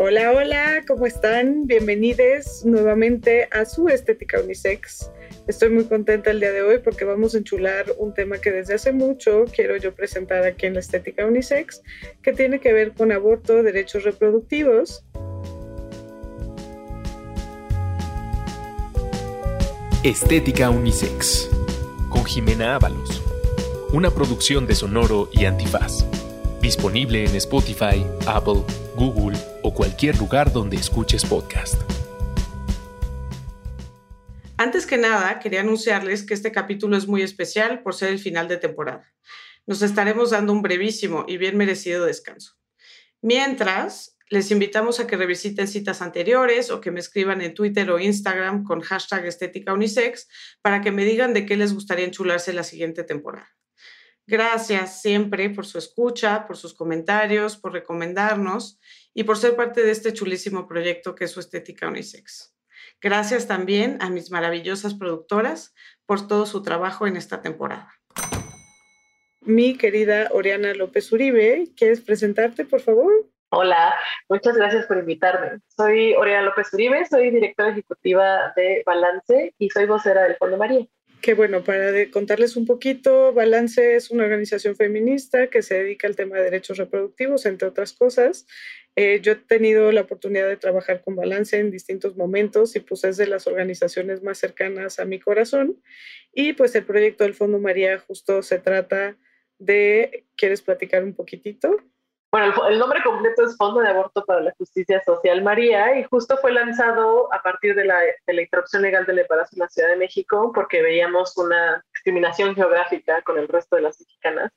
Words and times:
Hola, 0.00 0.30
hola, 0.30 0.84
¿cómo 0.86 1.06
están? 1.06 1.66
Bienvenidos 1.66 2.64
nuevamente 2.64 3.48
a 3.50 3.64
su 3.64 3.88
Estética 3.88 4.40
Unisex. 4.40 5.10
Estoy 5.48 5.70
muy 5.70 5.86
contenta 5.86 6.30
el 6.30 6.38
día 6.38 6.52
de 6.52 6.62
hoy 6.62 6.78
porque 6.78 7.04
vamos 7.04 7.34
a 7.34 7.38
enchular 7.38 7.84
un 7.98 8.14
tema 8.14 8.38
que 8.38 8.52
desde 8.52 8.74
hace 8.74 8.92
mucho 8.92 9.46
quiero 9.52 9.76
yo 9.76 9.92
presentar 9.92 10.44
aquí 10.44 10.66
en 10.66 10.74
la 10.74 10.80
Estética 10.80 11.26
Unisex, 11.26 11.82
que 12.22 12.32
tiene 12.32 12.60
que 12.60 12.72
ver 12.72 12.92
con 12.92 13.10
aborto, 13.10 13.64
derechos 13.64 14.04
reproductivos. 14.04 15.04
Estética 20.04 20.70
Unisex 20.70 21.50
con 22.08 22.24
Jimena 22.24 22.76
Ábalos, 22.76 23.20
una 23.92 24.12
producción 24.12 24.64
de 24.68 24.76
Sonoro 24.76 25.28
y 25.32 25.44
Antifaz. 25.44 26.04
Disponible 26.62 27.24
en 27.24 27.34
Spotify, 27.34 28.06
Apple, 28.28 28.62
Google 28.94 29.36
o 29.68 29.74
cualquier 29.74 30.16
lugar 30.16 30.50
donde 30.50 30.78
escuches 30.78 31.26
podcast. 31.26 31.78
Antes 34.56 34.86
que 34.86 34.96
nada, 34.96 35.38
quería 35.40 35.60
anunciarles 35.60 36.22
que 36.22 36.32
este 36.32 36.52
capítulo 36.52 36.96
es 36.96 37.06
muy 37.06 37.20
especial 37.20 37.82
por 37.82 37.94
ser 37.94 38.08
el 38.08 38.18
final 38.18 38.48
de 38.48 38.56
temporada. 38.56 39.12
Nos 39.66 39.82
estaremos 39.82 40.30
dando 40.30 40.54
un 40.54 40.62
brevísimo 40.62 41.26
y 41.28 41.36
bien 41.36 41.58
merecido 41.58 42.06
descanso. 42.06 42.54
Mientras, 43.20 44.16
les 44.30 44.50
invitamos 44.50 45.00
a 45.00 45.06
que 45.06 45.18
revisiten 45.18 45.68
citas 45.68 46.00
anteriores 46.00 46.70
o 46.70 46.80
que 46.80 46.90
me 46.90 47.00
escriban 47.00 47.42
en 47.42 47.52
Twitter 47.52 47.90
o 47.90 47.98
Instagram 47.98 48.64
con 48.64 48.80
hashtag 48.80 49.26
estética 49.26 49.74
unisex 49.74 50.28
para 50.62 50.80
que 50.80 50.92
me 50.92 51.04
digan 51.04 51.34
de 51.34 51.44
qué 51.44 51.58
les 51.58 51.74
gustaría 51.74 52.06
enchularse 52.06 52.54
la 52.54 52.64
siguiente 52.64 53.04
temporada. 53.04 53.50
Gracias 54.26 55.00
siempre 55.00 55.48
por 55.48 55.64
su 55.64 55.78
escucha, 55.78 56.46
por 56.46 56.58
sus 56.58 56.74
comentarios, 56.74 57.56
por 57.56 57.72
recomendarnos 57.72 58.78
y 59.18 59.24
por 59.24 59.36
ser 59.36 59.56
parte 59.56 59.82
de 59.82 59.90
este 59.90 60.12
chulísimo 60.12 60.68
proyecto 60.68 61.16
que 61.16 61.24
es 61.24 61.32
su 61.32 61.40
estética 61.40 61.88
unisex. 61.88 62.54
Gracias 63.00 63.48
también 63.48 63.98
a 64.00 64.10
mis 64.10 64.30
maravillosas 64.30 64.94
productoras 64.94 65.74
por 66.06 66.28
todo 66.28 66.46
su 66.46 66.62
trabajo 66.62 67.04
en 67.04 67.16
esta 67.16 67.42
temporada. 67.42 67.92
Mi 69.40 69.76
querida 69.76 70.28
Oriana 70.30 70.72
López 70.72 71.10
Uribe, 71.10 71.64
¿quieres 71.76 72.00
presentarte, 72.00 72.64
por 72.64 72.80
favor? 72.80 73.12
Hola, 73.48 73.92
muchas 74.28 74.54
gracias 74.54 74.86
por 74.86 74.98
invitarme. 74.98 75.62
Soy 75.66 76.14
Oriana 76.14 76.42
López 76.42 76.72
Uribe, 76.72 77.04
soy 77.04 77.30
directora 77.30 77.70
ejecutiva 77.70 78.52
de 78.54 78.84
Balance 78.86 79.52
y 79.58 79.68
soy 79.70 79.86
vocera 79.86 80.22
del 80.22 80.36
Fondo 80.36 80.58
María. 80.58 80.86
Qué 81.20 81.34
bueno, 81.34 81.64
para 81.64 81.92
contarles 82.10 82.56
un 82.56 82.64
poquito, 82.64 83.32
Balance 83.32 83.96
es 83.96 84.10
una 84.10 84.24
organización 84.24 84.76
feminista 84.76 85.48
que 85.48 85.62
se 85.62 85.74
dedica 85.74 86.06
al 86.06 86.14
tema 86.14 86.36
de 86.36 86.44
derechos 86.44 86.78
reproductivos, 86.78 87.44
entre 87.44 87.66
otras 87.66 87.92
cosas. 87.92 88.46
Eh, 88.94 89.20
yo 89.20 89.32
he 89.32 89.36
tenido 89.36 89.90
la 89.90 90.02
oportunidad 90.02 90.48
de 90.48 90.56
trabajar 90.56 91.02
con 91.02 91.16
Balance 91.16 91.58
en 91.58 91.70
distintos 91.70 92.16
momentos 92.16 92.76
y 92.76 92.80
pues 92.80 93.04
es 93.04 93.16
de 93.16 93.26
las 93.26 93.46
organizaciones 93.46 94.22
más 94.22 94.38
cercanas 94.38 95.00
a 95.00 95.04
mi 95.04 95.18
corazón. 95.18 95.82
Y 96.32 96.52
pues 96.52 96.74
el 96.76 96.84
proyecto 96.84 97.24
del 97.24 97.34
Fondo 97.34 97.58
María 97.58 97.98
justo 97.98 98.42
se 98.42 98.58
trata 98.58 99.16
de, 99.58 100.24
¿quieres 100.36 100.62
platicar 100.62 101.02
un 101.02 101.14
poquitito? 101.14 101.76
Bueno, 102.30 102.68
el, 102.68 102.78
nombre 102.78 103.02
completo 103.02 103.42
es 103.44 103.56
Fondo 103.56 103.80
de 103.80 103.88
Aborto 103.88 104.22
para 104.26 104.42
la 104.42 104.54
Justicia 104.58 105.02
Social 105.02 105.42
María 105.42 105.98
y 105.98 106.04
justo 106.04 106.36
fue 106.36 106.52
lanzado 106.52 107.32
a 107.32 107.42
partir 107.42 107.74
de 107.74 107.86
la, 107.86 108.00
de 108.00 108.42
interrupción 108.42 108.82
legal 108.82 109.06
del 109.06 109.20
embarazo 109.20 109.56
en 109.56 109.60
la 109.60 109.68
Ciudad 109.68 109.88
de 109.88 109.96
México 109.96 110.52
porque 110.54 110.82
veíamos 110.82 111.38
una 111.38 111.82
discriminación 111.94 112.54
geográfica 112.54 113.22
con 113.22 113.38
el 113.38 113.48
resto 113.48 113.76
de 113.76 113.82
las 113.82 113.98
mexicanas 113.98 114.52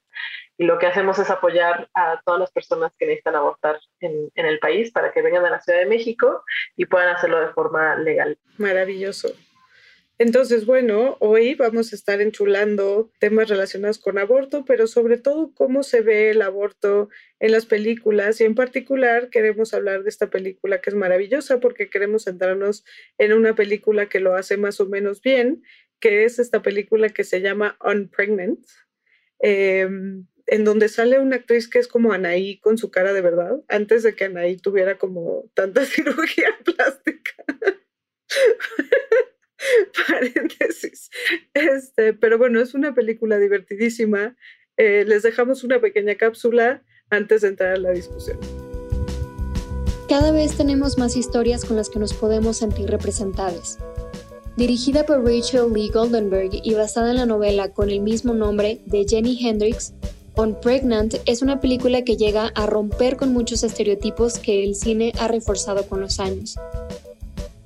y 0.57 0.65
lo 0.65 0.79
que 0.79 0.87
hacemos 0.87 1.17
es 1.19 1.29
apoyar 1.29 1.87
a 1.93 2.21
todas 2.25 2.41
las 2.41 2.51
personas 2.51 2.91
que 2.99 3.05
necesitan 3.05 3.37
abortar 3.37 3.79
en, 4.01 4.29
en 4.35 4.45
el 4.45 4.59
país 4.59 4.91
para 4.91 5.13
que 5.13 5.21
vengan 5.21 5.45
a 5.45 5.51
la 5.51 5.61
Ciudad 5.61 5.79
de 5.79 5.85
México 5.85 6.43
y 6.75 6.87
puedan 6.87 7.15
hacerlo 7.15 7.39
de 7.39 7.53
forma 7.53 7.95
legal. 7.95 8.37
Maravilloso. 8.57 9.29
Entonces, 10.21 10.67
bueno, 10.67 11.17
hoy 11.19 11.55
vamos 11.55 11.91
a 11.91 11.95
estar 11.95 12.21
enchulando 12.21 13.11
temas 13.17 13.49
relacionados 13.49 13.97
con 13.97 14.19
aborto, 14.19 14.65
pero 14.65 14.85
sobre 14.85 15.17
todo 15.17 15.51
cómo 15.55 15.81
se 15.81 16.01
ve 16.01 16.29
el 16.29 16.43
aborto 16.43 17.09
en 17.39 17.51
las 17.51 17.65
películas 17.65 18.39
y 18.39 18.43
en 18.43 18.53
particular 18.53 19.31
queremos 19.31 19.73
hablar 19.73 20.03
de 20.03 20.09
esta 20.09 20.29
película 20.29 20.79
que 20.79 20.91
es 20.91 20.95
maravillosa 20.95 21.59
porque 21.59 21.89
queremos 21.89 22.25
centrarnos 22.25 22.85
en 23.17 23.33
una 23.33 23.55
película 23.55 24.09
que 24.09 24.19
lo 24.19 24.35
hace 24.35 24.57
más 24.57 24.79
o 24.79 24.85
menos 24.85 25.23
bien, 25.23 25.63
que 25.99 26.23
es 26.23 26.37
esta 26.37 26.61
película 26.61 27.09
que 27.09 27.23
se 27.23 27.41
llama 27.41 27.75
Unpregnant, 27.83 28.63
em, 29.39 30.27
en 30.45 30.63
donde 30.63 30.87
sale 30.89 31.17
una 31.17 31.37
actriz 31.37 31.67
que 31.67 31.79
es 31.79 31.87
como 31.87 32.13
Anaí 32.13 32.59
con 32.59 32.77
su 32.77 32.91
cara 32.91 33.13
de 33.13 33.21
verdad, 33.21 33.63
antes 33.69 34.03
de 34.03 34.13
que 34.13 34.25
Anaí 34.25 34.57
tuviera 34.57 34.99
como 34.99 35.49
tanta 35.55 35.83
cirugía 35.85 36.55
plástica. 36.63 37.43
paréntesis. 40.07 41.09
Este, 41.53 42.13
pero 42.13 42.37
bueno, 42.37 42.59
es 42.61 42.73
una 42.73 42.93
película 42.93 43.37
divertidísima. 43.37 44.35
Eh, 44.77 45.05
les 45.05 45.23
dejamos 45.23 45.63
una 45.63 45.79
pequeña 45.79 46.15
cápsula 46.15 46.83
antes 47.09 47.41
de 47.41 47.49
entrar 47.49 47.73
a 47.73 47.77
la 47.77 47.91
discusión. 47.91 48.39
Cada 50.07 50.31
vez 50.31 50.57
tenemos 50.57 50.97
más 50.97 51.15
historias 51.15 51.63
con 51.63 51.77
las 51.77 51.89
que 51.89 51.99
nos 51.99 52.13
podemos 52.13 52.57
sentir 52.57 52.89
representables. 52.89 53.77
Dirigida 54.57 55.05
por 55.05 55.23
Rachel 55.23 55.71
Lee 55.73 55.89
Goldenberg 55.89 56.51
y 56.63 56.73
basada 56.73 57.11
en 57.11 57.17
la 57.17 57.25
novela 57.25 57.71
con 57.71 57.89
el 57.89 58.01
mismo 58.01 58.33
nombre 58.33 58.81
de 58.85 59.05
Jenny 59.07 59.37
Hendricks, 59.41 59.93
On 60.35 60.59
Pregnant 60.59 61.15
es 61.25 61.41
una 61.41 61.59
película 61.59 62.03
que 62.03 62.15
llega 62.15 62.51
a 62.55 62.65
romper 62.65 63.17
con 63.17 63.33
muchos 63.33 63.63
estereotipos 63.63 64.39
que 64.39 64.63
el 64.63 64.75
cine 64.75 65.13
ha 65.19 65.27
reforzado 65.27 65.85
con 65.87 65.99
los 65.99 66.19
años. 66.19 66.57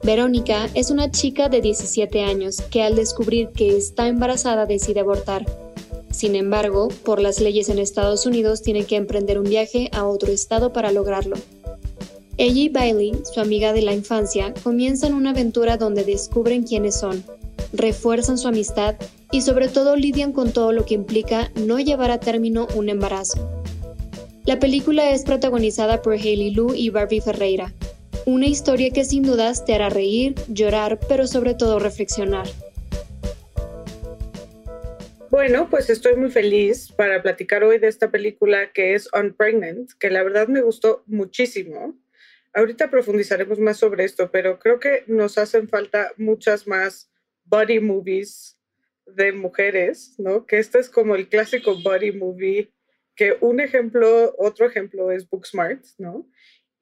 Verónica 0.06 0.70
es 0.76 0.92
una 0.92 1.10
chica 1.10 1.50
de 1.50 1.62
17 1.62 2.24
años 2.24 2.62
que 2.70 2.84
al 2.84 2.96
descubrir 2.96 3.48
que 3.50 3.76
está 3.76 4.08
embarazada 4.08 4.68
decide 4.68 5.00
abortar. 5.00 5.48
Sin 6.12 6.36
embargo, 6.36 6.90
por 7.04 7.20
las 7.20 7.42
leyes 7.42 7.70
en 7.70 7.80
Estados 7.80 8.28
Unidos 8.28 8.62
tiene 8.62 8.86
que 8.86 8.98
emprender 8.98 9.40
un 9.40 9.50
viaje 9.50 9.90
a 9.94 10.06
otro 10.06 10.32
estado 10.32 10.72
para 10.72 10.92
lograrlo. 10.92 11.38
Ella 12.38 12.62
y 12.62 12.70
Bailey, 12.70 13.14
su 13.34 13.40
amiga 13.40 13.74
de 13.74 13.82
la 13.82 13.94
infancia, 13.94 14.54
comienzan 14.62 15.16
una 15.16 15.32
aventura 15.32 15.76
donde 15.76 16.04
descubren 16.04 16.62
quiénes 16.62 17.00
son, 17.00 17.24
refuerzan 17.74 18.38
su 18.38 18.48
amistad 18.48 18.94
y 19.32 19.42
sobre 19.42 19.70
todo 19.70 19.96
lidian 19.96 20.34
con 20.34 20.52
todo 20.52 20.72
lo 20.72 20.86
que 20.86 20.94
implica 20.94 21.50
no 21.56 21.80
llevar 21.80 22.12
a 22.12 22.20
término 22.20 22.68
un 22.76 22.90
embarazo. 22.90 23.50
La 24.46 24.60
película 24.60 25.10
es 25.10 25.24
protagonizada 25.24 26.04
por 26.04 26.14
Hailey 26.14 26.52
Lou 26.52 26.76
y 26.76 26.92
Barbie 26.92 27.22
Ferreira, 27.22 27.74
una 28.26 28.48
historia 28.48 28.90
que 28.90 29.06
sin 29.06 29.24
dudas 29.24 29.66
te 29.66 29.76
hará 29.76 29.90
reír, 29.90 30.36
llorar, 30.48 31.00
pero 31.08 31.28
sobre 31.28 31.54
todo 31.54 31.80
reflexionar. 31.80 32.48
Bueno, 35.30 35.70
pues 35.70 35.90
estoy 35.90 36.16
muy 36.16 36.32
feliz 36.32 36.92
para 36.92 37.22
platicar 37.22 37.64
hoy 37.64 37.78
de 37.78 37.88
esta 37.88 38.10
película 38.10 38.72
que 38.72 38.96
es 38.96 39.10
Unpregnant, 39.14 39.92
que 40.00 40.10
la 40.10 40.24
verdad 40.24 40.48
me 40.48 40.62
gustó 40.62 41.04
muchísimo. 41.08 42.00
Ahorita 42.54 42.90
profundizaremos 42.90 43.60
más 43.60 43.78
sobre 43.78 44.06
esto, 44.06 44.32
pero 44.32 44.60
creo 44.60 44.80
que 44.80 45.04
nos 45.08 45.38
hacen 45.38 45.68
falta 45.68 46.12
muchas 46.18 46.68
más 46.68 47.12
body 47.44 47.80
movies 47.80 48.58
de 49.06 49.34
mujeres, 49.34 50.16
¿no? 50.18 50.46
Que 50.46 50.60
este 50.60 50.80
es 50.80 50.90
como 50.90 51.16
el 51.16 51.28
clásico 51.28 51.76
body 51.84 52.14
movie, 52.14 52.72
que 53.16 53.38
un 53.42 53.60
ejemplo, 53.60 54.34
otro 54.38 54.66
ejemplo 54.66 55.12
es 55.12 55.30
Booksmart, 55.30 55.84
¿no? 55.98 56.28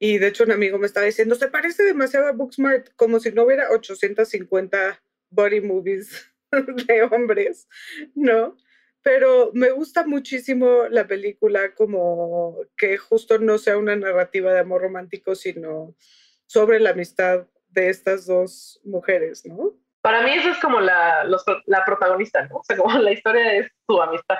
Y 0.04 0.18
de 0.18 0.26
hecho 0.26 0.44
un 0.44 0.52
amigo 0.52 0.76
me 0.76 0.84
estaba 0.84 1.06
diciendo, 1.06 1.34
se 1.34 1.48
parece 1.48 1.82
demasiado 1.82 2.26
a 2.26 2.32
Booksmart, 2.32 2.90
como 2.94 3.20
si 3.20 3.32
no 3.32 3.44
hubiera 3.44 3.70
850 3.70 5.02
body 5.30 5.62
movies 5.62 6.30
de 6.52 7.02
hombres, 7.04 7.66
¿no? 8.14 8.54
Pero 9.00 9.50
me 9.54 9.70
gusta 9.70 10.06
muchísimo 10.06 10.88
la 10.90 11.06
película 11.06 11.74
como 11.74 12.58
que 12.76 12.98
justo 12.98 13.38
no 13.38 13.56
sea 13.56 13.78
una 13.78 13.96
narrativa 13.96 14.52
de 14.52 14.60
amor 14.60 14.82
romántico, 14.82 15.34
sino 15.34 15.96
sobre 16.44 16.80
la 16.80 16.90
amistad 16.90 17.46
de 17.68 17.88
estas 17.88 18.26
dos 18.26 18.82
mujeres, 18.84 19.46
¿no? 19.46 19.72
Para 20.02 20.22
mí 20.22 20.34
eso 20.34 20.50
es 20.50 20.58
como 20.58 20.80
la, 20.80 21.26
la 21.64 21.84
protagonista, 21.86 22.46
¿no? 22.48 22.56
O 22.56 22.62
sea, 22.62 22.76
como 22.76 22.92
la 22.98 23.10
historia 23.10 23.54
es 23.54 23.72
su 23.86 24.02
amistad. 24.02 24.36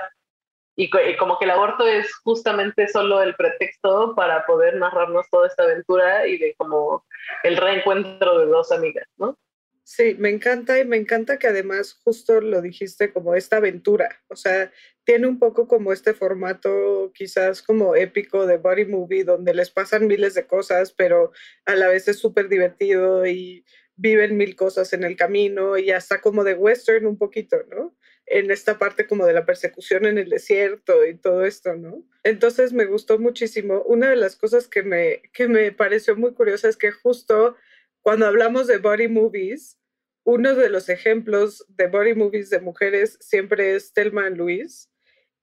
Y, 0.76 0.90
como 1.16 1.38
que 1.38 1.44
el 1.44 1.52
aborto 1.52 1.86
es 1.86 2.12
justamente 2.16 2.88
solo 2.88 3.22
el 3.22 3.36
pretexto 3.36 4.14
para 4.16 4.44
poder 4.44 4.76
narrarnos 4.76 5.26
toda 5.30 5.46
esta 5.46 5.62
aventura 5.62 6.26
y 6.26 6.38
de 6.38 6.54
como 6.56 7.04
el 7.44 7.56
reencuentro 7.56 8.38
de 8.38 8.46
dos 8.46 8.72
amigas, 8.72 9.06
¿no? 9.16 9.38
Sí, 9.86 10.16
me 10.18 10.30
encanta 10.30 10.78
y 10.78 10.86
me 10.86 10.96
encanta 10.96 11.38
que 11.38 11.46
además 11.46 12.00
justo 12.02 12.40
lo 12.40 12.62
dijiste 12.62 13.12
como 13.12 13.34
esta 13.34 13.58
aventura, 13.58 14.22
o 14.28 14.36
sea, 14.36 14.72
tiene 15.04 15.26
un 15.26 15.38
poco 15.38 15.68
como 15.68 15.92
este 15.92 16.14
formato 16.14 17.12
quizás 17.14 17.60
como 17.60 17.94
épico 17.94 18.46
de 18.46 18.56
body 18.56 18.86
movie 18.86 19.24
donde 19.24 19.52
les 19.52 19.70
pasan 19.70 20.06
miles 20.06 20.32
de 20.32 20.46
cosas, 20.46 20.92
pero 20.92 21.32
a 21.66 21.74
la 21.74 21.88
vez 21.88 22.08
es 22.08 22.18
súper 22.18 22.48
divertido 22.48 23.26
y 23.26 23.66
viven 23.96 24.36
mil 24.36 24.56
cosas 24.56 24.92
en 24.92 25.04
el 25.04 25.16
camino 25.16 25.78
y 25.78 25.90
hasta 25.90 26.20
como 26.20 26.44
de 26.44 26.54
western 26.54 27.06
un 27.06 27.18
poquito, 27.18 27.58
¿no? 27.70 27.96
En 28.26 28.50
esta 28.50 28.78
parte 28.78 29.06
como 29.06 29.26
de 29.26 29.34
la 29.34 29.44
persecución 29.44 30.06
en 30.06 30.18
el 30.18 30.30
desierto 30.30 31.06
y 31.06 31.16
todo 31.16 31.44
esto, 31.44 31.74
¿no? 31.74 32.04
Entonces 32.22 32.72
me 32.72 32.86
gustó 32.86 33.18
muchísimo. 33.18 33.82
Una 33.82 34.10
de 34.10 34.16
las 34.16 34.36
cosas 34.36 34.66
que 34.66 34.82
me, 34.82 35.22
que 35.32 35.46
me 35.46 35.72
pareció 35.72 36.16
muy 36.16 36.32
curiosa 36.32 36.68
es 36.68 36.76
que 36.76 36.90
justo 36.90 37.56
cuando 38.00 38.26
hablamos 38.26 38.66
de 38.66 38.78
body 38.78 39.08
movies, 39.08 39.78
uno 40.24 40.54
de 40.54 40.70
los 40.70 40.88
ejemplos 40.88 41.64
de 41.68 41.86
body 41.86 42.14
movies 42.14 42.50
de 42.50 42.60
mujeres 42.60 43.18
siempre 43.20 43.74
es 43.74 43.92
Thelma 43.92 44.30
Luis. 44.30 44.90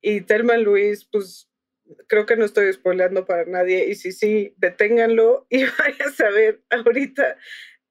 Y 0.01 0.21
Thelma 0.21 0.57
Luis, 0.57 1.06
pues 1.06 1.50
creo 2.07 2.25
que 2.25 2.36
no 2.36 2.45
estoy 2.45 2.71
spoileando 2.74 3.25
para 3.25 3.45
nadie. 3.45 3.88
Y 3.88 3.95
si 3.95 4.12
sí, 4.12 4.56
deténganlo 4.57 5.45
y 5.50 5.63
vayan 5.80 6.13
a 6.19 6.30
ver 6.31 6.62
ahorita 6.69 7.38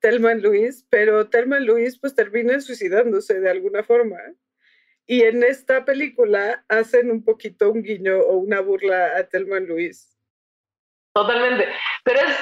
Thelma 0.00 0.34
Luis. 0.34 0.86
Pero 0.90 1.28
Thelma 1.28 1.60
Luis, 1.60 1.98
pues 1.98 2.14
termina 2.14 2.60
suicidándose 2.60 3.40
de 3.40 3.50
alguna 3.50 3.82
forma. 3.82 4.18
Y 5.06 5.22
en 5.22 5.42
esta 5.42 5.84
película 5.84 6.64
hacen 6.68 7.10
un 7.10 7.24
poquito 7.24 7.70
un 7.70 7.82
guiño 7.82 8.18
o 8.18 8.38
una 8.38 8.60
burla 8.60 9.16
a 9.16 9.24
Thelma 9.24 9.58
Luis. 9.58 10.16
Totalmente. 11.12 11.66
Pero 12.04 12.20
es, 12.20 12.36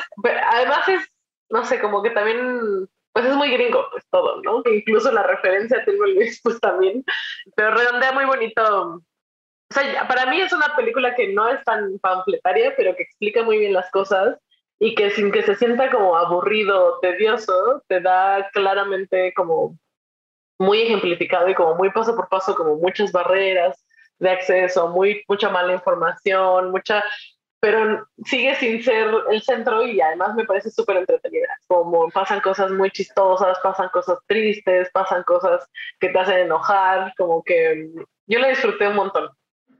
además 0.52 0.88
es, 0.88 1.12
no 1.50 1.64
sé, 1.64 1.80
como 1.80 2.02
que 2.02 2.10
también 2.10 2.88
pues 3.12 3.24
es 3.24 3.34
muy 3.34 3.50
gringo, 3.50 3.84
pues 3.90 4.06
todo, 4.10 4.42
¿no? 4.42 4.62
Incluso 4.72 5.10
la 5.10 5.22
referencia 5.24 5.78
a 5.78 5.84
Thelma 5.84 6.06
Luis, 6.08 6.40
pues 6.42 6.60
también, 6.60 7.04
pero 7.56 7.74
redondea 7.74 8.12
muy 8.12 8.26
bonito. 8.26 9.02
O 9.70 9.74
sea, 9.74 10.06
para 10.06 10.26
mí 10.26 10.40
es 10.40 10.52
una 10.52 10.76
película 10.76 11.14
que 11.14 11.32
no 11.32 11.48
es 11.48 11.62
tan 11.64 11.98
pamfletaria, 11.98 12.74
pero 12.76 12.94
que 12.94 13.02
explica 13.02 13.42
muy 13.42 13.58
bien 13.58 13.72
las 13.72 13.90
cosas 13.90 14.38
y 14.78 14.94
que 14.94 15.10
sin 15.10 15.32
que 15.32 15.42
se 15.42 15.54
sienta 15.56 15.90
como 15.90 16.16
aburrido, 16.16 16.98
tedioso, 17.00 17.82
te 17.88 18.00
da 18.00 18.48
claramente 18.52 19.32
como 19.34 19.76
muy 20.58 20.82
ejemplificado 20.82 21.48
y 21.48 21.54
como 21.54 21.74
muy 21.74 21.90
paso 21.90 22.14
por 22.14 22.28
paso, 22.28 22.54
como 22.54 22.76
muchas 22.76 23.12
barreras 23.12 23.84
de 24.18 24.30
acceso, 24.30 24.88
muy, 24.88 25.22
mucha 25.28 25.48
mala 25.48 25.72
información, 25.72 26.70
mucha 26.70 27.02
pero 27.60 28.06
sigue 28.24 28.54
sin 28.56 28.82
ser 28.82 29.08
el 29.30 29.42
centro 29.42 29.84
y 29.84 30.00
además 30.00 30.34
me 30.36 30.44
parece 30.44 30.70
súper 30.70 30.98
entretenida. 30.98 31.48
Como 31.66 32.08
pasan 32.10 32.40
cosas 32.40 32.70
muy 32.70 32.90
chistosas, 32.90 33.58
pasan 33.62 33.88
cosas 33.88 34.18
tristes, 34.26 34.88
pasan 34.92 35.24
cosas 35.24 35.68
que 35.98 36.08
te 36.08 36.18
hacen 36.18 36.38
enojar, 36.38 37.12
como 37.18 37.42
que 37.42 37.90
yo 38.26 38.38
la 38.38 38.48
disfruté 38.48 38.86
un 38.86 38.96
montón. 38.96 39.28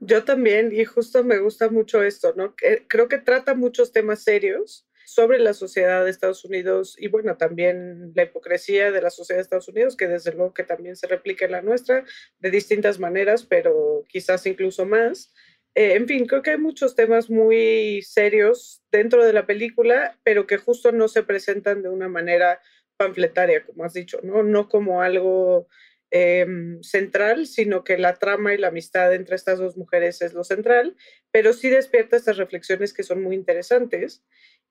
Yo 0.01 0.25
también, 0.25 0.71
y 0.73 0.85
justo 0.85 1.23
me 1.23 1.39
gusta 1.39 1.69
mucho 1.71 2.03
esto, 2.03 2.33
¿no? 2.37 2.55
Creo 2.89 3.09
que 3.09 3.19
trata 3.19 3.55
muchos 3.55 3.93
temas 3.93 4.25
serios 4.25 4.88
sobre 5.09 5.39
la 5.39 5.55
sociedad 5.55 6.05
de 6.05 6.11
Estados 6.11 6.45
Unidos 6.45 6.95
y 6.99 7.09
bueno, 7.09 7.39
también 7.39 8.13
la 8.15 8.25
hipocresía 8.25 8.93
de 8.93 9.01
la 9.01 9.09
sociedad 9.09 9.39
de 9.39 9.43
Estados 9.43 9.69
Unidos, 9.69 9.97
que 9.97 10.07
desde 10.07 10.33
luego 10.33 10.53
que 10.53 10.65
también 10.65 10.97
se 10.97 11.07
replica 11.07 11.47
en 11.47 11.53
la 11.53 11.63
nuestra 11.63 12.05
de 12.41 12.51
distintas 12.51 12.99
maneras, 12.99 13.45
pero 13.45 14.05
quizás 14.09 14.45
incluso 14.47 14.85
más. 14.85 15.33
Eh, 15.75 15.95
en 15.95 16.07
fin, 16.07 16.27
creo 16.27 16.43
que 16.43 16.51
hay 16.51 16.59
muchos 16.59 16.95
temas 16.95 17.31
muy 17.31 18.03
serios 18.03 18.83
dentro 18.93 19.25
de 19.25 19.33
la 19.33 19.47
película, 19.47 20.19
pero 20.25 20.47
que 20.47 20.59
justo 20.59 20.93
no 20.93 21.09
se 21.09 21.23
presentan 21.23 21.83
de 21.83 21.89
una 21.89 22.09
manera 22.09 22.61
panfletaria, 22.99 23.65
como 23.65 23.85
has 23.85 23.95
dicho, 23.95 24.21
¿no? 24.23 24.43
No 24.43 24.69
como 24.69 25.01
algo 25.01 25.69
em, 26.11 26.83
central, 26.83 27.47
sino 27.47 27.83
que 27.83 27.97
la 27.97 28.17
trama 28.17 28.53
y 28.53 28.59
la 28.59 28.69
amistad 28.69 29.15
entre 29.15 29.37
estas 29.37 29.59
dos 29.59 29.77
mujeres 29.79 30.21
es 30.21 30.35
lo 30.35 30.45
central, 30.45 30.97
pero 31.31 31.55
sí 31.55 31.71
despierta 31.71 32.17
estas 32.17 32.37
reflexiones 32.37 32.93
que 32.93 33.05
son 33.05 33.23
muy 33.23 33.37
interesantes. 33.37 34.23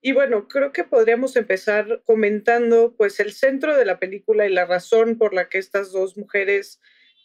Y 0.02 0.12
bueno, 0.12 0.48
creo 0.48 0.72
que 0.72 0.84
podríamos 0.84 1.36
empezar 1.36 2.02
comentando 2.06 2.96
pues 2.96 3.20
el 3.20 3.34
centro 3.34 3.76
de 3.76 3.86
la 3.86 4.00
película 4.00 4.46
y 4.46 4.54
la 4.54 4.66
razón 4.66 5.18
por 5.18 5.34
la 5.34 5.50
que 5.50 5.58
estas 5.58 5.92
dos 5.92 6.18
mujeres 6.18 6.80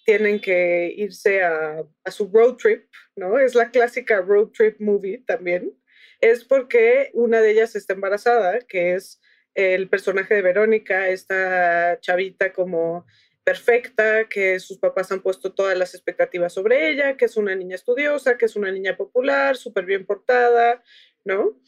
tienen 0.05 0.41
que 0.41 0.93
irse 0.97 1.43
a, 1.43 1.85
su 2.11 2.31
road 2.33 2.57
trip, 2.57 2.87
¿no? 3.15 3.39
Es 3.39 3.55
la 3.55 3.71
clásica 3.71 4.21
road 4.21 4.49
trip 4.49 4.81
movie 4.81 5.23
también. 5.27 5.73
Es 6.21 6.45
porque 6.45 7.11
una 7.15 7.41
de 7.41 7.51
ellas 7.51 7.77
está 7.77 7.93
embarazada, 7.95 8.61
que 8.61 8.95
es 8.95 9.21
el 9.55 9.89
personaje 9.89 10.35
de 10.35 10.43
Verónica, 10.43 11.09
esta 11.09 11.99
chavita 12.01 12.53
como 12.53 13.07
perfecta, 13.45 14.29
que 14.29 14.61
sus 14.61 14.79
papás 14.79 15.11
han 15.13 15.21
puesto 15.21 15.53
todas 15.53 15.77
las 15.77 15.95
expectativas 15.95 16.53
sobre 16.53 16.91
ella, 16.91 17.17
que 17.17 17.25
es 17.27 17.37
una 17.37 17.55
niña 17.55 17.75
estudiosa, 17.75 18.39
que 18.39 18.47
es 18.47 18.57
una 18.57 18.71
niña 18.71 18.97
popular, 18.97 19.57
súper 19.57 19.85
bien 19.85 20.07
portada, 20.07 20.83
¿no? 21.25 21.59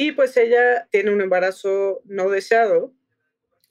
Y 0.00 0.12
pues 0.12 0.36
ella 0.36 0.86
tiene 0.92 1.10
un 1.10 1.20
embarazo 1.20 2.02
no 2.04 2.30
deseado 2.30 2.94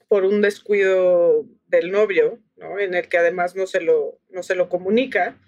por 0.08 0.24
un 0.24 0.42
descuido 0.42 1.46
del 1.66 1.90
novio, 1.90 2.38
¿no? 2.56 2.78
en 2.78 2.92
el 2.92 3.08
que 3.08 3.16
además 3.16 3.56
no 3.56 3.66
se, 3.66 3.80
lo, 3.80 4.20
no 4.28 4.42
se 4.42 4.54
lo 4.54 4.68
comunica, 4.68 5.40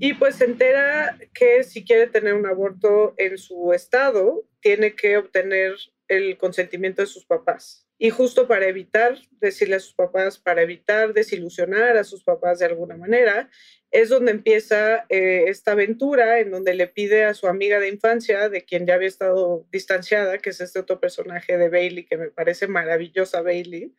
y 0.00 0.14
pues 0.14 0.34
se 0.34 0.46
entera 0.46 1.16
que 1.32 1.62
si 1.62 1.84
quiere 1.84 2.08
tener 2.08 2.34
un 2.34 2.46
aborto 2.46 3.14
en 3.16 3.38
su 3.38 3.72
estado, 3.72 4.44
tiene 4.60 4.96
que 4.96 5.16
obtener 5.18 5.76
el 6.08 6.36
consentimiento 6.36 7.00
de 7.00 7.06
sus 7.06 7.24
papás. 7.24 7.87
Y 7.98 8.10
justo 8.10 8.46
para 8.46 8.68
evitar 8.68 9.18
decirle 9.40 9.76
a 9.76 9.80
sus 9.80 9.94
papás, 9.94 10.38
para 10.38 10.62
evitar 10.62 11.12
desilusionar 11.12 11.96
a 11.96 12.04
sus 12.04 12.22
papás 12.22 12.60
de 12.60 12.66
alguna 12.66 12.96
manera, 12.96 13.50
es 13.90 14.08
donde 14.10 14.30
empieza 14.30 15.06
eh, 15.08 15.44
esta 15.48 15.72
aventura 15.72 16.38
en 16.38 16.50
donde 16.50 16.74
le 16.74 16.86
pide 16.86 17.24
a 17.24 17.34
su 17.34 17.48
amiga 17.48 17.80
de 17.80 17.88
infancia, 17.88 18.48
de 18.48 18.64
quien 18.64 18.86
ya 18.86 18.94
había 18.94 19.08
estado 19.08 19.66
distanciada, 19.72 20.38
que 20.38 20.50
es 20.50 20.60
este 20.60 20.78
otro 20.78 21.00
personaje 21.00 21.56
de 21.56 21.68
Bailey, 21.68 22.04
que 22.04 22.18
me 22.18 22.30
parece 22.30 22.68
maravillosa 22.68 23.42
Bailey, 23.42 23.94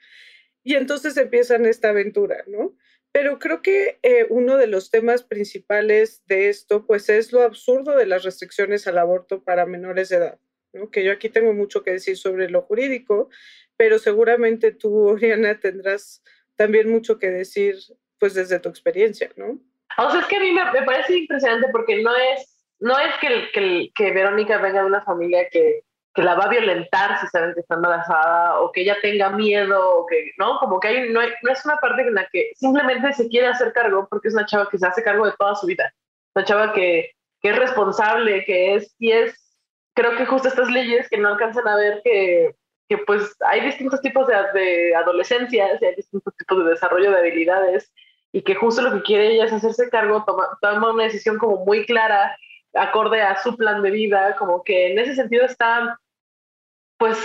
y 0.63 0.75
entonces 0.75 1.17
empiezan 1.17 1.65
esta 1.65 1.89
aventura, 1.89 2.43
¿no? 2.47 2.75
Pero 3.11 3.39
creo 3.39 3.61
que 3.61 3.99
eh, 4.03 4.27
uno 4.29 4.57
de 4.57 4.67
los 4.67 4.91
temas 4.91 5.23
principales 5.23 6.21
de 6.27 6.49
esto, 6.49 6.85
pues 6.85 7.09
es 7.09 7.31
lo 7.31 7.41
absurdo 7.41 7.95
de 7.97 8.05
las 8.05 8.23
restricciones 8.23 8.85
al 8.85 8.99
aborto 8.99 9.43
para 9.43 9.65
menores 9.65 10.09
de 10.09 10.17
edad, 10.17 10.39
¿no? 10.73 10.91
Que 10.91 11.03
yo 11.03 11.11
aquí 11.11 11.29
tengo 11.29 11.53
mucho 11.53 11.81
que 11.83 11.91
decir 11.91 12.17
sobre 12.17 12.49
lo 12.49 12.61
jurídico, 12.61 13.29
pero 13.79 13.97
seguramente 13.97 14.73
tú, 14.73 15.07
Oriana, 15.07 15.57
tendrás 15.57 16.21
también 16.57 16.91
mucho 16.91 17.17
que 17.17 17.31
decir, 17.31 17.77
pues 18.19 18.33
desde 18.33 18.59
tu 18.59 18.67
experiencia, 18.67 19.31
¿no? 19.37 19.57
O 19.97 20.11
sea, 20.11 20.19
es 20.19 20.27
que 20.27 20.35
a 20.35 20.41
mí 20.41 20.51
me, 20.51 20.83
parece 20.85 21.17
impresionante 21.17 21.69
porque 21.71 22.03
no 22.03 22.13
es, 22.13 22.59
no 22.79 22.99
es 22.99 23.15
que, 23.21 23.49
que, 23.53 23.91
que 23.95 24.11
Verónica 24.11 24.57
venga 24.57 24.81
de 24.81 24.87
una 24.87 25.01
familia 25.05 25.47
que 25.49 25.85
que 26.13 26.23
la 26.23 26.35
va 26.35 26.45
a 26.45 26.49
violentar 26.49 27.17
si 27.21 27.27
saben 27.27 27.53
que 27.53 27.61
está 27.61 27.75
embarazada 27.75 28.59
o 28.59 28.71
que 28.71 28.81
ella 28.81 28.97
tenga 29.01 29.29
miedo 29.29 29.99
o 29.99 30.05
que, 30.05 30.31
¿no? 30.37 30.59
Como 30.59 30.79
que 30.79 30.87
hay, 30.89 31.09
no, 31.13 31.21
no 31.21 31.51
es 31.51 31.65
una 31.65 31.77
parte 31.77 32.01
en 32.01 32.15
la 32.15 32.27
que 32.31 32.51
simplemente 32.55 33.13
se 33.13 33.29
quiere 33.29 33.47
hacer 33.47 33.71
cargo 33.71 34.05
porque 34.09 34.27
es 34.27 34.33
una 34.33 34.45
chava 34.45 34.67
que 34.69 34.77
se 34.77 34.87
hace 34.87 35.03
cargo 35.03 35.25
de 35.25 35.33
toda 35.37 35.55
su 35.55 35.67
vida. 35.67 35.93
Una 36.35 36.43
chava 36.43 36.73
que, 36.73 37.11
que 37.41 37.49
es 37.51 37.55
responsable, 37.57 38.43
que 38.43 38.75
es, 38.75 38.93
y 38.99 39.11
es, 39.11 39.55
creo 39.93 40.17
que 40.17 40.25
justo 40.25 40.47
estas 40.47 40.69
leyes 40.69 41.07
que 41.09 41.17
no 41.17 41.29
alcanzan 41.29 41.67
a 41.67 41.75
ver 41.77 42.01
que, 42.03 42.55
que 42.89 42.97
pues 42.97 43.35
hay 43.45 43.61
distintos 43.61 44.01
tipos 44.01 44.27
de, 44.27 44.35
de 44.59 44.95
adolescencia, 44.95 45.67
hay 45.79 45.95
distintos 45.95 46.35
tipos 46.35 46.65
de 46.65 46.71
desarrollo 46.71 47.11
de 47.11 47.19
habilidades 47.19 47.93
y 48.31 48.41
que 48.41 48.55
justo 48.55 48.81
lo 48.81 48.91
que 48.93 49.03
quiere 49.03 49.31
ella 49.31 49.45
es 49.45 49.53
hacerse 49.53 49.89
cargo, 49.89 50.23
toma, 50.25 50.57
toma 50.59 50.91
una 50.91 51.03
decisión 51.03 51.37
como 51.37 51.63
muy 51.65 51.85
clara 51.85 52.35
acorde 52.73 53.21
a 53.21 53.41
su 53.41 53.55
plan 53.55 53.81
de 53.81 53.91
vida, 53.91 54.35
como 54.37 54.63
que 54.63 54.91
en 54.91 54.99
ese 54.99 55.15
sentido 55.15 55.45
está, 55.45 55.99
pues, 56.97 57.17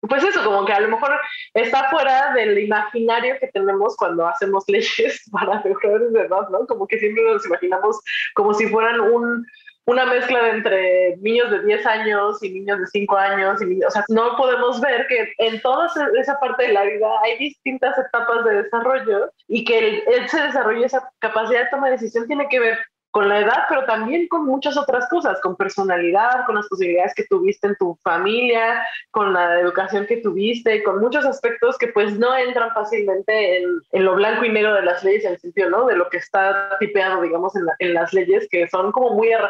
pues 0.00 0.22
eso, 0.22 0.44
como 0.44 0.64
que 0.64 0.72
a 0.72 0.80
lo 0.80 0.88
mejor 0.88 1.18
está 1.54 1.90
fuera 1.90 2.32
del 2.34 2.58
imaginario 2.58 3.36
que 3.40 3.48
tenemos 3.48 3.96
cuando 3.96 4.26
hacemos 4.26 4.64
leyes 4.68 5.22
para 5.32 5.62
mejores 5.62 6.12
de 6.12 6.20
edad, 6.20 6.48
¿no? 6.50 6.66
Como 6.66 6.86
que 6.86 6.98
siempre 6.98 7.24
nos 7.24 7.44
imaginamos 7.46 8.00
como 8.34 8.54
si 8.54 8.68
fueran 8.68 9.00
un, 9.00 9.44
una 9.86 10.04
mezcla 10.04 10.42
de 10.42 10.50
entre 10.50 11.16
niños 11.18 11.50
de 11.50 11.62
10 11.62 11.86
años 11.86 12.42
y 12.42 12.50
niños 12.50 12.80
de 12.80 12.86
5 12.86 13.16
años. 13.16 13.62
Y, 13.62 13.82
o 13.84 13.90
sea, 13.90 14.04
no 14.08 14.36
podemos 14.36 14.80
ver 14.80 15.06
que 15.06 15.32
en 15.38 15.60
toda 15.62 15.88
esa 16.18 16.38
parte 16.40 16.64
de 16.64 16.72
la 16.72 16.84
vida 16.84 17.08
hay 17.22 17.38
distintas 17.38 17.96
etapas 17.96 18.44
de 18.44 18.62
desarrollo 18.62 19.30
y 19.46 19.64
que 19.64 19.78
el, 19.78 20.02
ese 20.08 20.42
desarrollo, 20.42 20.84
esa 20.84 21.08
capacidad 21.20 21.60
de 21.60 21.70
toma 21.70 21.86
de 21.86 21.92
decisión 21.92 22.26
tiene 22.26 22.48
que 22.48 22.60
ver 22.60 22.78
con 23.16 23.30
la 23.30 23.40
edad, 23.40 23.64
pero 23.66 23.86
también 23.86 24.28
con 24.28 24.44
muchas 24.44 24.76
otras 24.76 25.08
cosas, 25.08 25.40
con 25.40 25.56
personalidad, 25.56 26.44
con 26.44 26.56
las 26.56 26.68
posibilidades 26.68 27.14
que 27.14 27.24
tuviste 27.24 27.68
en 27.68 27.76
tu 27.76 27.98
familia, 28.02 28.86
con 29.10 29.32
la 29.32 29.58
educación 29.58 30.04
que 30.04 30.18
tuviste, 30.18 30.82
con 30.82 31.00
muchos 31.00 31.24
aspectos 31.24 31.78
que 31.78 31.88
pues 31.88 32.18
no 32.18 32.36
entran 32.36 32.74
fácilmente 32.74 33.56
en, 33.56 33.80
en 33.92 34.04
lo 34.04 34.16
blanco 34.16 34.44
y 34.44 34.50
negro 34.50 34.74
de 34.74 34.82
las 34.82 35.02
leyes, 35.02 35.24
en 35.24 35.32
el 35.32 35.38
sentido, 35.38 35.70
¿no? 35.70 35.86
De 35.86 35.96
lo 35.96 36.10
que 36.10 36.18
está 36.18 36.76
tipeado, 36.78 37.22
digamos, 37.22 37.56
en, 37.56 37.62
en 37.78 37.94
las 37.94 38.12
leyes, 38.12 38.46
que 38.50 38.68
son 38.68 38.92
como 38.92 39.14
muy 39.14 39.32
a 39.32 39.40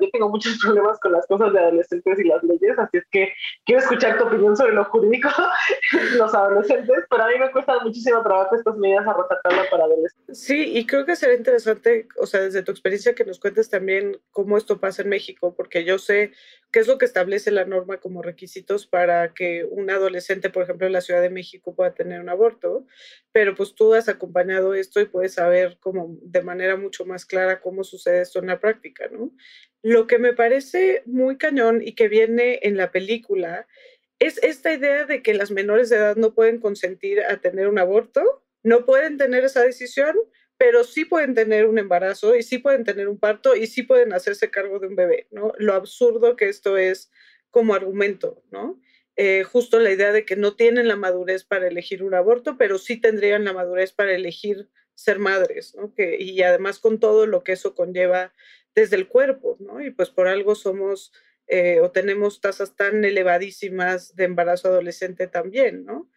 Yo 0.00 0.08
tengo 0.12 0.28
muchos 0.28 0.56
problemas 0.62 1.00
con 1.00 1.10
las 1.10 1.26
cosas 1.26 1.52
de 1.52 1.58
adolescentes 1.58 2.20
y 2.20 2.28
las 2.28 2.44
leyes, 2.44 2.78
así 2.78 2.98
es 2.98 3.06
que 3.10 3.32
quiero 3.64 3.80
escuchar 3.82 4.18
tu 4.18 4.24
opinión 4.28 4.56
sobre 4.56 4.72
lo 4.72 4.84
jurídico 4.84 5.30
los 6.16 6.32
adolescentes, 6.32 7.04
pero 7.10 7.24
a 7.24 7.26
mí 7.26 7.34
me 7.40 7.50
cuesta 7.50 7.76
muchísimo 7.80 8.22
trabajo 8.22 8.54
estas 8.54 8.76
medidas 8.76 9.04
a 9.04 9.16
para 9.16 9.82
adolescentes. 9.82 10.38
Sí, 10.38 10.76
y 10.76 10.86
creo 10.86 11.04
que 11.04 11.16
será 11.16 11.34
interesante, 11.34 12.06
o 12.20 12.26
sea, 12.26 12.42
desde 12.42 12.62
tu 12.62 12.70
experiencia 12.70 13.15
que 13.16 13.24
nos 13.24 13.40
cuentes 13.40 13.68
también 13.68 14.20
cómo 14.30 14.56
esto 14.56 14.78
pasa 14.78 15.02
en 15.02 15.08
México, 15.08 15.56
porque 15.56 15.84
yo 15.84 15.98
sé 15.98 16.30
que 16.70 16.78
es 16.78 16.86
lo 16.86 16.98
que 16.98 17.04
establece 17.04 17.50
la 17.50 17.64
norma 17.64 17.98
como 17.98 18.22
requisitos 18.22 18.86
para 18.86 19.34
que 19.34 19.64
un 19.64 19.90
adolescente, 19.90 20.50
por 20.50 20.62
ejemplo, 20.62 20.86
en 20.86 20.92
la 20.92 21.00
Ciudad 21.00 21.20
de 21.20 21.30
México 21.30 21.74
pueda 21.74 21.94
tener 21.94 22.20
un 22.20 22.28
aborto, 22.28 22.86
pero 23.32 23.56
pues 23.56 23.74
tú 23.74 23.94
has 23.94 24.08
acompañado 24.08 24.74
esto 24.74 25.00
y 25.00 25.06
puedes 25.06 25.34
saber 25.34 25.78
como 25.80 26.16
de 26.22 26.42
manera 26.42 26.76
mucho 26.76 27.04
más 27.04 27.26
clara 27.26 27.60
cómo 27.60 27.82
sucede 27.82 28.20
esto 28.20 28.38
en 28.38 28.46
la 28.46 28.60
práctica, 28.60 29.08
¿no? 29.10 29.32
Lo 29.82 30.06
que 30.06 30.18
me 30.18 30.32
parece 30.32 31.02
muy 31.06 31.38
cañón 31.38 31.82
y 31.82 31.94
que 31.94 32.06
viene 32.06 32.60
en 32.62 32.76
la 32.76 32.92
película 32.92 33.66
es 34.18 34.38
esta 34.42 34.72
idea 34.72 35.04
de 35.04 35.22
que 35.22 35.34
las 35.34 35.50
menores 35.50 35.90
de 35.90 35.96
edad 35.96 36.16
no 36.16 36.34
pueden 36.34 36.58
consentir 36.60 37.20
a 37.20 37.36
tener 37.40 37.68
un 37.68 37.78
aborto, 37.78 38.44
no 38.62 38.84
pueden 38.84 39.18
tener 39.18 39.44
esa 39.44 39.62
decisión, 39.62 40.16
pero 40.58 40.84
sí 40.84 41.04
pueden 41.04 41.34
tener 41.34 41.66
un 41.66 41.78
embarazo 41.78 42.34
y 42.34 42.42
sí 42.42 42.58
pueden 42.58 42.84
tener 42.84 43.08
un 43.08 43.18
parto 43.18 43.56
y 43.56 43.66
sí 43.66 43.82
pueden 43.82 44.12
hacerse 44.12 44.50
cargo 44.50 44.78
de 44.78 44.88
un 44.88 44.96
bebé, 44.96 45.26
¿no? 45.30 45.52
Lo 45.58 45.74
absurdo 45.74 46.36
que 46.36 46.48
esto 46.48 46.76
es 46.76 47.10
como 47.50 47.74
argumento, 47.74 48.42
¿no? 48.50 48.80
Eh, 49.16 49.44
justo 49.44 49.80
la 49.80 49.90
idea 49.90 50.12
de 50.12 50.24
que 50.24 50.36
no 50.36 50.56
tienen 50.56 50.88
la 50.88 50.96
madurez 50.96 51.44
para 51.44 51.68
elegir 51.68 52.02
un 52.02 52.14
aborto, 52.14 52.56
pero 52.58 52.78
sí 52.78 53.00
tendrían 53.00 53.44
la 53.44 53.54
madurez 53.54 53.92
para 53.92 54.14
elegir 54.14 54.68
ser 54.94 55.18
madres, 55.18 55.74
¿no? 55.74 55.94
Que, 55.94 56.16
y 56.20 56.42
además 56.42 56.78
con 56.78 57.00
todo 57.00 57.26
lo 57.26 57.42
que 57.42 57.52
eso 57.52 57.74
conlleva 57.74 58.32
desde 58.74 58.96
el 58.96 59.08
cuerpo, 59.08 59.56
¿no? 59.58 59.80
Y 59.82 59.90
pues 59.90 60.10
por 60.10 60.28
algo 60.28 60.54
somos 60.54 61.12
eh, 61.48 61.80
o 61.80 61.90
tenemos 61.90 62.40
tasas 62.40 62.76
tan 62.76 63.04
elevadísimas 63.04 64.16
de 64.16 64.24
embarazo 64.24 64.68
adolescente 64.68 65.26
también, 65.26 65.84
¿no? 65.84 66.10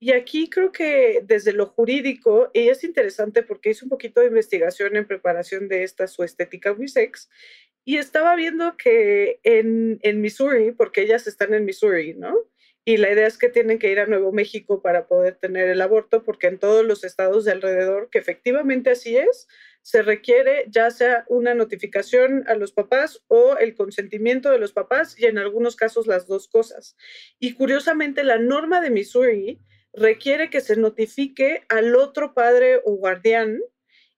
Y 0.00 0.12
aquí 0.12 0.48
creo 0.48 0.70
que 0.70 1.22
desde 1.24 1.52
lo 1.52 1.66
jurídico, 1.66 2.50
y 2.52 2.68
es 2.68 2.84
interesante 2.84 3.42
porque 3.42 3.70
hice 3.70 3.84
un 3.84 3.88
poquito 3.88 4.20
de 4.20 4.28
investigación 4.28 4.96
en 4.96 5.06
preparación 5.06 5.68
de 5.68 5.82
esta 5.82 6.06
su 6.06 6.22
estética 6.22 6.72
unisex, 6.72 7.28
y 7.84 7.96
estaba 7.96 8.36
viendo 8.36 8.76
que 8.76 9.40
en, 9.42 9.98
en 10.02 10.20
Missouri, 10.20 10.72
porque 10.72 11.02
ellas 11.02 11.26
están 11.26 11.54
en 11.54 11.64
Missouri, 11.64 12.14
¿no? 12.14 12.34
Y 12.84 12.96
la 12.96 13.12
idea 13.12 13.26
es 13.26 13.36
que 13.38 13.48
tienen 13.48 13.78
que 13.78 13.90
ir 13.90 14.00
a 14.00 14.06
Nuevo 14.06 14.32
México 14.32 14.80
para 14.80 15.06
poder 15.06 15.36
tener 15.36 15.68
el 15.68 15.80
aborto, 15.80 16.22
porque 16.22 16.46
en 16.46 16.58
todos 16.58 16.86
los 16.86 17.04
estados 17.04 17.44
de 17.44 17.52
alrededor, 17.52 18.08
que 18.10 18.18
efectivamente 18.18 18.90
así 18.90 19.16
es, 19.16 19.48
se 19.82 20.02
requiere 20.02 20.66
ya 20.68 20.90
sea 20.90 21.24
una 21.28 21.54
notificación 21.54 22.44
a 22.46 22.54
los 22.54 22.72
papás 22.72 23.24
o 23.28 23.56
el 23.56 23.74
consentimiento 23.74 24.50
de 24.50 24.58
los 24.58 24.72
papás 24.72 25.18
y 25.18 25.26
en 25.26 25.38
algunos 25.38 25.76
casos 25.76 26.06
las 26.06 26.26
dos 26.26 26.46
cosas. 26.48 26.96
Y 27.38 27.54
curiosamente 27.54 28.22
la 28.22 28.38
norma 28.38 28.80
de 28.80 28.90
Missouri 28.90 29.60
requiere 29.98 30.50
que 30.50 30.60
se 30.60 30.76
notifique 30.76 31.64
al 31.68 31.96
otro 31.96 32.34
padre 32.34 32.80
o 32.84 32.92
guardián, 32.92 33.60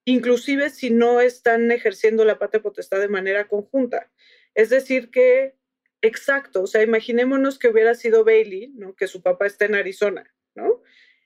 inclusive 0.05 0.69
si 0.69 0.89
no 0.89 1.21
están 1.21 1.71
ejerciendo 1.71 2.25
la 2.25 2.39
patria 2.39 2.61
potestad 2.61 2.99
de 2.99 3.07
manera 3.07 3.47
conjunta. 3.47 4.11
Es 4.55 4.69
decir, 4.69 5.11
que, 5.11 5.55
exacto, 6.01 6.63
o 6.63 6.67
sea, 6.67 6.83
imaginémonos 6.83 7.59
que 7.59 7.69
hubiera 7.69 7.95
sido 7.95 8.23
Bailey, 8.23 8.69
¿no? 8.75 8.95
que 8.95 9.07
su 9.07 9.21
papá 9.21 9.45
está 9.45 9.65
en 9.65 9.75
Arizona, 9.75 10.33
¿no? 10.55 10.81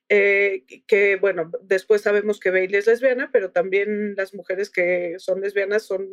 Eh, 0.08 0.66
que 0.86 1.16
bueno, 1.16 1.52
después 1.64 2.02
sabemos 2.02 2.40
que 2.40 2.52
Bailey 2.52 2.78
es 2.78 2.86
lesbiana, 2.86 3.32
pero 3.34 3.50
también 3.52 4.14
las 4.16 4.36
mujeres 4.36 4.70
que 4.70 5.16
son 5.18 5.42
lesbianas 5.42 5.84
son 5.84 6.08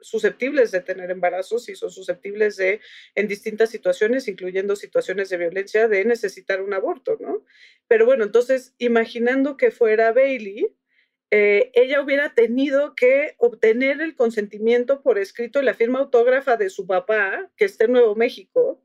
susceptibles 0.00 0.70
de 0.70 0.80
tener 0.80 1.10
embarazos 1.10 1.68
y 1.68 1.74
son 1.74 1.90
susceptibles 1.90 2.56
de, 2.56 2.80
en 3.16 3.26
distintas 3.26 3.70
situaciones, 3.70 4.28
incluyendo 4.28 4.76
situaciones 4.76 5.30
de 5.30 5.38
violencia, 5.38 5.88
de 5.88 6.04
necesitar 6.04 6.62
un 6.62 6.74
aborto, 6.74 7.16
¿no? 7.20 7.44
Pero 7.88 8.06
bueno, 8.06 8.22
entonces, 8.22 8.74
imaginando 8.78 9.56
que 9.56 9.72
fuera 9.72 10.12
Bailey, 10.12 10.68
eh, 11.32 11.72
ella 11.74 12.00
hubiera 12.00 12.34
tenido 12.34 12.94
que 12.94 13.34
obtener 13.38 14.00
el 14.00 14.14
consentimiento 14.14 15.02
por 15.02 15.18
escrito 15.18 15.60
y 15.60 15.64
la 15.64 15.74
firma 15.74 15.98
autógrafa 15.98 16.56
de 16.56 16.70
su 16.70 16.86
papá, 16.86 17.50
que 17.56 17.64
está 17.64 17.86
en 17.86 17.92
Nuevo 17.92 18.14
México, 18.14 18.83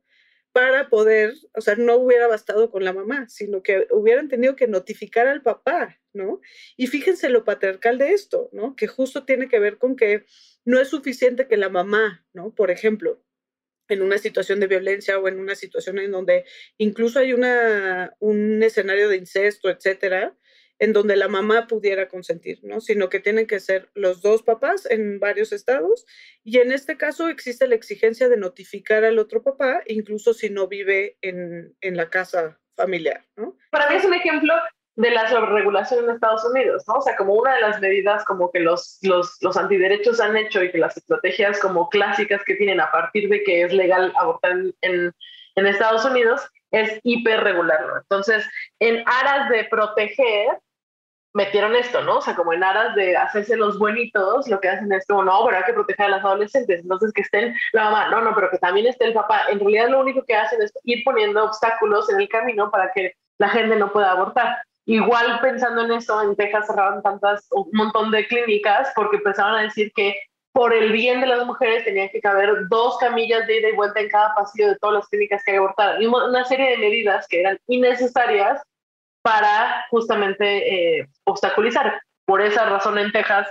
para 0.51 0.89
poder, 0.89 1.33
o 1.55 1.61
sea, 1.61 1.75
no 1.75 1.95
hubiera 1.97 2.27
bastado 2.27 2.71
con 2.71 2.83
la 2.83 2.93
mamá, 2.93 3.29
sino 3.29 3.61
que 3.61 3.87
hubieran 3.91 4.27
tenido 4.29 4.55
que 4.55 4.67
notificar 4.67 5.27
al 5.27 5.41
papá, 5.41 5.99
¿no? 6.13 6.41
Y 6.75 6.87
fíjense 6.87 7.29
lo 7.29 7.43
patriarcal 7.43 7.97
de 7.97 8.13
esto, 8.13 8.49
¿no? 8.51 8.75
Que 8.75 8.87
justo 8.87 9.25
tiene 9.25 9.47
que 9.47 9.59
ver 9.59 9.77
con 9.77 9.95
que 9.95 10.25
no 10.65 10.79
es 10.79 10.89
suficiente 10.89 11.47
que 11.47 11.57
la 11.57 11.69
mamá, 11.69 12.25
¿no? 12.33 12.53
Por 12.53 12.71
ejemplo, 12.71 13.21
en 13.89 14.01
una 14.01 14.17
situación 14.17 14.59
de 14.59 14.67
violencia 14.67 15.19
o 15.19 15.27
en 15.27 15.39
una 15.39 15.55
situación 15.55 15.99
en 15.99 16.11
donde 16.11 16.45
incluso 16.77 17.19
hay 17.19 17.33
una, 17.33 18.15
un 18.19 18.61
escenario 18.63 19.09
de 19.09 19.17
incesto, 19.17 19.69
etcétera, 19.69 20.35
en 20.79 20.93
donde 20.93 21.15
la 21.15 21.27
mamá 21.27 21.67
pudiera 21.67 22.07
consentir, 22.07 22.59
¿no? 22.63 22.79
Sino 22.79 23.09
que 23.09 23.19
tienen 23.19 23.47
que 23.47 23.59
ser 23.59 23.89
los 23.93 24.21
dos 24.21 24.43
papás 24.43 24.85
en 24.89 25.19
varios 25.19 25.51
estados 25.51 26.05
y 26.43 26.59
en 26.59 26.71
este 26.71 26.97
caso 26.97 27.29
existe 27.29 27.67
la 27.67 27.75
exigencia 27.75 28.29
de 28.29 28.37
notificar 28.37 29.03
al 29.03 29.19
otro 29.19 29.43
papá, 29.43 29.81
incluso 29.85 30.33
si 30.33 30.49
no 30.49 30.67
vive 30.67 31.17
en, 31.21 31.75
en 31.81 31.97
la 31.97 32.09
casa 32.09 32.59
familiar, 32.75 33.25
¿no? 33.35 33.57
Para 33.71 33.89
mí 33.89 33.97
es 33.97 34.05
un 34.05 34.13
ejemplo 34.13 34.53
de 34.95 35.11
la 35.11 35.29
sobreregulación 35.29 36.05
en 36.05 36.15
Estados 36.15 36.43
Unidos, 36.45 36.83
¿no? 36.87 36.95
O 36.95 37.01
sea, 37.01 37.15
como 37.15 37.33
una 37.33 37.55
de 37.55 37.61
las 37.61 37.79
medidas 37.79 38.25
como 38.25 38.51
que 38.51 38.59
los, 38.59 38.99
los, 39.01 39.37
los 39.41 39.55
antiderechos 39.55 40.19
han 40.19 40.35
hecho 40.35 40.63
y 40.63 40.71
que 40.71 40.77
las 40.77 40.97
estrategias 40.97 41.59
como 41.59 41.89
clásicas 41.89 42.41
que 42.45 42.55
tienen 42.55 42.81
a 42.81 42.91
partir 42.91 43.29
de 43.29 43.43
que 43.43 43.63
es 43.63 43.73
legal 43.73 44.11
abortar 44.17 44.57
en, 44.81 45.13
en 45.55 45.65
Estados 45.65 46.03
Unidos 46.03 46.41
es 46.71 46.99
hiperregularlo. 47.03 47.97
Entonces, 47.97 48.45
en 48.79 49.03
aras 49.05 49.49
de 49.49 49.65
proteger, 49.65 50.47
metieron 51.39 51.73
esto, 51.73 52.01
¿no? 52.01 52.17
O 52.17 52.21
sea, 52.21 52.35
como 52.35 52.51
en 52.51 52.65
aras 52.65 52.93
de 52.95 53.15
hacerse 53.15 53.55
los 53.55 53.79
buenitos, 53.79 54.49
lo 54.49 54.59
que 54.59 54.67
hacen 54.67 54.91
es 54.91 55.07
como, 55.07 55.23
no, 55.23 55.45
pero 55.45 55.57
hay 55.57 55.63
que 55.63 55.73
proteger 55.73 56.07
a 56.07 56.09
las 56.09 56.25
adolescentes, 56.25 56.81
entonces 56.81 57.13
que 57.13 57.21
estén 57.21 57.55
la 57.71 57.85
mamá, 57.85 58.09
no, 58.09 58.21
no, 58.21 58.35
pero 58.35 58.49
que 58.49 58.57
también 58.57 58.87
esté 58.87 59.05
el 59.05 59.13
papá. 59.13 59.43
En 59.49 59.59
realidad 59.59 59.87
lo 59.87 60.01
único 60.01 60.21
que 60.25 60.35
hacen 60.35 60.61
es 60.61 60.73
ir 60.83 61.01
poniendo 61.05 61.45
obstáculos 61.45 62.09
en 62.09 62.19
el 62.19 62.27
camino 62.27 62.69
para 62.69 62.91
que 62.91 63.13
la 63.37 63.47
gente 63.47 63.77
no 63.77 63.89
pueda 63.93 64.11
abortar. 64.11 64.57
Igual 64.85 65.39
pensando 65.41 65.85
en 65.85 65.93
eso, 65.93 66.21
en 66.21 66.35
Texas 66.35 66.67
cerraron 66.67 67.01
tantas, 67.01 67.47
un 67.51 67.69
montón 67.71 68.11
de 68.11 68.27
clínicas 68.27 68.91
porque 68.93 69.17
empezaron 69.17 69.55
a 69.55 69.61
decir 69.61 69.93
que 69.95 70.15
por 70.51 70.73
el 70.73 70.91
bien 70.91 71.21
de 71.21 71.27
las 71.27 71.45
mujeres 71.45 71.85
tenían 71.85 72.09
que 72.09 72.19
caber 72.19 72.67
dos 72.69 72.97
camillas 72.97 73.47
de 73.47 73.59
ida 73.59 73.69
y 73.69 73.75
vuelta 73.75 74.01
en 74.01 74.09
cada 74.09 74.35
pasillo 74.35 74.67
de 74.67 74.77
todas 74.77 74.95
las 74.95 75.07
clínicas 75.07 75.41
que 75.45 75.51
hay 75.51 75.57
abortar. 75.57 76.01
Y 76.01 76.07
una 76.07 76.43
serie 76.43 76.71
de 76.71 76.77
medidas 76.79 77.27
que 77.29 77.39
eran 77.39 77.57
innecesarias 77.67 78.61
para 79.29 79.85
justamente 79.91 80.99
eh, 80.99 81.07
obstaculizar. 81.25 82.01
Por 82.25 82.41
esa 82.41 82.65
razón 82.65 82.97
en 82.97 83.11
Texas 83.11 83.47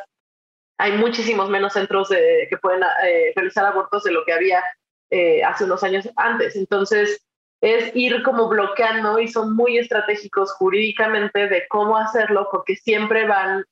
hay 0.76 0.98
muchísimos 0.98 1.48
menos 1.48 1.72
centros 1.72 2.08
que 2.08 2.56
pueden 2.60 2.82
eh, 3.04 3.32
realizar 3.36 3.64
abortos 3.64 4.02
de 4.02 4.12
lo 4.12 4.24
que 4.24 4.32
había 4.32 4.62
eh, 5.10 5.42
hace 5.44 5.64
unos 5.64 5.84
años 5.84 6.08
antes. 6.16 6.56
Entonces, 6.56 7.24
es 7.60 7.94
ir 7.94 8.22
como 8.24 8.48
bloqueando 8.48 9.20
y 9.20 9.28
son 9.28 9.54
muy 9.54 9.78
estratégicos 9.78 10.52
jurídicamente 10.54 11.48
de 11.48 11.66
cómo 11.68 11.96
hacerlo 11.96 12.48
porque 12.50 12.76
siempre 12.76 13.26
van 13.26 13.64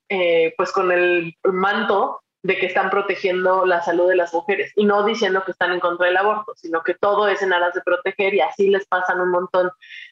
pues 0.57 0.73
con 0.73 0.91
el 0.91 1.35
manto 1.45 2.21
de 2.47 2.59
que 2.59 2.67
están 2.67 2.91
protegiendo 2.91 3.67
la 3.67 3.83
salud 3.83 4.09
de 4.09 4.15
las 4.15 4.33
mujeres 4.33 4.73
y 4.77 4.85
no 4.85 5.05
diciendo 5.05 5.43
que 5.45 5.51
están 5.51 5.73
en 5.73 5.81
contra 5.81 6.07
del 6.07 6.17
aborto, 6.17 6.53
sino 6.55 6.83
que 6.83 6.95
todo 6.95 7.27
es 7.27 7.43
en 7.43 7.53
aras 7.53 7.75
de 7.75 7.81
proteger 7.81 8.35
y 8.35 8.41
así 8.41 8.69
les 8.69 8.87
pasan 8.87 9.21
un 9.21 9.31
montón 9.31 9.71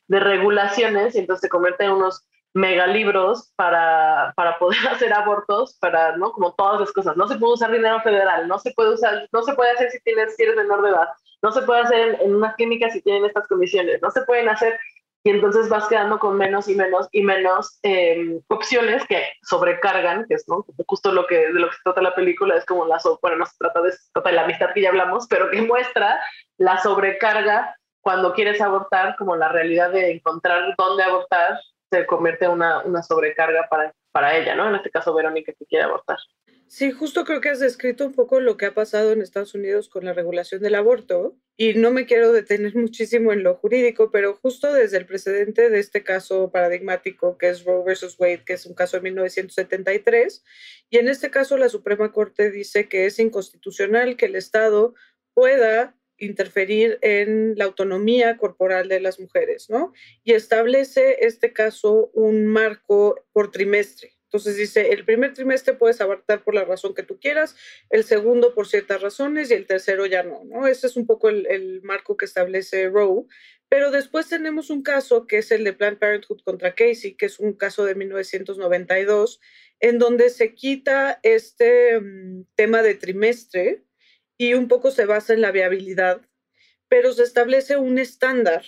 de 0.08 0.18
regulaciones 0.18 1.14
y 1.14 1.20
entonces 1.20 1.42
se 1.42 1.48
convierten 1.48 1.90
en 1.90 1.92
unos 1.94 2.26
megalibros 2.52 3.52
para, 3.54 4.32
para 4.36 4.58
poder 4.58 4.78
hacer 4.90 5.12
abortos, 5.12 5.76
para, 5.80 6.16
¿no? 6.16 6.32
Como 6.32 6.54
todas 6.54 6.80
las 6.80 6.92
cosas. 6.92 7.16
No 7.16 7.28
se 7.28 7.36
puede 7.36 7.54
usar 7.54 7.70
dinero 7.70 8.00
federal, 8.00 8.48
no 8.48 8.58
se 8.58 8.72
puede 8.72 8.94
usar, 8.94 9.28
no 9.32 9.42
se 9.42 9.54
puede 9.54 9.70
hacer 9.70 9.90
si 9.90 10.00
tienes, 10.00 10.34
si 10.34 10.42
eres 10.42 10.56
menor 10.56 10.82
de 10.82 10.90
edad, 10.90 11.08
no 11.40 11.52
se 11.52 11.62
puede 11.62 11.82
hacer 11.82 12.00
en, 12.00 12.20
en 12.20 12.34
unas 12.34 12.56
clínicas 12.56 12.92
si 12.92 13.00
tienen 13.00 13.26
estas 13.26 13.46
condiciones, 13.46 14.02
no 14.02 14.10
se 14.10 14.22
pueden 14.22 14.48
hacer 14.48 14.76
y 15.26 15.30
entonces 15.30 15.70
vas 15.70 15.88
quedando 15.88 16.18
con 16.18 16.36
menos 16.36 16.68
y 16.68 16.74
menos 16.74 17.08
y 17.10 17.22
menos 17.22 17.78
em, 17.82 18.42
opciones 18.48 19.06
que 19.06 19.32
sobrecargan, 19.42 20.26
que 20.28 20.34
es 20.34 20.44
¿no? 20.46 20.66
justo 20.86 21.12
lo 21.12 21.26
que, 21.26 21.46
de 21.46 21.60
lo 21.60 21.70
que 21.70 21.76
se 21.76 21.82
trata 21.82 22.02
la 22.02 22.14
película, 22.14 22.56
es 22.56 22.66
como 22.66 22.84
la, 22.84 23.00
bueno, 23.22 23.38
no 23.38 23.46
se 23.46 23.56
trata 23.58 23.80
de, 23.80 23.92
se 23.92 24.32
la 24.32 24.44
amistad 24.44 24.74
que 24.74 24.82
ya 24.82 24.90
hablamos, 24.90 25.26
pero 25.26 25.50
que 25.50 25.62
muestra 25.62 26.20
la 26.58 26.78
sobrecarga 26.78 27.74
cuando 28.02 28.34
quieres 28.34 28.60
abortar, 28.60 29.16
como 29.16 29.34
la 29.34 29.48
realidad 29.48 29.90
de 29.90 30.12
encontrar 30.12 30.74
dónde 30.76 31.02
abortar, 31.02 31.58
se 31.90 32.04
convierte 32.04 32.44
en 32.44 32.50
una, 32.50 32.82
una 32.82 33.02
sobrecarga 33.02 33.66
para, 33.70 33.94
para 34.12 34.36
ella, 34.36 34.54
¿no? 34.54 34.68
En 34.68 34.74
este 34.74 34.90
caso, 34.90 35.14
Verónica 35.14 35.54
que 35.58 35.64
quiere 35.64 35.84
abortar. 35.84 36.18
Sí, 36.76 36.90
justo 36.90 37.24
creo 37.24 37.40
que 37.40 37.50
has 37.50 37.60
descrito 37.60 38.04
un 38.04 38.14
poco 38.14 38.40
lo 38.40 38.56
que 38.56 38.66
ha 38.66 38.74
pasado 38.74 39.12
en 39.12 39.22
Estados 39.22 39.54
Unidos 39.54 39.88
con 39.88 40.04
la 40.04 40.12
regulación 40.12 40.60
del 40.60 40.74
aborto 40.74 41.38
y 41.56 41.74
no 41.74 41.92
me 41.92 42.04
quiero 42.04 42.32
detener 42.32 42.74
muchísimo 42.74 43.32
en 43.32 43.44
lo 43.44 43.54
jurídico, 43.54 44.10
pero 44.10 44.34
justo 44.34 44.72
desde 44.72 44.96
el 44.96 45.06
precedente 45.06 45.70
de 45.70 45.78
este 45.78 46.02
caso 46.02 46.50
paradigmático 46.50 47.38
que 47.38 47.50
es 47.50 47.64
Roe 47.64 47.84
versus 47.84 48.18
Wade, 48.18 48.42
que 48.44 48.54
es 48.54 48.66
un 48.66 48.74
caso 48.74 48.96
de 48.96 49.04
1973, 49.04 50.42
y 50.90 50.98
en 50.98 51.06
este 51.06 51.30
caso 51.30 51.56
la 51.58 51.68
Suprema 51.68 52.10
Corte 52.10 52.50
dice 52.50 52.88
que 52.88 53.06
es 53.06 53.20
inconstitucional 53.20 54.16
que 54.16 54.26
el 54.26 54.34
Estado 54.34 54.96
pueda 55.32 55.96
interferir 56.18 56.98
en 57.02 57.54
la 57.56 57.66
autonomía 57.66 58.36
corporal 58.36 58.88
de 58.88 58.98
las 58.98 59.20
mujeres, 59.20 59.70
¿no? 59.70 59.92
Y 60.24 60.32
establece 60.32 61.24
este 61.24 61.52
caso 61.52 62.10
un 62.14 62.46
marco 62.46 63.24
por 63.32 63.52
trimestre. 63.52 64.13
Entonces 64.34 64.56
dice, 64.56 64.90
el 64.90 65.04
primer 65.04 65.32
trimestre 65.32 65.74
puedes 65.74 66.00
abortar 66.00 66.42
por 66.42 66.56
la 66.56 66.64
razón 66.64 66.92
que 66.92 67.04
tú 67.04 67.20
quieras, 67.20 67.54
el 67.88 68.02
segundo 68.02 68.52
por 68.52 68.66
ciertas 68.66 69.00
razones 69.00 69.48
y 69.48 69.54
el 69.54 69.64
tercero 69.64 70.06
ya 70.06 70.24
no, 70.24 70.42
¿no? 70.42 70.66
Ese 70.66 70.88
es 70.88 70.96
un 70.96 71.06
poco 71.06 71.28
el, 71.28 71.46
el 71.46 71.82
marco 71.82 72.16
que 72.16 72.24
establece 72.24 72.88
Roe. 72.88 73.26
Pero 73.68 73.92
después 73.92 74.28
tenemos 74.28 74.70
un 74.70 74.82
caso 74.82 75.28
que 75.28 75.38
es 75.38 75.52
el 75.52 75.62
de 75.62 75.72
Planned 75.72 76.00
Parenthood 76.00 76.40
contra 76.42 76.74
Casey, 76.74 77.14
que 77.14 77.26
es 77.26 77.38
un 77.38 77.52
caso 77.52 77.84
de 77.84 77.94
1992, 77.94 79.40
en 79.78 80.00
donde 80.00 80.30
se 80.30 80.56
quita 80.56 81.20
este 81.22 81.98
um, 81.98 82.44
tema 82.56 82.82
de 82.82 82.96
trimestre 82.96 83.84
y 84.36 84.54
un 84.54 84.66
poco 84.66 84.90
se 84.90 85.06
basa 85.06 85.32
en 85.32 85.42
la 85.42 85.52
viabilidad, 85.52 86.22
pero 86.88 87.12
se 87.12 87.22
establece 87.22 87.76
un 87.76 87.98
estándar 87.98 88.64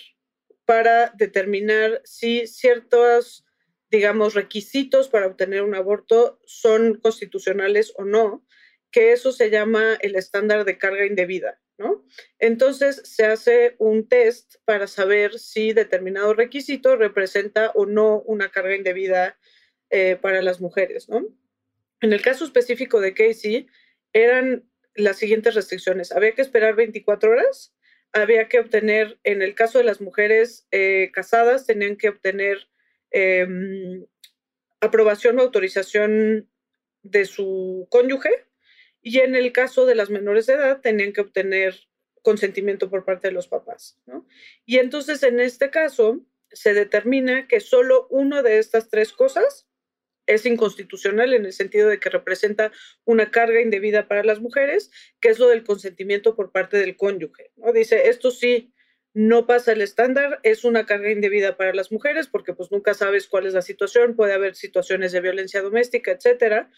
para 0.63 1.11
determinar 1.17 2.01
si 2.05 2.47
ciertos 2.47 3.43
digamos, 3.89 4.33
requisitos 4.33 5.09
para 5.09 5.27
obtener 5.27 5.63
un 5.63 5.75
aborto 5.75 6.39
son 6.45 6.95
constitucionales 6.95 7.93
o 7.97 8.05
no, 8.05 8.45
que 8.91 9.11
eso 9.11 9.31
se 9.31 9.49
llama 9.49 9.97
el 10.01 10.15
estándar 10.15 10.65
de 10.65 10.77
carga 10.77 11.05
indebida, 11.05 11.61
¿no? 11.77 12.05
Entonces 12.39 13.01
se 13.03 13.25
hace 13.25 13.75
un 13.79 14.07
test 14.07 14.55
para 14.65 14.87
saber 14.87 15.39
si 15.39 15.73
determinado 15.73 16.33
requisito 16.33 16.95
representa 16.95 17.71
o 17.75 17.85
no 17.85 18.21
una 18.21 18.49
carga 18.49 18.75
indebida 18.75 19.37
eh, 19.89 20.17
para 20.19 20.41
las 20.41 20.59
mujeres, 20.61 21.09
¿no? 21.09 21.25
En 22.01 22.13
el 22.13 22.21
caso 22.21 22.45
específico 22.45 22.99
de 22.99 23.13
Casey, 23.13 23.67
eran 24.13 24.69
las 24.95 25.17
siguientes 25.17 25.55
restricciones. 25.55 26.11
Había 26.11 26.33
que 26.33 26.41
esperar 26.41 26.75
24 26.75 27.31
horas, 27.31 27.73
había 28.13 28.47
que 28.47 28.59
obtener, 28.59 29.19
en 29.23 29.41
el 29.41 29.55
caso 29.55 29.77
de 29.77 29.83
las 29.83 30.01
mujeres 30.01 30.67
eh, 30.71 31.11
casadas, 31.13 31.65
tenían 31.65 31.97
que 31.97 32.09
obtener 32.09 32.67
Em, 33.11 34.05
aprobación 34.79 35.39
o 35.39 35.41
autorización 35.41 36.49
de 37.03 37.25
su 37.25 37.87
cónyuge 37.89 38.29
y 39.01 39.19
en 39.19 39.35
el 39.35 39.51
caso 39.51 39.85
de 39.85 39.95
las 39.95 40.09
menores 40.09 40.45
de 40.45 40.53
edad 40.53 40.81
tenían 40.81 41.13
que 41.13 41.21
obtener 41.21 41.87
consentimiento 42.21 42.89
por 42.89 43.05
parte 43.05 43.29
de 43.29 43.33
los 43.33 43.47
papás. 43.47 43.97
Y 44.65 44.77
entonces 44.77 45.23
en 45.23 45.39
este 45.39 45.69
caso 45.69 46.21
se 46.51 46.73
determina 46.73 47.47
que 47.47 47.59
solo 47.59 48.07
una 48.09 48.41
de 48.41 48.59
estas 48.59 48.89
tres 48.89 49.13
cosas 49.13 49.67
es 50.25 50.45
inconstitucional 50.45 51.33
en 51.33 51.45
el 51.45 51.53
sentido 51.53 51.87
de 51.87 51.99
que 51.99 52.09
representa 52.09 52.71
una 53.05 53.31
carga 53.31 53.61
indebida 53.61 54.09
para 54.09 54.25
las 54.25 54.41
mujeres, 54.41 54.91
que 55.21 55.29
es 55.29 55.39
lo 55.39 55.47
del 55.47 55.63
consentimiento 55.63 56.35
por 56.35 56.51
parte 56.51 56.77
del 56.77 56.97
cónyuge. 56.97 57.51
¿no? 57.55 57.71
Dice, 57.71 58.09
esto 58.09 58.29
sí 58.29 58.73
no 59.17 59.47
pasa 59.47 59.71
el 59.71 59.81
estándar, 59.81 60.39
es 60.43 60.63
una 60.63 60.85
carga 60.85 61.09
indebida 61.09 61.57
para 61.57 61.73
las 61.73 61.91
mujeres 61.91 62.27
porque 62.27 62.53
pues 62.53 62.71
nunca 62.71 62.93
sabes 62.93 63.25
cuál 63.25 63.47
es 63.47 63.53
la 63.55 63.63
situación, 63.63 64.15
puede 64.15 64.33
haber 64.33 64.53
situaciones 64.53 65.11
de 65.11 65.21
violencia 65.21 65.63
doméstica, 65.63 66.11
etcétera. 66.11 66.69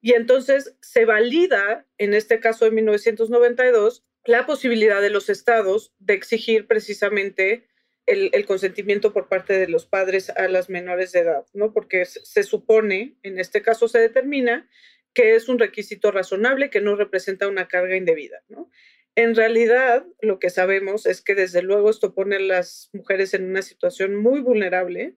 Y 0.00 0.14
entonces 0.14 0.74
se 0.80 1.04
valida, 1.04 1.86
en 1.98 2.12
este 2.12 2.40
caso 2.40 2.64
de 2.64 2.72
1992, 2.72 4.04
la 4.24 4.44
posibilidad 4.44 5.00
de 5.00 5.10
los 5.10 5.30
estados 5.30 5.94
de 6.00 6.14
exigir 6.14 6.66
precisamente 6.66 7.68
el, 8.06 8.44
consentimiento 8.44 9.12
por 9.12 9.28
parte 9.28 9.56
de 9.56 9.68
los 9.68 9.86
padres 9.86 10.30
a 10.30 10.48
las 10.48 10.68
menores 10.68 11.12
de 11.12 11.20
edad, 11.20 11.46
¿no? 11.52 11.72
Porque 11.72 12.06
se 12.06 12.42
supone, 12.42 13.18
en 13.22 13.38
este 13.38 13.62
caso 13.62 13.86
se 13.86 14.00
determina, 14.00 14.68
que 15.12 15.36
es 15.36 15.48
un 15.48 15.60
requisito 15.60 16.10
razonable 16.10 16.70
que 16.70 16.80
no 16.80 16.96
representa 16.96 17.46
una 17.46 17.68
carga 17.68 17.94
indebida, 17.94 18.42
¿no? 18.48 18.68
En 19.16 19.36
realidad, 19.36 20.04
lo 20.20 20.38
que 20.40 20.50
sabemos 20.50 21.06
es 21.06 21.20
que 21.22 21.34
desde 21.34 21.62
luego 21.62 21.90
esto 21.90 22.14
pone 22.14 22.36
a 22.36 22.40
las 22.40 22.90
mujeres 22.92 23.32
en 23.34 23.44
una 23.44 23.62
situación 23.62 24.16
muy 24.16 24.40
vulnerable, 24.40 25.14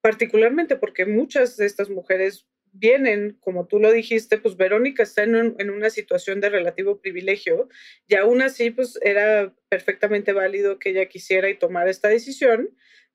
particularmente 0.00 0.76
porque 0.76 1.06
muchas 1.06 1.56
de 1.56 1.66
estas 1.66 1.88
mujeres 1.88 2.48
vienen, 2.78 3.36
como 3.40 3.66
tú 3.66 3.78
lo 3.78 3.92
dijiste, 3.92 4.38
pues 4.38 4.56
Verónica 4.56 5.02
está 5.02 5.22
en, 5.22 5.70
una 5.70 5.90
situación 5.90 6.40
de 6.40 6.50
relativo 6.50 7.00
privilegio 7.00 7.68
y 8.06 8.16
aún 8.16 8.42
así, 8.42 8.70
pues 8.70 8.98
era 9.02 9.54
perfectamente 9.68 10.32
válido 10.32 10.78
que 10.78 10.90
ella 10.90 11.06
quisiera 11.06 11.48
y 11.48 11.58
tomara 11.58 11.90
esta 11.90 12.08
decisión, 12.08 12.70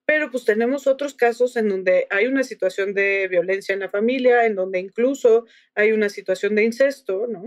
pero 0.05 0.31
pues 0.31 0.45
tenemos 0.45 0.87
otros 0.87 1.13
casos 1.13 1.55
en 1.57 1.69
donde 1.69 2.07
hay 2.09 2.25
una 2.25 2.43
situación 2.43 2.93
de 2.93 3.27
violencia 3.29 3.73
en 3.73 3.79
la 3.79 3.89
familia, 3.89 4.45
en 4.45 4.55
donde 4.55 4.79
incluso 4.79 5.45
hay 5.75 5.91
una 5.91 6.09
situación 6.09 6.55
de 6.55 6.63
incesto, 6.63 7.27
¿no? 7.27 7.43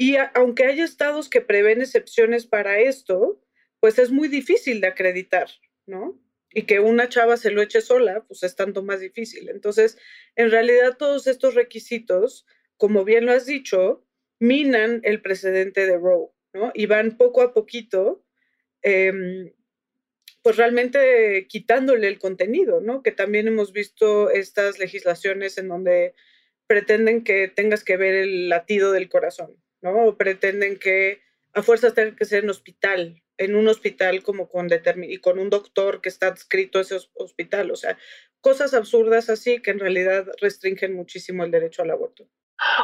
Y 0.00 0.16
aunque 0.32 0.64
hay 0.64 0.80
estados 0.80 1.28
que 1.28 1.42
prevén 1.42 1.82
excepciones 1.82 2.46
para 2.46 2.80
esto, 2.80 3.38
pues 3.80 3.98
es 3.98 4.10
muy 4.10 4.28
difícil 4.28 4.80
de 4.80 4.86
acreditar, 4.86 5.50
¿no? 5.84 6.18
Y 6.54 6.62
que 6.62 6.80
una 6.80 7.10
chava 7.10 7.36
se 7.36 7.50
lo 7.50 7.60
eche 7.60 7.82
sola, 7.82 8.24
pues 8.26 8.42
es 8.42 8.56
tanto 8.56 8.82
más 8.82 9.00
difícil. 9.00 9.50
Entonces, 9.50 9.98
en 10.36 10.50
realidad 10.50 10.96
todos 10.96 11.26
estos 11.26 11.54
requisitos, 11.54 12.46
como 12.78 13.04
bien 13.04 13.26
lo 13.26 13.32
has 13.32 13.44
dicho, 13.44 14.02
minan 14.38 15.02
el 15.04 15.20
precedente 15.20 15.84
de 15.84 15.98
Roe, 15.98 16.30
¿no? 16.54 16.72
Y 16.72 16.86
van 16.86 17.18
poco 17.18 17.42
a 17.42 17.52
poquito, 17.52 18.24
eh, 18.80 19.52
pues 20.40 20.56
realmente 20.56 21.46
quitándole 21.46 22.08
el 22.08 22.18
contenido, 22.18 22.80
¿no? 22.80 23.02
Que 23.02 23.12
también 23.12 23.48
hemos 23.48 23.74
visto 23.74 24.30
estas 24.30 24.78
legislaciones 24.78 25.58
en 25.58 25.68
donde 25.68 26.14
pretenden 26.66 27.22
que 27.22 27.48
tengas 27.48 27.84
que 27.84 27.98
ver 27.98 28.14
el 28.14 28.48
latido 28.48 28.92
del 28.92 29.10
corazón, 29.10 29.59
¿no? 29.82 30.16
Pretenden 30.16 30.78
que 30.78 31.22
a 31.54 31.62
fuerzas 31.62 31.94
tenga 31.94 32.16
que 32.16 32.24
ser 32.24 32.44
en 32.44 32.50
hospital, 32.50 33.22
en 33.38 33.56
un 33.56 33.68
hospital 33.68 34.22
como 34.22 34.48
con 34.48 34.68
y 35.02 35.18
con 35.18 35.38
un 35.38 35.50
doctor 35.50 36.00
que 36.00 36.08
está 36.08 36.28
adscrito 36.28 36.78
a 36.78 36.82
ese 36.82 36.98
hospital, 37.14 37.70
o 37.70 37.76
sea, 37.76 37.96
cosas 38.40 38.74
absurdas 38.74 39.30
así 39.30 39.60
que 39.60 39.70
en 39.70 39.80
realidad 39.80 40.26
restringen 40.40 40.94
muchísimo 40.94 41.44
el 41.44 41.50
derecho 41.50 41.82
al 41.82 41.90
aborto. 41.90 42.26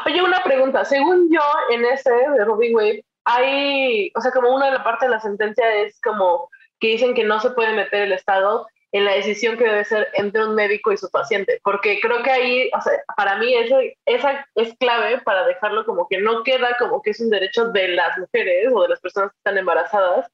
Oye, 0.06 0.22
una 0.22 0.42
pregunta, 0.42 0.84
según 0.84 1.30
yo 1.30 1.42
en 1.70 1.84
ese 1.84 2.10
de 2.10 2.44
Robbie 2.44 2.74
Wade 2.74 3.04
hay, 3.24 4.10
o 4.14 4.20
sea, 4.20 4.30
como 4.30 4.54
una 4.54 4.66
de 4.66 4.72
la 4.72 4.84
parte 4.84 5.06
de 5.06 5.10
la 5.10 5.20
sentencia 5.20 5.82
es 5.82 6.00
como 6.00 6.48
que 6.80 6.88
dicen 6.88 7.14
que 7.14 7.24
no 7.24 7.40
se 7.40 7.50
puede 7.50 7.74
meter 7.74 8.02
el 8.02 8.12
Estado 8.12 8.66
en 8.96 9.04
la 9.04 9.14
decisión 9.14 9.58
que 9.58 9.64
debe 9.64 9.84
ser 9.84 10.08
entre 10.14 10.46
un 10.46 10.54
médico 10.54 10.90
y 10.90 10.96
su 10.96 11.10
paciente, 11.10 11.60
porque 11.62 12.00
creo 12.00 12.22
que 12.22 12.30
ahí, 12.30 12.70
o 12.76 12.80
sea, 12.80 12.92
para 13.16 13.36
mí 13.36 13.54
eso, 13.54 13.78
esa 14.06 14.46
es 14.54 14.74
clave 14.78 15.18
para 15.18 15.46
dejarlo 15.46 15.84
como 15.84 16.08
que 16.08 16.18
no 16.18 16.42
queda 16.42 16.76
como 16.78 17.02
que 17.02 17.10
es 17.10 17.20
un 17.20 17.30
derecho 17.30 17.68
de 17.72 17.88
las 17.88 18.16
mujeres 18.18 18.70
o 18.72 18.82
de 18.82 18.88
las 18.88 19.00
personas 19.00 19.32
que 19.32 19.36
están 19.36 19.58
embarazadas, 19.58 20.30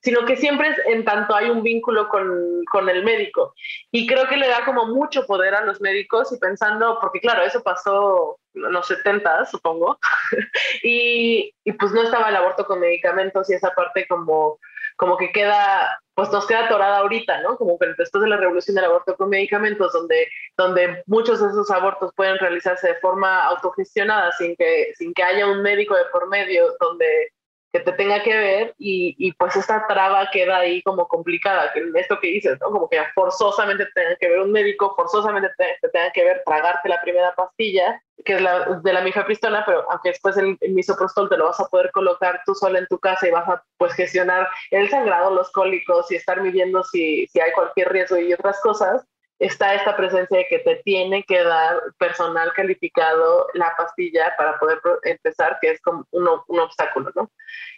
sino 0.00 0.24
que 0.24 0.36
siempre 0.36 0.68
es 0.68 0.78
en 0.86 1.04
tanto 1.04 1.34
hay 1.34 1.50
un 1.50 1.62
vínculo 1.62 2.08
con, 2.08 2.64
con, 2.70 2.88
el 2.88 3.04
médico. 3.04 3.54
Y 3.90 4.06
creo 4.06 4.26
que 4.28 4.38
le 4.38 4.48
da 4.48 4.64
como 4.64 4.86
mucho 4.86 5.26
poder 5.26 5.54
a 5.54 5.64
los 5.64 5.80
médicos 5.82 6.32
y 6.32 6.38
pensando, 6.38 6.98
porque 7.00 7.20
claro, 7.20 7.42
eso 7.42 7.62
pasó 7.62 8.38
en 8.54 8.72
los 8.72 8.86
70, 8.86 9.44
supongo, 9.46 9.98
y, 10.82 11.52
y 11.64 11.72
pues 11.72 11.92
no 11.92 12.02
estaba 12.02 12.30
el 12.30 12.36
aborto 12.36 12.64
con 12.64 12.80
medicamentos 12.80 13.50
y 13.50 13.54
esa 13.54 13.74
parte 13.74 14.06
como 14.08 14.58
como 14.96 15.16
que 15.16 15.30
queda, 15.30 16.00
pues 16.16 16.32
nos 16.32 16.46
queda 16.46 16.64
atorada 16.64 17.00
ahorita, 17.00 17.42
¿no? 17.42 17.58
Como 17.58 17.78
que 17.78 17.88
después 17.98 18.22
de 18.22 18.30
la 18.30 18.38
revolución 18.38 18.74
del 18.74 18.86
aborto 18.86 19.14
con 19.16 19.28
medicamentos, 19.28 19.92
donde, 19.92 20.26
donde 20.56 21.02
muchos 21.06 21.40
de 21.42 21.48
esos 21.48 21.70
abortos 21.70 22.10
pueden 22.16 22.38
realizarse 22.38 22.88
de 22.88 23.00
forma 23.00 23.44
autogestionada, 23.44 24.32
sin 24.32 24.56
que, 24.56 24.94
sin 24.96 25.12
que 25.12 25.22
haya 25.22 25.46
un 25.46 25.60
médico 25.60 25.94
de 25.94 26.06
por 26.10 26.26
medio, 26.28 26.74
donde 26.80 27.34
que 27.72 27.80
te 27.80 27.92
tenga 27.92 28.22
que 28.22 28.34
ver 28.34 28.74
y, 28.78 29.14
y, 29.18 29.32
pues 29.32 29.56
esta 29.56 29.86
traba 29.86 30.28
queda 30.32 30.58
ahí 30.58 30.82
como 30.82 31.06
complicada, 31.08 31.72
que 31.72 31.82
esto 31.96 32.18
que 32.20 32.28
dices, 32.28 32.58
¿no? 32.60 32.70
Como 32.70 32.88
que 32.88 32.98
forzosamente 33.14 33.84
te 33.86 33.92
tenga 33.92 34.16
que 34.16 34.28
ver 34.28 34.40
un 34.40 34.52
médico, 34.52 34.94
forzosamente 34.96 35.50
te, 35.58 35.76
te 35.80 35.88
tenga 35.90 36.10
que 36.12 36.24
ver 36.24 36.42
tragarte 36.46 36.88
la 36.88 37.00
primera 37.02 37.34
pastilla, 37.34 38.02
que 38.24 38.34
es 38.34 38.40
la 38.40 38.80
de 38.82 38.92
la 38.92 39.02
mifepristona, 39.02 39.64
pero 39.66 39.90
aunque 39.90 40.10
después 40.10 40.36
el, 40.36 40.56
el, 40.60 40.72
misoprostol 40.72 41.28
te 41.28 41.36
lo 41.36 41.46
vas 41.46 41.60
a 41.60 41.68
poder 41.68 41.90
colocar 41.92 42.40
tú 42.46 42.54
sola 42.54 42.78
en 42.78 42.86
tu 42.86 42.98
casa 42.98 43.28
y 43.28 43.30
vas 43.30 43.48
a 43.48 43.62
pues 43.76 43.92
gestionar 43.94 44.48
el 44.70 44.88
sangrado, 44.88 45.34
los 45.34 45.50
cólicos 45.52 46.10
y 46.10 46.16
estar 46.16 46.40
midiendo 46.40 46.82
si, 46.84 47.26
si 47.26 47.40
hay 47.40 47.52
cualquier 47.52 47.90
riesgo 47.92 48.16
y 48.16 48.32
otras 48.32 48.60
cosas, 48.62 49.06
está 49.38 49.74
esta 49.74 49.96
presencia 49.96 50.38
de 50.38 50.46
que 50.48 50.58
te 50.60 50.76
tiene 50.76 51.24
que 51.24 51.42
dar 51.42 51.80
personal 51.98 52.52
calificado 52.54 53.48
la 53.54 53.74
pastilla 53.76 54.34
para 54.36 54.58
poder 54.58 54.80
empezar, 55.02 55.58
que 55.60 55.72
es 55.72 55.80
como 55.82 56.06
un, 56.10 56.28
obstáculo, 56.58 57.10
¿no? 57.14 57.30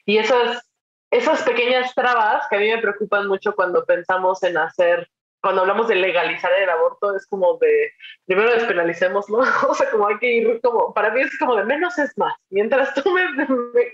Y 0.05 0.19
esas, 0.19 0.63
esas 1.11 1.43
pequeñas 1.43 1.95
trabas 1.95 2.47
que 2.49 2.57
a 2.57 2.61
mí 2.61 2.69
me 2.69 2.81
preocupan 2.81 3.27
mucho 3.27 3.55
cuando 3.55 3.85
pensamos 3.85 4.43
en 4.43 4.57
hacer 4.57 5.09
cuando 5.41 5.63
hablamos 5.63 5.89
de 5.89 5.95
legalizar 5.95 6.51
el 6.53 6.69
aborto 6.69 7.15
es 7.15 7.27
como 7.27 7.59
de, 7.59 7.93
primero 8.27 8.51
despenalicémoslo, 8.51 9.39
o 9.69 9.75
sea, 9.75 9.91
como 9.91 10.09
hay 10.09 10.19
que 10.19 10.33
ir 10.33 10.61
como, 10.63 10.93
para 10.93 11.11
mí 11.11 11.21
es 11.21 11.39
como 11.39 11.55
de 11.57 11.65
menos 11.65 11.99
es 11.99 12.17
más. 12.19 12.35
Mientras 12.51 12.95
tú 12.95 13.11
me, 13.11 13.29
me, 13.31 13.47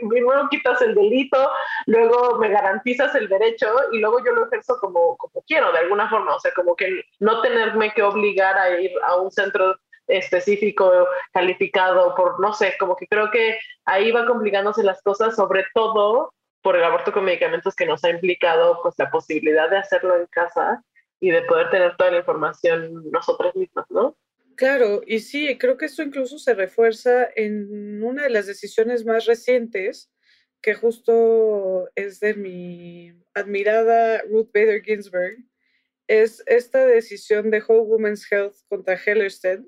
primero 0.09 0.49
quitas 0.51 0.81
el 0.83 0.95
delito, 0.95 1.51
luego 1.87 2.39
me 2.39 2.49
garantizas 2.49 3.15
el 3.15 3.29
derecho 3.29 3.67
y 3.93 3.99
luego 3.99 4.25
yo 4.25 4.33
lo 4.33 4.47
ejerzo 4.47 4.79
como, 4.81 5.17
como 5.17 5.45
quiero, 5.47 5.73
de 5.73 5.79
alguna 5.79 6.09
forma, 6.09 6.35
o 6.35 6.41
sea, 6.41 6.53
como 6.55 6.75
que 6.77 7.05
no 7.21 7.41
tenerme 7.43 7.93
que 7.93 8.03
obligar 8.03 8.57
a 8.57 8.81
ir 8.81 8.91
a 9.03 9.17
un 9.17 9.31
centro 9.31 9.77
específico 10.07 11.07
calificado 11.33 12.15
por, 12.15 12.41
no 12.41 12.53
sé, 12.53 12.75
como 12.79 12.97
que 12.97 13.07
creo 13.07 13.31
que 13.31 13.59
ahí 13.87 14.13
va 14.13 14.27
complicándose 14.27 14.83
las 14.83 15.03
cosas, 15.03 15.35
sobre 15.37 15.65
todo 15.75 16.33
por 16.63 16.77
el 16.77 16.85
aborto 16.85 17.13
con 17.13 17.25
medicamentos 17.25 17.75
que 17.75 17.87
nos 17.87 18.03
ha 18.05 18.11
implicado 18.11 18.81
pues 18.83 18.95
la 18.99 19.11
posibilidad 19.11 19.69
de 19.69 19.79
hacerlo 19.79 20.17
en 20.17 20.27
casa 20.27 20.83
y 21.25 21.31
de 21.31 21.41
poder 21.43 21.71
tener 21.71 21.97
toda 21.97 22.11
la 22.11 22.19
información 22.19 23.11
nosotras 23.11 23.57
mismas, 23.57 23.87
¿no? 23.89 24.15
Claro, 24.57 25.01
y 25.07 25.21
sí, 25.21 25.57
creo 25.57 25.79
que 25.79 25.87
esto 25.87 26.03
incluso 26.03 26.39
se 26.39 26.53
refuerza 26.53 27.27
en 27.35 28.05
una 28.05 28.25
de 28.25 28.29
las 28.29 28.47
decisiones 28.47 29.07
más 29.07 29.25
recientes, 29.25 30.13
que 30.61 30.75
justo 30.75 31.89
es 31.95 32.21
de 32.21 32.35
mi 32.35 33.15
admirada 33.33 34.21
Ruth 34.29 34.51
Bader 34.53 34.83
Ginsburg, 34.83 35.39
es 36.09 36.43
esta 36.45 36.85
decisión 36.85 37.51
de 37.51 37.63
Whole 37.67 37.89
Women's 37.89 38.31
Health 38.31 38.57
contra 38.69 39.01
Hellerstedt, 39.03 39.65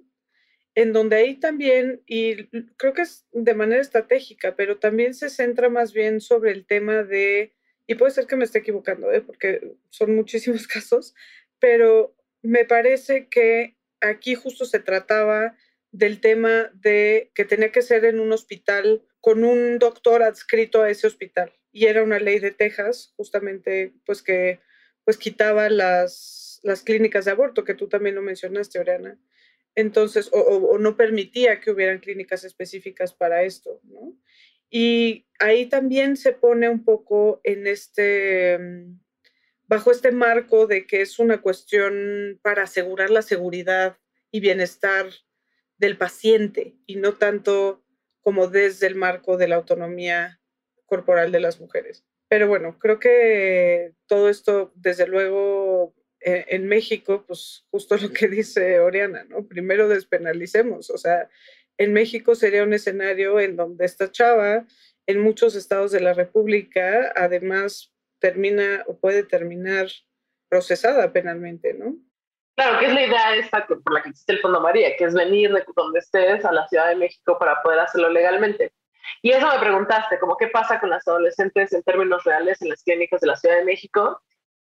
en 0.74 0.92
donde 0.92 1.16
ahí 1.16 1.40
también, 1.40 2.02
y 2.06 2.48
creo 2.76 2.92
que 2.92 3.00
es 3.00 3.26
de 3.32 3.54
manera 3.54 3.80
estratégica, 3.80 4.56
pero 4.56 4.78
también 4.78 5.14
se 5.14 5.30
centra 5.30 5.70
más 5.70 5.94
bien 5.94 6.20
sobre 6.20 6.50
el 6.50 6.66
tema 6.66 7.02
de, 7.02 7.54
y 7.86 7.94
puede 7.94 8.12
ser 8.12 8.26
que 8.26 8.36
me 8.36 8.44
esté 8.44 8.58
equivocando, 8.58 9.10
¿eh? 9.10 9.22
porque 9.22 9.74
son 9.88 10.14
muchísimos 10.14 10.66
casos, 10.68 11.14
pero 11.58 12.16
me 12.42 12.64
parece 12.64 13.28
que 13.28 13.76
aquí 14.00 14.34
justo 14.34 14.64
se 14.64 14.80
trataba 14.80 15.56
del 15.90 16.20
tema 16.20 16.70
de 16.74 17.30
que 17.34 17.44
tenía 17.44 17.72
que 17.72 17.82
ser 17.82 18.04
en 18.04 18.20
un 18.20 18.32
hospital 18.32 19.02
con 19.20 19.44
un 19.44 19.78
doctor 19.78 20.22
adscrito 20.22 20.82
a 20.82 20.90
ese 20.90 21.06
hospital. 21.06 21.52
Y 21.72 21.86
era 21.86 22.02
una 22.02 22.18
ley 22.18 22.38
de 22.38 22.52
Texas, 22.52 23.12
justamente, 23.16 23.92
pues 24.04 24.22
que 24.22 24.60
pues 25.04 25.16
quitaba 25.18 25.68
las, 25.68 26.60
las 26.62 26.82
clínicas 26.82 27.24
de 27.24 27.30
aborto, 27.30 27.64
que 27.64 27.74
tú 27.74 27.88
también 27.88 28.14
lo 28.14 28.22
mencionaste, 28.22 28.78
Oriana. 28.78 29.18
Entonces, 29.74 30.30
o, 30.32 30.40
o, 30.40 30.78
no 30.78 30.96
permitía 30.96 31.60
que 31.60 31.70
hubieran 31.70 32.00
clínicas 32.00 32.44
específicas 32.44 33.12
para 33.12 33.42
esto, 33.42 33.80
¿no? 33.84 34.18
Y 34.70 35.26
ahí 35.38 35.66
también 35.66 36.16
se 36.16 36.32
pone 36.32 36.68
un 36.68 36.84
poco 36.84 37.40
en 37.44 37.66
este, 37.66 38.58
mm, 38.58 38.98
bajo 39.66 39.90
este 39.90 40.12
marco 40.12 40.66
de 40.66 40.86
que 40.86 41.00
es 41.00 41.18
una 41.18 41.40
cuestión 41.40 42.38
para 42.42 42.64
asegurar 42.64 43.10
la 43.10 43.22
seguridad 43.22 43.98
y 44.30 44.40
bienestar 44.40 45.06
del 45.78 45.96
paciente 45.96 46.76
y 46.86 46.96
no 46.96 47.14
tanto 47.14 47.82
como 48.20 48.48
desde 48.48 48.86
el 48.86 48.94
marco 48.94 49.36
de 49.36 49.48
la 49.48 49.56
autonomía 49.56 50.40
corporal 50.86 51.32
de 51.32 51.40
las 51.40 51.60
mujeres. 51.60 52.04
Pero 52.28 52.48
bueno, 52.48 52.78
creo 52.78 52.98
que 52.98 53.92
todo 54.06 54.28
esto, 54.28 54.72
desde 54.74 55.06
luego, 55.06 55.94
eh, 56.20 56.44
en 56.48 56.66
México, 56.66 57.24
pues 57.26 57.64
justo 57.70 57.96
lo 57.96 58.12
que 58.12 58.28
dice 58.28 58.80
Oriana, 58.80 59.24
¿no? 59.28 59.46
Primero 59.46 59.88
despenalicemos, 59.88 60.90
o 60.90 60.98
sea, 60.98 61.28
en 61.78 61.92
México 61.92 62.34
sería 62.34 62.64
un 62.64 62.72
escenario 62.72 63.38
en 63.38 63.56
donde 63.56 63.84
esta 63.84 64.10
chava, 64.10 64.66
en 65.06 65.20
muchos 65.20 65.54
estados 65.54 65.92
de 65.92 66.00
la 66.00 66.14
República, 66.14 67.12
además 67.14 67.92
termina 68.26 68.82
o 68.88 68.98
puede 68.98 69.22
terminar 69.22 69.86
procesada 70.48 71.12
penalmente, 71.12 71.74
¿no? 71.74 71.94
Claro, 72.56 72.80
que 72.80 72.86
es 72.86 72.92
la 72.92 73.06
idea 73.06 73.36
esta 73.36 73.66
por 73.66 73.92
la 73.92 74.02
que 74.02 74.08
existe 74.08 74.32
el 74.32 74.40
Fondo 74.40 74.60
María, 74.60 74.96
que 74.96 75.04
es 75.04 75.14
venir 75.14 75.52
de 75.52 75.64
donde 75.76 76.00
estés 76.00 76.44
a 76.44 76.52
la 76.52 76.66
Ciudad 76.66 76.88
de 76.88 76.96
México 76.96 77.38
para 77.38 77.62
poder 77.62 77.78
hacerlo 77.78 78.08
legalmente. 78.08 78.72
Y 79.22 79.30
eso 79.30 79.46
me 79.46 79.60
preguntaste, 79.60 80.18
como 80.18 80.36
qué 80.36 80.48
pasa 80.48 80.80
con 80.80 80.90
las 80.90 81.06
adolescentes 81.06 81.72
en 81.72 81.82
términos 81.84 82.24
reales 82.24 82.60
en 82.62 82.70
las 82.70 82.82
clínicas 82.82 83.20
de 83.20 83.28
la 83.28 83.36
Ciudad 83.36 83.58
de 83.58 83.64
México. 83.64 84.20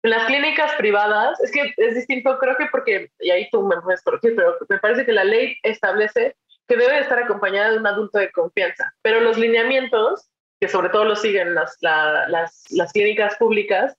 En 0.03 0.11
las 0.11 0.25
clínicas 0.27 0.71
privadas, 0.75 1.37
es 1.41 1.51
que 1.51 1.73
es 1.75 1.95
distinto, 1.95 2.37
creo 2.39 2.55
que 2.55 2.67
porque, 2.67 3.11
y 3.19 3.31
ahí 3.31 3.49
tú 3.49 3.63
me 3.67 3.81
puedes 3.81 4.01
corregir, 4.03 4.35
pero 4.37 4.55
me 4.69 4.79
parece 4.79 5.05
que 5.05 5.11
la 5.11 5.25
ley 5.25 5.57
establece 5.63 6.37
que 6.67 6.77
debe 6.77 6.99
estar 6.99 7.19
acompañada 7.19 7.71
de 7.71 7.79
un 7.79 7.87
adulto 7.87 8.19
de 8.19 8.31
confianza, 8.31 8.93
pero 9.01 9.19
los 9.19 9.37
lineamientos, 9.37 10.29
que 10.59 10.67
sobre 10.67 10.89
todo 10.89 11.05
lo 11.05 11.15
siguen 11.15 11.55
las, 11.55 11.77
las, 11.81 12.65
las 12.69 12.91
clínicas 12.91 13.35
públicas, 13.37 13.95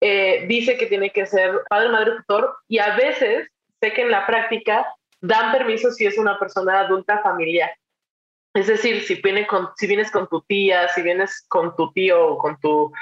eh, 0.00 0.46
dice 0.48 0.76
que 0.76 0.86
tiene 0.86 1.10
que 1.10 1.26
ser 1.26 1.60
padre, 1.68 1.88
madre, 1.88 2.12
tutor 2.16 2.56
y 2.68 2.78
a 2.78 2.96
veces 2.96 3.48
sé 3.80 3.92
que 3.92 4.02
en 4.02 4.10
la 4.10 4.26
práctica 4.26 4.86
dan 5.20 5.52
permiso 5.52 5.92
si 5.92 6.06
es 6.06 6.18
una 6.18 6.38
persona 6.38 6.80
adulta 6.80 7.22
familiar. 7.22 7.70
Es 8.54 8.66
decir, 8.66 9.02
si, 9.02 9.14
viene 9.22 9.46
con, 9.46 9.68
si 9.76 9.86
vienes 9.86 10.10
con 10.10 10.28
tu 10.28 10.42
tía, 10.42 10.88
si 10.88 11.02
vienes 11.02 11.46
con 11.48 11.74
tu 11.76 11.90
tío 11.92 12.36
con 12.36 12.60
tu, 12.60 12.92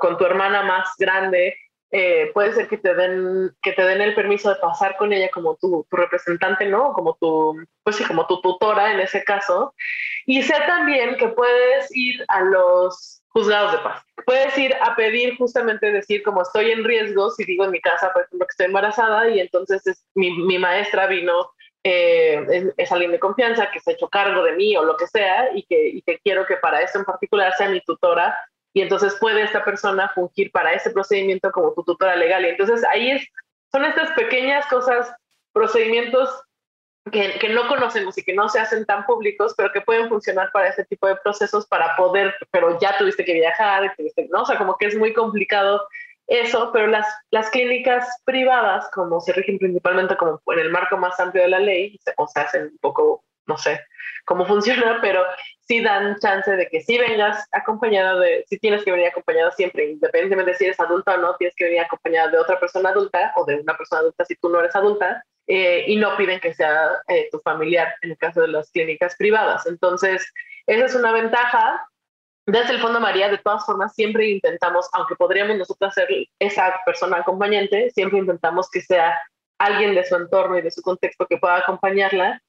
con 0.00 0.18
tu 0.18 0.24
hermana 0.26 0.62
más 0.62 0.90
grande, 0.98 1.56
eh, 1.92 2.30
puede 2.34 2.52
ser 2.52 2.68
que 2.68 2.76
te 2.76 2.94
den 2.94 3.50
que 3.62 3.72
te 3.72 3.82
den 3.82 4.00
el 4.00 4.14
permiso 4.14 4.50
de 4.50 4.60
pasar 4.60 4.96
con 4.96 5.12
ella 5.12 5.30
como 5.30 5.56
tu, 5.56 5.86
tu, 5.90 5.96
representante, 5.96 6.66
¿no? 6.66 6.92
Como 6.92 7.16
tu, 7.20 7.64
pues 7.82 7.96
sí, 7.96 8.04
como 8.04 8.26
tu 8.26 8.40
tutora 8.40 8.92
en 8.92 9.00
ese 9.00 9.24
caso. 9.24 9.74
Y 10.26 10.42
sé 10.42 10.54
también 10.66 11.16
que 11.16 11.28
puedes 11.28 11.94
ir 11.94 12.24
a 12.28 12.42
los 12.42 13.22
juzgados 13.28 13.72
de 13.72 13.78
paz. 13.78 14.02
Puedes 14.26 14.56
ir 14.58 14.74
a 14.80 14.94
pedir 14.96 15.36
justamente 15.36 15.92
decir 15.92 16.22
como 16.22 16.42
estoy 16.42 16.70
en 16.70 16.84
riesgo, 16.84 17.30
si 17.30 17.44
digo 17.44 17.64
en 17.64 17.70
mi 17.70 17.80
casa, 17.80 18.12
por 18.12 18.22
ejemplo, 18.22 18.46
que 18.46 18.52
estoy 18.52 18.66
embarazada 18.66 19.28
y 19.28 19.40
entonces 19.40 19.86
es, 19.86 20.04
mi, 20.14 20.30
mi, 20.30 20.58
maestra 20.58 21.06
vino, 21.06 21.50
eh, 21.84 22.72
es, 22.76 22.92
alguien 22.92 23.12
de 23.12 23.20
confianza 23.20 23.70
que 23.70 23.80
se 23.80 23.90
ha 23.90 23.94
hecho 23.94 24.08
cargo 24.08 24.42
de 24.42 24.52
mí 24.52 24.76
o 24.76 24.84
lo 24.84 24.96
que 24.96 25.06
sea 25.06 25.50
y 25.54 25.62
que, 25.64 25.88
y 25.88 26.02
que 26.02 26.18
quiero 26.18 26.44
que 26.44 26.56
para 26.56 26.82
esto 26.82 26.98
en 26.98 27.04
particular 27.04 27.54
sea 27.56 27.68
mi 27.68 27.80
tutora 27.80 28.36
y 28.72 28.82
entonces 28.82 29.16
puede 29.20 29.42
esta 29.42 29.64
persona 29.64 30.10
fungir 30.14 30.50
para 30.52 30.72
ese 30.72 30.90
procedimiento 30.90 31.50
como 31.50 31.72
tu 31.72 31.82
tutora 31.82 32.16
legal. 32.16 32.44
Y 32.44 32.50
entonces 32.50 32.84
ahí 32.84 33.12
es, 33.12 33.26
son 33.72 33.84
estas 33.84 34.10
pequeñas 34.12 34.66
cosas, 34.66 35.12
procedimientos 35.52 36.30
que, 37.10 37.48
no 37.50 37.68
conocemos 37.68 38.16
y 38.18 38.22
que 38.22 38.34
no 38.34 38.48
se 38.48 38.60
hacen 38.60 38.84
tan 38.86 39.04
públicos, 39.06 39.54
pero 39.56 39.72
que 39.72 39.80
pueden 39.80 40.08
funcionar 40.08 40.50
para 40.52 40.68
ese 40.68 40.84
tipo 40.84 41.06
de 41.06 41.16
procesos 41.16 41.66
para 41.66 41.96
poder, 41.96 42.34
pero 42.50 42.78
ya 42.80 42.96
tuviste 42.98 43.24
que 43.24 43.34
viajar, 43.34 43.94
¿no? 44.30 44.42
O 44.42 44.46
sea, 44.46 44.58
como 44.58 44.76
que 44.76 44.86
es 44.86 44.96
muy 44.96 45.12
complicado 45.12 45.86
eso, 46.26 46.70
pero 46.72 46.86
las, 46.86 47.06
las 47.30 47.50
clínicas 47.50 48.06
privadas, 48.24 48.88
como 48.94 49.20
se 49.20 49.32
rigen 49.32 49.58
principalmente 49.58 50.16
como 50.16 50.40
en 50.46 50.58
el 50.60 50.70
marco 50.70 50.96
más 50.96 51.18
amplio 51.18 51.42
de 51.42 51.50
la 51.50 51.58
ley, 51.58 51.98
o 52.16 52.26
se 52.28 52.40
hacen 52.40 52.62
un 52.64 52.78
poco, 52.78 53.24
no 53.46 53.58
sé 53.58 53.80
cómo 54.24 54.46
funciona, 54.46 54.98
pero 55.00 55.24
sí 55.60 55.80
dan 55.82 56.18
chance 56.20 56.50
de 56.50 56.68
que 56.68 56.80
si 56.80 56.98
vengas 56.98 57.46
acompañada 57.52 58.18
de, 58.20 58.44
si 58.48 58.58
tienes 58.58 58.84
que 58.84 58.92
venir 58.92 59.08
acompañada 59.08 59.50
siempre, 59.52 59.90
independientemente 59.90 60.52
de 60.52 60.56
si 60.56 60.64
eres 60.66 60.80
adulta 60.80 61.14
o 61.14 61.16
no, 61.18 61.36
tienes 61.36 61.54
que 61.56 61.64
venir 61.64 61.80
acompañada 61.80 62.28
de 62.28 62.38
otra 62.38 62.60
persona 62.60 62.90
adulta 62.90 63.32
o 63.36 63.44
de 63.44 63.56
una 63.56 63.76
persona 63.76 64.00
adulta 64.00 64.24
si 64.24 64.36
tú 64.36 64.48
no 64.48 64.60
eres 64.60 64.74
adulta, 64.76 65.24
eh, 65.52 65.84
y 65.88 65.96
no 65.96 66.16
piden 66.16 66.38
que 66.38 66.54
sea 66.54 66.90
eh, 67.08 67.28
tu 67.32 67.40
familiar 67.40 67.92
en 68.02 68.12
el 68.12 68.16
caso 68.18 68.40
de 68.40 68.46
las 68.46 68.70
clínicas 68.70 69.16
privadas. 69.16 69.66
Entonces, 69.66 70.24
esa 70.68 70.84
es 70.84 70.94
una 70.94 71.10
ventaja. 71.10 71.88
Desde 72.46 72.74
el 72.74 72.80
Fondo 72.80 73.00
María, 73.00 73.28
de 73.28 73.38
todas 73.38 73.66
formas, 73.66 73.92
siempre 73.92 74.28
intentamos, 74.28 74.88
aunque 74.92 75.16
podríamos 75.16 75.58
nosotros 75.58 75.92
ser 75.92 76.08
esa 76.38 76.80
persona 76.86 77.16
acompañante, 77.16 77.90
siempre 77.90 78.20
intentamos 78.20 78.70
que 78.70 78.80
sea 78.80 79.20
alguien 79.58 79.96
de 79.96 80.04
su 80.04 80.14
entorno 80.14 80.56
y 80.56 80.62
de 80.62 80.70
su 80.70 80.82
contexto 80.82 81.26
que 81.26 81.38
pueda 81.38 81.56
acompañarla 81.56 82.40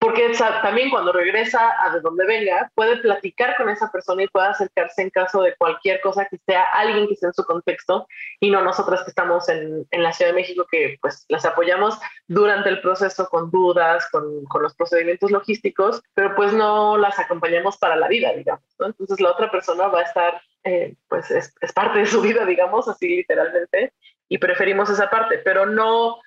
porque 0.00 0.32
también 0.62 0.88
cuando 0.88 1.12
regresa 1.12 1.74
a 1.78 1.90
de 1.90 2.00
donde 2.00 2.24
venga, 2.24 2.72
puede 2.74 2.96
platicar 2.96 3.54
con 3.58 3.68
esa 3.68 3.92
persona 3.92 4.22
y 4.22 4.28
puede 4.28 4.46
acercarse 4.48 5.02
en 5.02 5.10
caso 5.10 5.42
de 5.42 5.54
cualquier 5.56 6.00
cosa 6.00 6.24
que 6.24 6.38
sea 6.46 6.64
alguien 6.72 7.06
que 7.06 7.12
esté 7.12 7.26
en 7.26 7.34
su 7.34 7.44
contexto 7.44 8.08
y 8.40 8.50
no 8.50 8.62
nosotras 8.62 9.02
que 9.02 9.10
estamos 9.10 9.50
en, 9.50 9.86
en 9.90 10.02
la 10.02 10.14
Ciudad 10.14 10.30
de 10.30 10.36
México 10.36 10.66
que 10.70 10.96
pues 11.02 11.26
las 11.28 11.44
apoyamos 11.44 11.98
durante 12.28 12.70
el 12.70 12.80
proceso 12.80 13.28
con 13.28 13.50
dudas, 13.50 14.08
con, 14.10 14.46
con 14.46 14.62
los 14.62 14.74
procedimientos 14.74 15.30
logísticos, 15.30 16.02
pero 16.14 16.34
pues 16.34 16.54
no 16.54 16.96
las 16.96 17.18
acompañamos 17.18 17.76
para 17.76 17.96
la 17.96 18.08
vida, 18.08 18.32
digamos. 18.32 18.64
¿no? 18.78 18.86
Entonces 18.86 19.20
la 19.20 19.32
otra 19.32 19.50
persona 19.50 19.88
va 19.88 20.00
a 20.00 20.04
estar, 20.04 20.40
eh, 20.64 20.94
pues 21.08 21.30
es, 21.30 21.54
es 21.60 21.72
parte 21.74 21.98
de 21.98 22.06
su 22.06 22.22
vida, 22.22 22.46
digamos, 22.46 22.88
así 22.88 23.16
literalmente, 23.16 23.92
y 24.30 24.38
preferimos 24.38 24.88
esa 24.88 25.10
parte, 25.10 25.38
pero 25.44 25.66
no 25.66 26.20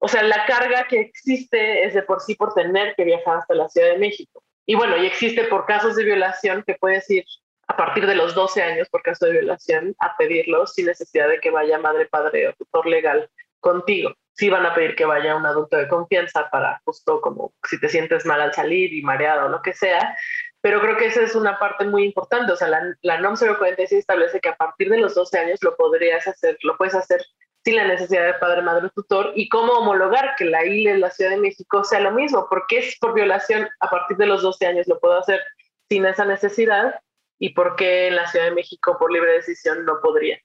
o 0.00 0.08
sea, 0.08 0.22
la 0.22 0.46
carga 0.46 0.86
que 0.88 0.98
existe 1.00 1.84
es 1.84 1.94
de 1.94 2.02
por 2.02 2.20
sí 2.20 2.34
por 2.34 2.54
tener 2.54 2.94
que 2.96 3.04
viajar 3.04 3.36
hasta 3.36 3.54
la 3.54 3.68
Ciudad 3.68 3.90
de 3.90 3.98
México. 3.98 4.42
Y 4.66 4.74
bueno, 4.74 4.96
y 4.96 5.06
existe 5.06 5.44
por 5.44 5.66
casos 5.66 5.94
de 5.94 6.04
violación 6.04 6.64
que 6.66 6.74
puedes 6.74 7.08
ir 7.10 7.24
a 7.66 7.76
partir 7.76 8.06
de 8.06 8.14
los 8.14 8.34
12 8.34 8.62
años 8.62 8.88
por 8.88 9.02
caso 9.02 9.26
de 9.26 9.32
violación 9.32 9.94
a 10.00 10.16
pedirlo 10.16 10.66
sin 10.66 10.86
necesidad 10.86 11.28
de 11.28 11.38
que 11.38 11.50
vaya 11.50 11.78
madre, 11.78 12.06
padre 12.06 12.48
o 12.48 12.52
tutor 12.54 12.86
legal 12.86 13.30
contigo. 13.60 14.14
Sí 14.32 14.48
van 14.48 14.64
a 14.64 14.74
pedir 14.74 14.96
que 14.96 15.04
vaya 15.04 15.36
un 15.36 15.44
adulto 15.44 15.76
de 15.76 15.86
confianza 15.86 16.48
para 16.50 16.80
justo 16.84 17.20
como 17.20 17.52
si 17.68 17.78
te 17.78 17.90
sientes 17.90 18.24
mal 18.24 18.40
al 18.40 18.54
salir 18.54 18.94
y 18.94 19.02
mareado 19.02 19.46
o 19.46 19.48
lo 19.50 19.60
que 19.60 19.74
sea, 19.74 20.16
pero 20.62 20.80
creo 20.80 20.96
que 20.96 21.06
esa 21.06 21.22
es 21.22 21.34
una 21.34 21.58
parte 21.58 21.84
muy 21.84 22.04
importante. 22.04 22.52
O 22.52 22.56
sea, 22.56 22.68
la, 22.68 22.94
la 23.02 23.20
NOM 23.20 23.36
046 23.36 24.00
establece 24.00 24.40
que 24.40 24.48
a 24.48 24.56
partir 24.56 24.88
de 24.88 24.98
los 24.98 25.14
12 25.14 25.38
años 25.38 25.58
lo 25.62 25.76
podrías 25.76 26.26
hacer, 26.26 26.56
lo 26.62 26.76
puedes 26.76 26.94
hacer 26.94 27.22
sin 27.64 27.76
la 27.76 27.86
necesidad 27.86 28.26
de 28.26 28.34
padre, 28.34 28.62
madre, 28.62 28.88
tutor 28.94 29.32
y 29.34 29.48
cómo 29.48 29.72
homologar 29.74 30.34
que 30.36 30.46
la 30.46 30.64
ILE 30.64 30.92
en 30.92 31.00
la 31.00 31.10
Ciudad 31.10 31.30
de 31.30 31.36
México 31.36 31.84
sea 31.84 32.00
lo 32.00 32.12
mismo, 32.12 32.46
porque 32.48 32.78
es 32.78 32.96
por 32.98 33.14
violación 33.14 33.68
a 33.80 33.90
partir 33.90 34.16
de 34.16 34.26
los 34.26 34.42
12 34.42 34.66
años 34.66 34.88
lo 34.88 34.98
puedo 34.98 35.18
hacer 35.18 35.40
sin 35.88 36.06
esa 36.06 36.24
necesidad 36.24 36.94
y 37.38 37.50
por 37.50 37.76
qué 37.76 38.08
en 38.08 38.16
la 38.16 38.26
Ciudad 38.28 38.46
de 38.46 38.54
México 38.54 38.96
por 38.98 39.12
libre 39.12 39.32
decisión 39.32 39.84
no 39.84 40.00
podría. 40.00 40.38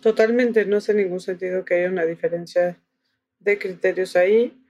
Totalmente, 0.00 0.64
no 0.64 0.78
hace 0.78 0.94
ningún 0.94 1.20
sentido 1.20 1.64
que 1.64 1.74
haya 1.74 1.88
una 1.88 2.04
diferencia 2.04 2.80
de 3.38 3.58
criterios 3.58 4.16
ahí. 4.16 4.60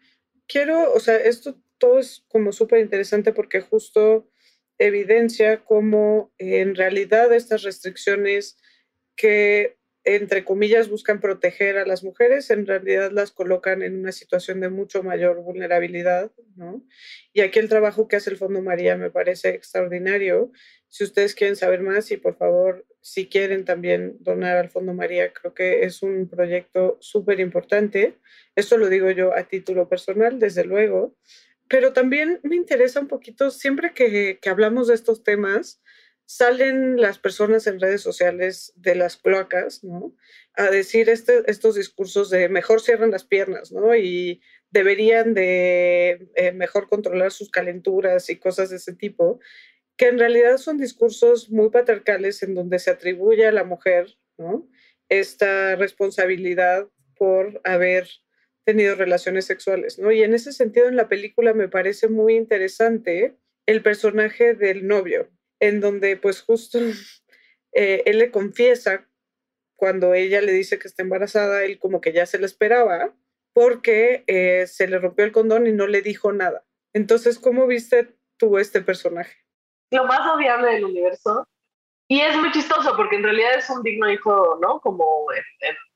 Quiero, 0.46 0.92
o 0.92 1.00
sea, 1.00 1.16
esto 1.16 1.56
todo 1.78 1.98
es 1.98 2.24
como 2.28 2.52
súper 2.52 2.80
interesante 2.80 3.32
porque 3.32 3.60
justo 3.60 4.28
evidencia 4.78 5.64
cómo 5.64 6.32
en 6.38 6.74
realidad 6.74 7.32
estas 7.32 7.62
restricciones 7.62 8.56
que 9.16 9.78
entre 10.04 10.44
comillas, 10.44 10.88
buscan 10.88 11.20
proteger 11.20 11.78
a 11.78 11.86
las 11.86 12.02
mujeres, 12.02 12.50
en 12.50 12.66
realidad 12.66 13.12
las 13.12 13.30
colocan 13.30 13.82
en 13.82 14.00
una 14.00 14.10
situación 14.10 14.60
de 14.60 14.68
mucho 14.68 15.02
mayor 15.02 15.40
vulnerabilidad, 15.42 16.32
¿no? 16.56 16.84
Y 17.32 17.40
aquí 17.40 17.60
el 17.60 17.68
trabajo 17.68 18.08
que 18.08 18.16
hace 18.16 18.30
el 18.30 18.36
Fondo 18.36 18.60
María 18.62 18.96
me 18.96 19.10
parece 19.10 19.50
extraordinario. 19.50 20.50
Si 20.88 21.04
ustedes 21.04 21.34
quieren 21.34 21.56
saber 21.56 21.82
más 21.82 22.10
y 22.10 22.16
por 22.16 22.36
favor, 22.36 22.84
si 23.00 23.28
quieren 23.28 23.64
también 23.64 24.16
donar 24.20 24.56
al 24.56 24.70
Fondo 24.70 24.92
María, 24.92 25.32
creo 25.32 25.54
que 25.54 25.84
es 25.84 26.02
un 26.02 26.28
proyecto 26.28 26.98
súper 27.00 27.38
importante. 27.38 28.18
Esto 28.56 28.78
lo 28.78 28.88
digo 28.88 29.10
yo 29.10 29.34
a 29.34 29.44
título 29.44 29.88
personal, 29.88 30.40
desde 30.40 30.64
luego, 30.64 31.16
pero 31.68 31.92
también 31.92 32.40
me 32.42 32.56
interesa 32.56 33.00
un 33.00 33.08
poquito, 33.08 33.50
siempre 33.50 33.94
que, 33.94 34.38
que 34.42 34.50
hablamos 34.50 34.88
de 34.88 34.94
estos 34.94 35.22
temas, 35.22 35.80
salen 36.26 37.00
las 37.00 37.18
personas 37.18 37.66
en 37.66 37.80
redes 37.80 38.00
sociales 38.00 38.72
de 38.76 38.94
las 38.94 39.16
cloacas, 39.16 39.84
¿no? 39.84 40.14
A 40.54 40.70
decir 40.70 41.08
este, 41.08 41.42
estos 41.46 41.74
discursos 41.74 42.30
de 42.30 42.48
mejor 42.48 42.80
cierran 42.80 43.10
las 43.10 43.24
piernas, 43.24 43.72
¿no? 43.72 43.94
Y 43.96 44.40
deberían 44.70 45.34
de 45.34 46.30
eh, 46.34 46.52
mejor 46.52 46.88
controlar 46.88 47.32
sus 47.32 47.50
calenturas 47.50 48.30
y 48.30 48.38
cosas 48.38 48.70
de 48.70 48.76
ese 48.76 48.94
tipo, 48.94 49.40
que 49.96 50.08
en 50.08 50.18
realidad 50.18 50.56
son 50.56 50.78
discursos 50.78 51.50
muy 51.50 51.70
patriarcales 51.70 52.42
en 52.42 52.54
donde 52.54 52.78
se 52.78 52.90
atribuye 52.90 53.46
a 53.46 53.52
la 53.52 53.64
mujer, 53.64 54.16
¿no? 54.38 54.68
Esta 55.08 55.76
responsabilidad 55.76 56.88
por 57.16 57.60
haber 57.64 58.08
tenido 58.64 58.94
relaciones 58.94 59.44
sexuales, 59.44 59.98
¿no? 59.98 60.12
Y 60.12 60.22
en 60.22 60.34
ese 60.34 60.52
sentido 60.52 60.88
en 60.88 60.96
la 60.96 61.08
película 61.08 61.52
me 61.52 61.68
parece 61.68 62.08
muy 62.08 62.36
interesante 62.36 63.36
el 63.66 63.82
personaje 63.82 64.54
del 64.54 64.86
novio, 64.86 65.30
en 65.62 65.80
donde 65.80 66.16
pues 66.16 66.42
justo 66.42 66.78
eh, 67.72 68.02
él 68.04 68.18
le 68.18 68.30
confiesa 68.30 69.08
cuando 69.76 70.12
ella 70.12 70.40
le 70.40 70.52
dice 70.52 70.78
que 70.78 70.88
está 70.88 71.02
embarazada, 71.02 71.64
él 71.64 71.78
como 71.78 72.00
que 72.00 72.12
ya 72.12 72.26
se 72.26 72.38
lo 72.38 72.46
esperaba 72.46 73.14
porque 73.54 74.24
eh, 74.26 74.66
se 74.66 74.86
le 74.86 74.98
rompió 74.98 75.24
el 75.24 75.32
condón 75.32 75.66
y 75.66 75.72
no 75.72 75.86
le 75.86 76.02
dijo 76.02 76.32
nada. 76.32 76.64
Entonces, 76.92 77.38
¿cómo 77.38 77.66
viste 77.66 78.14
tú 78.36 78.58
este 78.58 78.80
personaje? 78.80 79.36
Lo 79.90 80.04
más 80.04 80.26
odiable 80.26 80.72
del 80.72 80.84
universo. 80.84 81.46
Y 82.08 82.20
es 82.20 82.36
muy 82.36 82.50
chistoso 82.52 82.94
porque 82.96 83.16
en 83.16 83.22
realidad 83.22 83.54
es 83.56 83.68
un 83.70 83.82
digno 83.82 84.10
hijo, 84.10 84.58
¿no? 84.60 84.80
Como, 84.80 85.26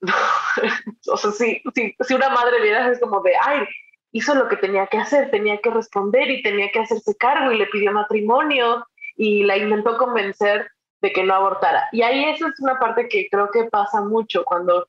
o 1.09 1.17
sea, 1.17 1.31
si, 1.33 1.63
si, 1.75 2.15
una 2.15 2.31
madre 2.31 2.61
viera 2.63 2.91
es 2.91 3.01
como 3.01 3.21
de, 3.23 3.33
ay, 3.41 3.67
hizo 4.13 4.35
lo 4.35 4.49
que 4.49 4.57
tenía 4.57 4.87
que 4.87 4.99
hacer, 4.99 5.31
tenía 5.31 5.59
que 5.61 5.71
responder 5.71 6.31
y 6.31 6.43
tenía 6.43 6.71
que 6.71 6.81
hacerse 6.81 7.17
cargo 7.17 7.53
y 7.53 7.59
le 7.59 7.67
pidió 7.67 7.93
matrimonio 7.93 8.87
y 9.17 9.45
la 9.45 9.57
intentó 9.57 9.97
convencer 9.97 10.71
de 11.01 11.13
que 11.13 11.25
no 11.25 11.35
abortara. 11.35 11.89
Y 11.93 12.03
ahí 12.03 12.25
esa 12.25 12.49
es 12.49 12.61
una 12.61 12.79
parte 12.79 13.09
que 13.09 13.29
creo 13.31 13.51
que 13.51 13.65
pasa 13.65 14.01
mucho 14.03 14.45
cuando 14.45 14.89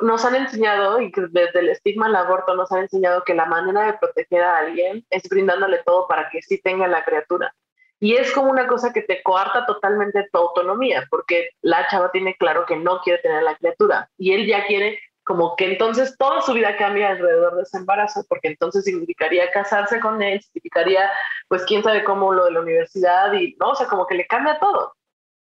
nos 0.00 0.24
han 0.24 0.34
enseñado, 0.34 1.00
y 1.00 1.12
desde 1.30 1.60
el 1.60 1.68
estigma 1.68 2.06
al 2.06 2.16
aborto 2.16 2.54
nos 2.54 2.72
han 2.72 2.80
enseñado 2.80 3.22
que 3.22 3.34
la 3.34 3.46
manera 3.46 3.86
de 3.86 3.92
proteger 3.94 4.42
a 4.42 4.58
alguien 4.58 5.06
es 5.10 5.22
brindándole 5.28 5.80
todo 5.84 6.08
para 6.08 6.28
que 6.30 6.42
sí 6.42 6.60
tenga 6.60 6.88
la 6.88 7.04
criatura. 7.04 7.54
Y 8.00 8.16
es 8.16 8.32
como 8.32 8.50
una 8.50 8.66
cosa 8.66 8.92
que 8.92 9.02
te 9.02 9.22
coarta 9.22 9.64
totalmente 9.64 10.28
tu 10.32 10.38
autonomía, 10.38 11.06
porque 11.08 11.50
la 11.60 11.86
chava 11.86 12.10
tiene 12.10 12.34
claro 12.36 12.66
que 12.66 12.76
no 12.76 13.00
quiere 13.00 13.22
tener 13.22 13.44
la 13.44 13.54
criatura 13.56 14.10
y 14.18 14.32
él 14.32 14.46
ya 14.46 14.66
quiere 14.66 14.98
como 15.24 15.54
que 15.56 15.72
entonces 15.72 16.16
toda 16.18 16.42
su 16.42 16.52
vida 16.52 16.76
cambia 16.76 17.10
alrededor 17.10 17.56
de 17.56 17.62
ese 17.62 17.78
embarazo, 17.78 18.24
porque 18.28 18.48
entonces 18.48 18.84
significaría 18.84 19.50
casarse 19.50 20.00
con 20.00 20.20
él, 20.22 20.40
significaría, 20.42 21.10
pues 21.48 21.64
quién 21.64 21.82
sabe 21.82 22.02
cómo 22.04 22.32
lo 22.32 22.46
de 22.46 22.52
la 22.52 22.60
universidad 22.60 23.32
y, 23.34 23.54
¿no? 23.60 23.70
O 23.70 23.74
sea, 23.74 23.86
como 23.86 24.06
que 24.06 24.16
le 24.16 24.26
cambia 24.26 24.58
todo. 24.58 24.94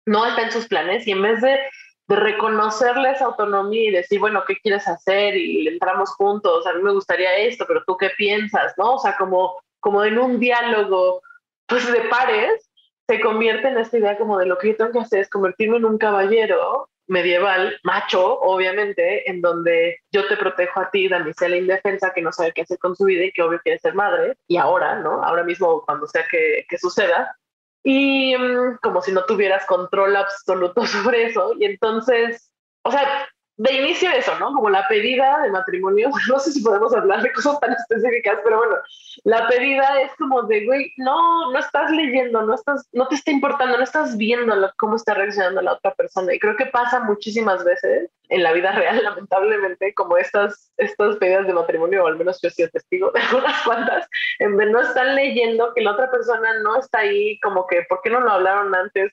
No 0.05 0.25
está 0.25 0.43
en 0.43 0.51
sus 0.51 0.67
planes 0.67 1.05
y 1.05 1.11
en 1.11 1.21
vez 1.21 1.41
de, 1.41 1.59
de 2.07 2.15
reconocerle 2.15 3.11
esa 3.11 3.25
autonomía 3.25 3.89
y 3.89 3.91
decir, 3.91 4.19
bueno, 4.19 4.43
¿qué 4.47 4.55
quieres 4.57 4.87
hacer? 4.87 5.35
Y 5.35 5.67
entramos 5.67 6.09
juntos, 6.15 6.65
a 6.65 6.73
mí 6.73 6.81
me 6.81 6.93
gustaría 6.93 7.37
esto, 7.37 7.65
pero 7.67 7.83
tú 7.85 7.97
qué 7.97 8.09
piensas, 8.17 8.73
¿no? 8.77 8.95
O 8.95 8.99
sea, 8.99 9.15
como, 9.17 9.57
como 9.79 10.03
en 10.03 10.17
un 10.17 10.39
diálogo, 10.39 11.21
pues 11.67 11.91
de 11.91 12.01
pares, 12.09 12.67
se 13.07 13.19
convierte 13.21 13.67
en 13.67 13.77
esta 13.77 13.97
idea 13.97 14.17
como 14.17 14.37
de 14.37 14.47
lo 14.47 14.57
que 14.57 14.69
yo 14.69 14.75
tengo 14.75 14.91
que 14.91 14.99
hacer 14.99 15.19
es 15.19 15.29
convertirme 15.29 15.77
en 15.77 15.85
un 15.85 15.97
caballero 15.97 16.89
medieval, 17.07 17.79
macho, 17.83 18.39
obviamente, 18.39 19.29
en 19.29 19.41
donde 19.41 19.99
yo 20.11 20.27
te 20.27 20.37
protejo 20.37 20.79
a 20.79 20.91
ti, 20.91 21.07
damisela 21.07 21.57
indefensa, 21.57 22.13
que 22.13 22.21
no 22.21 22.31
sabe 22.31 22.51
qué 22.53 22.61
hacer 22.61 22.77
con 22.79 22.95
su 22.95 23.05
vida 23.05 23.25
y 23.25 23.31
que 23.31 23.41
obvio 23.41 23.59
quiere 23.63 23.79
ser 23.79 23.93
madre, 23.95 24.37
y 24.47 24.57
ahora, 24.57 24.99
¿no? 24.99 25.23
Ahora 25.23 25.43
mismo, 25.43 25.83
cuando 25.85 26.07
sea 26.07 26.25
que, 26.29 26.65
que 26.69 26.77
suceda, 26.77 27.35
y 27.83 28.35
mm, 28.37 28.77
como 28.81 29.01
si 29.01 29.11
no 29.11 29.23
tuvieras 29.25 29.65
control 29.65 30.15
absoluto 30.15 30.85
sobre 30.85 31.27
eso, 31.27 31.53
y 31.57 31.65
entonces, 31.65 32.51
o 32.83 32.91
sea, 32.91 33.27
de 33.57 33.73
inicio 33.73 34.11
eso, 34.11 34.37
¿no? 34.39 34.53
Como 34.53 34.69
la 34.69 34.87
pedida 34.87 35.41
de 35.41 35.49
matrimonio, 35.49 36.09
no 36.29 36.39
sé 36.39 36.51
si 36.51 36.61
podemos 36.61 36.93
hablar 36.93 37.21
de 37.23 37.33
cosas 37.33 37.59
tan 37.59 37.73
específicas, 37.73 38.39
pero 38.43 38.57
bueno, 38.57 38.75
la 39.23 39.47
pedida 39.47 40.01
es 40.01 40.11
como 40.15 40.43
de, 40.43 40.65
güey, 40.65 40.93
no, 40.97 41.51
no 41.51 41.59
estás 41.59 41.89
leyendo, 41.91 42.43
no 42.43 42.53
estás, 42.53 42.87
no 42.93 43.07
te 43.07 43.15
está 43.15 43.31
importando, 43.31 43.77
no 43.77 43.83
estás 43.83 44.15
viendo 44.15 44.53
cómo 44.77 44.95
está 44.95 45.15
reaccionando 45.15 45.61
la 45.61 45.73
otra 45.73 45.93
persona. 45.95 46.33
Y 46.33 46.39
creo 46.39 46.55
que 46.55 46.67
pasa 46.67 46.99
muchísimas 46.99 47.63
veces 47.65 48.11
en 48.29 48.43
la 48.43 48.53
vida 48.53 48.71
real, 48.73 49.03
lamentablemente, 49.03 49.93
como 49.95 50.17
estas, 50.17 50.71
estas 50.77 51.15
pedidas 51.17 51.47
de 51.47 51.53
matrimonio, 51.53 52.03
o 52.03 52.07
al 52.07 52.17
menos 52.17 52.39
yo 52.41 52.49
he 52.49 52.51
sido 52.51 52.69
testigo 52.69 53.11
de 53.11 53.21
algunas 53.31 53.59
cuantas, 53.63 54.07
en 54.37 54.51
donde 54.51 54.71
no 54.71 54.81
están 54.81 55.15
leyendo 55.15 55.73
que 55.73 55.81
la 55.81 55.93
otra 55.93 56.11
persona 56.11 56.59
no 56.61 56.79
está 56.79 56.99
ahí, 56.99 57.39
como 57.39 57.65
que, 57.65 57.83
¿por 57.89 58.01
qué 58.03 58.11
no 58.11 58.19
lo 58.19 58.29
hablaron 58.29 58.73
antes? 58.75 59.11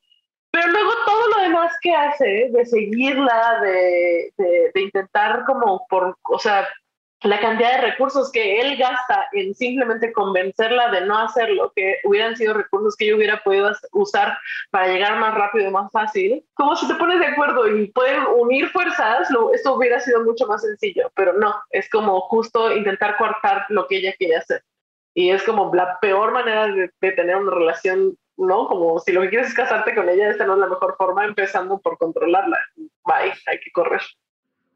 Pero 0.55 0.69
luego 0.69 0.93
todo 1.05 1.29
lo 1.31 1.43
demás 1.43 1.73
que 1.83 1.93
hace, 1.93 2.49
de 2.53 2.65
seguirla, 2.65 3.59
de, 3.61 4.33
de, 4.39 4.81
intentar 4.81 5.43
como 5.47 5.85
por, 5.89 6.17
o 6.23 6.39
sea, 6.39 6.69
la 7.23 7.41
cantidad 7.41 7.73
de 7.73 7.91
recursos 7.91 8.31
que 8.31 8.61
él 8.61 8.77
gasta 8.77 9.27
en 9.33 9.53
simplemente 9.57 10.13
convencerla 10.13 10.93
de 10.93 11.07
no 11.07 11.19
hacerlo, 11.19 11.73
que 11.75 11.97
hubieran 12.05 12.37
sido 12.37 12.55
recursos 12.55 12.95
que 12.95 13.07
yo 13.09 13.17
hubiera 13.17 13.43
podido 13.43 13.73
usar 13.95 14.39
para 14.71 14.87
llegar 14.87 15.19
más 15.19 15.35
rápido 15.35 15.73
más 15.73 15.91
fácil, 15.91 16.47
como 16.55 16.77
si 16.77 16.87
te 16.87 16.95
pones 16.95 17.19
de 17.19 17.27
acuerdo 17.27 17.77
y 17.77 17.89
pueden 17.89 18.23
unir 18.37 18.69
fuerzas, 18.69 19.29
esto 19.55 19.75
hubiera 19.75 19.99
sido 19.99 20.23
mucho 20.23 20.47
más 20.47 20.63
sencillo, 20.63 21.11
pero 21.17 21.33
no, 21.33 21.53
es 21.71 21.91
como 21.91 22.21
justo 22.21 22.71
intentar 22.77 23.17
cortar 23.17 23.67
lo 23.71 23.89
que 23.89 23.97
ella 23.97 24.15
quiere 24.17 24.37
hacer. 24.37 24.63
Y 25.15 25.31
es 25.31 25.43
como 25.43 25.75
la 25.75 25.99
peor 25.99 26.31
manera 26.31 26.69
de, 26.69 26.93
de 27.01 27.13
tener 27.13 27.35
una 27.35 27.53
relación 27.53 28.17
¿no? 28.37 28.67
Como 28.67 28.99
si 28.99 29.13
lo 29.13 29.23
que 29.23 29.31
quieres 29.31 29.49
es 29.49 29.55
casarte 29.55 29.95
con 29.95 30.09
ella, 30.09 30.31
esta 30.31 30.47
no 30.47 30.55
es 30.55 30.61
la 30.61 30.69
mejor 30.69 30.97
forma, 30.97 31.25
empezando 31.25 31.81
por 31.81 31.99
controlarla. 31.99 32.59
Bye, 32.77 33.33
hay 33.47 33.61
que 33.61 33.71
correr. 33.73 34.01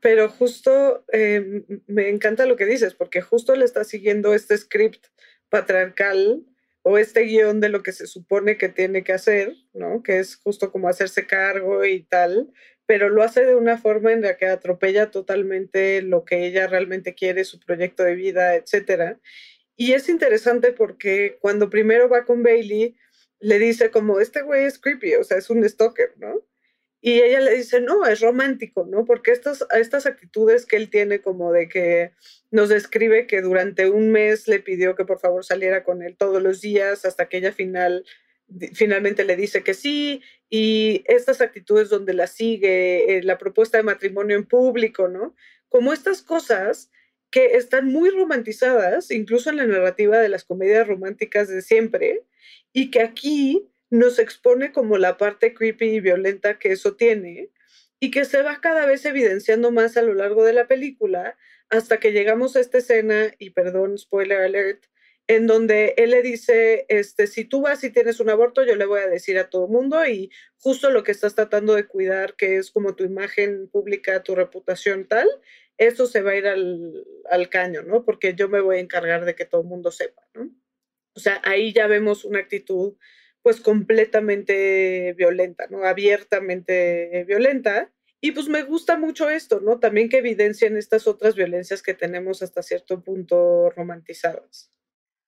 Pero 0.00 0.28
justo 0.28 1.04
eh, 1.12 1.64
me 1.86 2.08
encanta 2.08 2.46
lo 2.46 2.56
que 2.56 2.66
dices, 2.66 2.94
porque 2.94 3.20
justo 3.20 3.56
le 3.56 3.64
está 3.64 3.84
siguiendo 3.84 4.32
este 4.32 4.56
script 4.56 5.06
patriarcal 5.48 6.44
o 6.82 6.98
este 6.98 7.22
guion 7.22 7.60
de 7.60 7.68
lo 7.68 7.82
que 7.82 7.92
se 7.92 8.06
supone 8.06 8.56
que 8.56 8.68
tiene 8.68 9.02
que 9.02 9.12
hacer, 9.12 9.54
¿no? 9.74 10.02
Que 10.02 10.20
es 10.20 10.36
justo 10.36 10.70
como 10.70 10.88
hacerse 10.88 11.26
cargo 11.26 11.84
y 11.84 12.04
tal, 12.04 12.52
pero 12.86 13.08
lo 13.08 13.22
hace 13.22 13.44
de 13.44 13.56
una 13.56 13.76
forma 13.76 14.12
en 14.12 14.22
la 14.22 14.36
que 14.36 14.46
atropella 14.46 15.10
totalmente 15.10 16.00
lo 16.00 16.24
que 16.24 16.46
ella 16.46 16.66
realmente 16.68 17.14
quiere, 17.14 17.44
su 17.44 17.60
proyecto 17.60 18.04
de 18.04 18.14
vida, 18.14 18.54
etcétera. 18.54 19.18
Y 19.76 19.92
es 19.92 20.08
interesante 20.08 20.72
porque 20.72 21.38
cuando 21.40 21.68
primero 21.68 22.08
va 22.08 22.24
con 22.24 22.42
Bailey, 22.42 22.96
le 23.40 23.58
dice 23.58 23.90
como, 23.90 24.20
este 24.20 24.42
güey 24.42 24.64
es 24.64 24.78
creepy, 24.78 25.14
o 25.14 25.24
sea, 25.24 25.38
es 25.38 25.50
un 25.50 25.68
stalker, 25.68 26.14
¿no? 26.18 26.42
Y 27.00 27.20
ella 27.20 27.40
le 27.40 27.54
dice, 27.56 27.80
no, 27.80 28.04
es 28.06 28.20
romántico, 28.20 28.84
¿no? 28.84 29.04
Porque 29.04 29.30
estas, 29.30 29.64
estas 29.78 30.06
actitudes 30.06 30.66
que 30.66 30.76
él 30.76 30.90
tiene 30.90 31.20
como 31.20 31.52
de 31.52 31.68
que 31.68 32.10
nos 32.50 32.70
describe 32.70 33.28
que 33.28 33.40
durante 33.40 33.88
un 33.88 34.10
mes 34.10 34.48
le 34.48 34.58
pidió 34.58 34.96
que 34.96 35.04
por 35.04 35.20
favor 35.20 35.44
saliera 35.44 35.84
con 35.84 36.02
él 36.02 36.16
todos 36.16 36.42
los 36.42 36.60
días 36.60 37.04
hasta 37.04 37.28
que 37.28 37.36
ella 37.36 37.52
final, 37.52 38.04
finalmente 38.74 39.24
le 39.24 39.36
dice 39.36 39.62
que 39.62 39.74
sí, 39.74 40.22
y 40.50 41.04
estas 41.06 41.40
actitudes 41.40 41.88
donde 41.88 42.14
la 42.14 42.26
sigue, 42.26 43.18
eh, 43.18 43.22
la 43.22 43.38
propuesta 43.38 43.78
de 43.78 43.84
matrimonio 43.84 44.36
en 44.36 44.44
público, 44.46 45.06
¿no? 45.06 45.36
Como 45.68 45.92
estas 45.92 46.22
cosas 46.22 46.90
que 47.30 47.56
están 47.56 47.86
muy 47.86 48.10
romantizadas, 48.10 49.10
incluso 49.10 49.50
en 49.50 49.58
la 49.58 49.66
narrativa 49.66 50.18
de 50.18 50.30
las 50.30 50.44
comedias 50.44 50.88
románticas 50.88 51.48
de 51.48 51.62
siempre, 51.62 52.24
y 52.72 52.90
que 52.90 53.02
aquí 53.02 53.68
nos 53.90 54.18
expone 54.18 54.72
como 54.72 54.98
la 54.98 55.16
parte 55.16 55.54
creepy 55.54 55.86
y 55.86 56.00
violenta 56.00 56.58
que 56.58 56.72
eso 56.72 56.96
tiene 56.96 57.50
y 58.00 58.10
que 58.10 58.24
se 58.24 58.42
va 58.42 58.60
cada 58.60 58.86
vez 58.86 59.04
evidenciando 59.04 59.70
más 59.72 59.96
a 59.96 60.02
lo 60.02 60.14
largo 60.14 60.44
de 60.44 60.52
la 60.52 60.68
película 60.68 61.36
hasta 61.70 61.98
que 61.98 62.12
llegamos 62.12 62.56
a 62.56 62.60
esta 62.60 62.78
escena, 62.78 63.34
y 63.38 63.50
perdón, 63.50 63.98
spoiler 63.98 64.40
alert, 64.40 64.84
en 65.26 65.46
donde 65.46 65.94
él 65.98 66.10
le 66.10 66.22
dice, 66.22 66.86
este, 66.88 67.26
si 67.26 67.44
tú 67.44 67.60
vas 67.60 67.84
y 67.84 67.90
tienes 67.90 68.18
un 68.20 68.30
aborto, 68.30 68.64
yo 68.64 68.76
le 68.76 68.86
voy 68.86 69.00
a 69.00 69.08
decir 69.08 69.38
a 69.38 69.50
todo 69.50 69.68
mundo 69.68 70.06
y 70.06 70.30
justo 70.56 70.90
lo 70.90 71.02
que 71.02 71.12
estás 71.12 71.34
tratando 71.34 71.74
de 71.74 71.86
cuidar, 71.86 72.34
que 72.36 72.56
es 72.56 72.70
como 72.70 72.94
tu 72.94 73.04
imagen 73.04 73.68
pública, 73.68 74.22
tu 74.22 74.34
reputación 74.34 75.06
tal, 75.06 75.28
eso 75.76 76.06
se 76.06 76.22
va 76.22 76.30
a 76.30 76.36
ir 76.36 76.46
al, 76.46 77.04
al 77.30 77.50
caño, 77.50 77.82
¿no? 77.82 78.04
Porque 78.06 78.34
yo 78.34 78.48
me 78.48 78.60
voy 78.60 78.78
a 78.78 78.80
encargar 78.80 79.26
de 79.26 79.34
que 79.34 79.44
todo 79.44 79.60
el 79.60 79.66
mundo 79.66 79.90
sepa, 79.90 80.26
¿no? 80.32 80.50
O 81.18 81.20
sea, 81.20 81.42
ahí 81.44 81.72
ya 81.72 81.88
vemos 81.88 82.24
una 82.24 82.38
actitud 82.38 82.94
pues 83.42 83.60
completamente 83.60 85.14
violenta, 85.18 85.66
¿no? 85.68 85.82
Abiertamente 85.84 87.24
violenta. 87.26 87.90
Y 88.20 88.30
pues 88.30 88.48
me 88.48 88.62
gusta 88.62 88.96
mucho 88.96 89.28
esto, 89.28 89.58
¿no? 89.60 89.80
También 89.80 90.08
que 90.08 90.18
evidencian 90.18 90.76
estas 90.76 91.08
otras 91.08 91.34
violencias 91.34 91.82
que 91.82 91.92
tenemos 91.92 92.40
hasta 92.40 92.62
cierto 92.62 93.02
punto 93.02 93.68
romantizadas. 93.70 94.70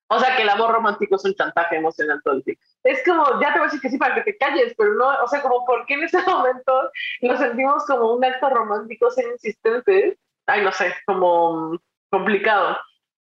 O 0.07 0.17
sea, 0.17 0.37
que 0.37 0.43
el 0.43 0.49
amor 0.49 0.71
romántico 0.71 1.17
es 1.17 1.25
un 1.25 1.35
chantaje 1.35 1.75
emocional 1.75 2.21
todo 2.23 2.35
el. 2.35 2.57
Es 2.85 3.03
como, 3.05 3.25
ya 3.41 3.51
te 3.51 3.59
voy 3.59 3.63
a 3.63 3.63
decir 3.65 3.81
que 3.81 3.89
sí 3.89 3.97
para 3.97 4.15
que 4.15 4.31
te 4.31 4.37
calles, 4.37 4.73
pero 4.77 4.93
no, 4.93 5.09
o 5.25 5.27
sea, 5.27 5.41
como, 5.41 5.65
¿por 5.65 5.85
qué 5.87 5.95
en 5.95 6.03
ese 6.03 6.21
momento 6.25 6.89
lo 7.19 7.35
sentimos 7.35 7.85
como 7.85 8.13
un 8.13 8.23
acto 8.23 8.49
romántico 8.49 9.11
ser 9.11 9.25
insistente? 9.27 10.17
Ay, 10.47 10.63
no 10.63 10.71
sé, 10.71 10.93
como 11.05 11.77
complicado. 12.09 12.77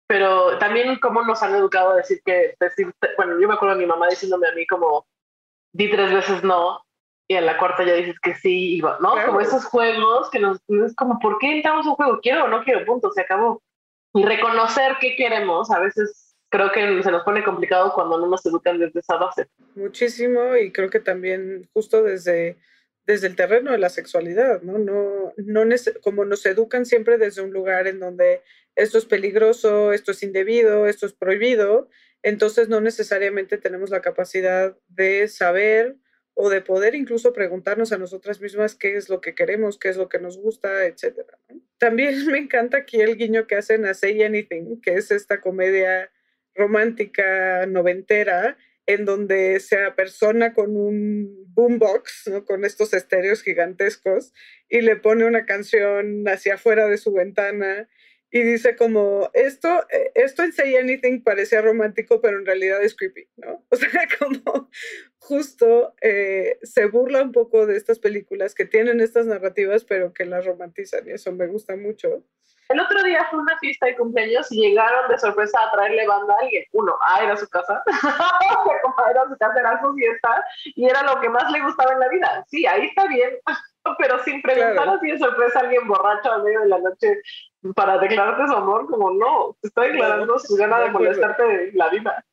Pero 0.08 0.58
también 0.58 0.98
cómo 1.00 1.22
nos 1.22 1.42
han 1.42 1.54
educado 1.54 1.90
a 1.90 1.96
decir 1.96 2.20
que, 2.24 2.54
decir, 2.60 2.92
bueno, 3.16 3.40
yo 3.40 3.48
me 3.48 3.54
acuerdo 3.54 3.74
de 3.74 3.82
mi 3.82 3.86
mamá 3.86 4.08
diciéndome 4.08 4.48
a 4.48 4.52
mí 4.52 4.66
como, 4.66 5.06
di 5.72 5.90
tres 5.90 6.12
veces 6.12 6.44
no, 6.44 6.80
y 7.28 7.34
en 7.34 7.46
la 7.46 7.58
cuarta 7.58 7.84
ya 7.84 7.94
dices 7.94 8.18
que 8.20 8.34
sí, 8.34 8.80
¿no? 9.00 9.14
Como 9.26 9.40
esos 9.40 9.64
juegos 9.64 10.30
que 10.30 10.38
nos, 10.38 10.58
es 10.68 10.94
como, 10.94 11.18
¿por 11.18 11.38
qué 11.38 11.56
entramos 11.56 11.86
un 11.86 11.94
juego? 11.94 12.20
¿Quiero 12.20 12.44
o 12.44 12.48
no 12.48 12.62
quiero? 12.62 12.84
Punto, 12.84 13.10
se 13.10 13.22
acabó. 13.22 13.62
Y 14.14 14.24
reconocer 14.24 14.96
qué 15.00 15.16
queremos, 15.16 15.70
a 15.70 15.80
veces 15.80 16.34
creo 16.48 16.70
que 16.70 17.02
se 17.02 17.10
nos 17.10 17.24
pone 17.24 17.42
complicado 17.42 17.92
cuando 17.92 18.18
no 18.18 18.28
nos 18.28 18.46
educan 18.46 18.78
desde 18.78 19.00
esa 19.00 19.16
base. 19.16 19.48
Muchísimo 19.74 20.56
y 20.56 20.72
creo 20.72 20.88
que 20.88 21.00
también 21.00 21.68
justo 21.74 22.02
desde, 22.02 22.56
desde 23.04 23.26
el 23.26 23.36
terreno 23.36 23.72
de 23.72 23.78
la 23.78 23.88
sexualidad, 23.88 24.62
¿no? 24.62 24.78
no, 24.78 25.32
no 25.36 25.76
como 26.02 26.24
nos 26.24 26.46
educan 26.46 26.86
siempre 26.86 27.18
desde 27.18 27.42
un 27.42 27.52
lugar 27.52 27.88
en 27.88 27.98
donde 27.98 28.42
esto 28.76 28.98
es 28.98 29.06
peligroso, 29.06 29.92
esto 29.92 30.12
es 30.12 30.22
indebido, 30.22 30.86
esto 30.86 31.06
es 31.06 31.14
prohibido, 31.14 31.88
entonces 32.22 32.68
no 32.68 32.80
necesariamente 32.80 33.58
tenemos 33.58 33.90
la 33.90 34.02
capacidad 34.02 34.76
de 34.88 35.26
saber 35.28 35.96
o 36.34 36.50
de 36.50 36.60
poder 36.60 36.94
incluso 36.94 37.32
preguntarnos 37.32 37.92
a 37.92 37.98
nosotras 37.98 38.40
mismas 38.40 38.74
qué 38.74 38.96
es 38.96 39.08
lo 39.08 39.22
que 39.22 39.34
queremos, 39.34 39.78
qué 39.78 39.88
es 39.88 39.96
lo 39.96 40.10
que 40.10 40.18
nos 40.18 40.36
gusta, 40.36 40.84
etc. 40.84 41.20
También 41.78 42.26
me 42.30 42.38
encanta 42.38 42.76
aquí 42.78 43.00
el 43.00 43.16
guiño 43.16 43.46
que 43.46 43.56
hacen 43.56 43.86
a 43.86 43.94
Say 43.94 44.22
Anything, 44.22 44.80
que 44.82 44.94
es 44.94 45.10
esta 45.10 45.40
comedia 45.40 46.12
romántica 46.54 47.66
noventera 47.66 48.58
en 48.86 49.04
donde 49.04 49.58
se 49.60 49.82
apersona 49.82 50.52
con 50.52 50.76
un 50.76 51.44
boombox, 51.54 52.28
¿no? 52.28 52.44
con 52.44 52.64
estos 52.64 52.94
estéreos 52.94 53.42
gigantescos, 53.42 54.32
y 54.68 54.80
le 54.80 54.96
pone 54.96 55.24
una 55.24 55.44
canción 55.44 56.28
hacia 56.28 56.54
afuera 56.54 56.86
de 56.86 56.98
su 56.98 57.12
ventana 57.12 57.88
y 58.36 58.42
dice 58.42 58.76
como, 58.76 59.30
esto, 59.32 59.86
eh, 59.88 60.12
esto 60.14 60.42
en 60.42 60.52
Say 60.52 60.76
Anything 60.76 61.22
parecía 61.22 61.62
romántico, 61.62 62.20
pero 62.20 62.38
en 62.38 62.44
realidad 62.44 62.82
es 62.82 62.94
creepy, 62.94 63.30
¿no? 63.36 63.64
O 63.70 63.76
sea, 63.76 63.88
como 64.18 64.68
justo 65.18 65.94
eh, 66.02 66.58
se 66.62 66.84
burla 66.84 67.22
un 67.22 67.32
poco 67.32 67.66
de 67.66 67.78
estas 67.78 67.98
películas 67.98 68.54
que 68.54 68.66
tienen 68.66 69.00
estas 69.00 69.24
narrativas, 69.24 69.84
pero 69.84 70.12
que 70.12 70.26
las 70.26 70.44
romantizan, 70.44 71.08
y 71.08 71.12
eso 71.12 71.32
me 71.32 71.46
gusta 71.46 71.76
mucho. 71.76 72.24
El 72.68 72.80
otro 72.80 73.02
día 73.04 73.24
fue 73.30 73.38
una 73.38 73.56
fiesta 73.58 73.86
de 73.86 73.96
cumpleaños 73.96 74.50
y 74.50 74.60
llegaron 74.60 75.08
de 75.08 75.18
sorpresa 75.18 75.58
a 75.62 75.70
traerle 75.70 76.06
banda 76.06 76.34
a 76.34 76.42
alguien. 76.42 76.64
Uno, 76.72 76.94
ah, 77.00 77.20
era 77.22 77.36
su 77.36 77.48
casa. 77.48 77.82
era 79.10 79.24
su 79.28 79.36
casa, 79.38 79.60
era 79.60 79.80
su 79.80 79.94
fiesta 79.94 80.44
y 80.64 80.88
era 80.88 81.02
lo 81.04 81.20
que 81.20 81.28
más 81.28 81.50
le 81.52 81.62
gustaba 81.62 81.92
en 81.92 82.00
la 82.00 82.08
vida. 82.08 82.44
Sí, 82.48 82.66
ahí 82.66 82.86
está 82.86 83.06
bien, 83.06 83.30
pero 83.98 84.18
sin 84.24 84.42
preguntar 84.42 84.88
así 84.88 85.10
de 85.10 85.18
sorpresa 85.18 85.60
a 85.60 85.62
alguien 85.62 85.86
borracho 85.86 86.32
a 86.32 86.42
medio 86.42 86.60
de 86.60 86.68
la 86.68 86.78
noche 86.78 87.22
para 87.74 87.98
declararte 87.98 88.46
su 88.46 88.52
amor, 88.54 88.86
como 88.86 89.12
no, 89.12 89.56
te 89.60 89.68
está 89.68 89.82
declarando 89.82 90.38
su 90.38 90.56
gana 90.56 90.80
de 90.80 90.90
molestarte 90.90 91.42
de 91.42 91.72
la 91.72 91.88
vida. 91.88 92.24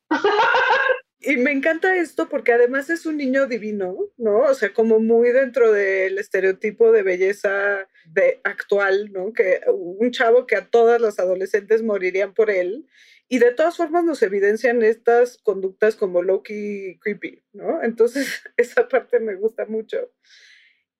y 1.20 1.36
me 1.36 1.52
encanta 1.52 1.96
esto 1.96 2.28
porque 2.28 2.52
además 2.52 2.90
es 2.90 3.06
un 3.06 3.16
niño 3.16 3.46
divino, 3.46 3.96
¿no? 4.16 4.38
O 4.40 4.54
sea, 4.54 4.72
como 4.72 5.00
muy 5.00 5.30
dentro 5.30 5.72
del 5.72 6.18
estereotipo 6.18 6.92
de 6.92 7.02
belleza 7.02 7.88
de 8.06 8.40
actual, 8.44 9.10
¿no? 9.12 9.32
Que 9.32 9.60
un 9.68 10.10
chavo 10.10 10.46
que 10.46 10.56
a 10.56 10.68
todas 10.68 11.00
las 11.00 11.18
adolescentes 11.18 11.82
morirían 11.82 12.34
por 12.34 12.50
él. 12.50 12.86
Y 13.26 13.38
de 13.38 13.52
todas 13.52 13.78
formas 13.78 14.04
nos 14.04 14.22
evidencian 14.22 14.82
estas 14.82 15.38
conductas 15.38 15.96
como 15.96 16.22
Loki 16.22 16.98
creepy, 17.00 17.42
¿no? 17.52 17.82
Entonces, 17.82 18.42
esa 18.56 18.86
parte 18.88 19.18
me 19.20 19.34
gusta 19.34 19.64
mucho. 19.66 20.10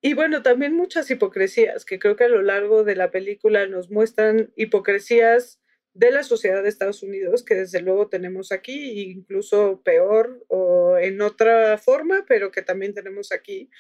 Y 0.07 0.13
bueno, 0.13 0.43
también 0.43 0.77
muchas 0.77 1.11
hipocresías, 1.11 1.87
que 1.87 1.99
creo 1.99 2.15
que 2.15 2.25
a 2.25 2.29
lo 2.29 2.43
largo 2.43 2.85
de 2.85 2.95
la 2.95 3.11
película 3.11 3.67
nos 3.67 3.91
muestran 3.91 4.53
hipocresías 4.55 5.63
de 5.95 6.11
la 6.11 6.23
sociedad 6.23 6.63
de 6.63 6.69
Estados 6.69 7.03
Unidos, 7.03 7.43
que 7.43 7.55
desde 7.55 7.81
luego 7.81 8.09
tenemos 8.09 8.53
aquí, 8.53 9.01
incluso 9.11 9.81
peor 9.83 10.45
o 10.49 10.99
en 10.99 11.23
otra 11.23 11.79
forma, 11.79 12.27
pero 12.29 12.51
que 12.51 12.61
también 12.61 12.93
tenemos 12.93 13.33
aquí. 13.33 13.71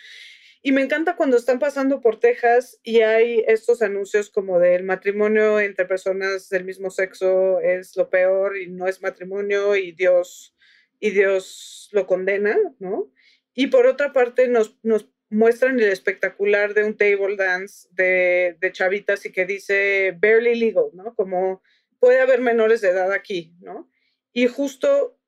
Y 0.62 0.72
me 0.72 0.80
encanta 0.80 1.14
cuando 1.14 1.36
están 1.36 1.58
pasando 1.58 2.00
por 2.00 2.18
Texas 2.18 2.80
y 2.82 3.02
hay 3.02 3.44
estos 3.46 3.82
anuncios 3.82 4.30
como 4.30 4.58
del 4.58 4.82
matrimonio 4.82 5.60
entre 5.60 5.84
personas 5.84 6.48
del 6.48 6.64
mismo 6.64 6.88
sexo 6.88 7.60
es 7.60 7.98
lo 7.98 8.08
peor 8.08 8.56
y 8.56 8.68
no 8.68 8.88
es 8.88 9.02
matrimonio 9.02 9.76
y 9.76 9.92
Dios, 9.92 10.56
y 11.00 11.10
Dios 11.10 11.90
lo 11.92 12.06
condena, 12.06 12.56
¿no? 12.78 13.12
Y 13.52 13.66
por 13.66 13.86
otra 13.86 14.14
parte 14.14 14.48
nos, 14.48 14.78
nos 14.82 15.13
muestran 15.34 15.80
el 15.80 15.88
espectacular 15.90 16.74
de 16.74 16.84
un 16.84 16.96
table 16.96 17.36
dance 17.36 17.88
de, 17.90 18.56
chavitas 18.72 19.26
y 19.26 19.32
que 19.32 19.44
dice 19.44 20.16
barely 20.16 20.54
legal, 20.54 20.90
¿no? 20.92 21.14
Como 21.14 21.60
puede 21.98 22.20
haber 22.20 22.40
menores 22.40 22.80
de 22.80 22.90
edad 22.90 23.10
aquí, 23.12 23.52
¿no? 23.60 23.90
Y 24.32 24.46
justo 24.46 25.18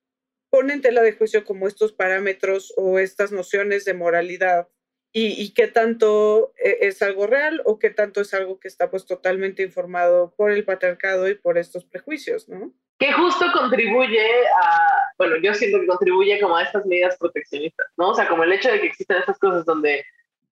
ponen 0.48 0.80
tela 0.80 1.02
de 1.02 1.12
juicio 1.12 1.44
como 1.44 1.66
estos 1.66 1.92
parámetros 1.92 2.72
o 2.76 3.00
estas 3.00 3.32
nociones 3.32 3.84
de 3.84 3.94
moralidad 3.94 4.68
y, 5.18 5.54
qué 5.54 5.66
tanto 5.66 6.52
eh, 6.62 6.78
es 6.82 7.00
algo 7.00 7.26
real 7.26 7.62
o 7.64 7.78
qué 7.78 7.88
tanto 7.88 8.20
es 8.20 8.34
algo 8.34 8.60
que 8.60 8.68
está 8.68 8.90
pues 8.90 9.06
totalmente 9.06 9.62
informado 9.62 10.34
por 10.36 10.50
el 10.50 10.62
patriarcado 10.62 11.26
y 11.26 11.34
por 11.34 11.56
estos 11.56 11.86
prejuicios, 11.86 12.50
¿no? 12.50 12.74
Que 12.98 13.14
justo 13.14 13.46
contribuye 13.54 14.28
a, 14.62 15.12
bueno, 15.16 15.36
yo 15.36 15.54
siento 15.54 15.80
que 15.80 15.86
contribuye 15.86 16.38
como 16.38 16.56
a 16.56 16.64
estas 16.64 16.84
medidas 16.84 17.16
proteccionistas, 17.16 17.86
¿no? 17.96 18.10
O 18.10 18.14
sea, 18.14 18.28
como 18.28 18.44
el 18.44 18.52
hecho 18.52 18.70
de 18.70 18.78
que 18.78 18.88
existen 18.88 19.16
estas 19.16 19.38
cosas 19.38 19.64
donde, 19.64 20.04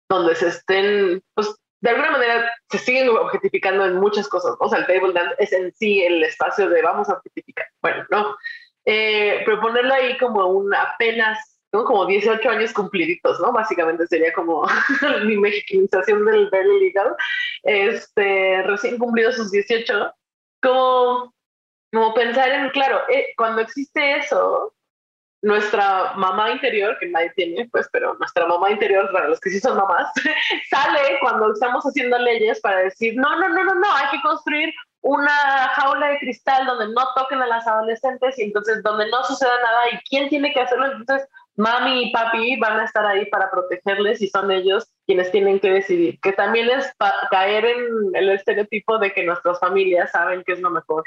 donde 0.08 0.34
se 0.34 0.48
estén, 0.48 1.22
pues 1.34 1.54
de 1.82 1.90
alguna 1.90 2.12
manera 2.12 2.50
se 2.70 2.78
siguen 2.78 3.10
objetificando 3.10 3.84
en 3.84 3.96
muchas 3.96 4.26
cosas. 4.28 4.56
O 4.60 4.68
sea, 4.70 4.78
el 4.78 4.86
table 4.86 5.12
dance 5.12 5.34
es 5.40 5.52
en 5.52 5.74
sí 5.74 6.02
el 6.02 6.24
espacio 6.24 6.70
de 6.70 6.80
vamos 6.80 7.10
a 7.10 7.14
objetificar. 7.14 7.66
Bueno, 7.82 8.06
no. 8.10 8.34
Eh, 8.86 9.42
pero 9.44 9.60
ponerlo 9.60 9.92
ahí 9.92 10.16
como 10.16 10.46
un 10.46 10.74
apenas, 10.74 11.53
¿no? 11.74 11.84
Como 11.84 12.06
18 12.06 12.48
años 12.48 12.72
cumpliditos, 12.72 13.40
¿no? 13.40 13.52
Básicamente 13.52 14.06
sería 14.06 14.32
como 14.32 14.62
mi 15.26 15.36
mexicanización 15.36 16.24
del 16.24 16.48
very 16.48 16.80
legal. 16.80 17.16
Este, 17.64 18.62
recién 18.62 18.96
cumplido 18.96 19.32
sus 19.32 19.50
18. 19.50 20.14
Como, 20.62 21.34
como 21.92 22.14
pensar 22.14 22.48
en, 22.50 22.70
claro, 22.70 23.00
eh, 23.08 23.34
cuando 23.36 23.60
existe 23.60 24.18
eso, 24.18 24.72
nuestra 25.42 26.12
mamá 26.14 26.52
interior, 26.52 26.96
que 27.00 27.08
nadie 27.08 27.32
tiene, 27.34 27.68
pues, 27.70 27.88
pero 27.92 28.14
nuestra 28.20 28.46
mamá 28.46 28.70
interior, 28.70 29.10
para 29.12 29.28
los 29.28 29.40
que 29.40 29.50
sí 29.50 29.58
son 29.58 29.76
mamás, 29.76 30.12
sale 30.70 31.18
cuando 31.20 31.52
estamos 31.52 31.84
haciendo 31.84 32.16
leyes 32.18 32.60
para 32.60 32.78
decir, 32.78 33.14
no, 33.16 33.36
no, 33.40 33.48
no, 33.48 33.64
no, 33.64 33.74
no, 33.74 33.92
hay 33.94 34.10
que 34.12 34.22
construir 34.22 34.72
una 35.00 35.32
jaula 35.74 36.06
de 36.06 36.18
cristal 36.18 36.64
donde 36.66 36.94
no 36.94 37.02
toquen 37.14 37.42
a 37.42 37.46
las 37.46 37.66
adolescentes 37.66 38.38
y 38.38 38.44
entonces 38.44 38.82
donde 38.82 39.10
no 39.10 39.22
suceda 39.24 39.54
nada 39.62 39.90
y 39.92 39.98
quién 40.08 40.30
tiene 40.30 40.52
que 40.54 40.60
hacerlo, 40.60 40.86
entonces 40.86 41.28
mami 41.56 42.04
y 42.04 42.12
papi 42.12 42.56
van 42.56 42.80
a 42.80 42.84
estar 42.84 43.06
ahí 43.06 43.26
para 43.26 43.50
protegerles 43.50 44.20
y 44.22 44.28
son 44.28 44.50
ellos 44.50 44.90
quienes 45.06 45.30
tienen 45.30 45.60
que 45.60 45.70
decidir, 45.70 46.20
que 46.20 46.32
también 46.32 46.68
es 46.70 46.92
caer 47.30 47.64
en 47.64 47.86
el 48.14 48.30
estereotipo 48.30 48.98
de 48.98 49.12
que 49.12 49.24
nuestras 49.24 49.60
familias 49.60 50.10
saben 50.10 50.42
qué 50.44 50.52
es 50.52 50.60
lo 50.60 50.70
mejor 50.70 51.04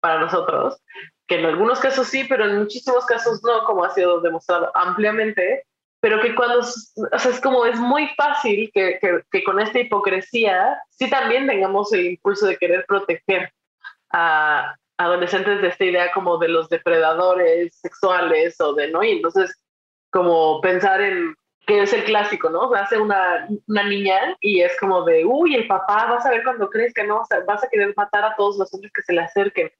para 0.00 0.20
nosotros. 0.20 0.80
Que 1.26 1.40
en 1.40 1.46
algunos 1.46 1.80
casos 1.80 2.08
sí, 2.08 2.24
pero 2.28 2.44
en 2.44 2.58
muchísimos 2.58 3.06
casos 3.06 3.42
no, 3.42 3.64
como 3.64 3.84
ha 3.84 3.90
sido 3.90 4.20
demostrado 4.20 4.70
ampliamente, 4.74 5.64
pero 6.00 6.20
que 6.20 6.34
cuando, 6.34 6.58
o 6.58 6.62
sea, 7.18 7.30
es 7.30 7.40
como 7.40 7.64
es 7.64 7.80
muy 7.80 8.08
fácil 8.08 8.70
que, 8.74 8.98
que, 9.30 9.44
con 9.44 9.58
esta 9.58 9.80
hipocresía 9.80 10.78
sí 10.90 11.08
también 11.08 11.46
tengamos 11.46 11.90
el 11.94 12.04
impulso 12.04 12.46
de 12.46 12.58
querer 12.58 12.84
proteger 12.86 13.50
a 14.10 14.76
adolescentes 14.98 15.62
de 15.62 15.68
esta 15.68 15.84
idea 15.84 16.12
como 16.12 16.36
de 16.36 16.48
los 16.48 16.68
depredadores 16.68 17.74
sexuales 17.80 18.60
o 18.60 18.74
de, 18.74 18.90
¿no? 18.90 19.02
Y 19.02 19.12
entonces 19.12 19.63
como 20.14 20.62
pensar 20.62 21.02
en 21.02 21.34
que 21.66 21.82
es 21.82 21.92
el 21.92 22.04
clásico, 22.04 22.48
¿no? 22.48 22.72
Hace 22.74 22.98
una, 22.98 23.48
una 23.66 23.84
niña 23.84 24.36
y 24.40 24.60
es 24.60 24.78
como 24.78 25.02
de, 25.02 25.24
uy, 25.24 25.54
el 25.54 25.66
papá, 25.66 26.06
vas 26.06 26.24
a 26.24 26.30
ver 26.30 26.44
cuando 26.44 26.70
crees 26.70 26.94
que 26.94 27.04
no, 27.04 27.22
vas 27.46 27.64
a 27.64 27.68
querer 27.68 27.92
matar 27.96 28.24
a 28.24 28.34
todos 28.36 28.56
los 28.58 28.72
hombres 28.72 28.92
que 28.92 29.02
se 29.02 29.12
le 29.12 29.22
acerquen 29.22 29.70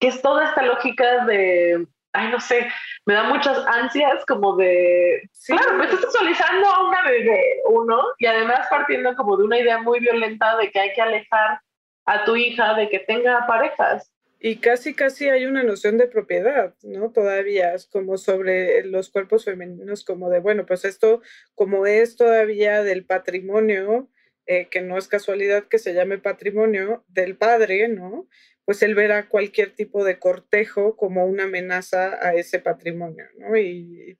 que 0.00 0.08
es 0.08 0.22
toda 0.22 0.44
esta 0.44 0.62
lógica 0.62 1.24
de, 1.24 1.86
ay, 2.12 2.28
no 2.30 2.40
sé, 2.40 2.68
me 3.06 3.14
da 3.14 3.24
muchas 3.24 3.58
ansias 3.66 4.24
como 4.26 4.56
de, 4.56 5.28
claro, 5.46 5.74
me 5.74 5.84
estás 5.84 6.00
sexualizando 6.00 6.68
a 6.68 6.88
una 6.88 7.02
bebé, 7.04 7.60
uno, 7.70 8.02
y 8.18 8.26
además 8.26 8.66
partiendo 8.68 9.14
como 9.16 9.36
de 9.36 9.44
una 9.44 9.58
idea 9.58 9.78
muy 9.78 10.00
violenta 10.00 10.56
de 10.56 10.70
que 10.70 10.80
hay 10.80 10.92
que 10.92 11.02
alejar 11.02 11.60
a 12.06 12.24
tu 12.24 12.36
hija 12.36 12.74
de 12.74 12.88
que 12.88 13.00
tenga 13.00 13.46
parejas. 13.46 14.10
Y 14.46 14.56
casi, 14.56 14.92
casi 14.92 15.30
hay 15.30 15.46
una 15.46 15.62
noción 15.62 15.96
de 15.96 16.06
propiedad, 16.06 16.74
¿no? 16.82 17.12
Todavía, 17.12 17.74
como 17.90 18.18
sobre 18.18 18.84
los 18.84 19.08
cuerpos 19.08 19.46
femeninos, 19.46 20.04
como 20.04 20.28
de, 20.28 20.38
bueno, 20.38 20.66
pues 20.66 20.84
esto, 20.84 21.22
como 21.54 21.86
es 21.86 22.16
todavía 22.16 22.82
del 22.82 23.06
patrimonio, 23.06 24.10
eh, 24.44 24.68
que 24.68 24.82
no 24.82 24.98
es 24.98 25.08
casualidad 25.08 25.66
que 25.68 25.78
se 25.78 25.94
llame 25.94 26.18
patrimonio 26.18 27.06
del 27.08 27.38
padre, 27.38 27.88
¿no? 27.88 28.28
Pues 28.66 28.82
él 28.82 28.94
verá 28.94 29.30
cualquier 29.30 29.74
tipo 29.74 30.04
de 30.04 30.18
cortejo 30.18 30.94
como 30.94 31.24
una 31.24 31.44
amenaza 31.44 32.18
a 32.20 32.34
ese 32.34 32.58
patrimonio, 32.58 33.24
¿no? 33.38 33.56
Y, 33.56 34.18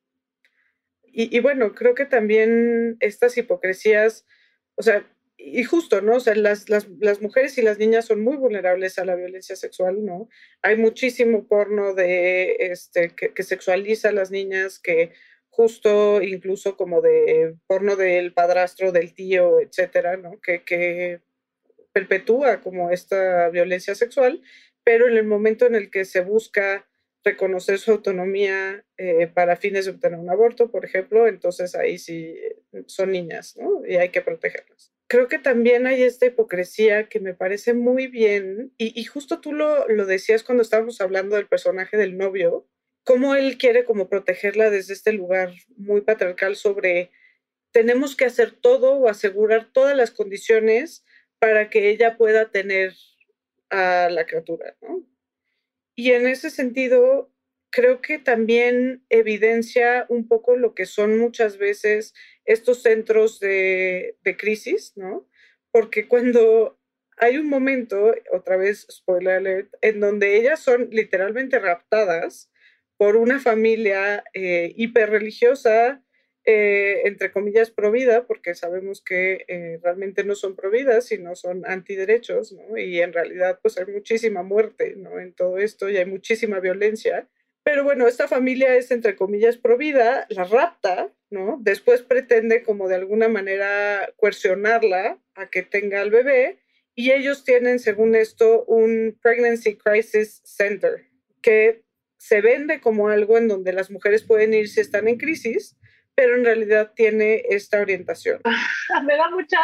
y, 1.02 1.36
y 1.36 1.40
bueno, 1.40 1.74
creo 1.74 1.94
que 1.94 2.06
también 2.06 2.96
estas 3.00 3.36
hipocresías, 3.36 4.24
o 4.76 4.82
sea, 4.82 5.04
y 5.46 5.64
justo, 5.64 6.00
¿no? 6.00 6.16
O 6.16 6.20
sea, 6.20 6.34
las, 6.34 6.68
las, 6.68 7.20
mujeres 7.20 7.58
y 7.58 7.62
las 7.62 7.78
niñas 7.78 8.06
son 8.06 8.22
muy 8.22 8.36
vulnerables 8.36 8.98
a 8.98 9.04
la 9.04 9.14
violencia 9.14 9.56
sexual, 9.56 10.04
¿no? 10.04 10.28
Hay 10.62 10.76
muchísimo 10.76 11.46
porno 11.46 11.94
de, 11.94 12.56
este, 12.58 13.14
que, 13.14 13.42
sexualiza 13.42 14.08
a 14.08 14.12
las 14.12 14.30
niñas, 14.30 14.78
que 14.78 15.12
justo 15.50 16.22
incluso 16.22 16.76
como 16.76 17.00
de 17.02 17.56
porno 17.66 17.96
del 17.96 18.32
padrastro, 18.32 18.90
del 18.90 19.14
tío, 19.14 19.60
etcétera, 19.60 20.16
¿no? 20.16 20.40
Que, 20.40 20.64
que 20.64 21.20
perpetúa 21.92 22.60
como 22.60 22.90
esta 22.90 23.50
violencia 23.50 23.94
sexual, 23.94 24.42
pero 24.82 25.08
en 25.08 25.16
el 25.16 25.24
momento 25.24 25.66
en 25.66 25.74
el 25.74 25.90
que 25.90 26.04
se 26.04 26.22
busca 26.22 26.86
reconocer 27.24 27.78
su 27.78 27.90
autonomía 27.90 28.84
eh, 28.98 29.26
para 29.28 29.56
fines 29.56 29.86
de 29.86 29.92
obtener 29.92 30.18
un 30.18 30.30
aborto, 30.30 30.70
por 30.70 30.84
ejemplo, 30.84 31.26
entonces 31.26 31.74
ahí 31.74 31.98
sí 31.98 32.36
son 32.86 33.12
niñas, 33.12 33.56
¿no? 33.56 33.73
Y 33.86 33.96
hay 33.96 34.10
que 34.10 34.22
protegerlas. 34.22 34.92
Creo 35.06 35.28
que 35.28 35.38
también 35.38 35.86
hay 35.86 36.02
esta 36.02 36.26
hipocresía 36.26 37.08
que 37.08 37.20
me 37.20 37.34
parece 37.34 37.74
muy 37.74 38.06
bien, 38.06 38.72
y, 38.78 38.98
y 38.98 39.04
justo 39.04 39.40
tú 39.40 39.52
lo, 39.52 39.86
lo 39.88 40.06
decías 40.06 40.42
cuando 40.42 40.62
estábamos 40.62 41.00
hablando 41.00 41.36
del 41.36 41.46
personaje 41.46 41.96
del 41.96 42.16
novio, 42.16 42.66
cómo 43.04 43.34
él 43.34 43.58
quiere 43.58 43.84
como 43.84 44.08
protegerla 44.08 44.70
desde 44.70 44.94
este 44.94 45.12
lugar 45.12 45.52
muy 45.76 46.00
patriarcal 46.00 46.56
sobre 46.56 47.10
tenemos 47.70 48.16
que 48.16 48.24
hacer 48.24 48.52
todo 48.52 48.94
o 48.94 49.08
asegurar 49.08 49.72
todas 49.72 49.96
las 49.96 50.10
condiciones 50.10 51.04
para 51.38 51.70
que 51.70 51.90
ella 51.90 52.16
pueda 52.16 52.50
tener 52.50 52.94
a 53.68 54.08
la 54.10 54.26
criatura, 54.26 54.76
¿no? 54.80 55.04
Y 55.96 56.12
en 56.12 56.26
ese 56.26 56.50
sentido, 56.50 57.32
creo 57.70 58.00
que 58.00 58.18
también 58.18 59.04
evidencia 59.10 60.06
un 60.08 60.28
poco 60.28 60.56
lo 60.56 60.74
que 60.74 60.86
son 60.86 61.18
muchas 61.18 61.58
veces 61.58 62.14
estos 62.44 62.82
centros 62.82 63.40
de, 63.40 64.16
crisis, 64.38 64.92
¿no? 64.96 65.28
Porque 65.70 66.08
cuando 66.08 66.78
hay 67.16 67.38
un 67.38 67.48
momento, 67.48 68.14
otra 68.32 68.56
vez, 68.56 68.86
spoiler 68.90 69.36
alert, 69.36 69.74
en 69.80 70.00
donde 70.00 70.36
ellas 70.36 70.60
son 70.60 70.88
literalmente 70.90 71.58
raptadas 71.58 72.50
por 72.96 73.16
una 73.16 73.40
familia 73.40 74.24
eh, 74.34 74.72
hiperreligiosa, 74.76 76.04
eh, 76.46 77.02
entre 77.06 77.32
comillas, 77.32 77.70
provida, 77.70 78.26
porque 78.26 78.54
sabemos 78.54 79.02
que 79.02 79.46
eh, 79.48 79.80
realmente 79.82 80.24
no 80.24 80.34
son 80.34 80.54
providas, 80.54 81.06
sino 81.06 81.34
son 81.36 81.64
antiderechos, 81.64 82.52
¿no? 82.52 82.76
Y 82.76 83.00
en 83.00 83.14
realidad, 83.14 83.58
pues 83.62 83.78
hay 83.78 83.86
muchísima 83.86 84.42
muerte, 84.42 84.94
¿no? 84.96 85.18
En 85.18 85.32
todo 85.32 85.56
esto 85.56 85.88
y 85.88 85.96
hay 85.96 86.04
muchísima 86.04 86.60
violencia. 86.60 87.28
Pero 87.64 87.82
bueno, 87.82 88.06
esta 88.06 88.28
familia 88.28 88.76
es, 88.76 88.90
entre 88.90 89.16
comillas, 89.16 89.56
provida, 89.56 90.26
la 90.28 90.44
rapta, 90.44 91.10
¿no? 91.30 91.58
Después 91.60 92.02
pretende 92.02 92.62
como 92.62 92.88
de 92.88 92.96
alguna 92.96 93.28
manera 93.28 94.12
coercionarla 94.16 95.18
a 95.34 95.46
que 95.48 95.62
tenga 95.62 96.02
al 96.02 96.10
bebé 96.10 96.58
y 96.94 97.10
ellos 97.10 97.42
tienen, 97.42 97.80
según 97.80 98.14
esto, 98.14 98.64
un 98.66 99.18
Pregnancy 99.20 99.76
Crisis 99.76 100.42
Center, 100.44 101.06
que 101.40 101.82
se 102.18 102.42
vende 102.42 102.80
como 102.80 103.08
algo 103.08 103.38
en 103.38 103.48
donde 103.48 103.72
las 103.72 103.90
mujeres 103.90 104.22
pueden 104.22 104.54
ir 104.54 104.68
si 104.68 104.80
están 104.80 105.08
en 105.08 105.16
crisis, 105.16 105.76
pero 106.14 106.36
en 106.36 106.44
realidad 106.44 106.92
tiene 106.94 107.44
esta 107.48 107.80
orientación. 107.80 108.40
Me 109.06 109.16
da 109.16 109.30
mucha 109.30 109.58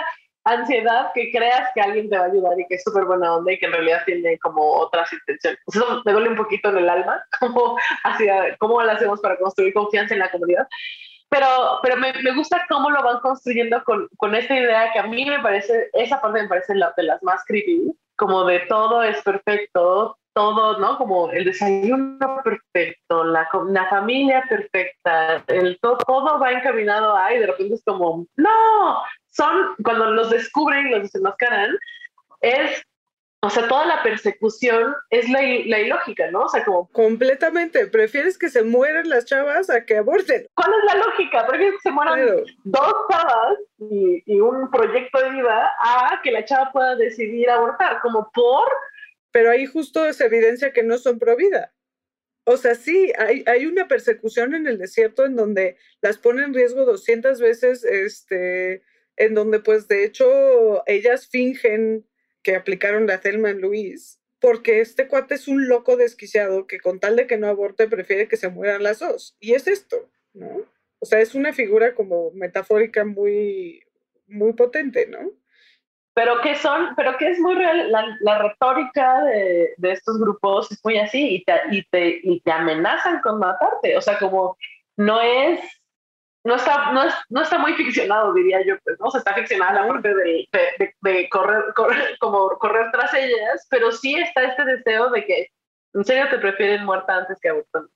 ansiedad 0.45 1.11
que 1.15 1.31
creas 1.31 1.71
que 1.75 1.81
alguien 1.81 2.09
te 2.09 2.17
va 2.17 2.25
a 2.25 2.29
ayudar 2.29 2.59
y 2.59 2.67
que 2.67 2.77
es 2.77 2.83
súper 2.83 3.05
buena 3.05 3.37
onda 3.37 3.53
y 3.53 3.59
que 3.59 3.67
en 3.67 3.73
realidad 3.73 4.03
tiene 4.07 4.39
como 4.39 4.63
otras 4.63 5.13
intenciones. 5.13 5.61
Eso 5.67 6.03
me 6.05 6.13
duele 6.13 6.31
un 6.31 6.37
poquito 6.37 6.71
en 6.71 6.79
el 6.79 6.89
alma, 6.89 7.23
como 7.41 7.77
hacia, 8.05 8.57
cómo 8.59 8.83
lo 8.83 8.91
hacemos 8.91 9.21
para 9.21 9.39
construir 9.39 9.75
confianza 9.75 10.15
en 10.15 10.21
la 10.21 10.31
comunidad. 10.31 10.67
Pero, 11.29 11.47
pero 11.83 11.97
me, 11.97 12.13
me 12.25 12.35
gusta 12.35 12.67
cómo 12.69 12.91
lo 12.91 13.03
van 13.05 13.21
construyendo 13.21 13.85
con, 13.85 14.09
con, 14.17 14.35
esta 14.35 14.57
idea 14.57 14.93
que 14.93 14.99
a 14.99 15.07
mí 15.07 15.25
me 15.25 15.39
parece, 15.39 15.89
esa 15.93 16.21
parte 16.21 16.43
me 16.43 16.49
parece 16.49 16.75
la, 16.75 16.93
de 16.97 17.05
las 17.05 17.23
más 17.23 17.45
creepy, 17.47 17.93
como 18.17 18.45
de 18.45 18.59
todo 18.61 19.05
es 19.05 19.23
perfecto, 19.23 20.19
todo, 20.35 20.79
¿no? 20.79 20.99
Como 20.99 21.31
el 21.31 21.45
desayuno 21.45 22.41
perfecto, 22.43 23.23
la, 23.25 23.49
la 23.69 23.89
familia 23.89 24.45
perfecta, 24.49 25.45
el 25.47 25.79
todo, 25.81 25.99
todo 25.99 26.41
va 26.41 26.51
encaminado 26.51 27.17
a, 27.17 27.33
y 27.33 27.39
de 27.39 27.47
repente 27.47 27.75
es 27.75 27.85
como, 27.85 28.27
no, 28.37 29.03
son, 29.31 29.75
cuando 29.83 30.11
los 30.11 30.31
descubren 30.31 30.87
y 30.87 30.91
los 30.91 31.03
desenmascaran, 31.03 31.79
es, 32.41 32.83
o 33.43 33.51
sea, 33.51 33.69
toda 33.69 33.87
la 33.87 34.03
persecución 34.03 34.95
es 35.11 35.29
la, 35.29 35.41
la 35.41 35.81
ilógica, 35.81 36.31
¿no? 36.31 36.43
O 36.43 36.49
sea, 36.49 36.65
como... 36.65 36.89
Completamente, 36.91 37.87
prefieres 37.87 38.37
que 38.39 38.51
se 38.51 38.63
mueran 38.63 39.09
las 39.09 39.25
chavas 39.25 39.71
a 39.71 39.85
que 39.85 39.97
aborten. 39.99 40.47
¿Cuál 40.55 40.71
es 40.79 40.95
la 40.95 41.05
lógica? 41.07 41.47
Prefieres 41.47 41.75
que 41.77 41.89
se 41.89 41.93
mueran 41.93 42.15
claro. 42.15 42.43
dos 42.65 42.95
chavas 43.11 43.59
y, 43.79 44.23
y 44.27 44.41
un 44.41 44.71
proyecto 44.71 45.23
de 45.23 45.31
vida 45.31 45.71
a 45.81 46.21
que 46.23 46.33
la 46.33 46.45
chava 46.45 46.71
pueda 46.73 46.97
decidir 46.97 47.49
abortar, 47.49 48.01
como 48.03 48.31
por 48.33 48.69
pero 49.31 49.51
ahí 49.51 49.67
justo 49.67 50.13
se 50.13 50.27
evidencia 50.27 50.73
que 50.73 50.83
no 50.83 50.99
son 50.99 51.19
pro 51.19 51.37
vida. 51.37 51.73
O 52.45 52.57
sea, 52.57 52.75
sí, 52.75 53.13
hay, 53.19 53.45
hay, 53.47 53.67
una 53.67 53.87
persecución 53.87 54.55
en 54.55 54.67
el 54.67 54.79
desierto 54.79 55.25
en 55.25 55.37
donde 55.37 55.77
las 56.01 56.19
pone 56.19 56.43
en 56.43 56.55
riesgo 56.55 56.85
200 56.85 57.41
veces, 57.41 57.85
este, 57.85 58.83
en 59.17 59.35
donde 59.35 59.61
pues 59.61 59.89
de 59.89 60.05
hecho 60.05 60.83
ellas 60.87 61.29
fingen 61.29 62.07
que 62.43 62.57
aplicaron 62.57 63.07
la 63.07 63.21
Thelma 63.21 63.51
en 63.51 63.61
Luis, 63.61 64.21
porque 64.41 64.81
este 64.81 65.09
cuate 65.09 65.35
es 65.35 65.49
un 65.49 65.69
loco 65.69 65.97
desquiciado 65.97 66.67
que 66.67 66.81
con 66.81 67.01
tal 67.01 67.17
de 67.17 67.27
que 67.27 67.37
no 67.37 67.47
aborte 67.49 67.89
prefiere 67.89 68.29
que 68.29 68.37
se 68.37 68.49
mueran 68.49 68.83
las 68.83 69.01
dos. 69.01 69.37
Y 69.41 69.53
es 69.53 69.67
esto, 69.67 70.11
¿no? 70.33 70.65
O 70.99 71.07
sea, 71.07 71.21
es 71.21 71.35
una 71.35 71.53
figura 71.53 71.95
como 71.95 72.31
metafórica 72.33 73.05
muy, 73.05 73.83
muy 74.27 74.53
potente, 74.55 75.07
¿no? 75.07 75.33
pero 76.21 76.41
que 76.43 76.55
son, 76.57 76.95
pero 76.97 77.17
que 77.17 77.31
es 77.31 77.39
muy 77.39 77.55
real, 77.55 77.91
la, 77.91 78.05
la 78.21 78.39
retórica 78.43 79.23
de, 79.25 79.75
de, 79.77 79.93
estos 79.93 80.19
grupos 80.19 80.71
es 80.71 80.81
muy 80.85 80.99
así 80.99 81.37
y 81.37 81.45
te, 81.45 81.55
y, 81.71 81.83
te, 81.85 82.21
y 82.23 82.41
te 82.41 82.53
amenazan 82.53 83.21
con 83.21 83.39
matarte, 83.39 83.97
o 83.97 84.01
sea, 84.01 84.19
como 84.19 84.57
no 84.97 85.21
es, 85.21 85.61
no 86.45 86.55
está, 86.57 86.93
no, 86.93 87.03
es, 87.03 87.15
no 87.29 87.43
está 87.43 87.59
muy 87.59 87.75
ficcionado, 87.75 88.33
diría 88.33 88.65
yo, 88.65 88.77
pues, 88.83 88.99
¿no? 88.99 89.07
O 89.07 89.11
sea, 89.11 89.19
está 89.19 89.35
ficcionada 89.35 89.83
la 89.83 89.89
parte 89.89 90.15
de, 90.15 90.49
de, 90.79 90.95
de, 91.01 91.29
correr, 91.29 91.65
correr, 91.75 92.17
como 92.19 92.49
correr 92.59 92.91
tras 92.93 93.13
ellas, 93.15 93.67
pero 93.69 93.93
sí 93.93 94.15
está 94.15 94.45
este 94.45 94.65
deseo 94.65 95.11
de 95.11 95.25
que 95.25 95.49
en 95.95 96.05
serio 96.05 96.29
te 96.31 96.39
prefieren 96.39 96.85
muerta 96.85 97.17
antes 97.17 97.39
que 97.41 97.51
abortando. 97.51 97.91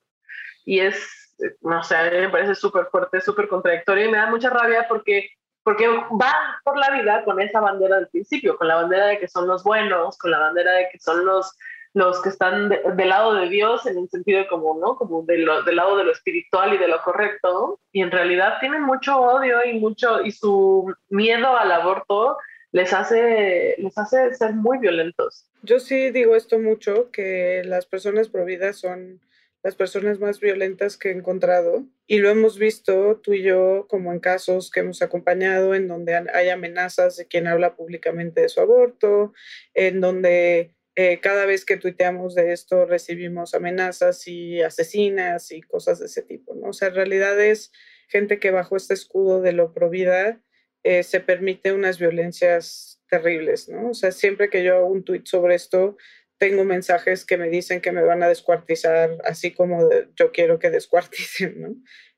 Y 0.64 0.80
es, 0.80 1.34
no 1.62 1.82
sé, 1.82 1.96
a 1.96 2.10
mí 2.10 2.18
me 2.18 2.28
parece 2.28 2.54
súper 2.54 2.86
fuerte, 2.86 3.20
súper 3.20 3.48
contradictorio 3.48 4.06
y 4.06 4.10
me 4.10 4.18
da 4.18 4.26
mucha 4.26 4.50
rabia 4.50 4.86
porque 4.88 5.30
porque 5.64 5.88
van 6.10 6.34
por 6.62 6.76
la 6.76 6.90
vida 6.90 7.24
con 7.24 7.40
esa 7.40 7.58
bandera 7.58 7.96
del 7.96 8.08
principio, 8.08 8.56
con 8.58 8.68
la 8.68 8.76
bandera 8.76 9.06
de 9.06 9.18
que 9.18 9.28
son 9.28 9.48
los 9.48 9.64
buenos, 9.64 10.18
con 10.18 10.30
la 10.30 10.38
bandera 10.38 10.72
de 10.72 10.88
que 10.92 10.98
son 10.98 11.24
los, 11.24 11.56
los 11.94 12.20
que 12.20 12.28
están 12.28 12.68
de, 12.68 12.82
del 12.96 13.08
lado 13.08 13.34
de 13.34 13.48
Dios 13.48 13.86
en 13.86 13.96
el 13.98 14.08
sentido 14.10 14.46
como, 14.48 14.78
¿no? 14.78 14.96
Como 14.96 15.22
de 15.22 15.36
del 15.36 15.76
lado 15.76 15.96
de 15.96 16.04
lo 16.04 16.12
espiritual 16.12 16.74
y 16.74 16.78
de 16.78 16.88
lo 16.88 17.00
correcto, 17.02 17.80
y 17.92 18.02
en 18.02 18.10
realidad 18.10 18.58
tienen 18.60 18.82
mucho 18.82 19.16
odio 19.16 19.64
y 19.64 19.78
mucho, 19.78 20.20
y 20.22 20.32
su 20.32 20.92
miedo 21.08 21.56
al 21.56 21.70
aborto 21.70 22.36
les 22.72 22.92
hace, 22.92 23.76
les 23.78 23.96
hace 23.96 24.34
ser 24.34 24.52
muy 24.54 24.78
violentos. 24.78 25.48
Yo 25.62 25.78
sí 25.78 26.10
digo 26.10 26.34
esto 26.34 26.58
mucho, 26.58 27.12
que 27.12 27.62
las 27.64 27.86
personas 27.86 28.28
prohibidas 28.28 28.76
son 28.76 29.20
las 29.62 29.76
personas 29.76 30.20
más 30.20 30.40
violentas 30.40 30.98
que 30.98 31.08
he 31.08 31.12
encontrado 31.12 31.84
y 32.06 32.18
lo 32.18 32.28
hemos 32.28 32.58
visto 32.58 33.20
tú 33.22 33.32
y 33.32 33.42
yo 33.42 33.86
como 33.88 34.12
en 34.12 34.20
casos 34.20 34.70
que 34.70 34.80
hemos 34.80 35.00
acompañado 35.00 35.74
en 35.74 35.88
donde 35.88 36.14
hay 36.34 36.50
amenazas 36.50 37.16
de 37.16 37.26
quien 37.26 37.46
habla 37.46 37.74
públicamente 37.74 38.42
de 38.42 38.50
su 38.50 38.60
aborto, 38.60 39.32
en 39.72 40.02
donde 40.02 40.74
eh, 40.96 41.20
cada 41.20 41.44
vez 41.44 41.64
que 41.64 41.76
tuiteamos 41.76 42.34
de 42.34 42.52
esto 42.52 42.86
recibimos 42.86 43.54
amenazas 43.54 44.28
y 44.28 44.62
asesinas 44.62 45.50
y 45.50 45.60
cosas 45.60 45.98
de 45.98 46.06
ese 46.06 46.22
tipo, 46.22 46.54
¿no? 46.54 46.68
O 46.68 46.72
sea, 46.72 46.88
en 46.88 46.94
realidad 46.94 47.40
es 47.40 47.72
gente 48.08 48.38
que 48.38 48.52
bajo 48.52 48.76
este 48.76 48.94
escudo 48.94 49.40
de 49.40 49.52
lo 49.52 49.72
provida 49.72 50.40
eh, 50.84 51.02
se 51.02 51.20
permite 51.20 51.72
unas 51.72 51.98
violencias 51.98 53.02
terribles, 53.08 53.68
¿no? 53.68 53.90
O 53.90 53.94
sea, 53.94 54.12
siempre 54.12 54.50
que 54.50 54.62
yo 54.62 54.76
hago 54.76 54.86
un 54.86 55.02
tuit 55.02 55.26
sobre 55.26 55.56
esto, 55.56 55.96
tengo 56.38 56.64
mensajes 56.64 57.24
que 57.24 57.38
me 57.38 57.48
dicen 57.48 57.80
que 57.80 57.90
me 57.92 58.02
van 58.02 58.22
a 58.22 58.28
descuartizar, 58.28 59.18
así 59.24 59.52
como 59.52 59.88
yo 60.14 60.30
quiero 60.30 60.58
que 60.58 60.70
descuarticen, 60.70 61.60
¿no? 61.60 61.74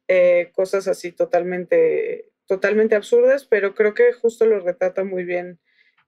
Eh, 0.09 0.51
cosas 0.55 0.87
así 0.87 1.13
totalmente, 1.13 2.31
totalmente 2.47 2.95
absurdas, 2.95 3.47
pero 3.47 3.75
creo 3.75 3.95
que 3.95 4.13
justo 4.13 4.47
lo 4.47 4.61
retrata 4.61 5.03
muy 5.05 5.25
bien 5.25 5.61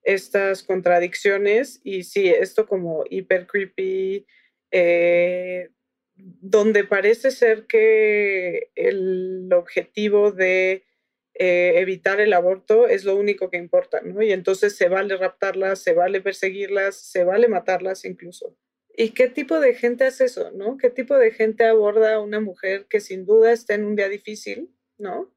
estas 0.09 0.63
contradicciones 0.63 1.83
y 1.85 2.05
sí, 2.05 2.29
esto 2.29 2.67
como 2.67 3.05
hiper 3.11 3.47
creepy, 3.47 4.27
eh, 4.71 5.69
donde 6.17 6.85
parece 6.85 7.31
ser 7.31 7.67
que 7.67 8.71
el 8.75 9.51
objetivo 9.53 10.33
de 10.33 10.87
eh, 11.35 11.75
evitar 11.77 12.21
el 12.21 12.33
aborto 12.33 12.89
es 12.89 13.05
lo 13.05 13.17
único 13.17 13.51
que 13.51 13.59
importa, 13.59 14.01
¿no? 14.01 14.23
Y 14.23 14.33
entonces 14.33 14.77
se 14.77 14.89
vale 14.89 15.15
raptarlas, 15.15 15.81
se 15.81 15.93
vale 15.93 16.23
perseguirlas, 16.23 16.97
se 16.97 17.25
vale 17.25 17.47
matarlas 17.47 18.07
incluso. 18.07 18.57
¿Y 18.97 19.11
qué 19.11 19.29
tipo 19.29 19.61
de 19.61 19.75
gente 19.75 20.05
hace 20.05 20.25
eso, 20.25 20.51
no? 20.53 20.79
¿Qué 20.79 20.89
tipo 20.89 21.19
de 21.19 21.33
gente 21.33 21.65
aborda 21.65 22.15
a 22.15 22.21
una 22.21 22.41
mujer 22.41 22.87
que 22.89 23.01
sin 23.01 23.27
duda 23.27 23.53
está 23.53 23.75
en 23.75 23.85
un 23.85 23.95
día 23.95 24.09
difícil, 24.09 24.75
¿no? 24.97 25.31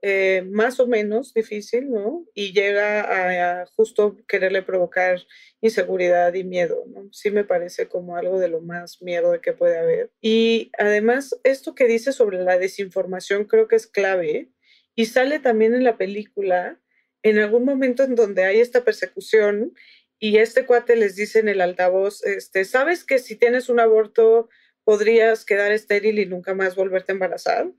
Eh, 0.00 0.44
más 0.48 0.78
o 0.78 0.86
menos 0.86 1.34
difícil, 1.34 1.90
¿no? 1.90 2.24
Y 2.32 2.52
llega 2.52 3.62
a, 3.62 3.66
justo 3.66 4.16
quererle 4.28 4.62
provocar 4.62 5.20
inseguridad 5.60 6.34
y 6.34 6.44
miedo, 6.44 6.84
¿no? 6.86 7.08
Sí 7.12 7.32
me 7.32 7.44
parece 7.44 7.88
como 7.88 8.16
algo 8.16 8.38
de 8.38 8.48
lo 8.48 8.60
más 8.60 9.02
miedo 9.02 9.40
que 9.40 9.52
puede 9.52 9.76
haber. 9.76 10.12
Y 10.20 10.70
además, 10.78 11.38
esto 11.42 11.74
que 11.74 11.86
dice 11.86 12.12
sobre 12.12 12.38
la 12.44 12.58
desinformación 12.58 13.44
creo 13.46 13.66
que 13.66 13.74
es 13.74 13.88
clave 13.88 14.52
y 14.94 15.06
sale 15.06 15.40
también 15.40 15.74
en 15.74 15.82
la 15.82 15.96
película 15.96 16.80
en 17.24 17.38
algún 17.38 17.64
momento 17.64 18.04
en 18.04 18.14
donde 18.14 18.44
hay 18.44 18.60
esta 18.60 18.84
persecución 18.84 19.74
y 20.20 20.38
este 20.38 20.66
cuate 20.66 20.96
les 20.96 21.16
dice 21.16 21.40
en 21.40 21.48
el 21.48 21.60
altavoz, 21.60 22.24
este, 22.24 22.64
¿sabes 22.64 23.04
que 23.04 23.18
si 23.18 23.36
tienes 23.36 23.68
un 23.68 23.80
aborto 23.80 24.48
podrías 24.84 25.44
quedar 25.44 25.72
estéril 25.72 26.18
y 26.18 26.26
nunca 26.26 26.54
más 26.54 26.76
volverte 26.76 27.12
a 27.12 27.14
embarazar? 27.14 27.72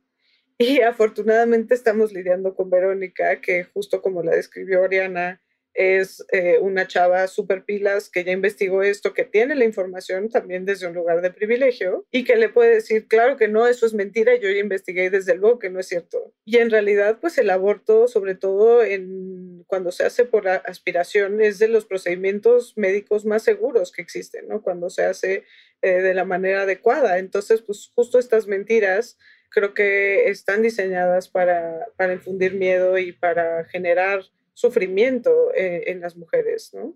Y 0.61 0.81
afortunadamente 0.81 1.73
estamos 1.73 2.11
lidiando 2.11 2.53
con 2.53 2.69
Verónica, 2.69 3.39
que 3.39 3.63
justo 3.63 4.01
como 4.01 4.23
la 4.23 4.35
describió 4.35 4.81
Oriana, 4.81 5.41
es 5.73 6.25
eh, 6.33 6.57
una 6.59 6.85
chava 6.85 7.25
súper 7.27 7.63
pilas 7.63 8.09
que 8.09 8.25
ya 8.25 8.33
investigó 8.33 8.83
esto, 8.83 9.13
que 9.13 9.23
tiene 9.23 9.55
la 9.55 9.63
información 9.63 10.27
también 10.27 10.65
desde 10.65 10.87
un 10.87 10.95
lugar 10.95 11.21
de 11.21 11.31
privilegio 11.31 12.05
y 12.11 12.25
que 12.25 12.35
le 12.35 12.49
puede 12.49 12.73
decir, 12.73 13.07
claro 13.07 13.37
que 13.37 13.47
no, 13.47 13.67
eso 13.67 13.85
es 13.85 13.93
mentira, 13.93 14.35
yo 14.35 14.49
ya 14.49 14.59
investigué 14.59 15.05
y 15.05 15.09
desde 15.09 15.35
luego 15.35 15.59
que 15.59 15.69
no 15.69 15.79
es 15.79 15.87
cierto. 15.87 16.33
Y 16.43 16.57
en 16.57 16.69
realidad, 16.69 17.19
pues 17.21 17.37
el 17.37 17.49
aborto, 17.51 18.09
sobre 18.09 18.35
todo 18.35 18.83
en, 18.83 19.63
cuando 19.65 19.93
se 19.93 20.03
hace 20.03 20.25
por 20.25 20.49
aspiración, 20.49 21.39
es 21.39 21.59
de 21.59 21.69
los 21.69 21.85
procedimientos 21.85 22.73
médicos 22.75 23.23
más 23.23 23.43
seguros 23.43 23.93
que 23.93 24.01
existen, 24.01 24.49
¿no? 24.49 24.61
Cuando 24.61 24.89
se 24.89 25.05
hace 25.05 25.45
eh, 25.81 26.01
de 26.01 26.13
la 26.13 26.25
manera 26.25 26.63
adecuada. 26.63 27.17
Entonces, 27.17 27.61
pues 27.61 27.93
justo 27.95 28.19
estas 28.19 28.47
mentiras 28.47 29.17
creo 29.49 29.73
que 29.73 30.29
están 30.29 30.61
diseñadas 30.61 31.27
para, 31.27 31.87
para 31.97 32.13
infundir 32.13 32.53
miedo 32.53 32.97
y 32.97 33.11
para 33.11 33.65
generar 33.65 34.23
sufrimiento 34.53 35.53
eh, 35.53 35.83
en 35.87 36.01
las 36.01 36.15
mujeres, 36.15 36.71
¿no? 36.73 36.93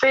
Sí, 0.00 0.08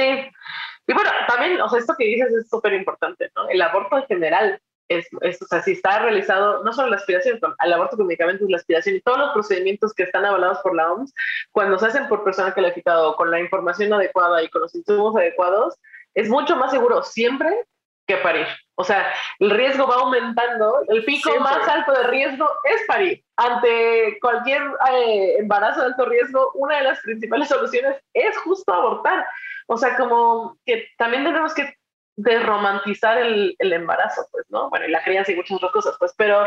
y 0.88 0.94
bueno, 0.94 1.10
también, 1.28 1.60
o 1.62 1.70
sea, 1.70 1.80
esto 1.80 1.96
que 1.98 2.06
dices 2.06 2.34
es 2.34 2.50
súper 2.50 2.74
importante, 2.74 3.30
¿no? 3.36 3.50
El 3.50 3.62
aborto 3.62 3.98
en 3.98 4.06
general 4.06 4.62
es, 4.88 5.08
es, 5.22 5.42
o 5.42 5.46
sea, 5.46 5.62
si 5.62 5.74
está 5.74 6.00
realizado, 6.00 6.64
no 6.64 6.74
solo 6.74 6.90
la 6.90 6.98
aspiración, 6.98 7.40
el 7.64 7.74
aborto 7.74 7.98
con 7.98 8.08
medicamentos, 8.08 8.50
la 8.50 8.58
aspiración 8.58 8.96
y 8.96 9.02
todos 9.02 9.18
los 9.18 9.32
procedimientos 9.32 9.94
que 9.94 10.04
están 10.04 10.26
avalados 10.26 10.60
por 10.60 10.76
la 10.76 10.92
OMS, 10.92 11.14
cuando 11.52 11.78
se 11.78 11.88
hacen 11.88 12.08
por 12.08 12.24
personal 12.24 12.54
calificado, 12.54 13.16
con 13.16 13.30
la 13.30 13.40
información 13.40 13.94
adecuada 13.94 14.42
y 14.42 14.50
con 14.50 14.62
los 14.62 14.74
insumos 14.76 15.16
adecuados, 15.16 15.76
es 16.14 16.30
mucho 16.30 16.56
más 16.56 16.72
seguro 16.72 17.04
siempre 17.04 17.66
que 18.08 18.18
parir. 18.18 18.48
O 18.76 18.84
sea, 18.84 19.14
el 19.40 19.52
riesgo 19.52 19.88
va 19.88 19.96
aumentando. 19.96 20.82
El 20.88 21.06
pico 21.06 21.40
más 21.40 21.68
alto 21.68 21.92
de 21.94 22.08
riesgo 22.08 22.50
es 22.64 22.82
parir. 22.88 23.24
Ante 23.38 24.18
cualquier 24.22 24.62
eh, 24.92 25.36
embarazo 25.40 25.82
de 25.82 25.88
alto 25.88 26.06
riesgo, 26.06 26.52
una 26.56 26.78
de 26.78 26.84
las 26.84 27.00
principales 27.02 27.48
soluciones 27.50 27.98
es 28.14 28.38
justo 28.40 28.74
abortar. 28.74 29.26
O 29.68 29.78
sea, 29.78 29.96
como 29.98 30.58
que 30.66 30.88
también 30.98 31.24
tenemos 31.24 31.54
que 31.54 31.76
desromantizar 32.16 33.18
el, 33.18 33.56
el 33.60 33.74
embarazo, 33.74 34.28
pues, 34.32 34.46
¿no? 34.50 34.70
Bueno, 34.70 34.86
y 34.86 34.92
la 34.92 35.04
crianza 35.04 35.32
y 35.32 35.36
muchas 35.36 35.58
otras 35.58 35.72
cosas, 35.72 35.96
pues, 35.98 36.14
pero, 36.18 36.46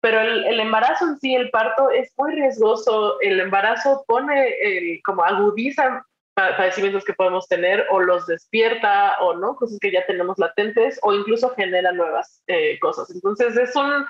pero 0.00 0.20
el, 0.20 0.44
el 0.46 0.60
embarazo 0.60 1.06
en 1.06 1.18
sí, 1.18 1.34
el 1.34 1.50
parto, 1.50 1.90
es 1.90 2.12
muy 2.16 2.32
riesgoso. 2.32 3.20
El 3.20 3.40
embarazo 3.40 4.04
pone, 4.06 4.54
el, 4.62 5.00
como 5.04 5.24
agudiza 5.24 6.04
padecimientos 6.36 7.04
que 7.04 7.14
podemos 7.14 7.48
tener 7.48 7.86
o 7.90 8.00
los 8.00 8.26
despierta 8.26 9.16
o 9.20 9.34
no, 9.34 9.56
cosas 9.56 9.78
que 9.80 9.90
ya 9.90 10.04
tenemos 10.06 10.38
latentes 10.38 11.00
o 11.02 11.14
incluso 11.14 11.50
genera 11.50 11.92
nuevas 11.92 12.42
eh, 12.46 12.78
cosas. 12.78 13.10
Entonces 13.10 13.56
es 13.56 13.74
un, 13.74 14.04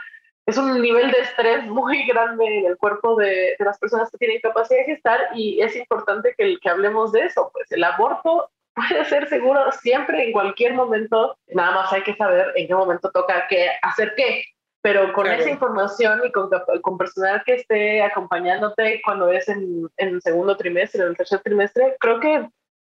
es 0.45 0.59
un 0.59 0.83
nivel 0.83 1.11
de 1.12 1.20
estrés 1.20 1.64
muy 1.66 2.05
grande 2.07 2.45
en 2.45 2.66
el 2.66 2.77
cuerpo 2.77 3.14
de, 3.16 3.55
de, 3.59 3.64
las 3.64 3.79
personas 3.79 4.11
que 4.11 4.18
tienen 4.18 4.41
capacidad 4.41 4.81
de 4.81 4.95
gestar 4.95 5.20
y 5.35 5.61
es 5.62 5.77
importante 5.77 6.35
que, 6.37 6.57
que 6.61 6.68
hablemos 6.68 7.12
de 7.12 7.20
eso, 7.20 7.51
pues 7.53 7.70
el 7.70 7.85
aborto 7.85 8.51
puede 8.74 9.05
ser 9.07 9.29
seguro 9.29 9.72
siempre, 9.72 10.24
en 10.24 10.33
cualquier 10.33 10.74
momento, 10.74 11.39
nada 11.47 11.72
más 11.72 11.93
hay 11.93 12.03
que 12.03 12.14
saber 12.16 12.53
en 12.57 12.66
qué 12.66 12.74
momento 12.74 13.11
toca 13.11 13.47
qué, 13.49 13.70
hacer 13.83 14.14
qué, 14.16 14.45
pero 14.87 15.12
con 15.12 15.26
esa 15.26 15.51
información 15.51 16.20
y 16.24 16.30
con, 16.30 16.49
con, 16.80 16.97
personal 16.97 17.43
que 17.45 17.55
esté 17.55 18.05
acompañándote 18.05 19.03
cuando 19.05 19.32
es 19.32 19.49
en, 19.49 19.91
en, 19.97 20.09
el 20.11 20.22
segundo 20.22 20.57
trimestre, 20.57 21.03
en 21.03 21.09
el 21.09 21.16
tercer 21.16 21.41
trimestre, 21.41 21.97
creo 21.99 22.20
que 22.20 22.49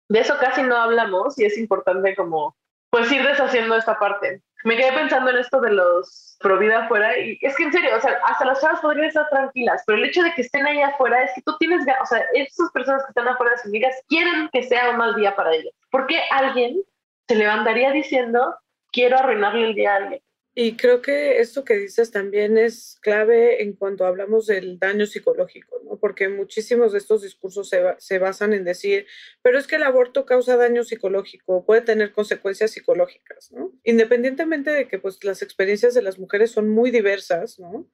de 0.08 0.20
eso 0.20 0.36
casi 0.38 0.62
no 0.62 0.76
hablamos 0.76 1.36
y 1.36 1.46
es 1.46 1.58
importante 1.58 2.14
como 2.14 2.54
pues 2.90 3.10
ir 3.10 3.26
deshaciendo 3.26 3.74
esta 3.74 3.98
parte. 3.98 4.40
Me 4.62 4.76
quedé 4.76 4.92
pensando 4.92 5.32
en 5.32 5.38
esto 5.38 5.60
de 5.60 5.72
los 5.72 6.36
pro 6.38 6.60
vida 6.60 6.84
afuera 6.84 7.18
y 7.18 7.36
es 7.40 7.56
que 7.56 7.64
en 7.64 7.72
serio, 7.72 7.90
o 7.96 8.00
sea, 8.00 8.20
hasta 8.24 8.44
las 8.44 8.60
chavas 8.60 8.78
podrían 8.78 9.06
estar 9.06 9.28
tranquilas, 9.28 9.82
pero 9.84 9.98
el 9.98 10.04
hecho 10.04 10.22
de 10.22 10.32
que 10.34 10.42
estén 10.42 10.64
ahí 10.68 10.80
afuera 10.82 11.24
es 11.24 11.32
que 11.34 11.42
tú 11.42 11.56
tienes, 11.58 11.84
o 12.00 12.06
sea, 12.06 12.24
esas 12.34 12.70
personas 12.70 13.02
que 13.02 13.10
están 13.10 13.26
afuera 13.26 13.50
de 13.50 13.58
sus 13.58 13.66
amigas 13.66 13.96
quieren 14.06 14.48
que 14.52 14.62
sea 14.62 14.90
un 14.90 14.96
mal 14.98 15.16
día 15.16 15.34
para 15.34 15.52
ellos. 15.54 15.74
¿Por 15.90 16.06
qué 16.06 16.20
alguien 16.30 16.84
se 17.26 17.34
levantaría 17.34 17.90
diciendo 17.90 18.54
quiero 18.92 19.18
arruinarle 19.18 19.70
el 19.70 19.74
día 19.74 19.94
a 19.94 19.96
alguien? 19.96 20.22
Y 20.52 20.76
creo 20.76 21.00
que 21.00 21.38
esto 21.38 21.64
que 21.64 21.76
dices 21.76 22.10
también 22.10 22.58
es 22.58 22.98
clave 23.02 23.62
en 23.62 23.72
cuanto 23.72 24.04
hablamos 24.04 24.46
del 24.46 24.80
daño 24.80 25.06
psicológico, 25.06 25.80
¿no? 25.84 25.96
Porque 25.98 26.28
muchísimos 26.28 26.90
de 26.90 26.98
estos 26.98 27.22
discursos 27.22 27.68
se, 27.68 27.80
se, 27.98 28.18
basan 28.18 28.52
en 28.52 28.64
decir, 28.64 29.06
pero 29.42 29.58
es 29.58 29.68
que 29.68 29.76
el 29.76 29.84
aborto 29.84 30.26
causa 30.26 30.56
daño 30.56 30.82
psicológico, 30.82 31.64
puede 31.64 31.82
tener 31.82 32.12
consecuencias 32.12 32.72
psicológicas, 32.72 33.52
¿no? 33.52 33.72
Independientemente 33.84 34.72
de 34.72 34.88
que 34.88 34.98
pues 34.98 35.22
las 35.22 35.40
experiencias 35.42 35.94
de 35.94 36.02
las 36.02 36.18
mujeres 36.18 36.50
son 36.50 36.68
muy 36.68 36.90
diversas, 36.90 37.60
¿no? 37.60 37.88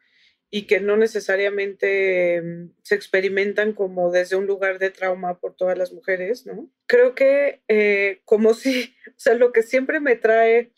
Y 0.51 0.67
que 0.67 0.81
no 0.81 0.97
necesariamente 0.97 2.41
mm, 2.41 2.71
se 2.83 2.95
experimentan 2.95 3.75
como 3.75 4.11
desde 4.11 4.37
un 4.37 4.47
lugar 4.47 4.79
de 4.79 4.91
trauma 4.91 5.39
por 5.41 5.55
todas 5.57 5.77
las 5.77 5.93
mujeres, 5.93 6.47
¿no? 6.47 6.71
Creo 6.87 7.15
que 7.15 7.61
eh, 7.69 8.23
como 8.25 8.55
si, 8.55 8.95
o 9.09 9.19
sea, 9.19 9.35
lo 9.35 9.53
que 9.53 9.63
siempre 9.63 10.01
me 10.01 10.17
trae 10.17 10.73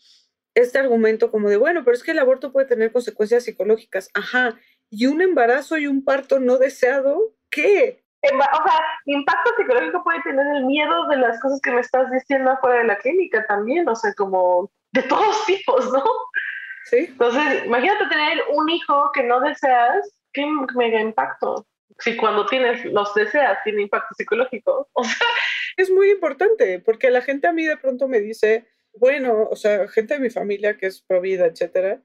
este 0.61 0.79
argumento 0.79 1.31
como 1.31 1.49
de, 1.49 1.57
bueno, 1.57 1.83
pero 1.83 1.95
es 1.95 2.03
que 2.03 2.11
el 2.11 2.19
aborto 2.19 2.51
puede 2.51 2.67
tener 2.67 2.91
consecuencias 2.91 3.43
psicológicas. 3.43 4.09
Ajá, 4.13 4.55
y 4.89 5.05
un 5.05 5.21
embarazo 5.21 5.77
y 5.77 5.87
un 5.87 6.03
parto 6.03 6.39
no 6.39 6.57
deseado, 6.57 7.33
¿qué? 7.49 8.03
O 8.21 8.63
sea, 8.63 8.81
impacto 9.05 9.51
psicológico 9.55 10.03
puede 10.03 10.21
tener 10.23 10.45
el 10.55 10.65
miedo 10.65 11.07
de 11.07 11.17
las 11.17 11.39
cosas 11.39 11.61
que 11.61 11.71
me 11.71 11.79
estás 11.79 12.11
diciendo 12.11 12.51
afuera 12.51 12.79
de 12.79 12.85
la 12.85 12.97
clínica 12.97 13.45
también, 13.47 13.87
o 13.87 13.95
sea, 13.95 14.13
como 14.13 14.71
de 14.91 15.03
todos 15.03 15.45
tipos, 15.45 15.91
¿no? 15.91 16.03
Sí. 16.85 17.07
Entonces, 17.09 17.65
imagínate 17.65 18.07
tener 18.07 18.39
un 18.53 18.69
hijo 18.69 19.11
que 19.13 19.23
no 19.23 19.39
deseas, 19.41 20.11
qué 20.33 20.45
mega 20.75 20.99
impacto. 20.99 21.65
Si 21.99 22.15
cuando 22.17 22.45
tienes, 22.45 22.83
los 22.85 23.13
deseas, 23.13 23.59
tiene 23.63 23.83
impacto 23.83 24.13
psicológico. 24.15 24.89
O 24.93 25.03
sea, 25.03 25.27
es 25.77 25.89
muy 25.89 26.11
importante, 26.11 26.79
porque 26.79 27.09
la 27.09 27.21
gente 27.21 27.47
a 27.47 27.53
mí 27.53 27.65
de 27.65 27.77
pronto 27.77 28.07
me 28.07 28.19
dice, 28.19 28.67
bueno, 28.93 29.47
o 29.49 29.55
sea, 29.55 29.87
gente 29.87 30.15
de 30.15 30.19
mi 30.19 30.29
familia 30.29 30.77
que 30.77 30.87
es 30.87 31.01
provida, 31.01 31.45
etcétera, 31.45 32.03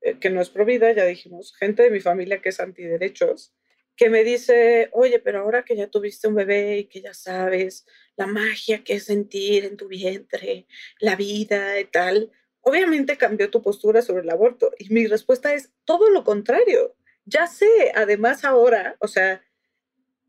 eh, 0.00 0.18
que 0.18 0.30
no 0.30 0.40
es 0.40 0.50
provida, 0.50 0.92
ya 0.92 1.04
dijimos, 1.04 1.54
gente 1.56 1.82
de 1.82 1.90
mi 1.90 2.00
familia 2.00 2.40
que 2.40 2.50
es 2.50 2.60
antiderechos, 2.60 3.54
que 3.96 4.10
me 4.10 4.22
dice, 4.22 4.90
oye, 4.92 5.18
pero 5.18 5.40
ahora 5.40 5.64
que 5.64 5.76
ya 5.76 5.88
tuviste 5.88 6.28
un 6.28 6.36
bebé 6.36 6.78
y 6.78 6.84
que 6.84 7.00
ya 7.00 7.14
sabes 7.14 7.84
la 8.16 8.28
magia 8.28 8.84
que 8.84 8.94
es 8.94 9.04
sentir 9.04 9.64
en 9.64 9.76
tu 9.76 9.88
vientre, 9.88 10.66
la 11.00 11.16
vida 11.16 11.80
y 11.80 11.84
tal, 11.84 12.30
obviamente 12.60 13.16
cambió 13.16 13.50
tu 13.50 13.60
postura 13.60 14.00
sobre 14.02 14.22
el 14.22 14.30
aborto. 14.30 14.70
Y 14.78 14.92
mi 14.94 15.06
respuesta 15.08 15.52
es 15.52 15.72
todo 15.84 16.10
lo 16.10 16.22
contrario. 16.22 16.94
Ya 17.24 17.48
sé, 17.48 17.92
además 17.94 18.44
ahora, 18.44 18.96
o 19.00 19.08
sea, 19.08 19.42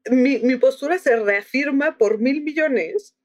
mi, 0.09 0.39
mi 0.39 0.55
postura 0.55 0.97
se 0.97 1.15
reafirma 1.17 1.97
por 1.97 2.17
mil 2.17 2.41
millones 2.41 3.15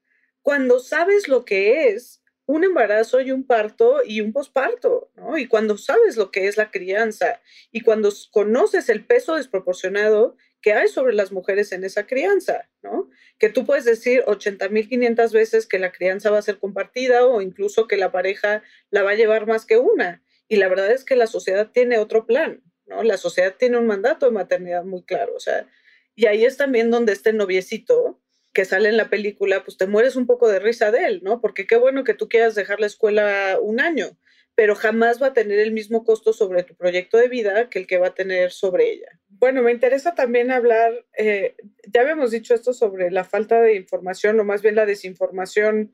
cuando 0.43 0.79
sabes 0.79 1.27
lo 1.27 1.43
que 1.43 1.87
es 1.87 2.21
un 2.45 2.63
embarazo 2.63 3.21
y 3.21 3.31
un 3.31 3.45
parto 3.45 4.01
y 4.05 4.21
un 4.21 4.31
posparto, 4.31 5.09
¿no? 5.15 5.37
Y 5.37 5.47
cuando 5.47 5.77
sabes 5.77 6.15
lo 6.15 6.31
que 6.31 6.47
es 6.47 6.57
la 6.57 6.71
crianza 6.71 7.41
y 7.71 7.81
cuando 7.81 8.09
conoces 8.31 8.89
el 8.89 9.05
peso 9.05 9.35
desproporcionado 9.35 10.37
que 10.61 10.73
hay 10.73 10.87
sobre 10.87 11.13
las 11.13 11.31
mujeres 11.31 11.71
en 11.71 11.83
esa 11.83 12.07
crianza, 12.07 12.69
¿no? 12.81 13.09
Que 13.39 13.49
tú 13.49 13.65
puedes 13.65 13.85
decir 13.85 14.23
80.500 14.25 15.31
veces 15.31 15.67
que 15.67 15.79
la 15.79 15.91
crianza 15.91 16.31
va 16.31 16.39
a 16.39 16.43
ser 16.43 16.59
compartida 16.59 17.25
o 17.25 17.41
incluso 17.41 17.87
que 17.87 17.97
la 17.97 18.11
pareja 18.11 18.63
la 18.89 19.03
va 19.03 19.11
a 19.11 19.15
llevar 19.15 19.47
más 19.47 19.65
que 19.65 19.77
una. 19.77 20.23
Y 20.47 20.57
la 20.57 20.67
verdad 20.67 20.91
es 20.91 21.03
que 21.03 21.15
la 21.15 21.27
sociedad 21.27 21.71
tiene 21.71 21.97
otro 21.97 22.25
plan, 22.25 22.61
¿no? 22.85 23.03
La 23.03 23.17
sociedad 23.17 23.55
tiene 23.57 23.77
un 23.77 23.87
mandato 23.87 24.27
de 24.27 24.31
maternidad 24.31 24.83
muy 24.83 25.03
claro, 25.03 25.33
o 25.35 25.39
sea, 25.39 25.67
y 26.15 26.27
ahí 26.27 26.45
es 26.45 26.57
también 26.57 26.91
donde 26.91 27.11
este 27.11 27.33
noviecito 27.33 28.21
que 28.55 28.63
sale 28.63 28.87
en 28.87 28.95
la 28.95 29.09
película, 29.09 29.65
pues 29.65 29.75
te 29.75 29.85
mueres 29.85 30.15
un 30.15 30.25
poco 30.25 30.47
de 30.47 30.59
risa 30.59 30.89
de 30.89 31.05
él, 31.05 31.19
¿no? 31.23 31.41
Porque 31.41 31.67
qué 31.67 31.75
bueno 31.75 32.05
que 32.05 32.13
tú 32.13 32.29
quieras 32.29 32.55
dejar 32.55 32.79
la 32.79 32.87
escuela 32.87 33.59
un 33.61 33.81
año, 33.81 34.17
pero 34.55 34.75
jamás 34.75 35.21
va 35.21 35.27
a 35.27 35.33
tener 35.33 35.59
el 35.59 35.73
mismo 35.73 36.05
costo 36.05 36.31
sobre 36.31 36.63
tu 36.63 36.73
proyecto 36.73 37.17
de 37.17 37.27
vida 37.27 37.69
que 37.69 37.79
el 37.79 37.85
que 37.85 37.97
va 37.97 38.07
a 38.07 38.15
tener 38.15 38.51
sobre 38.51 38.89
ella. 38.89 39.19
bueno, 39.27 39.61
me 39.61 39.73
interesa 39.73 40.15
también 40.15 40.51
hablar, 40.51 41.05
eh, 41.17 41.57
ya 41.85 41.99
habíamos 41.99 42.31
dicho 42.31 42.53
esto 42.53 42.71
sobre 42.71 43.11
la 43.11 43.25
falta 43.25 43.61
de 43.61 43.75
información 43.75 44.39
o 44.39 44.45
más 44.45 44.61
bien 44.61 44.75
la 44.75 44.85
desinformación 44.85 45.93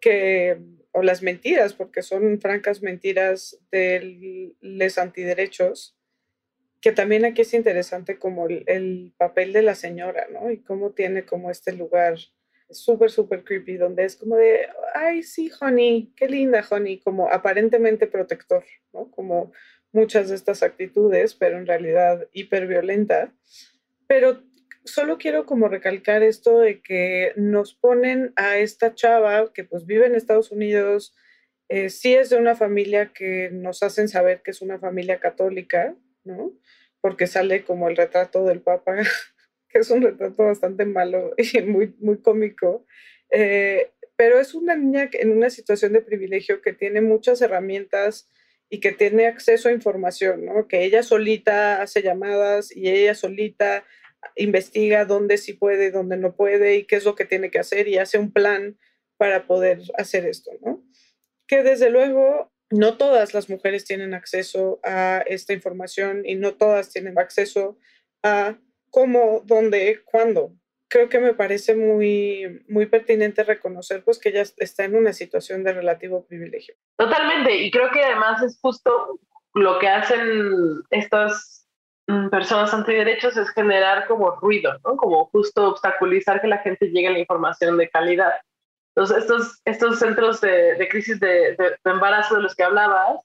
que, 0.00 0.58
o 0.90 1.04
las 1.04 1.22
mentiras, 1.22 1.74
porque 1.74 2.02
son 2.02 2.40
francas 2.40 2.82
mentiras 2.82 3.56
de 3.70 4.52
los 4.60 4.98
antiderechos, 4.98 5.96
que 6.80 6.92
también 6.92 7.24
aquí 7.24 7.42
es 7.42 7.54
interesante 7.54 8.18
como 8.18 8.46
el, 8.46 8.64
el 8.66 9.12
papel 9.18 9.52
de 9.52 9.62
la 9.62 9.74
señora, 9.74 10.26
¿no? 10.30 10.50
Y 10.50 10.58
cómo 10.58 10.92
tiene 10.92 11.24
como 11.24 11.50
este 11.50 11.72
lugar 11.72 12.16
súper, 12.70 13.10
súper 13.10 13.44
creepy, 13.44 13.76
donde 13.76 14.04
es 14.04 14.16
como 14.16 14.36
de, 14.36 14.68
ay, 14.94 15.22
sí, 15.22 15.50
honey, 15.60 16.12
qué 16.16 16.28
linda, 16.28 16.64
honey, 16.68 16.98
como 16.98 17.30
aparentemente 17.30 18.06
protector, 18.06 18.64
¿no? 18.92 19.10
Como 19.10 19.52
muchas 19.92 20.28
de 20.28 20.36
estas 20.36 20.62
actitudes, 20.62 21.34
pero 21.34 21.58
en 21.58 21.66
realidad 21.66 22.28
hiperviolenta. 22.32 23.32
Pero 24.06 24.42
solo 24.84 25.18
quiero 25.18 25.46
como 25.46 25.68
recalcar 25.68 26.22
esto 26.22 26.58
de 26.58 26.80
que 26.80 27.32
nos 27.36 27.74
ponen 27.74 28.32
a 28.36 28.58
esta 28.58 28.94
chava 28.94 29.52
que 29.52 29.64
pues 29.64 29.86
vive 29.86 30.06
en 30.06 30.14
Estados 30.14 30.50
Unidos, 30.50 31.14
eh, 31.68 31.90
sí 31.90 32.14
es 32.14 32.30
de 32.30 32.36
una 32.36 32.56
familia 32.56 33.12
que 33.12 33.50
nos 33.52 33.82
hacen 33.82 34.08
saber 34.08 34.42
que 34.42 34.50
es 34.50 34.62
una 34.62 34.78
familia 34.78 35.20
católica, 35.20 35.94
¿no? 36.24 36.52
Porque 37.00 37.26
sale 37.26 37.64
como 37.64 37.88
el 37.88 37.96
retrato 37.96 38.44
del 38.44 38.60
Papa, 38.60 38.96
que 39.68 39.78
es 39.78 39.90
un 39.90 40.02
retrato 40.02 40.44
bastante 40.44 40.84
malo 40.84 41.34
y 41.36 41.60
muy, 41.62 41.94
muy 41.98 42.18
cómico. 42.18 42.84
Eh, 43.30 43.90
pero 44.16 44.38
es 44.38 44.54
una 44.54 44.76
niña 44.76 45.08
en 45.12 45.32
una 45.32 45.48
situación 45.48 45.94
de 45.94 46.02
privilegio 46.02 46.60
que 46.60 46.72
tiene 46.72 47.00
muchas 47.00 47.40
herramientas 47.40 48.28
y 48.68 48.80
que 48.80 48.92
tiene 48.92 49.26
acceso 49.26 49.68
a 49.68 49.72
información, 49.72 50.44
¿no? 50.44 50.68
Que 50.68 50.84
ella 50.84 51.02
solita 51.02 51.80
hace 51.82 52.02
llamadas 52.02 52.74
y 52.74 52.88
ella 52.88 53.14
solita 53.14 53.84
investiga 54.36 55.04
dónde 55.06 55.38
sí 55.38 55.54
puede, 55.54 55.90
dónde 55.90 56.16
no 56.16 56.36
puede 56.36 56.76
y 56.76 56.84
qué 56.84 56.96
es 56.96 57.04
lo 57.04 57.14
que 57.14 57.24
tiene 57.24 57.50
que 57.50 57.58
hacer 57.58 57.88
y 57.88 57.98
hace 57.98 58.18
un 58.18 58.32
plan 58.32 58.78
para 59.16 59.46
poder 59.46 59.80
hacer 59.96 60.26
esto, 60.26 60.50
¿no? 60.60 60.84
Que 61.46 61.62
desde 61.62 61.90
luego 61.90 62.52
no 62.70 62.96
todas 62.96 63.34
las 63.34 63.50
mujeres 63.50 63.84
tienen 63.84 64.14
acceso 64.14 64.80
a 64.84 65.22
esta 65.26 65.52
información 65.52 66.22
y 66.24 66.36
no 66.36 66.54
todas 66.54 66.90
tienen 66.90 67.18
acceso 67.18 67.78
a 68.22 68.56
cómo, 68.90 69.42
dónde, 69.44 70.02
cuándo, 70.04 70.52
creo 70.90 71.08
que 71.08 71.20
me 71.20 71.34
parece 71.34 71.74
muy, 71.74 72.64
muy 72.68 72.86
pertinente 72.86 73.44
reconocer 73.44 74.04
pues 74.04 74.18
que 74.18 74.30
ella 74.30 74.42
está 74.56 74.84
en 74.84 74.96
una 74.96 75.12
situación 75.12 75.64
de 75.64 75.72
relativo 75.72 76.26
privilegio. 76.26 76.74
Totalmente, 76.96 77.56
y 77.56 77.70
creo 77.70 77.90
que 77.90 78.02
además 78.02 78.42
es 78.42 78.58
justo 78.60 79.18
lo 79.54 79.78
que 79.78 79.88
hacen 79.88 80.82
estas 80.90 81.68
mm, 82.08 82.28
personas 82.28 82.74
antiderechos 82.74 83.36
es 83.36 83.48
generar 83.50 84.06
como 84.06 84.32
ruido, 84.36 84.72
¿no? 84.84 84.96
Como 84.96 85.26
justo 85.26 85.68
obstaculizar 85.68 86.40
que 86.40 86.48
la 86.48 86.58
gente 86.58 86.88
llegue 86.88 87.08
a 87.08 87.12
la 87.12 87.18
información 87.20 87.78
de 87.78 87.88
calidad. 87.88 88.32
Entonces, 88.94 89.18
estos, 89.18 89.60
estos 89.64 89.98
centros 89.98 90.40
de, 90.40 90.74
de 90.74 90.88
crisis 90.88 91.20
de, 91.20 91.56
de, 91.56 91.76
de 91.82 91.90
embarazo 91.90 92.36
de 92.36 92.42
los 92.42 92.54
que 92.54 92.64
hablabas, 92.64 93.20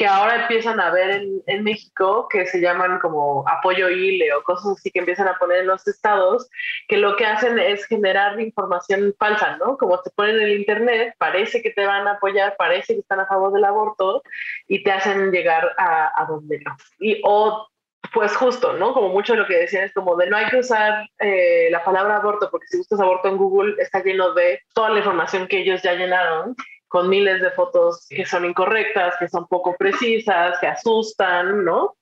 que 0.00 0.06
ahora 0.06 0.42
empiezan 0.42 0.80
a 0.80 0.90
ver 0.90 1.10
en, 1.10 1.42
en, 1.46 1.62
México, 1.62 2.26
que 2.30 2.46
se 2.46 2.58
llaman 2.58 2.98
como 3.00 3.44
apoyo 3.46 3.90
ILE 3.90 4.32
o 4.32 4.42
cosas 4.44 4.78
así 4.78 4.90
que 4.90 5.00
empiezan 5.00 5.28
a 5.28 5.36
poner 5.36 5.58
en 5.58 5.66
los 5.66 5.86
estados, 5.86 6.48
que 6.88 6.96
lo 6.96 7.16
que 7.16 7.26
hacen 7.26 7.58
es 7.58 7.84
generar 7.84 8.40
información 8.40 9.14
falsa, 9.18 9.58
¿no? 9.58 9.76
Como 9.76 10.00
te 10.00 10.08
ponen 10.12 10.36
en 10.36 10.42
el 10.42 10.58
Internet, 10.58 11.14
parece 11.18 11.60
que 11.60 11.68
te 11.68 11.84
van 11.84 12.08
a 12.08 12.12
apoyar, 12.12 12.56
parece 12.56 12.94
que 12.94 13.00
están 13.00 13.20
a 13.20 13.26
favor 13.26 13.52
del 13.52 13.66
aborto 13.66 14.22
y 14.68 14.82
te 14.82 14.90
hacen 14.90 15.32
llegar 15.32 15.70
a, 15.76 16.10
a 16.16 16.24
donde 16.24 16.60
no. 16.60 16.74
Y, 16.98 17.20
o 17.22 17.68
pues 18.12 18.36
justo, 18.36 18.72
¿no? 18.74 18.92
Como 18.92 19.08
mucho 19.10 19.32
de 19.32 19.40
lo 19.40 19.46
que 19.46 19.58
decían 19.58 19.84
es 19.84 19.94
como 19.94 20.16
de 20.16 20.28
no 20.28 20.36
hay 20.36 20.46
que 20.46 20.58
usar 20.58 21.08
eh, 21.18 21.68
la 21.70 21.84
palabra 21.84 22.16
aborto 22.16 22.50
porque 22.50 22.66
si 22.68 22.78
buscas 22.78 23.00
aborto 23.00 23.28
en 23.28 23.36
Google 23.36 23.74
está 23.78 24.02
lleno 24.02 24.32
de 24.34 24.60
toda 24.74 24.90
la 24.90 24.98
información 24.98 25.46
que 25.46 25.60
ellos 25.60 25.82
ya 25.82 25.94
llenaron 25.94 26.56
con 26.88 27.08
miles 27.08 27.40
de 27.40 27.50
fotos 27.52 28.06
que 28.08 28.26
son 28.26 28.44
incorrectas, 28.44 29.14
que 29.18 29.28
son 29.28 29.46
poco 29.46 29.76
precisas, 29.76 30.58
que 30.58 30.66
asustan, 30.66 31.64
¿no? 31.64 31.96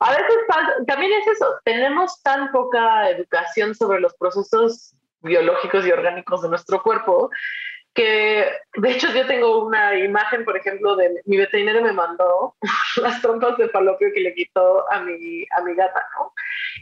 A 0.00 0.10
veces 0.10 0.36
también 0.86 1.12
es 1.12 1.26
eso, 1.28 1.46
tenemos 1.64 2.20
tan 2.22 2.52
poca 2.52 3.08
educación 3.08 3.74
sobre 3.74 4.00
los 4.00 4.14
procesos 4.14 4.94
biológicos 5.20 5.86
y 5.86 5.92
orgánicos 5.92 6.42
de 6.42 6.50
nuestro 6.50 6.82
cuerpo 6.82 7.30
que 7.94 8.44
de 8.74 8.90
hecho 8.90 9.08
yo 9.12 9.24
tengo 9.26 9.64
una 9.64 9.96
imagen, 9.96 10.44
por 10.44 10.56
ejemplo, 10.56 10.96
de 10.96 11.22
mi 11.26 11.36
veterinario 11.36 11.80
me 11.80 11.92
mandó 11.92 12.56
las 12.96 13.22
trompas 13.22 13.56
de 13.56 13.68
falopio 13.68 14.08
que 14.12 14.20
le 14.20 14.34
quitó 14.34 14.90
a 14.92 15.00
mi, 15.00 15.46
a 15.56 15.62
mi 15.62 15.74
gata, 15.74 16.04
¿no? 16.18 16.32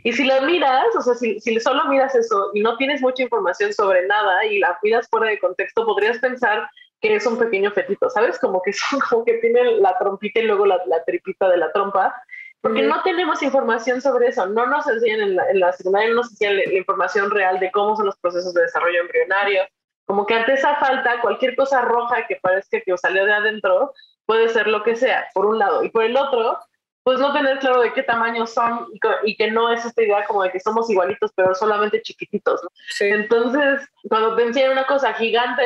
Y 0.04 0.12
si 0.12 0.24
lo 0.24 0.40
miras, 0.42 0.86
o 0.96 1.02
sea, 1.02 1.14
si, 1.14 1.38
si 1.40 1.60
solo 1.60 1.84
miras 1.84 2.14
eso 2.14 2.50
y 2.54 2.62
no 2.62 2.76
tienes 2.78 3.02
mucha 3.02 3.22
información 3.22 3.74
sobre 3.74 4.06
nada 4.06 4.44
y 4.46 4.58
la 4.58 4.78
miras 4.82 5.06
fuera 5.08 5.26
de 5.26 5.38
contexto, 5.38 5.84
podrías 5.84 6.18
pensar 6.18 6.68
que 7.02 7.14
es 7.16 7.26
un 7.26 7.38
pequeño 7.38 7.70
fetito, 7.72 8.08
¿sabes? 8.08 8.38
Como 8.38 8.62
que 8.62 8.72
son 8.72 8.98
como 9.10 9.24
que 9.24 9.34
tiene 9.34 9.76
la 9.78 9.98
trompita 9.98 10.40
y 10.40 10.44
luego 10.44 10.64
la, 10.64 10.80
la 10.86 11.04
tripita 11.04 11.48
de 11.50 11.58
la 11.58 11.70
trompa, 11.72 12.14
porque 12.62 12.82
no 12.82 13.02
tenemos 13.02 13.42
información 13.42 14.00
sobre 14.00 14.28
eso, 14.28 14.46
no 14.46 14.66
nos 14.66 14.86
enseñan 14.86 15.20
en 15.20 15.36
la, 15.36 15.50
en 15.50 15.60
la 15.60 15.72
secundaria, 15.72 16.08
no 16.10 16.16
nos 16.16 16.30
enseñan 16.30 16.58
la, 16.58 16.62
la, 16.64 16.74
información 16.74 17.30
real 17.30 17.58
de 17.58 17.72
cómo 17.72 17.96
son 17.96 18.06
los 18.06 18.16
procesos 18.18 18.54
de 18.54 18.62
desarrollo 18.62 19.00
embrionario, 19.00 19.62
como 20.06 20.26
que 20.26 20.34
ante 20.34 20.54
esa 20.54 20.76
falta, 20.76 21.20
cualquier 21.20 21.56
cosa 21.56 21.80
roja 21.82 22.26
que 22.26 22.36
parezca 22.36 22.80
que 22.80 22.96
salió 22.98 23.24
de 23.24 23.32
adentro 23.32 23.92
puede 24.26 24.48
ser 24.48 24.66
lo 24.66 24.82
que 24.82 24.96
sea, 24.96 25.28
por 25.34 25.46
un 25.46 25.58
lado, 25.58 25.84
y 25.84 25.90
por 25.90 26.04
el 26.04 26.16
otro, 26.16 26.58
pues 27.02 27.18
no 27.18 27.32
tener 27.32 27.58
claro 27.58 27.80
de 27.80 27.92
qué 27.92 28.02
tamaño 28.02 28.46
son 28.46 28.86
y, 28.92 29.00
y, 29.30 29.36
que 29.36 29.50
no 29.50 29.70
es 29.72 29.84
esta 29.84 30.02
idea 30.02 30.24
como 30.24 30.42
de 30.42 30.50
que 30.50 30.60
somos 30.60 30.88
igualitos, 30.88 31.32
pero 31.34 31.54
solamente 31.54 32.00
chiquititos. 32.02 32.62
¿no? 32.62 32.68
Sí. 32.90 33.06
Entonces, 33.06 33.88
cuando 34.08 34.36
te 34.36 34.44
enseñan 34.44 34.72
una 34.72 34.86
cosa 34.86 35.12
gigante 35.14 35.62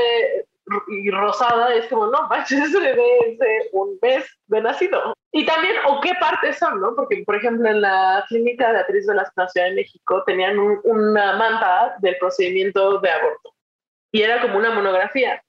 y 0.89 1.11
rosada, 1.11 1.75
es 1.75 1.87
como, 1.87 2.07
no, 2.07 2.27
manches, 2.29 2.61
es 2.61 2.73
de 2.73 3.69
un 3.73 3.99
mes 4.03 4.25
de 4.47 4.61
nacido. 4.61 5.15
Y 5.33 5.45
también, 5.45 5.75
o 5.87 6.01
qué 6.01 6.13
partes 6.19 6.59
son, 6.59 6.81
¿no? 6.81 6.95
Porque, 6.95 7.23
por 7.25 7.37
ejemplo, 7.37 7.69
en 7.69 7.83
la 7.83 8.25
clínica 8.29 8.73
de 8.73 8.81
Atriz 8.81 9.07
de 9.07 9.15
la 9.15 9.31
Ciudad 9.49 9.69
de 9.69 9.75
México 9.75 10.25
tenían 10.27 10.59
un, 10.59 10.81
una 10.85 11.37
manta 11.37 11.97
del 12.01 12.17
procedimiento 12.19 12.99
de 12.99 13.11
aborto. 13.11 13.56
Y 14.17 14.23
era 14.23 14.41
como 14.41 14.57
una 14.57 14.71
monografía. 14.71 15.45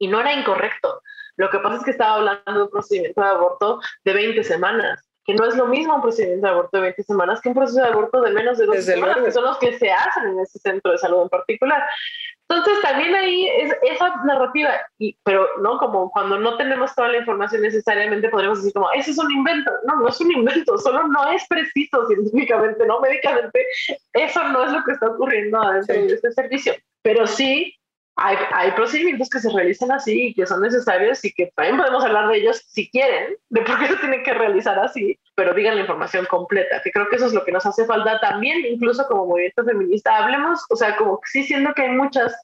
Y 0.00 0.08
no 0.08 0.18
era 0.18 0.32
incorrecto. 0.32 1.00
Lo 1.36 1.48
que 1.48 1.60
pasa 1.60 1.76
es 1.76 1.84
que 1.84 1.92
estaba 1.92 2.16
hablando 2.16 2.52
de 2.52 2.62
un 2.64 2.70
procedimiento 2.70 3.20
de 3.20 3.28
aborto 3.28 3.80
de 4.04 4.14
20 4.14 4.42
semanas 4.42 5.08
que 5.28 5.34
no 5.34 5.44
es 5.44 5.54
lo 5.56 5.66
mismo 5.66 5.94
un 5.94 6.00
procedimiento 6.00 6.46
de 6.46 6.52
aborto 6.54 6.78
de 6.78 6.84
20 6.84 7.02
semanas 7.02 7.42
que 7.42 7.50
un 7.50 7.54
proceso 7.54 7.82
de 7.82 7.88
aborto 7.88 8.22
de 8.22 8.30
menos 8.30 8.56
de 8.56 8.64
dos 8.64 8.82
semanas, 8.82 9.18
que 9.22 9.30
son 9.30 9.44
los 9.44 9.58
que 9.58 9.78
se 9.78 9.90
hacen 9.90 10.26
en 10.26 10.40
ese 10.40 10.58
centro 10.58 10.90
de 10.90 10.96
salud 10.96 11.20
en 11.20 11.28
particular. 11.28 11.84
Entonces 12.48 12.80
también 12.80 13.14
ahí 13.14 13.46
es 13.46 13.76
esa 13.82 14.10
narrativa, 14.24 14.70
y, 14.98 15.18
pero 15.24 15.46
no 15.60 15.76
como 15.76 16.10
cuando 16.10 16.38
no 16.38 16.56
tenemos 16.56 16.94
toda 16.94 17.10
la 17.10 17.18
información 17.18 17.60
necesariamente 17.60 18.30
podríamos 18.30 18.60
decir 18.60 18.72
como, 18.72 18.90
ese 18.92 19.10
es 19.10 19.18
un 19.18 19.30
invento. 19.30 19.70
No, 19.84 19.96
no 19.96 20.08
es 20.08 20.18
un 20.18 20.32
invento, 20.32 20.78
solo 20.78 21.06
no 21.08 21.30
es 21.30 21.46
preciso 21.46 22.06
científicamente, 22.06 22.86
no 22.86 22.98
médicamente. 22.98 23.66
Eso 24.14 24.42
no 24.44 24.64
es 24.64 24.72
lo 24.72 24.82
que 24.82 24.92
está 24.92 25.08
ocurriendo 25.08 25.60
dentro 25.60 25.94
sí. 25.94 26.06
de 26.06 26.14
este 26.14 26.32
servicio. 26.32 26.72
Pero 27.02 27.26
sí 27.26 27.74
hay, 28.16 28.36
hay, 28.52 28.72
procedimientos 28.72 29.30
que 29.30 29.38
se 29.38 29.50
realizan 29.50 29.92
así 29.92 30.28
y 30.28 30.34
que 30.34 30.46
son 30.46 30.60
necesarios 30.60 31.24
y 31.24 31.32
que 31.32 31.52
también 31.54 31.76
podemos 31.76 32.04
hablar 32.04 32.28
de 32.28 32.38
ellos 32.38 32.62
si 32.66 32.90
quieren, 32.90 33.36
de 33.48 33.62
por 33.62 33.78
qué 33.78 33.86
se 33.86 33.96
tienen 33.96 34.24
que 34.24 34.34
realizar 34.34 34.76
así, 34.80 35.18
pero 35.36 35.54
digan 35.54 35.76
la 35.76 35.82
información 35.82 36.26
completa, 36.26 36.82
que 36.82 36.90
creo 36.90 37.08
que 37.08 37.14
eso 37.14 37.26
es 37.26 37.32
lo 37.32 37.44
que 37.44 37.52
nos 37.52 37.64
hace 37.64 37.86
falta 37.86 38.18
también, 38.18 38.66
incluso 38.66 39.06
como 39.06 39.26
movimiento 39.26 39.64
feminista. 39.64 40.16
Hablemos, 40.16 40.64
o 40.68 40.74
sea, 40.74 40.96
como 40.96 41.20
sí 41.26 41.44
siendo 41.44 41.72
que 41.74 41.82
hay 41.82 41.90
muchas 41.90 42.34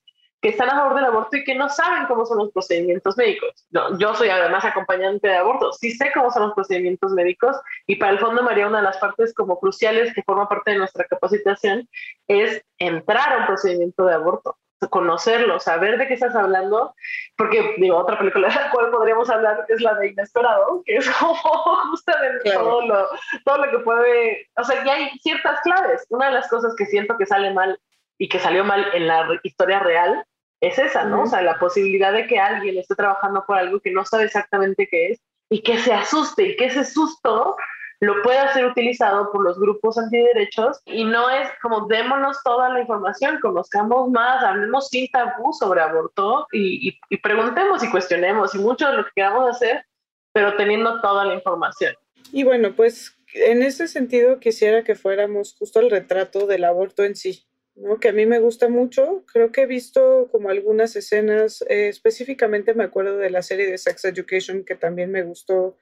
que 0.44 0.50
están 0.50 0.68
a 0.68 0.72
favor 0.72 0.94
del 0.94 1.06
aborto 1.06 1.38
y 1.38 1.42
que 1.42 1.54
no 1.54 1.70
saben 1.70 2.04
cómo 2.04 2.26
son 2.26 2.36
los 2.36 2.52
procedimientos 2.52 3.16
médicos. 3.16 3.66
No, 3.70 3.98
yo 3.98 4.14
soy 4.14 4.28
además 4.28 4.62
acompañante 4.62 5.26
de 5.26 5.38
aborto, 5.38 5.72
sí 5.72 5.92
sé 5.92 6.12
cómo 6.12 6.30
son 6.30 6.42
los 6.42 6.52
procedimientos 6.52 7.12
médicos 7.12 7.56
y 7.86 7.96
para 7.96 8.12
el 8.12 8.18
Fondo 8.18 8.42
María 8.42 8.66
una 8.66 8.80
de 8.80 8.84
las 8.84 8.98
partes 8.98 9.32
como 9.32 9.58
cruciales 9.58 10.12
que 10.12 10.22
forma 10.22 10.46
parte 10.46 10.72
de 10.72 10.76
nuestra 10.76 11.06
capacitación 11.06 11.88
es 12.28 12.62
entrar 12.76 13.32
a 13.32 13.38
un 13.38 13.46
procedimiento 13.46 14.04
de 14.04 14.12
aborto 14.12 14.58
conocerlo, 14.90 15.58
saber 15.60 15.96
de 15.96 16.06
qué 16.06 16.12
estás 16.12 16.36
hablando, 16.36 16.94
porque 17.38 17.76
digo, 17.78 17.96
otra 17.96 18.18
película 18.18 18.48
de 18.48 18.54
la 18.54 18.70
cual 18.70 18.90
podríamos 18.90 19.30
hablar 19.30 19.64
es 19.68 19.80
la 19.80 19.94
de 19.94 20.08
Inesperado, 20.08 20.82
que 20.84 20.96
es 20.96 21.08
como 21.08 21.34
justamente 21.90 22.50
claro. 22.50 22.64
todo, 22.64 22.86
lo, 22.86 23.08
todo 23.46 23.58
lo 23.64 23.70
que 23.70 23.78
puede, 23.78 24.50
o 24.58 24.64
sea, 24.64 24.84
ya 24.84 24.92
hay 24.92 25.08
ciertas 25.20 25.58
claves. 25.62 26.04
Una 26.10 26.26
de 26.26 26.32
las 26.32 26.50
cosas 26.50 26.74
que 26.76 26.84
siento 26.84 27.16
que 27.16 27.24
sale 27.24 27.54
mal 27.54 27.80
y 28.18 28.28
que 28.28 28.38
salió 28.38 28.62
mal 28.62 28.86
en 28.92 29.06
la 29.06 29.26
historia 29.42 29.78
real 29.78 30.22
es 30.66 30.78
esa, 30.78 31.04
¿no? 31.04 31.16
Uh 31.16 31.20
-huh. 31.20 31.24
O 31.24 31.30
sea, 31.30 31.42
la 31.42 31.58
posibilidad 31.58 32.12
de 32.12 32.26
que 32.26 32.38
alguien 32.38 32.78
esté 32.78 32.94
trabajando 32.94 33.44
por 33.46 33.58
algo 33.58 33.80
que 33.80 33.92
no 33.92 34.04
sabe 34.04 34.24
exactamente 34.24 34.88
qué 34.90 35.12
es 35.12 35.20
y 35.50 35.62
que 35.62 35.78
se 35.78 35.92
asuste 35.92 36.42
y 36.42 36.56
que 36.56 36.66
ese 36.66 36.84
susto 36.84 37.56
lo 38.00 38.22
pueda 38.22 38.52
ser 38.52 38.66
utilizado 38.66 39.30
por 39.30 39.42
los 39.42 39.58
grupos 39.58 39.96
antiderechos 39.98 40.80
y 40.84 41.04
no 41.04 41.30
es 41.30 41.48
como 41.62 41.86
démonos 41.86 42.42
toda 42.44 42.68
la 42.68 42.80
información, 42.80 43.38
conozcamos 43.40 44.10
más, 44.10 44.42
hablemos 44.42 44.88
sin 44.88 45.08
tabú 45.10 45.52
sobre 45.52 45.80
aborto 45.80 46.46
y, 46.52 46.88
y, 46.88 46.98
y 47.08 47.16
preguntemos 47.18 47.82
y 47.82 47.90
cuestionemos 47.90 48.54
y 48.54 48.58
mucho 48.58 48.88
de 48.88 48.96
lo 48.96 49.04
que 49.04 49.10
queramos 49.14 49.48
hacer, 49.48 49.86
pero 50.32 50.56
teniendo 50.56 51.00
toda 51.00 51.24
la 51.24 51.34
información. 51.34 51.94
Y 52.32 52.44
bueno, 52.44 52.74
pues 52.74 53.16
en 53.34 53.62
ese 53.62 53.88
sentido 53.88 54.38
quisiera 54.38 54.84
que 54.84 54.94
fuéramos 54.94 55.54
justo 55.58 55.80
el 55.80 55.90
retrato 55.90 56.46
del 56.46 56.64
aborto 56.64 57.04
en 57.04 57.16
sí, 57.16 57.44
¿no? 57.74 57.98
que 58.00 58.08
a 58.08 58.12
mí 58.12 58.26
me 58.26 58.38
gusta 58.38 58.68
mucho. 58.68 59.24
Creo 59.32 59.52
que 59.52 59.62
he 59.62 59.66
visto 59.66 60.28
como 60.30 60.50
algunas 60.50 60.96
escenas, 60.96 61.62
eh, 61.68 61.88
específicamente 61.88 62.74
me 62.74 62.84
acuerdo 62.84 63.18
de 63.18 63.30
la 63.30 63.42
serie 63.42 63.70
de 63.70 63.78
Sex 63.78 64.04
Education, 64.04 64.64
que 64.64 64.74
también 64.74 65.10
me 65.10 65.22
gustó 65.22 65.76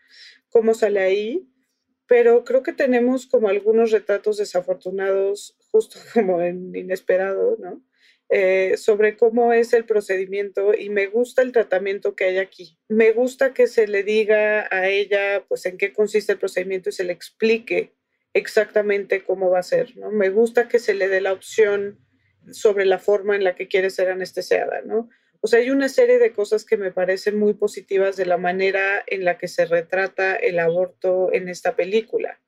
cómo 0.49 0.75
sale 0.75 1.01
ahí, 1.01 1.49
pero 2.07 2.45
creo 2.45 2.63
que 2.63 2.73
tenemos 2.73 3.27
como 3.27 3.49
algunos 3.49 3.91
retratos 3.91 4.37
desafortunados, 4.37 5.57
justo 5.71 5.99
como 6.15 6.43
en 6.43 6.75
inesperado, 6.75 7.57
¿no? 7.59 7.83
Eh, 8.35 8.79
sobre 8.79 9.19
cómo 9.19 9.53
es 9.53 9.75
el 9.75 9.85
procedimiento 9.85 10.73
y 10.73 10.89
me 10.89 11.07
gusta 11.07 11.43
el 11.43 11.53
tratamiento 11.53 12.17
que 12.17 12.25
hay 12.25 12.39
aquí. 12.39 12.79
Me 12.89 13.13
gusta 13.13 13.53
que 13.53 13.67
se 13.67 13.87
le 13.87 14.05
diga 14.05 14.69
a 14.71 14.89
ella 14.89 15.45
pues 15.49 15.67
en 15.67 15.77
qué 15.77 15.93
consiste 15.93 16.33
el 16.33 16.39
procedimiento 16.39 16.89
y 16.89 16.93
se 16.93 17.05
le 17.05 17.13
explique 17.13 17.93
exactamente 18.35 19.25
cómo 19.25 19.51
va 19.51 19.61
a 19.61 19.65
ser, 19.65 19.97
¿no? 19.97 20.11
Me 20.11 20.31
gusta 20.31 20.69
que 20.69 20.79
se 20.79 20.95
le 20.95 21.09
dé 21.09 21.21
la 21.21 21.33
opción 21.33 21.99
sobre 22.51 22.85
la 22.85 22.99
forma 22.99 23.37
en 23.37 23.45
la 23.45 23.55
que 23.55 23.69
quiere 23.69 23.91
ser 23.91 24.11
anestesiada, 24.11 24.81
¿no? 24.85 25.09
O 25.41 25.49
sea, 25.49 25.59
hay 25.59 25.71
una 25.71 25.89
serie 25.89 26.19
de 26.19 26.33
cosas 26.33 26.65
que 26.65 26.77
me 26.77 26.93
parecen 26.93 27.39
muy 27.39 27.55
positivas 27.55 28.17
de 28.17 28.27
la 28.27 28.37
manera 28.37 29.03
en 29.07 29.25
la 29.25 29.39
que 29.39 29.49
se 29.49 29.65
retrata 29.65 30.37
el 30.37 30.59
aborto 30.59 31.33
en 31.33 31.49
esta 31.49 31.75
película. 31.75 32.39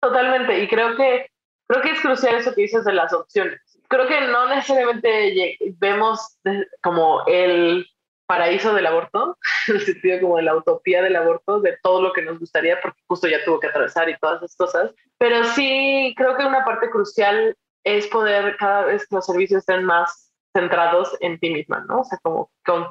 Totalmente, 0.00 0.58
y 0.58 0.68
creo 0.68 0.96
que 0.96 1.26
creo 1.66 1.82
que 1.82 1.90
es 1.90 2.00
crucial 2.00 2.36
eso 2.36 2.54
que 2.54 2.62
dices 2.62 2.84
de 2.84 2.92
las 2.94 3.12
opciones 3.12 3.60
creo 3.90 4.06
que 4.06 4.20
no 4.28 4.48
necesariamente 4.48 5.58
vemos 5.78 6.38
como 6.82 7.24
el 7.26 7.86
paraíso 8.30 8.72
del 8.72 8.86
aborto, 8.86 9.36
en 9.68 9.74
el 9.74 9.80
sentido 9.80 10.20
como 10.20 10.36
de 10.36 10.44
la 10.44 10.54
utopía 10.54 11.02
del 11.02 11.16
aborto, 11.16 11.60
de 11.60 11.76
todo 11.82 12.00
lo 12.00 12.12
que 12.12 12.22
nos 12.22 12.38
gustaría, 12.38 12.80
porque 12.80 13.00
justo 13.08 13.26
ya 13.26 13.44
tuvo 13.44 13.58
que 13.58 13.66
atravesar 13.66 14.08
y 14.08 14.16
todas 14.18 14.40
esas 14.40 14.56
cosas. 14.56 14.94
Pero 15.18 15.42
sí 15.42 16.14
creo 16.16 16.36
que 16.36 16.46
una 16.46 16.64
parte 16.64 16.90
crucial 16.90 17.56
es 17.82 18.06
poder 18.06 18.56
cada 18.56 18.84
vez 18.84 19.04
que 19.08 19.16
los 19.16 19.26
servicios 19.26 19.58
estén 19.60 19.84
más 19.84 20.32
centrados 20.52 21.16
en 21.18 21.40
ti 21.40 21.50
misma, 21.50 21.84
¿no? 21.88 22.02
O 22.02 22.04
sea, 22.04 22.18
como 22.22 22.52
con 22.64 22.86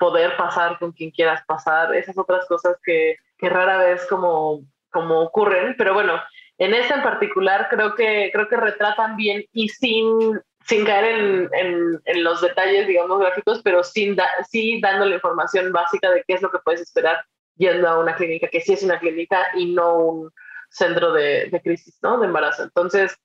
poder 0.00 0.36
pasar 0.36 0.76
con 0.80 0.90
quien 0.90 1.12
quieras 1.12 1.40
pasar, 1.46 1.94
esas 1.94 2.18
otras 2.18 2.48
cosas 2.48 2.76
que, 2.82 3.14
rara 3.38 3.78
vez 3.78 4.04
como, 4.08 4.62
como 4.90 5.20
ocurren. 5.20 5.76
Pero 5.78 5.94
bueno, 5.94 6.20
en 6.58 6.74
esta 6.74 6.96
en 6.96 7.02
particular 7.02 7.68
creo 7.70 7.94
que, 7.94 8.30
creo 8.32 8.48
que 8.48 8.56
retratan 8.56 9.14
bien 9.14 9.44
y 9.52 9.68
sin, 9.68 10.40
sin 10.66 10.84
caer 10.84 11.04
en, 11.04 12.00
en, 12.04 12.24
los 12.24 12.40
detalles, 12.40 12.86
digamos, 12.86 13.18
gráficos, 13.18 13.60
pero 13.62 13.82
sin 13.82 14.16
sí 14.48 14.80
dando 14.80 15.06
la 15.06 15.16
información 15.16 15.72
básica 15.72 16.10
de 16.10 16.22
qué 16.26 16.34
es 16.34 16.42
lo 16.42 16.50
que 16.50 16.58
puedes 16.64 16.82
esperar 16.82 17.24
yendo 17.56 17.88
a 17.88 17.98
una 17.98 18.14
clínica, 18.14 18.48
que 18.48 18.60
sí 18.60 18.72
es 18.72 18.82
una 18.82 18.98
clínica 18.98 19.46
y 19.54 19.72
no 19.72 19.96
un 19.96 20.30
centro 20.70 21.12
de, 21.12 21.48
de 21.50 21.60
crisis, 21.60 21.98
¿no? 22.02 22.18
De 22.18 22.26
embarazo. 22.26 22.62
Entonces, 22.62 23.16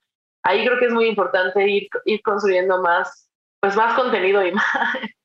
ahí 0.43 0.65
creo 0.65 0.79
que 0.79 0.86
es 0.86 0.93
muy 0.93 1.07
importante 1.07 1.67
ir, 1.67 1.88
ir 2.05 2.21
construyendo 2.21 2.81
más, 2.81 3.29
pues 3.59 3.75
más 3.75 3.95
contenido 3.95 4.45
y 4.45 4.51
más 4.53 4.65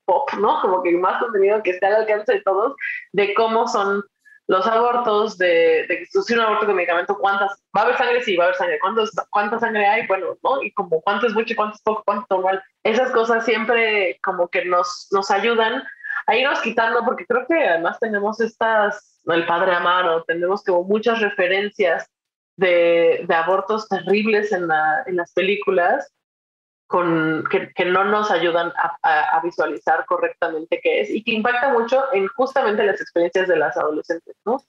pop, 0.05 0.29
¿no? 0.39 0.61
Como 0.61 0.83
que 0.83 0.91
más 0.97 1.21
contenido 1.21 1.61
que 1.63 1.71
esté 1.71 1.85
al 1.85 1.95
alcance 1.95 2.33
de 2.33 2.41
todos, 2.41 2.75
de 3.13 3.33
cómo 3.33 3.67
son 3.67 4.03
los 4.51 4.67
abortos, 4.67 5.37
de, 5.37 5.85
de 5.87 5.99
que 5.99 6.05
si 6.07 6.33
un 6.33 6.41
aborto 6.41 6.65
con 6.65 6.75
medicamento, 6.75 7.17
¿cuántas? 7.17 7.63
¿Va 7.73 7.81
a 7.81 7.83
haber 7.85 7.97
sangre? 7.97 8.21
Sí, 8.21 8.35
va 8.35 8.43
a 8.43 8.47
haber 8.47 8.57
sangre. 8.57 8.79
¿Cuántos, 8.81 9.11
¿Cuánta 9.29 9.57
sangre 9.57 9.87
hay? 9.87 10.05
Bueno, 10.07 10.37
¿no? 10.43 10.61
Y 10.61 10.73
como 10.73 10.99
cuánto 10.99 11.27
es 11.27 11.33
mucho, 11.33 11.55
cuánto 11.55 11.75
es 11.75 11.81
poco, 11.81 12.03
cuánto 12.03 12.23
es 12.23 12.29
normal. 12.29 12.63
Esas 12.83 13.11
cosas 13.11 13.45
siempre 13.45 14.19
como 14.21 14.49
que 14.49 14.65
nos, 14.65 15.07
nos 15.11 15.31
ayudan 15.31 15.85
a 16.27 16.35
irnos 16.35 16.59
quitando, 16.59 17.05
porque 17.05 17.25
creo 17.25 17.47
que 17.47 17.65
además 17.65 17.97
tenemos 18.01 18.41
estas, 18.41 19.21
el 19.27 19.45
padre 19.45 19.73
Amaro, 19.73 20.25
tenemos 20.25 20.65
como 20.65 20.83
muchas 20.83 21.21
referencias 21.21 22.05
de, 22.57 23.23
de 23.25 23.33
abortos 23.33 23.87
terribles 23.87 24.51
en, 24.51 24.67
la, 24.67 25.03
en 25.05 25.15
las 25.15 25.31
películas 25.31 26.11
que, 26.91 27.85
no 27.85 28.03
nos 28.05 28.29
ayudan 28.31 28.71
a, 29.03 29.41
visualizar 29.43 30.05
correctamente 30.05 30.79
qué 30.83 31.01
es 31.01 31.09
y 31.09 31.23
que 31.23 31.31
impacta 31.31 31.69
mucho 31.69 32.03
en 32.13 32.27
justamente 32.27 32.83
las 32.83 32.99
experiencias 32.99 33.47
de 33.47 33.55
las 33.55 33.77
adolescentes, 33.77 34.35
¿no? 34.45 34.61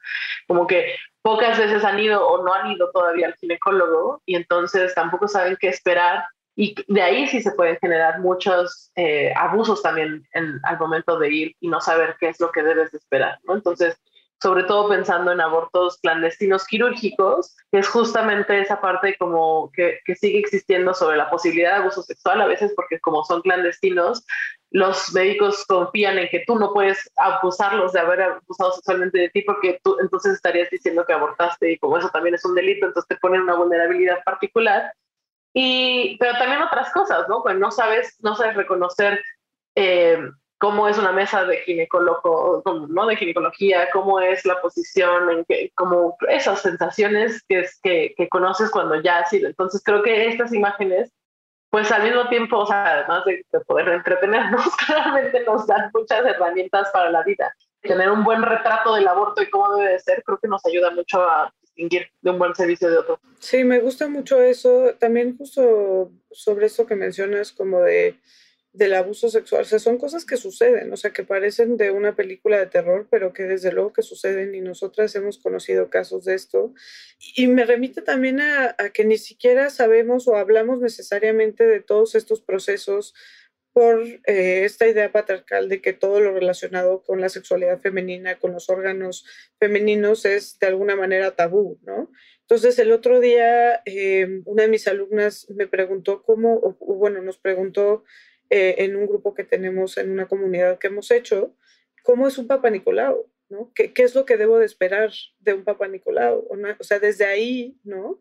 Como 0.47 0.67
que 0.67 0.95
pocas 1.21 1.59
veces 1.59 1.85
han 1.85 1.99
ido 1.99 2.27
o 2.27 2.45
no 2.45 2.55
han 2.55 2.71
ido 2.71 2.91
todavía 2.93 3.27
al 3.27 3.35
ginecólogo 3.35 4.23
y 4.25 4.37
entonces 4.37 4.95
tampoco 4.95 5.29
saben 5.29 5.57
qué 5.61 5.69
esperar 5.69 6.25
y 6.55 6.75
de 6.87 7.03
ahí 7.03 7.27
sí 7.29 7.41
se 7.41 7.53
pueden 7.53 7.79
generar 7.81 8.21
muchos 8.21 8.93
eh, 8.95 9.33
abusos 9.37 9.83
también 9.83 10.27
en, 10.33 10.61
al 10.65 10.79
momento 10.79 11.19
de 11.19 11.31
ir 11.31 11.57
y 11.61 11.69
no 11.69 11.81
saber 11.81 12.17
qué 12.21 12.29
es 12.29 12.41
lo 12.41 12.53
que 12.53 12.63
debes 12.63 12.93
de 12.93 12.99
esperar, 12.99 13.39
¿no? 13.45 13.55
Entonces, 13.55 13.99
sobre 14.43 14.65
todo 14.65 14.89
pensando 14.89 15.31
en 15.31 15.41
abortos 15.41 15.99
clandestinos 16.03 16.67
quirúrgicos, 16.67 17.55
que 17.71 17.79
es 17.79 17.89
justamente 17.89 18.61
esa 18.61 18.81
parte 18.81 19.17
como 19.17 19.71
que, 19.73 20.01
que, 20.05 20.17
sigue 20.17 20.41
existiendo 20.41 20.95
sobre 20.95 21.17
la 21.17 21.31
posibilidad 21.31 21.77
de 21.77 21.83
abuso 21.83 22.03
sexual, 22.03 22.41
a 22.41 22.47
veces 22.47 22.73
porque 22.75 22.99
como 22.99 23.25
son 23.25 23.41
clandestinos, 23.43 24.27
los 24.73 25.13
médicos 25.13 25.65
confían 25.67 26.19
en 26.19 26.29
que 26.29 26.43
tú 26.45 26.59
no 26.59 26.73
puedes 26.73 27.09
acusarlos 27.17 27.93
de 27.93 28.01
haber 28.01 28.23
abusado 28.23 28.73
sexualmente 28.73 29.19
de 29.19 29.31
ti 29.31 29.43
porque 29.43 29.79
tú 29.85 29.97
entonces 30.01 30.33
estarías 30.33 30.69
diciendo 30.71 31.05
que 31.07 31.13
abortaste 31.13 31.73
y 31.73 31.79
como 31.79 31.99
eso 31.99 32.11
también 32.11 32.35
es 32.35 32.45
un 32.45 32.57
delito, 32.57 32.87
entonces 32.87 33.09
te 33.09 33.17
ponen 33.19 33.43
una 33.43 33.55
vulnerabilidad 33.55 34.25
particular. 34.25 34.93
Y, 35.55 36.17
pero 36.19 36.37
también 36.39 36.63
otras 36.63 36.91
cosas, 36.93 37.29
¿no? 37.29 37.43
Pues 37.45 37.57
no 37.59 37.71
sabes, 37.71 38.17
no 38.21 38.35
sabes 38.35 38.57
reconocer 38.57 39.23
eh, 39.77 40.19
cómo 40.63 40.87
es 40.87 40.97
una 40.97 41.11
mesa 41.11 41.45
de 41.45 41.57
ginecólogo, 41.63 42.63
¿no? 42.89 43.07
De 43.07 43.17
ginecología, 43.17 43.91
cómo 43.93 44.21
es 44.21 44.47
la 44.47 44.61
posición, 44.61 45.29
en 45.29 45.45
que, 45.45 45.73
como 45.75 46.17
esas 46.29 46.63
sensaciones 46.63 47.43
que, 47.49 47.67
que, 47.83 48.15
que 48.17 48.29
conoces 48.29 48.71
cuando 48.71 49.03
ya 49.03 49.19
has 49.19 49.31
sido. 49.31 49.49
Entonces 49.49 49.83
creo 49.85 50.05
que 50.05 50.29
estas 50.29 50.53
imágenes, 50.53 51.13
pues 51.69 51.91
al 51.91 52.05
mismo 52.05 52.29
tiempo, 52.29 52.59
o 52.59 52.67
sea, 52.67 52.99
además 52.99 53.25
de, 53.25 53.45
de 53.51 53.61
poder 53.63 53.89
entretenernos, 53.89 54.65
claramente 54.87 55.43
nos 55.45 55.67
dan 55.67 55.91
muchas 55.93 56.25
herramientas 56.25 56.91
para 56.93 57.11
la 57.11 57.25
vida. 57.25 57.53
Tener 57.81 58.09
un 58.09 58.23
buen 58.23 58.45
retrato 58.45 58.95
del 58.95 59.09
aborto 59.09 59.43
y 59.43 59.51
cómo 59.51 59.75
debe 59.75 59.95
de 59.95 59.99
ser, 59.99 60.23
creo 60.23 60.39
que 60.39 60.47
nos 60.47 60.65
ayuda 60.65 60.93
mucho 60.93 61.29
a 61.29 61.53
distinguir 61.61 62.07
de 62.21 62.31
un 62.31 62.39
buen 62.39 62.55
servicio 62.55 62.89
de 62.89 62.99
otro. 62.99 63.19
Sí, 63.41 63.65
me 63.65 63.81
gusta 63.81 64.07
mucho 64.07 64.41
eso. 64.41 64.95
También 65.01 65.37
justo 65.37 66.13
sobre 66.31 66.67
eso 66.67 66.87
que 66.87 66.95
mencionas, 66.95 67.51
como 67.51 67.81
de 67.81 68.21
del 68.73 68.95
abuso 68.95 69.29
sexual. 69.29 69.63
O 69.63 69.65
sea, 69.65 69.79
son 69.79 69.99
cosas 69.99 70.25
que 70.25 70.37
suceden, 70.37 70.93
o 70.93 70.97
sea, 70.97 71.13
que 71.13 71.25
parecen 71.25 71.77
de 71.77 71.91
una 71.91 72.17
película 72.17 72.59
de 72.59 72.67
terror, 72.67 73.07
pero 73.11 73.33
que 73.33 73.43
desde 73.45 73.73
luego 73.73 73.93
que 73.93 74.03
suceden 74.03 74.55
y 74.55 74.61
nosotras 74.61 75.15
hemos 75.15 75.39
conocido 75.39 75.91
casos 75.91 76.25
de 76.25 76.35
esto. 76.35 76.73
Y 77.37 77.47
me 77.49 77.65
remite 77.65 78.03
también 78.03 78.41
a, 78.41 78.75
que 78.95 79.05
ni 79.05 79.19
siquiera 79.19 79.71
sabemos 79.71 80.27
o 80.27 80.37
hablamos 80.37 80.81
necesariamente 80.81 81.67
de 81.67 81.81
todos 81.81 82.15
estos 82.15 82.41
procesos 82.41 83.15
por 83.75 84.03
eh, 84.27 84.65
esta 84.65 84.87
idea 84.87 85.13
patriarcal 85.13 85.69
de 85.69 85.81
que 85.81 85.95
todo 85.95 86.21
lo 86.21 86.33
relacionado 86.35 87.03
con 87.03 87.21
la 87.23 87.31
sexualidad 87.31 87.81
femenina, 87.81 88.39
con 88.39 88.53
los 88.53 88.69
órganos 88.69 89.25
femeninos, 89.59 90.27
es 90.27 90.59
de 90.59 90.67
alguna 90.67 90.95
manera 90.95 91.37
tabú, 91.37 91.79
¿no? 91.83 92.11
Entonces, 92.43 92.79
el 92.79 92.93
otro 92.93 93.21
día, 93.21 93.81
eh, 93.87 94.43
una 94.45 94.65
de 94.65 94.69
mis 94.69 94.87
alumnas 94.87 95.49
me 95.49 95.67
preguntó 95.67 96.23
cómo, 96.23 96.57
o, 96.57 96.77
bueno, 96.97 97.23
nos 97.23 97.39
preguntó 97.39 98.05
eh, 98.55 98.85
en 98.85 98.97
un 98.97 99.07
grupo 99.07 99.33
que 99.33 99.45
tenemos, 99.45 99.97
en 99.97 100.11
una 100.11 100.29
comunidad 100.29 100.79
que 100.79 100.89
hemos 100.89 101.11
hecho, 101.11 101.57
cómo 102.03 102.29
es 102.29 102.37
un 102.37 102.47
Papa 102.47 102.69
Nicolau, 102.69 103.27
¿no? 103.49 103.73
¿Qué, 103.75 103.95
¿Qué, 103.95 104.03
es 104.03 104.15
lo 104.15 104.27
que 104.27 104.37
debo 104.37 104.59
de 104.59 104.67
esperar 104.67 105.11
de 105.41 105.55
un 105.55 105.65
Papa 105.65 105.89
Nicolau? 105.89 106.47
¿no? 106.55 106.69
O 106.79 106.85
sea, 106.85 106.99
desde 106.99 107.25
ahí, 107.25 107.79
¿no? 107.83 108.21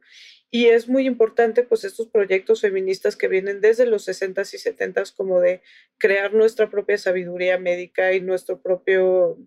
Y 0.49 0.67
es 0.67 0.87
muy 0.87 1.05
importante, 1.05 1.63
pues, 1.63 1.83
estos 1.83 2.07
proyectos 2.07 2.61
feministas 2.61 3.17
que 3.17 3.27
vienen 3.27 3.59
desde 3.59 3.85
los 3.85 4.07
60s 4.07 4.53
y 4.53 4.57
70s, 4.57 5.13
como 5.13 5.41
de 5.41 5.61
crear 5.97 6.33
nuestra 6.33 6.69
propia 6.69 6.97
sabiduría 6.97 7.57
médica 7.57 8.13
y 8.13 8.21
nuestro 8.21 8.61
propio, 8.61 9.37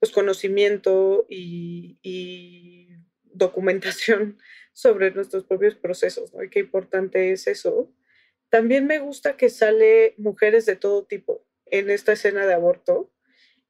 pues, 0.00 0.12
conocimiento 0.12 1.26
y, 1.28 1.98
y 2.00 2.88
documentación 3.34 4.38
sobre 4.72 5.10
nuestros 5.10 5.44
propios 5.44 5.74
procesos, 5.74 6.32
¿no? 6.32 6.42
Y 6.42 6.48
qué 6.48 6.60
importante 6.60 7.32
es 7.32 7.46
eso. 7.48 7.92
También 8.52 8.86
me 8.86 8.98
gusta 8.98 9.38
que 9.38 9.48
sale 9.48 10.12
mujeres 10.18 10.66
de 10.66 10.76
todo 10.76 11.06
tipo 11.06 11.42
en 11.70 11.88
esta 11.88 12.12
escena 12.12 12.46
de 12.46 12.52
aborto, 12.52 13.10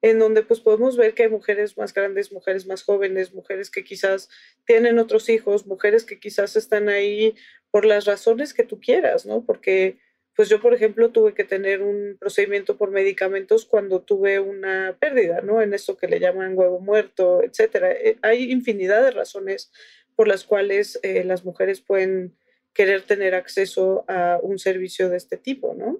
en 0.00 0.18
donde 0.18 0.42
pues 0.42 0.58
podemos 0.58 0.96
ver 0.96 1.14
que 1.14 1.22
hay 1.22 1.28
mujeres 1.28 1.78
más 1.78 1.94
grandes, 1.94 2.32
mujeres 2.32 2.66
más 2.66 2.82
jóvenes, 2.82 3.32
mujeres 3.32 3.70
que 3.70 3.84
quizás 3.84 4.28
tienen 4.66 4.98
otros 4.98 5.28
hijos, 5.28 5.68
mujeres 5.68 6.02
que 6.02 6.18
quizás 6.18 6.56
están 6.56 6.88
ahí 6.88 7.36
por 7.70 7.84
las 7.84 8.06
razones 8.06 8.54
que 8.54 8.64
tú 8.64 8.80
quieras, 8.80 9.24
¿no? 9.24 9.44
Porque 9.46 9.98
pues 10.34 10.48
yo, 10.48 10.60
por 10.60 10.74
ejemplo, 10.74 11.12
tuve 11.12 11.32
que 11.32 11.44
tener 11.44 11.80
un 11.80 12.16
procedimiento 12.18 12.76
por 12.76 12.90
medicamentos 12.90 13.66
cuando 13.66 14.00
tuve 14.00 14.40
una 14.40 14.96
pérdida, 14.98 15.42
¿no? 15.42 15.62
En 15.62 15.74
esto 15.74 15.96
que 15.96 16.08
le 16.08 16.18
llaman 16.18 16.58
huevo 16.58 16.80
muerto, 16.80 17.44
etcétera. 17.44 17.92
Eh, 17.92 18.18
hay 18.22 18.50
infinidad 18.50 19.04
de 19.04 19.12
razones 19.12 19.70
por 20.16 20.26
las 20.26 20.42
cuales 20.42 20.98
eh, 21.04 21.22
las 21.22 21.44
mujeres 21.44 21.80
pueden 21.80 22.36
querer 22.74 23.02
tener 23.02 23.34
acceso 23.34 24.04
a 24.08 24.38
un 24.42 24.58
servicio 24.58 25.08
de 25.08 25.16
este 25.16 25.36
tipo, 25.36 25.74
¿no? 25.74 25.98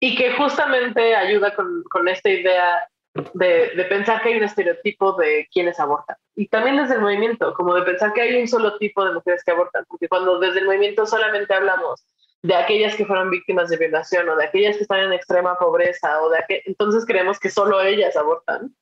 Y 0.00 0.16
que 0.16 0.32
justamente 0.32 1.14
ayuda 1.14 1.54
con, 1.54 1.82
con 1.84 2.08
esta 2.08 2.28
idea 2.28 2.88
de, 3.34 3.70
de, 3.74 3.84
pensar 3.84 4.22
que 4.22 4.28
hay 4.28 4.36
un 4.36 4.44
estereotipo 4.44 5.14
de 5.14 5.48
quienes 5.50 5.80
abortan. 5.80 6.16
Y 6.34 6.48
también 6.48 6.76
desde 6.76 6.94
el 6.94 7.00
movimiento, 7.00 7.54
como 7.54 7.74
de 7.74 7.82
pensar 7.82 8.12
que 8.12 8.20
hay 8.20 8.40
un 8.40 8.46
solo 8.46 8.76
tipo 8.78 9.04
de 9.04 9.14
mujeres 9.14 9.42
que 9.42 9.52
abortan, 9.52 9.84
porque 9.88 10.08
cuando 10.08 10.38
desde 10.38 10.60
el 10.60 10.66
movimiento 10.66 11.06
solamente 11.06 11.54
hablamos 11.54 12.04
de 12.42 12.54
aquellas 12.54 12.94
que 12.94 13.06
fueron 13.06 13.30
víctimas 13.30 13.70
de 13.70 13.76
violación 13.76 14.28
o 14.28 14.36
de 14.36 14.44
aquellas 14.44 14.76
que 14.76 14.82
están 14.82 15.00
en 15.00 15.12
extrema 15.12 15.56
pobreza 15.56 16.22
o 16.22 16.30
de 16.30 16.38
aquel, 16.38 16.62
entonces 16.66 17.04
creemos 17.06 17.40
que 17.40 17.50
solo 17.50 17.80
ellas 17.80 18.16
abortan 18.16 18.74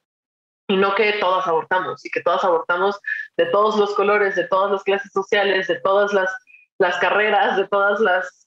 y 0.68 0.76
no 0.76 0.94
que 0.94 1.14
todas 1.14 1.46
abortamos 1.46 2.04
y 2.04 2.10
que 2.10 2.22
todas 2.22 2.42
abortamos 2.44 2.98
de 3.36 3.46
todos 3.46 3.76
los 3.76 3.94
colores, 3.94 4.34
de 4.34 4.48
todas 4.48 4.72
las 4.72 4.82
clases 4.82 5.12
sociales, 5.12 5.68
de 5.68 5.80
todas 5.80 6.12
las, 6.12 6.30
las 6.78 6.96
carreras, 6.98 7.56
de 7.56 7.68
todos 7.68 8.00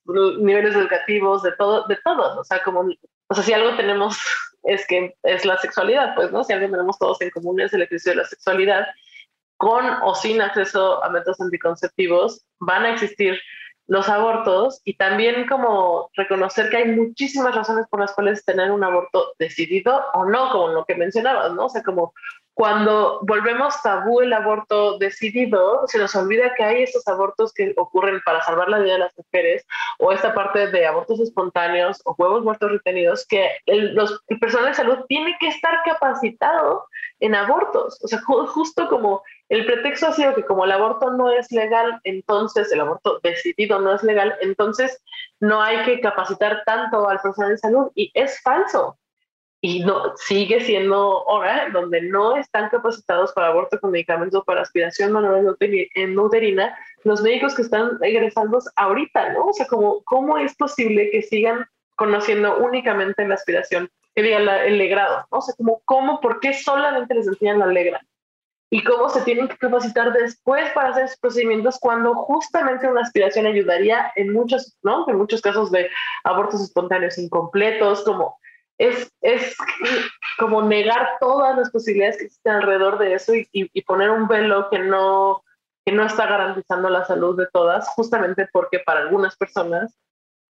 los 0.05 0.37
niveles 0.39 0.75
educativos, 0.75 1.43
de 1.43 1.51
todo, 1.53 1.85
de 1.87 1.97
todos, 2.03 2.37
o 2.37 2.43
sea, 2.43 2.61
como, 2.63 2.81
o 3.27 3.33
sea, 3.33 3.43
si 3.43 3.53
algo 3.53 3.75
tenemos 3.75 4.17
es 4.63 4.85
que 4.87 5.15
es 5.23 5.45
la 5.45 5.57
sexualidad, 5.57 6.15
pues, 6.15 6.31
¿no? 6.31 6.43
Si 6.43 6.53
algo 6.53 6.69
tenemos 6.69 6.97
todos 6.97 7.21
en 7.21 7.29
común 7.29 7.59
es 7.61 7.73
el 7.73 7.83
ejercicio 7.83 8.11
de 8.11 8.17
la 8.17 8.25
sexualidad, 8.25 8.87
con 9.57 9.85
o 10.03 10.13
sin 10.13 10.41
acceso 10.41 11.03
a 11.03 11.09
métodos 11.09 11.41
anticonceptivos, 11.41 12.45
van 12.59 12.85
a 12.85 12.91
existir 12.91 13.39
los 13.87 14.09
abortos 14.09 14.81
y 14.83 14.97
también 14.97 15.47
como 15.47 16.09
reconocer 16.13 16.69
que 16.69 16.77
hay 16.77 16.95
muchísimas 16.95 17.55
razones 17.55 17.87
por 17.89 18.01
las 18.01 18.13
cuales 18.13 18.43
tener 18.43 18.69
un 18.71 18.83
aborto 18.83 19.33
decidido 19.39 20.03
o 20.13 20.25
no, 20.25 20.51
como 20.51 20.67
lo 20.69 20.85
que 20.85 20.95
mencionabas, 20.95 21.53
¿no? 21.53 21.65
O 21.65 21.69
sea, 21.69 21.83
como 21.83 22.13
cuando 22.57 23.19
volvemos 23.21 23.79
tabú 23.83 24.21
el 24.21 24.33
aborto 24.33 24.97
decidido, 24.97 25.83
se 25.85 25.99
nos 25.99 26.15
olvida 26.15 26.55
que 26.55 26.63
hay 26.63 26.81
estos 26.81 27.07
abortos 27.07 27.53
que 27.53 27.71
ocurren 27.77 28.19
para 28.25 28.41
salvar 28.41 28.67
la 28.67 28.79
vida 28.79 28.93
de 28.93 28.99
las 28.99 29.15
mujeres, 29.15 29.63
o 29.99 30.11
esta 30.11 30.33
parte 30.33 30.65
de 30.71 30.87
abortos 30.87 31.19
espontáneos 31.19 32.01
o 32.03 32.15
huevos 32.17 32.43
muertos 32.43 32.71
retenidos, 32.71 33.27
que 33.27 33.47
el, 33.67 33.93
los, 33.93 34.23
el 34.29 34.39
personal 34.39 34.69
de 34.69 34.73
salud 34.73 34.97
tiene 35.07 35.37
que 35.39 35.49
estar 35.49 35.83
capacitado 35.85 36.87
en 37.19 37.35
abortos. 37.35 37.99
O 38.03 38.07
sea, 38.07 38.21
justo 38.21 38.89
como 38.89 39.21
el 39.49 39.63
pretexto 39.67 40.07
ha 40.07 40.13
sido 40.13 40.33
que 40.33 40.43
como 40.43 40.65
el 40.65 40.71
aborto 40.71 41.11
no 41.11 41.29
es 41.29 41.51
legal, 41.51 42.01
entonces 42.05 42.71
el 42.71 42.81
aborto 42.81 43.19
decidido 43.21 43.79
no 43.79 43.93
es 43.93 44.01
legal, 44.01 44.35
entonces 44.41 44.99
no 45.39 45.61
hay 45.61 45.85
que 45.85 46.01
capacitar 46.01 46.63
tanto 46.65 47.07
al 47.07 47.21
personal 47.21 47.51
de 47.51 47.59
salud. 47.59 47.91
Y 47.93 48.09
es 48.15 48.41
falso 48.41 48.97
y 49.61 49.79
no 49.83 50.15
sigue 50.17 50.61
siendo 50.61 51.23
hora 51.23 51.69
donde 51.71 52.01
no 52.01 52.37
están 52.37 52.69
capacitados 52.69 53.33
para 53.33 53.47
aborto 53.47 53.79
con 53.79 53.91
medicamentos 53.91 54.43
para 54.45 54.61
aspiración 54.61 55.11
manual 55.11 55.57
en 55.59 56.19
uterina 56.19 56.77
los 57.03 57.21
médicos 57.21 57.55
que 57.55 57.63
están 57.63 57.97
egresando 58.01 58.59
ahorita, 58.75 59.33
¿no? 59.33 59.47
O 59.47 59.53
sea, 59.53 59.65
como, 59.67 60.03
¿cómo 60.03 60.37
es 60.37 60.55
posible 60.55 61.09
que 61.09 61.23
sigan 61.23 61.65
conociendo 61.95 62.57
únicamente 62.57 63.27
la 63.27 63.35
aspiración, 63.35 63.89
que 64.13 64.21
digan 64.21 64.47
el 64.47 64.77
legrado, 64.77 65.25
¿no? 65.31 65.39
O 65.39 65.41
sea, 65.41 65.55
como, 65.55 65.81
¿cómo, 65.85 66.19
por 66.21 66.39
qué 66.39 66.53
solamente 66.53 67.15
les 67.15 67.27
enseñan 67.27 67.59
la 67.59 67.67
legra? 67.67 68.01
Y 68.69 68.83
cómo 68.83 69.09
se 69.09 69.21
tienen 69.21 69.47
que 69.47 69.57
capacitar 69.57 70.11
después 70.11 70.69
para 70.73 70.89
hacer 70.89 71.05
esos 71.05 71.19
procedimientos 71.19 71.79
cuando 71.79 72.13
justamente 72.13 72.87
una 72.87 73.01
aspiración 73.01 73.45
ayudaría 73.45 74.11
en 74.17 74.33
muchos, 74.33 74.77
¿no? 74.83 75.07
En 75.07 75.17
muchos 75.17 75.41
casos 75.41 75.71
de 75.71 75.89
abortos 76.25 76.61
espontáneos 76.61 77.17
incompletos, 77.17 78.03
como 78.03 78.37
es, 78.77 79.11
es 79.21 79.55
como 80.37 80.61
negar 80.61 81.17
todas 81.19 81.57
las 81.57 81.71
posibilidades 81.71 82.17
que 82.17 82.25
existen 82.25 82.53
alrededor 82.53 82.99
de 82.99 83.13
eso 83.13 83.33
y, 83.33 83.47
y, 83.51 83.81
poner 83.83 84.11
un 84.11 84.27
velo 84.27 84.69
que 84.69 84.79
no, 84.79 85.43
que 85.85 85.91
no 85.91 86.05
está 86.05 86.27
garantizando 86.27 86.89
la 86.89 87.05
salud 87.05 87.37
de 87.37 87.47
todas, 87.51 87.89
justamente 87.89 88.47
porque 88.51 88.79
para 88.79 89.01
algunas 89.01 89.35
personas 89.35 89.97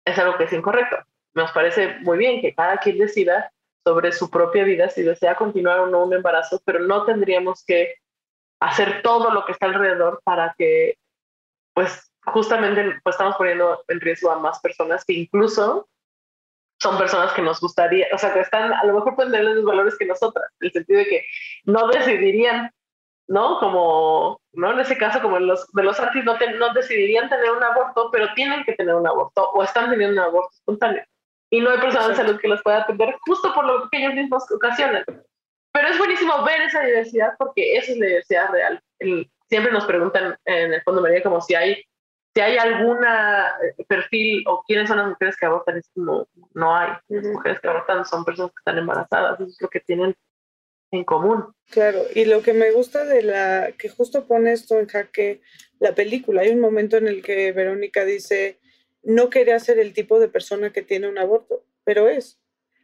es 0.05 0.17
algo 0.17 0.37
que 0.37 0.45
es 0.45 0.53
incorrecto. 0.53 0.97
Nos 1.33 1.51
parece 1.51 1.99
muy 2.01 2.17
bien 2.17 2.41
que 2.41 2.53
cada 2.53 2.77
quien 2.77 2.97
decida 2.97 3.51
sobre 3.85 4.11
su 4.11 4.29
propia 4.29 4.63
vida 4.63 4.89
si 4.89 5.03
desea 5.03 5.35
continuar 5.35 5.79
o 5.79 5.87
no 5.87 6.03
un 6.03 6.13
embarazo, 6.13 6.61
pero 6.65 6.79
no 6.79 7.05
tendríamos 7.05 7.63
que 7.63 7.95
hacer 8.59 9.01
todo 9.01 9.31
lo 9.31 9.45
que 9.45 9.53
está 9.53 9.67
alrededor 9.67 10.19
para 10.23 10.53
que, 10.57 10.97
pues, 11.73 12.11
justamente 12.25 12.99
pues, 13.03 13.13
estamos 13.13 13.35
poniendo 13.37 13.83
en 13.87 14.01
riesgo 14.01 14.31
a 14.31 14.39
más 14.39 14.59
personas 14.59 15.05
que 15.05 15.13
incluso 15.13 15.87
son 16.79 16.97
personas 16.97 17.33
que 17.33 17.41
nos 17.41 17.59
gustaría, 17.59 18.07
o 18.13 18.17
sea, 18.17 18.33
que 18.33 18.41
están, 18.41 18.71
a 18.73 18.83
lo 18.85 18.93
mejor 18.93 19.15
pueden 19.15 19.31
tener 19.31 19.55
los 19.55 19.65
valores 19.65 19.97
que 19.97 20.05
nosotras, 20.05 20.45
en 20.59 20.67
el 20.67 20.73
sentido 20.73 20.99
de 20.99 21.05
que 21.05 21.25
no 21.65 21.87
decidirían, 21.87 22.71
¿no? 23.27 23.59
Como, 23.59 24.39
¿no? 24.53 24.71
En 24.73 24.79
ese 24.79 24.97
caso, 24.97 25.21
como 25.21 25.39
los 25.39 25.67
de 25.73 25.83
los 25.83 25.99
artis 25.99 26.23
no, 26.23 26.37
no 26.59 26.73
decidirían 26.73 27.29
tener 27.29 27.51
un 27.51 27.63
aborto, 27.63 28.09
pero 28.11 28.27
tienen 28.35 28.63
que 28.63 28.73
tener 28.73 28.95
un 28.95 29.07
aborto 29.07 29.49
o 29.51 29.63
están 29.63 29.89
teniendo 29.89 30.21
un 30.21 30.27
aborto 30.27 30.51
espontáneo. 30.53 31.03
Y 31.49 31.61
no 31.61 31.71
hay 31.71 31.79
personas 31.79 32.09
de 32.09 32.15
salud 32.15 32.39
que 32.39 32.47
los 32.47 32.61
pueda 32.61 32.83
atender 32.83 33.15
justo 33.25 33.53
por 33.53 33.65
lo 33.65 33.89
que 33.89 33.99
ellos 33.99 34.13
mismos 34.13 34.43
ocasionan. 34.51 35.03
Pero 35.71 35.87
es 35.87 35.97
buenísimo 35.97 36.43
ver 36.43 36.61
esa 36.61 36.81
diversidad 36.81 37.33
porque 37.37 37.77
esa 37.77 37.91
es 37.91 37.97
la 37.97 38.05
diversidad 38.07 38.49
real. 38.51 38.81
siempre 39.49 39.71
nos 39.71 39.85
preguntan 39.85 40.37
en 40.45 40.73
el 40.73 40.81
Fondo 40.83 41.01
María 41.01 41.23
como 41.23 41.41
si 41.41 41.55
hay 41.55 41.83
si 42.37 42.41
hay 42.41 42.55
alguna 42.59 43.47
eh, 43.63 43.83
perfil 43.87 44.43
o 44.45 44.63
quiénes 44.67 44.87
son 44.87 44.97
las 44.97 45.07
mujeres 45.07 45.35
que 45.35 45.47
abortan, 45.47 45.77
es 45.77 45.89
como 45.91 46.27
no 46.53 46.75
hay. 46.75 46.91
Las 47.07 47.25
mujeres 47.25 47.59
que 47.59 47.67
abortan 47.67 48.05
son 48.05 48.23
personas 48.23 48.51
que 48.51 48.59
están 48.59 48.77
embarazadas, 48.77 49.39
eso 49.39 49.49
es 49.49 49.59
lo 49.59 49.67
que 49.69 49.79
tienen 49.79 50.15
en 50.91 51.03
común. 51.03 51.51
Claro, 51.71 52.03
y 52.13 52.25
lo 52.25 52.43
que 52.43 52.53
me 52.53 52.69
gusta 52.69 53.05
de 53.05 53.23
la, 53.23 53.71
que 53.71 53.89
justo 53.89 54.27
pone 54.27 54.51
esto 54.51 54.79
en 54.79 54.85
jaque 54.85 55.41
la 55.79 55.95
película, 55.95 56.41
hay 56.43 56.49
un 56.49 56.59
momento 56.59 56.97
en 56.97 57.07
el 57.07 57.23
que 57.23 57.51
Verónica 57.53 58.05
dice, 58.05 58.59
no 59.01 59.31
quería 59.31 59.59
ser 59.59 59.79
el 59.79 59.93
tipo 59.93 60.19
de 60.19 60.27
persona 60.27 60.71
que 60.71 60.83
tiene 60.83 61.09
un 61.09 61.17
aborto, 61.17 61.65
pero 61.85 62.07
es 62.07 62.39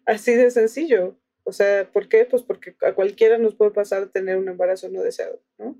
así 0.07 0.33
de 0.33 0.49
sencillo. 0.49 1.15
O 1.43 1.51
sea, 1.51 1.87
¿por 1.91 2.07
qué? 2.07 2.25
Pues 2.25 2.41
porque 2.41 2.75
a 2.81 2.93
cualquiera 2.93 3.37
nos 3.37 3.53
puede 3.53 3.69
pasar 3.69 4.07
tener 4.07 4.37
un 4.37 4.49
embarazo 4.49 4.89
no 4.89 5.03
deseado, 5.03 5.39
¿no? 5.59 5.77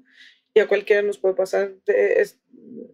Y 0.54 0.60
a 0.60 0.68
cualquiera 0.68 1.02
nos 1.02 1.18
puede 1.18 1.36
pasar 1.36 1.74
de 1.86 2.28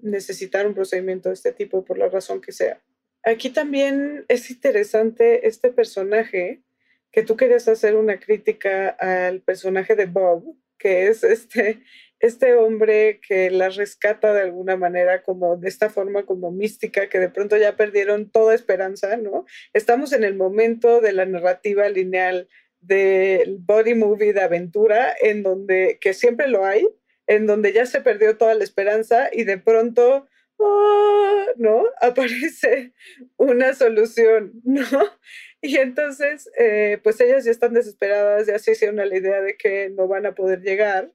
necesitar 0.01 0.65
un 0.65 0.73
procedimiento 0.73 1.29
de 1.29 1.35
este 1.35 1.51
tipo 1.51 1.83
por 1.83 1.97
la 1.97 2.09
razón 2.09 2.41
que 2.41 2.51
sea. 2.51 2.81
Aquí 3.23 3.49
también 3.49 4.25
es 4.29 4.49
interesante 4.49 5.47
este 5.47 5.71
personaje 5.71 6.63
que 7.11 7.23
tú 7.23 7.35
querías 7.35 7.67
hacer 7.67 7.95
una 7.95 8.19
crítica 8.19 8.89
al 8.89 9.41
personaje 9.41 9.95
de 9.95 10.05
Bob, 10.05 10.55
que 10.77 11.07
es 11.07 11.23
este, 11.23 11.81
este 12.19 12.53
hombre 12.55 13.19
que 13.27 13.49
la 13.51 13.69
rescata 13.69 14.33
de 14.33 14.41
alguna 14.41 14.77
manera, 14.77 15.21
como 15.23 15.57
de 15.57 15.67
esta 15.67 15.89
forma 15.89 16.25
como 16.25 16.51
mística, 16.51 17.09
que 17.09 17.19
de 17.19 17.29
pronto 17.29 17.57
ya 17.57 17.75
perdieron 17.75 18.29
toda 18.29 18.55
esperanza, 18.55 19.17
¿no? 19.17 19.45
Estamos 19.73 20.13
en 20.13 20.23
el 20.23 20.35
momento 20.35 21.01
de 21.01 21.13
la 21.13 21.25
narrativa 21.25 21.89
lineal 21.89 22.47
del 22.79 23.57
body 23.57 23.95
movie 23.95 24.31
de 24.31 24.41
aventura, 24.41 25.13
en 25.19 25.43
donde, 25.43 25.97
que 25.99 26.13
siempre 26.13 26.47
lo 26.47 26.63
hay, 26.63 26.87
en 27.29 27.45
donde 27.45 27.71
ya 27.71 27.85
se 27.85 28.01
perdió 28.01 28.37
toda 28.37 28.55
la 28.55 28.63
esperanza 28.63 29.29
y 29.31 29.43
de 29.43 29.59
pronto, 29.59 30.27
¡ah! 30.59 31.45
¿no? 31.57 31.83
Aparece 32.01 32.93
una 33.37 33.73
solución, 33.73 34.59
¿no? 34.65 34.89
Y 35.61 35.75
entonces, 35.75 36.49
eh, 36.57 36.99
pues 37.03 37.19
ellas 37.19 37.43
ya 37.43 37.51
están 37.51 37.73
desesperadas, 37.73 38.47
ya 38.47 38.57
se 38.59 38.71
hicieron 38.71 38.95
la 38.95 39.13
idea 39.13 39.41
de 39.41 39.57
que 39.57 39.89
no 39.89 40.07
van 40.07 40.25
a 40.25 40.33
poder 40.33 40.61
llegar 40.61 41.11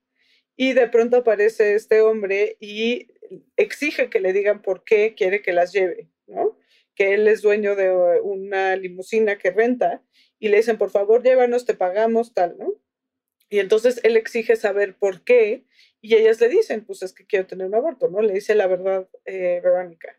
y 0.54 0.74
de 0.74 0.86
pronto 0.86 1.16
aparece 1.16 1.74
este 1.74 2.02
hombre 2.02 2.58
y 2.60 3.08
exige 3.56 4.10
que 4.10 4.20
le 4.20 4.34
digan 4.34 4.60
por 4.60 4.84
qué 4.84 5.14
quiere 5.16 5.40
que 5.40 5.54
las 5.54 5.72
lleve, 5.72 6.10
¿no? 6.26 6.58
Que 6.94 7.14
él 7.14 7.26
es 7.26 7.40
dueño 7.40 7.74
de 7.74 7.90
una 8.20 8.76
limusina 8.76 9.38
que 9.38 9.50
renta 9.50 10.02
y 10.38 10.48
le 10.48 10.58
dicen, 10.58 10.76
por 10.76 10.90
favor, 10.90 11.22
llévanos, 11.22 11.64
te 11.64 11.72
pagamos, 11.72 12.34
tal, 12.34 12.58
¿no? 12.58 12.74
Y 13.48 13.60
entonces 13.60 13.98
él 14.02 14.18
exige 14.18 14.56
saber 14.56 14.94
por 14.94 15.24
qué 15.24 15.64
y 16.04 16.16
ellas 16.16 16.38
le 16.38 16.50
dicen, 16.50 16.84
pues 16.84 17.02
es 17.02 17.14
que 17.14 17.24
quiero 17.24 17.46
tener 17.46 17.66
un 17.66 17.74
aborto, 17.74 18.08
¿no? 18.10 18.20
Le 18.20 18.34
dice 18.34 18.54
la 18.54 18.66
verdad 18.66 19.08
eh, 19.24 19.62
Verónica. 19.64 20.14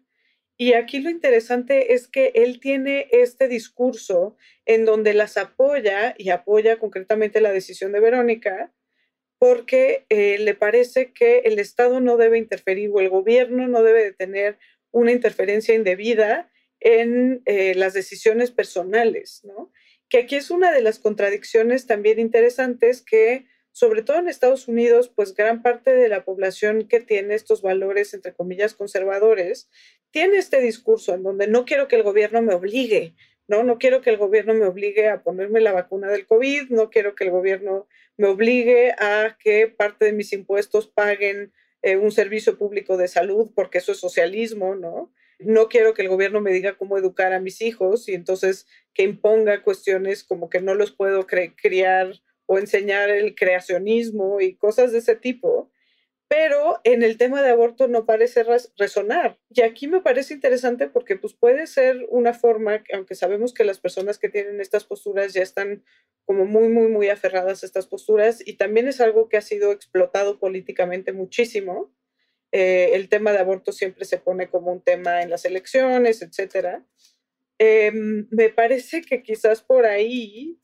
Y 0.57 0.73
aquí 0.73 0.99
lo 0.99 1.11
interesante 1.11 1.93
es 1.93 2.07
que 2.07 2.31
él 2.33 2.59
tiene 2.59 3.07
este 3.11 3.47
discurso 3.47 4.35
en 4.65 4.85
donde 4.85 5.13
las 5.13 5.37
apoya 5.37 6.15
y 6.17 6.31
apoya 6.31 6.79
concretamente 6.79 7.39
la 7.39 7.51
decisión 7.51 7.91
de 7.91 7.99
Verónica 7.99 8.73
porque 9.37 10.07
eh, 10.09 10.39
le 10.39 10.55
parece 10.55 11.13
que 11.13 11.41
el 11.45 11.59
Estado 11.59 11.99
no 11.99 12.17
debe 12.17 12.39
interferir 12.39 12.89
o 12.91 12.99
el 12.99 13.09
gobierno 13.09 13.67
no 13.67 13.83
debe 13.83 14.05
de 14.05 14.13
tener 14.13 14.57
una 14.89 15.11
interferencia 15.11 15.75
indebida 15.75 16.51
en 16.79 17.43
eh, 17.45 17.75
las 17.75 17.93
decisiones 17.93 18.49
personales, 18.49 19.41
¿no? 19.43 19.71
Que 20.09 20.17
aquí 20.17 20.35
es 20.35 20.49
una 20.49 20.71
de 20.71 20.81
las 20.81 20.97
contradicciones 20.97 21.85
también 21.85 22.17
interesantes 22.17 23.03
que 23.03 23.45
sobre 23.75 24.03
todo 24.03 24.19
en 24.19 24.29
Estados 24.29 24.69
Unidos, 24.69 25.11
pues 25.13 25.35
gran 25.35 25.61
parte 25.61 25.93
de 25.93 26.07
la 26.07 26.23
población 26.23 26.87
que 26.87 27.01
tiene 27.01 27.35
estos 27.35 27.61
valores, 27.61 28.13
entre 28.13 28.33
comillas, 28.33 28.73
conservadores, 28.73 29.69
tiene 30.11 30.37
este 30.37 30.61
discurso 30.61 31.13
en 31.13 31.23
donde 31.23 31.47
no 31.47 31.65
quiero 31.65 31.89
que 31.89 31.97
el 31.97 32.03
gobierno 32.03 32.41
me 32.41 32.53
obligue, 32.53 33.15
¿no? 33.49 33.65
No 33.65 33.77
quiero 33.77 33.99
que 33.99 34.11
el 34.11 34.15
gobierno 34.15 34.53
me 34.53 34.65
obligue 34.65 35.09
a 35.09 35.23
ponerme 35.23 35.59
la 35.59 35.73
vacuna 35.73 36.07
del 36.09 36.25
COVID, 36.25 36.69
no 36.69 36.89
quiero 36.89 37.15
que 37.15 37.25
el 37.25 37.31
gobierno 37.31 37.85
me 38.15 38.29
obligue 38.29 38.93
a 38.93 39.35
que 39.43 39.67
parte 39.67 40.05
de 40.05 40.13
mis 40.13 40.31
impuestos 40.31 40.87
paguen 40.87 41.51
eh, 41.81 41.97
un 41.97 42.13
servicio 42.13 42.57
público 42.57 42.95
de 42.95 43.09
salud, 43.09 43.51
porque 43.53 43.79
eso 43.79 43.91
es 43.91 43.97
socialismo, 43.97 44.75
¿no? 44.75 45.11
No 45.37 45.67
quiero 45.67 45.93
que 45.93 46.03
el 46.03 46.07
gobierno 46.07 46.39
me 46.39 46.53
diga 46.53 46.77
cómo 46.77 46.97
educar 46.97 47.33
a 47.33 47.41
mis 47.41 47.61
hijos 47.61 48.07
y 48.07 48.13
entonces 48.13 48.67
que 48.93 49.03
imponga 49.03 49.63
cuestiones 49.63 50.23
como 50.23 50.49
que 50.49 50.61
no 50.61 50.75
los 50.75 50.93
puedo 50.93 51.27
criar 51.27 52.21
o 52.45 52.57
enseñar 52.59 53.09
el 53.09 53.35
creacionismo 53.35 54.41
y 54.41 54.55
cosas 54.55 54.91
de 54.91 54.99
ese 54.99 55.15
tipo, 55.15 55.71
pero 56.27 56.79
en 56.83 57.03
el 57.03 57.17
tema 57.17 57.41
de 57.41 57.51
aborto 57.51 57.87
no 57.87 58.05
parece 58.05 58.43
resonar. 58.77 59.39
Y 59.49 59.61
aquí 59.61 59.87
me 59.87 60.01
parece 60.01 60.33
interesante 60.33 60.87
porque 60.87 61.17
pues 61.17 61.33
puede 61.33 61.67
ser 61.67 62.05
una 62.09 62.33
forma, 62.33 62.83
aunque 62.93 63.15
sabemos 63.15 63.53
que 63.53 63.63
las 63.63 63.79
personas 63.79 64.17
que 64.17 64.29
tienen 64.29 64.59
estas 64.59 64.85
posturas 64.85 65.33
ya 65.33 65.43
están 65.43 65.83
como 66.25 66.45
muy, 66.45 66.69
muy, 66.69 66.87
muy 66.87 67.09
aferradas 67.09 67.61
a 67.61 67.65
estas 67.67 67.85
posturas 67.85 68.45
y 68.45 68.53
también 68.53 68.87
es 68.87 69.01
algo 69.01 69.29
que 69.29 69.37
ha 69.37 69.41
sido 69.41 69.71
explotado 69.71 70.39
políticamente 70.39 71.13
muchísimo. 71.13 71.93
Eh, 72.51 72.91
el 72.93 73.07
tema 73.09 73.31
de 73.31 73.39
aborto 73.39 73.71
siempre 73.71 74.05
se 74.05 74.17
pone 74.17 74.49
como 74.49 74.71
un 74.71 74.81
tema 74.81 75.21
en 75.21 75.29
las 75.29 75.45
elecciones, 75.45 76.23
etc. 76.23 76.83
Em, 77.59 78.27
me 78.31 78.49
parece 78.49 79.01
que 79.01 79.21
quizás 79.21 79.61
por 79.61 79.85
ahí 79.85 80.59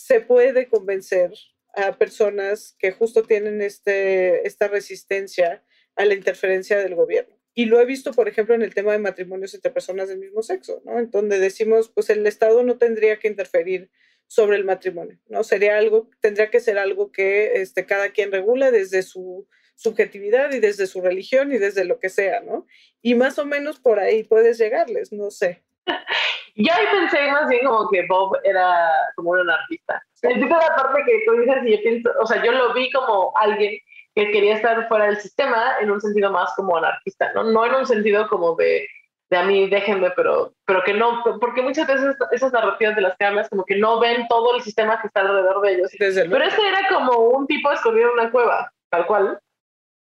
se 0.00 0.20
puede 0.20 0.68
convencer 0.68 1.32
a 1.74 1.98
personas 1.98 2.74
que 2.78 2.90
justo 2.90 3.22
tienen 3.22 3.60
este, 3.60 4.46
esta 4.46 4.66
resistencia 4.66 5.62
a 5.94 6.04
la 6.04 6.14
interferencia 6.14 6.78
del 6.78 6.94
gobierno. 6.94 7.36
Y 7.54 7.66
lo 7.66 7.80
he 7.80 7.84
visto, 7.84 8.12
por 8.12 8.28
ejemplo, 8.28 8.54
en 8.54 8.62
el 8.62 8.74
tema 8.74 8.92
de 8.92 8.98
matrimonios 8.98 9.54
entre 9.54 9.70
personas 9.70 10.08
del 10.08 10.18
mismo 10.18 10.42
sexo, 10.42 10.80
¿no? 10.84 10.98
En 10.98 11.10
donde 11.10 11.38
decimos, 11.38 11.90
pues 11.90 12.08
el 12.08 12.26
Estado 12.26 12.62
no 12.62 12.78
tendría 12.78 13.18
que 13.18 13.28
interferir 13.28 13.90
sobre 14.26 14.56
el 14.56 14.64
matrimonio, 14.64 15.18
¿no? 15.28 15.44
Sería 15.44 15.76
algo, 15.76 16.08
tendría 16.20 16.50
que 16.50 16.60
ser 16.60 16.78
algo 16.78 17.12
que 17.12 17.60
este, 17.60 17.84
cada 17.84 18.10
quien 18.10 18.32
regula 18.32 18.70
desde 18.70 19.02
su 19.02 19.46
subjetividad 19.74 20.52
y 20.52 20.60
desde 20.60 20.86
su 20.86 21.02
religión 21.02 21.52
y 21.52 21.58
desde 21.58 21.84
lo 21.84 21.98
que 21.98 22.08
sea, 22.08 22.40
¿no? 22.40 22.66
Y 23.02 23.16
más 23.16 23.38
o 23.38 23.44
menos 23.44 23.80
por 23.80 23.98
ahí 23.98 24.24
puedes 24.24 24.56
llegarles, 24.56 25.12
no 25.12 25.30
sé. 25.30 25.62
Yo 26.56 26.72
ahí 26.72 26.86
pensé 26.92 27.30
más 27.30 27.48
bien 27.48 27.64
como 27.64 27.88
que 27.90 28.06
Bob 28.06 28.36
era 28.44 28.90
como 29.16 29.30
un 29.30 29.40
anarquista. 29.40 30.02
El 30.22 30.40
tipo 30.40 30.54
de 30.54 30.66
la 30.66 30.76
parte 30.76 31.02
que 31.06 31.22
tú 31.26 31.32
dices, 31.32 31.56
y 31.64 31.76
yo 31.76 31.82
pienso, 31.82 32.10
o 32.20 32.26
sea, 32.26 32.42
yo 32.42 32.52
lo 32.52 32.74
vi 32.74 32.90
como 32.90 33.32
alguien 33.36 33.78
que 34.14 34.30
quería 34.32 34.56
estar 34.56 34.88
fuera 34.88 35.06
del 35.06 35.18
sistema 35.18 35.78
en 35.80 35.90
un 35.90 36.00
sentido 36.00 36.30
más 36.30 36.52
como 36.56 36.76
anarquista, 36.76 37.32
¿no? 37.32 37.44
No 37.44 37.64
en 37.64 37.74
un 37.74 37.86
sentido 37.86 38.28
como 38.28 38.56
de, 38.56 38.86
de 39.30 39.36
a 39.36 39.44
mí 39.44 39.68
déjenme, 39.68 40.10
pero, 40.10 40.52
pero 40.66 40.82
que 40.82 40.92
no, 40.92 41.22
porque 41.40 41.62
muchas 41.62 41.86
veces 41.86 42.16
esas 42.32 42.52
narrativas 42.52 42.96
de 42.96 43.02
las 43.02 43.16
que 43.16 43.24
hablas 43.24 43.48
como 43.48 43.64
que 43.64 43.76
no 43.76 44.00
ven 44.00 44.26
todo 44.28 44.56
el 44.56 44.62
sistema 44.62 45.00
que 45.00 45.06
está 45.06 45.20
alrededor 45.20 45.60
de 45.62 45.74
ellos. 45.74 45.90
pero 45.98 46.44
este 46.44 46.68
era 46.68 46.88
como 46.88 47.18
un 47.18 47.46
tipo 47.46 47.70
escondido 47.70 48.08
en 48.08 48.14
una 48.14 48.30
cueva, 48.30 48.72
tal 48.90 49.06
cual. 49.06 49.38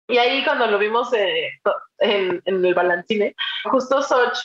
Y 0.09 0.19
ahí 0.19 0.45
cuando 0.45 0.69
lo 0.69 0.79
vimos 0.79 1.13
eh, 1.13 1.51
en, 1.99 2.41
en, 2.45 2.65
el 2.65 2.75
Balancine, 2.75 3.35
justo 3.65 4.01
Soch 4.01 4.39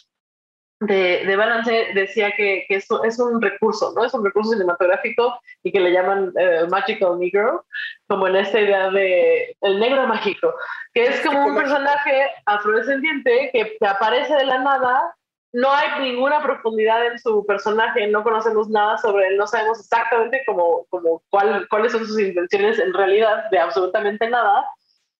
de, 0.81 1.23
de, 1.27 1.35
Balance 1.35 1.89
decía 1.93 2.31
que, 2.35 2.65
que 2.67 2.75
esto 2.75 3.03
es 3.03 3.19
un 3.19 3.39
recurso, 3.39 3.93
¿no? 3.95 4.03
Es 4.03 4.13
un 4.15 4.25
recurso 4.25 4.51
cinematográfico 4.51 5.39
y 5.63 5.71
que 5.71 5.79
le 5.79 5.91
llaman 5.91 6.33
eh, 6.37 6.65
Magical 6.69 7.19
Negro, 7.19 7.65
como 8.07 8.27
en 8.27 8.35
esta 8.35 8.59
idea 8.59 8.89
de 8.89 9.55
el 9.61 9.79
negro 9.79 10.07
mágico, 10.07 10.53
que 10.93 11.03
es 11.03 11.21
como 11.21 11.45
un 11.45 11.55
personaje 11.55 12.31
afrodescendiente 12.47 13.51
que, 13.53 13.77
que 13.79 13.87
aparece 13.87 14.33
de 14.33 14.45
la 14.45 14.57
nada, 14.57 15.15
no 15.53 15.71
hay 15.71 16.01
ninguna 16.01 16.41
profundidad 16.41 17.05
en 17.05 17.19
su 17.19 17.45
personaje, 17.45 18.07
no 18.07 18.23
conocemos 18.23 18.67
nada 18.69 18.97
sobre 18.97 19.27
él, 19.27 19.37
no 19.37 19.45
sabemos 19.45 19.79
exactamente 19.79 20.41
cómo, 20.47 20.87
cómo 20.89 21.21
cuál, 21.29 21.67
cuáles 21.69 21.91
son 21.91 22.07
sus 22.07 22.19
intenciones 22.19 22.79
en 22.79 22.93
realidad 22.93 23.49
de 23.51 23.59
absolutamente 23.59 24.27
nada, 24.29 24.65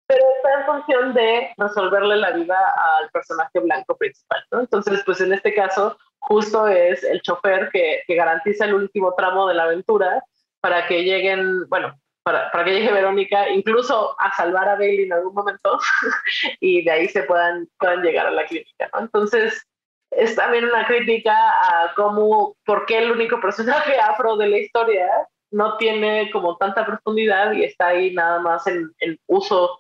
pero 0.08 0.24
está 0.36 0.60
en 0.60 0.66
función 0.66 1.14
de 1.14 1.54
resolverle 1.58 2.18
la 2.18 2.32
vida 2.32 2.58
al 3.00 3.10
personaje 3.12 3.60
blanco 3.60 3.96
principal, 3.98 4.44
¿no? 4.52 4.60
Entonces, 4.62 5.02
pues 5.06 5.22
en 5.22 5.34
este 5.34 5.54
caso, 5.54 5.98
justo 6.20 6.68
es 6.68 7.04
el 7.04 7.22
chofer 7.22 7.70
que, 7.72 8.04
que 8.08 8.16
garantiza 8.16 8.66
el 8.66 8.76
último 8.76 9.14
tramo 9.16 9.48
de 9.48 9.56
la 9.56 9.64
aventura 9.64 10.24
para 10.60 10.88
que 10.88 11.04
lleguen, 11.04 11.68
bueno, 11.70 11.96
para, 12.24 12.52
para, 12.52 12.64
que 12.64 12.74
llegue 12.74 12.92
Verónica, 12.92 13.50
incluso 13.50 14.16
a 14.20 14.36
salvar 14.36 14.70
a 14.70 14.76
Bailey 14.76 15.06
en 15.06 15.14
algún 15.14 15.34
momento, 15.34 15.80
y 16.60 16.84
de 16.84 16.92
ahí 16.92 17.08
se 17.08 17.24
puedan, 17.24 17.68
puedan 17.80 18.04
llegar 18.04 18.28
a 18.28 18.32
la 18.32 18.46
clínica, 18.46 18.90
¿no? 18.94 19.02
Entonces, 19.02 19.66
es 20.12 20.36
también 20.36 20.66
una 20.66 20.86
crítica 20.86 21.34
a 21.34 21.94
cómo, 21.96 22.56
por 22.66 22.86
qué 22.86 23.00
el 23.00 23.12
único 23.12 23.40
personaje 23.40 23.98
afro 23.98 24.36
de 24.36 24.48
la 24.48 24.58
historia 24.58 25.08
no 25.52 25.78
tiene 25.78 26.30
como 26.32 26.58
tanta 26.58 26.86
profundidad 26.86 27.54
y 27.54 27.64
está 27.64 27.88
ahí 27.88 28.14
nada 28.14 28.40
más 28.40 28.68
en, 28.68 28.92
en 29.00 29.18
uso 29.28 29.78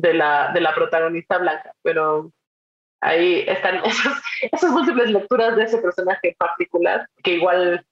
de 0.00 0.14
la, 0.14 0.52
de 0.52 0.60
la 0.60 0.74
protagonista 0.74 1.38
blanca, 1.38 1.72
pero 1.82 2.30
ahí 3.00 3.44
están 3.46 3.82
esas, 4.52 4.70
múltiples 4.70 5.10
lecturas 5.10 5.56
de 5.56 5.64
ese 5.64 5.78
personaje 5.78 6.36
particular 6.38 7.08
que 7.22 7.34
igual 7.34 7.84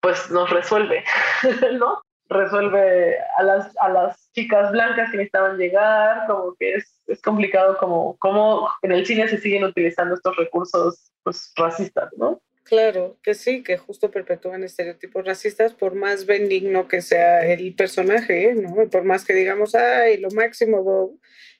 pues 0.00 0.30
nos 0.30 0.48
resuelve, 0.48 1.04
¿no? 1.78 2.02
Resuelve 2.30 3.18
a 3.36 3.42
las, 3.42 3.76
a 3.78 3.88
las 3.90 4.30
chicas 4.32 4.70
blancas 4.72 5.10
que 5.10 5.18
necesitaban 5.18 5.58
llegar, 5.58 6.26
como 6.26 6.54
que 6.54 6.76
es, 6.76 7.02
es 7.06 7.20
complicado 7.20 7.76
como, 7.76 8.16
como 8.18 8.70
en 8.82 8.92
el 8.92 9.04
cine 9.04 9.28
se 9.28 9.38
siguen 9.38 9.64
utilizando 9.64 10.14
estos 10.14 10.36
recursos 10.36 11.12
pues 11.22 11.52
racistas, 11.56 12.10
¿no? 12.16 12.40
Claro, 12.70 13.18
que 13.24 13.34
sí, 13.34 13.64
que 13.64 13.78
justo 13.78 14.12
perpetúan 14.12 14.62
estereotipos 14.62 15.24
racistas 15.24 15.74
por 15.74 15.96
más 15.96 16.24
benigno 16.24 16.86
que 16.86 17.02
sea 17.02 17.44
el 17.44 17.74
personaje, 17.74 18.54
¿no? 18.54 18.88
Por 18.88 19.02
más 19.02 19.24
que 19.24 19.34
digamos, 19.34 19.74
ay, 19.74 20.18
lo 20.18 20.30
máximo, 20.30 21.18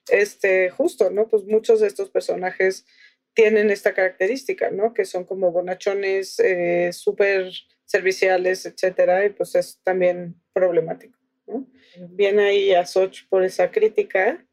este, 0.09 0.71
justo, 0.71 1.11
¿no? 1.11 1.27
Pues 1.27 1.43
muchos 1.47 1.81
de 1.81 1.89
estos 1.89 2.11
personajes 2.11 2.87
tienen 3.35 3.71
esta 3.71 3.93
característica, 3.93 4.71
¿no? 4.71 4.95
Que 4.95 5.05
son 5.05 5.25
como 5.25 5.51
bonachones, 5.51 6.39
eh, 6.39 6.93
súper 6.93 7.51
serviciales, 7.87 8.65
etcétera, 8.65 9.27
y 9.27 9.31
pues 9.31 9.57
es 9.57 9.81
también 9.83 10.37
problemático, 10.53 11.19
¿no? 11.49 11.67
Bien 12.11 12.39
ahí 12.39 12.73
a 12.73 12.87
Soch 12.87 13.29
por 13.29 13.43
esa 13.43 13.73
crítica. 13.73 14.47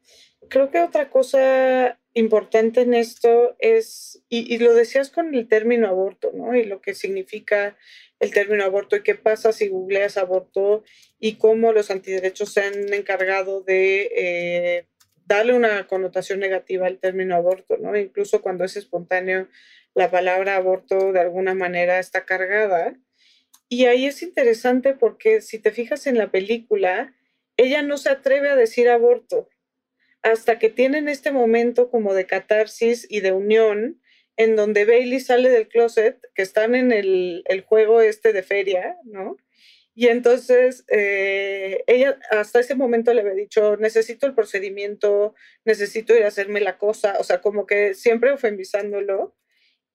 Creo 0.48 0.72
que 0.72 0.80
otra 0.80 1.08
cosa 1.08 2.00
importante 2.18 2.80
en 2.82 2.94
esto 2.94 3.56
es, 3.58 4.22
y, 4.28 4.58
lo 4.58 4.74
decías 4.74 5.10
con 5.10 5.34
el 5.34 5.48
término 5.48 5.88
aborto, 5.88 6.32
¿no? 6.34 6.54
Y 6.54 6.64
lo 6.64 6.80
que 6.80 6.94
significa 6.94 7.76
el 8.20 8.32
término 8.32 8.64
aborto 8.64 8.96
y 8.96 9.02
qué 9.02 9.14
pasa 9.14 9.52
si 9.52 9.68
googleas 9.68 10.16
aborto 10.16 10.84
y 11.20 11.36
cómo 11.36 11.72
los 11.72 11.90
antiderechos 11.90 12.52
se 12.52 12.62
han 12.62 12.92
encargado 12.92 13.62
de 13.62 14.10
eh, 14.16 14.86
darle 15.26 15.54
una 15.54 15.86
connotación 15.86 16.40
negativa 16.40 16.86
al 16.86 16.98
término 16.98 17.36
aborto, 17.36 17.76
¿no? 17.78 17.96
Incluso 17.96 18.42
cuando 18.42 18.64
es 18.64 18.76
espontáneo, 18.76 19.48
la 19.94 20.10
palabra 20.10 20.56
aborto 20.56 21.12
de 21.12 21.20
alguna 21.20 21.54
manera 21.54 21.98
está 21.98 22.24
cargada. 22.24 22.96
Y 23.68 23.84
ahí 23.84 24.06
es 24.06 24.22
interesante 24.22 24.94
porque 24.94 25.40
si 25.40 25.58
te 25.58 25.70
fijas 25.70 26.06
en 26.06 26.18
la 26.18 26.30
película, 26.30 27.14
ella 27.56 27.82
no 27.82 27.98
se 27.98 28.08
atreve 28.08 28.48
a 28.48 28.56
decir 28.56 28.88
aborto, 28.88 29.48
hasta 30.22 30.58
que 30.58 30.68
tienen 30.68 31.08
este 31.08 31.32
momento 31.32 31.90
como 31.90 32.14
de 32.14 32.26
catarsis 32.26 33.06
y 33.08 33.20
de 33.20 33.32
unión, 33.32 34.00
en 34.36 34.56
donde 34.56 34.84
Bailey 34.84 35.20
sale 35.20 35.48
del 35.50 35.68
closet, 35.68 36.18
que 36.34 36.42
están 36.42 36.74
en 36.74 36.92
el, 36.92 37.44
juego 37.66 38.00
este 38.00 38.32
de 38.32 38.42
feria, 38.42 38.96
¿no? 39.04 39.36
Y 39.94 40.06
entonces 40.08 40.84
eh, 40.88 41.82
ella 41.88 42.18
hasta 42.30 42.60
ese 42.60 42.76
momento 42.76 43.12
le 43.12 43.22
había 43.22 43.34
dicho, 43.34 43.76
necesito 43.78 44.26
el 44.26 44.34
procedimiento, 44.34 45.34
necesito 45.64 46.14
ir 46.16 46.22
a 46.24 46.28
hacerme 46.28 46.60
la 46.60 46.78
cosa, 46.78 47.16
o 47.18 47.24
sea, 47.24 47.40
como 47.40 47.66
que 47.66 47.94
siempre 47.94 48.30
ofendizándolo. 48.30 49.36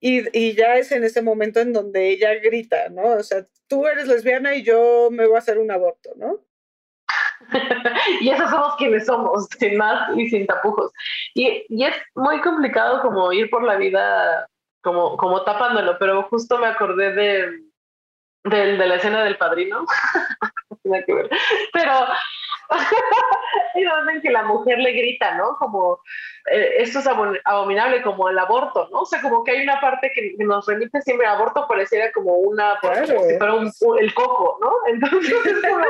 Y, 0.01 0.28
y, 0.38 0.53
ya 0.55 0.78
es 0.78 0.91
en 0.91 1.05
ese 1.05 1.21
momento 1.21 1.61
en 1.61 1.71
donde 1.71 2.09
ella 2.09 2.34
grita, 2.36 2.89
¿no? 2.89 3.13
O 3.13 3.24
sea, 3.24 3.47
tú 3.67 3.88
eres 3.88 4.07
lesbiana 4.07 4.55
y 4.55 4.63
yo 4.63 5.09
me 5.11 5.26
voy 5.26 5.36
a 5.38 5.39
hacer 5.39 5.57
un 5.59 5.71
aborto, 5.71 6.13
¿no? 6.17 6.45
y 8.22 8.30
esos 8.30 8.50
somos 8.50 8.76
quienes 8.76 9.06
somos, 9.06 9.48
sin 9.60 9.78
más 9.78 10.16
y 10.16 10.30
sin 10.30 10.46
tapujos. 10.48 10.91
Y, 11.34 11.66
y, 11.70 11.86
es 11.86 11.96
muy 12.16 12.41
complicado 12.41 13.02
como 13.02 13.32
ir 13.32 13.50
por 13.50 13.64
la 13.64 13.76
vida 13.76 14.48
como, 14.82 15.18
como 15.18 15.44
tapándolo, 15.44 15.98
pero 15.98 16.24
justo 16.24 16.58
me 16.58 16.68
acordé 16.68 17.14
de, 17.14 17.60
de, 18.44 18.78
de 18.78 18.88
la 18.88 18.96
escena 18.96 19.24
del 19.24 19.38
padrino. 19.38 19.86
pero 21.74 21.91
en 24.14 24.22
que 24.22 24.32
la 24.32 24.44
mujer 24.44 24.80
le 24.80 24.91
grita, 24.91 25.36
¿no? 25.36 25.56
Como 25.58 26.00
eh, 26.52 26.76
esto 26.80 27.00
es 27.00 27.08
abominable, 27.46 28.02
como 28.02 28.30
el 28.30 28.38
aborto, 28.39 28.89
¿no? 28.91 29.02
O 29.02 29.06
sea, 29.06 29.22
como 29.22 29.44
que 29.44 29.52
hay 29.52 29.64
una 29.64 29.80
parte 29.80 30.12
que, 30.14 30.36
nos 30.39 30.66
remite 30.68 31.02
siempre, 31.02 31.28
aborto 31.28 31.68
pareciera 31.68 32.12
como 32.12 32.36
una, 32.36 32.78
como 32.82 32.96
si 33.06 33.38
fuera 33.38 33.54
un, 33.56 33.72
el 34.00 34.14
coco, 34.14 34.60
¿no? 34.62 34.72
Entonces 34.88 35.34
es 35.46 35.62
como, 35.62 35.86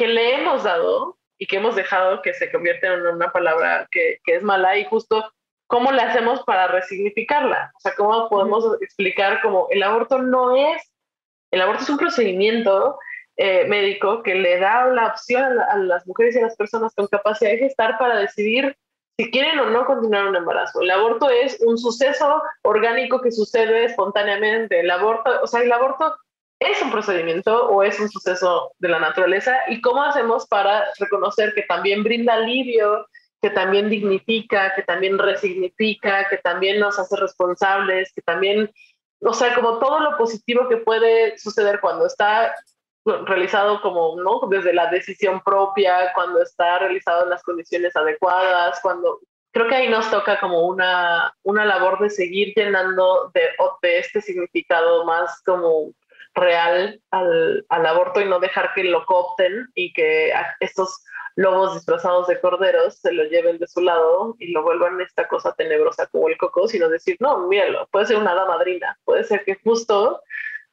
que 0.00 0.08
le 0.08 0.36
hemos 0.36 0.64
dado 0.64 1.18
y 1.36 1.46
que 1.46 1.56
hemos 1.56 1.76
dejado 1.76 2.22
que 2.22 2.32
se 2.32 2.50
convierta 2.50 2.86
en 2.86 3.06
una 3.06 3.30
palabra 3.32 3.86
que, 3.90 4.18
que 4.24 4.36
es 4.36 4.42
mala 4.42 4.78
y 4.78 4.86
justo 4.86 5.30
cómo 5.66 5.92
le 5.92 6.00
hacemos 6.00 6.42
para 6.44 6.68
resignificarla. 6.68 7.70
O 7.76 7.80
sea, 7.80 7.92
cómo 7.94 8.30
podemos 8.30 8.64
explicar 8.80 9.42
cómo 9.42 9.66
el 9.68 9.82
aborto 9.82 10.16
no 10.16 10.56
es, 10.56 10.90
el 11.50 11.60
aborto 11.60 11.82
es 11.82 11.90
un 11.90 11.98
procedimiento 11.98 12.98
eh, 13.36 13.66
médico 13.66 14.22
que 14.22 14.36
le 14.36 14.58
da 14.58 14.86
la 14.86 15.08
opción 15.08 15.60
a, 15.60 15.76
las 15.76 16.06
mujeres 16.06 16.34
y 16.34 16.38
a 16.38 16.42
las 16.44 16.56
personas 16.56 16.94
con 16.94 17.06
capacidad 17.06 17.50
de 17.50 17.58
gestar 17.58 17.98
para 17.98 18.18
decidir 18.18 18.74
si 19.18 19.30
quieren 19.30 19.58
o 19.58 19.66
no 19.68 19.84
continuar 19.84 20.28
un 20.28 20.36
embarazo. 20.36 20.80
El 20.80 20.90
aborto 20.90 21.28
es 21.28 21.60
un 21.60 21.76
suceso 21.76 22.42
orgánico 22.62 23.20
que 23.20 23.32
sucede 23.32 23.84
espontáneamente. 23.84 24.80
El 24.80 24.90
aborto, 24.90 25.42
o 25.42 25.46
sea, 25.46 25.60
el 25.60 25.70
aborto 25.70 26.16
es 26.60 26.82
un 26.82 26.90
procedimiento 26.90 27.68
o 27.70 27.82
es 27.82 27.98
un 27.98 28.10
suceso 28.10 28.72
de 28.78 28.88
la 28.88 29.00
naturaleza 29.00 29.56
y 29.68 29.80
cómo 29.80 30.02
hacemos 30.02 30.46
para 30.46 30.84
reconocer 30.98 31.54
que 31.54 31.62
también 31.62 32.04
brinda 32.04 32.34
alivio, 32.34 33.06
que 33.40 33.48
también 33.48 33.88
dignifica, 33.88 34.74
que 34.74 34.82
también 34.82 35.18
resignifica, 35.18 36.28
que 36.28 36.36
también 36.36 36.78
nos 36.78 36.98
hace 36.98 37.16
responsables, 37.16 38.12
que 38.12 38.20
también, 38.20 38.70
o 39.22 39.32
sea, 39.32 39.54
como 39.54 39.78
todo 39.78 40.00
lo 40.00 40.18
positivo 40.18 40.68
que 40.68 40.76
puede 40.76 41.38
suceder 41.38 41.80
cuando 41.80 42.06
está 42.06 42.54
realizado 43.06 43.80
como, 43.80 44.20
¿no? 44.20 44.46
Desde 44.50 44.74
la 44.74 44.90
decisión 44.90 45.40
propia, 45.40 46.12
cuando 46.14 46.42
está 46.42 46.78
realizado 46.78 47.24
en 47.24 47.30
las 47.30 47.42
condiciones 47.42 47.96
adecuadas, 47.96 48.78
cuando 48.82 49.20
creo 49.52 49.66
que 49.66 49.76
ahí 49.76 49.88
nos 49.88 50.10
toca 50.10 50.38
como 50.38 50.66
una, 50.66 51.34
una 51.42 51.64
labor 51.64 51.98
de 52.00 52.10
seguir 52.10 52.52
llenando 52.54 53.30
de, 53.32 53.40
de 53.80 53.98
este 53.98 54.20
significado 54.20 55.06
más 55.06 55.40
como 55.42 55.94
real 56.40 57.00
al, 57.10 57.64
al, 57.68 57.86
aborto 57.86 58.20
y 58.20 58.24
no 58.24 58.40
dejar 58.40 58.72
que 58.74 58.84
lo 58.84 59.04
coopten 59.06 59.68
y 59.74 59.92
que 59.92 60.32
estos 60.60 61.02
lobos 61.36 61.74
disfrazados 61.74 62.26
de 62.26 62.40
corderos 62.40 62.98
se 62.98 63.12
lo 63.12 63.24
lleven 63.24 63.58
de 63.58 63.66
su 63.66 63.80
lado 63.80 64.36
y 64.38 64.52
lo 64.52 64.62
vuelvan 64.62 65.00
esta 65.00 65.28
cosa 65.28 65.54
tenebrosa 65.54 66.06
como 66.08 66.28
el 66.28 66.36
coco, 66.36 66.68
sino 66.68 66.88
decir, 66.88 67.16
no, 67.20 67.46
míralo, 67.48 67.86
puede 67.92 68.06
ser 68.06 68.16
una 68.16 68.32
hada 68.32 68.46
madrina, 68.46 68.98
puede 69.04 69.24
ser 69.24 69.44
que 69.44 69.56
justo 69.62 70.20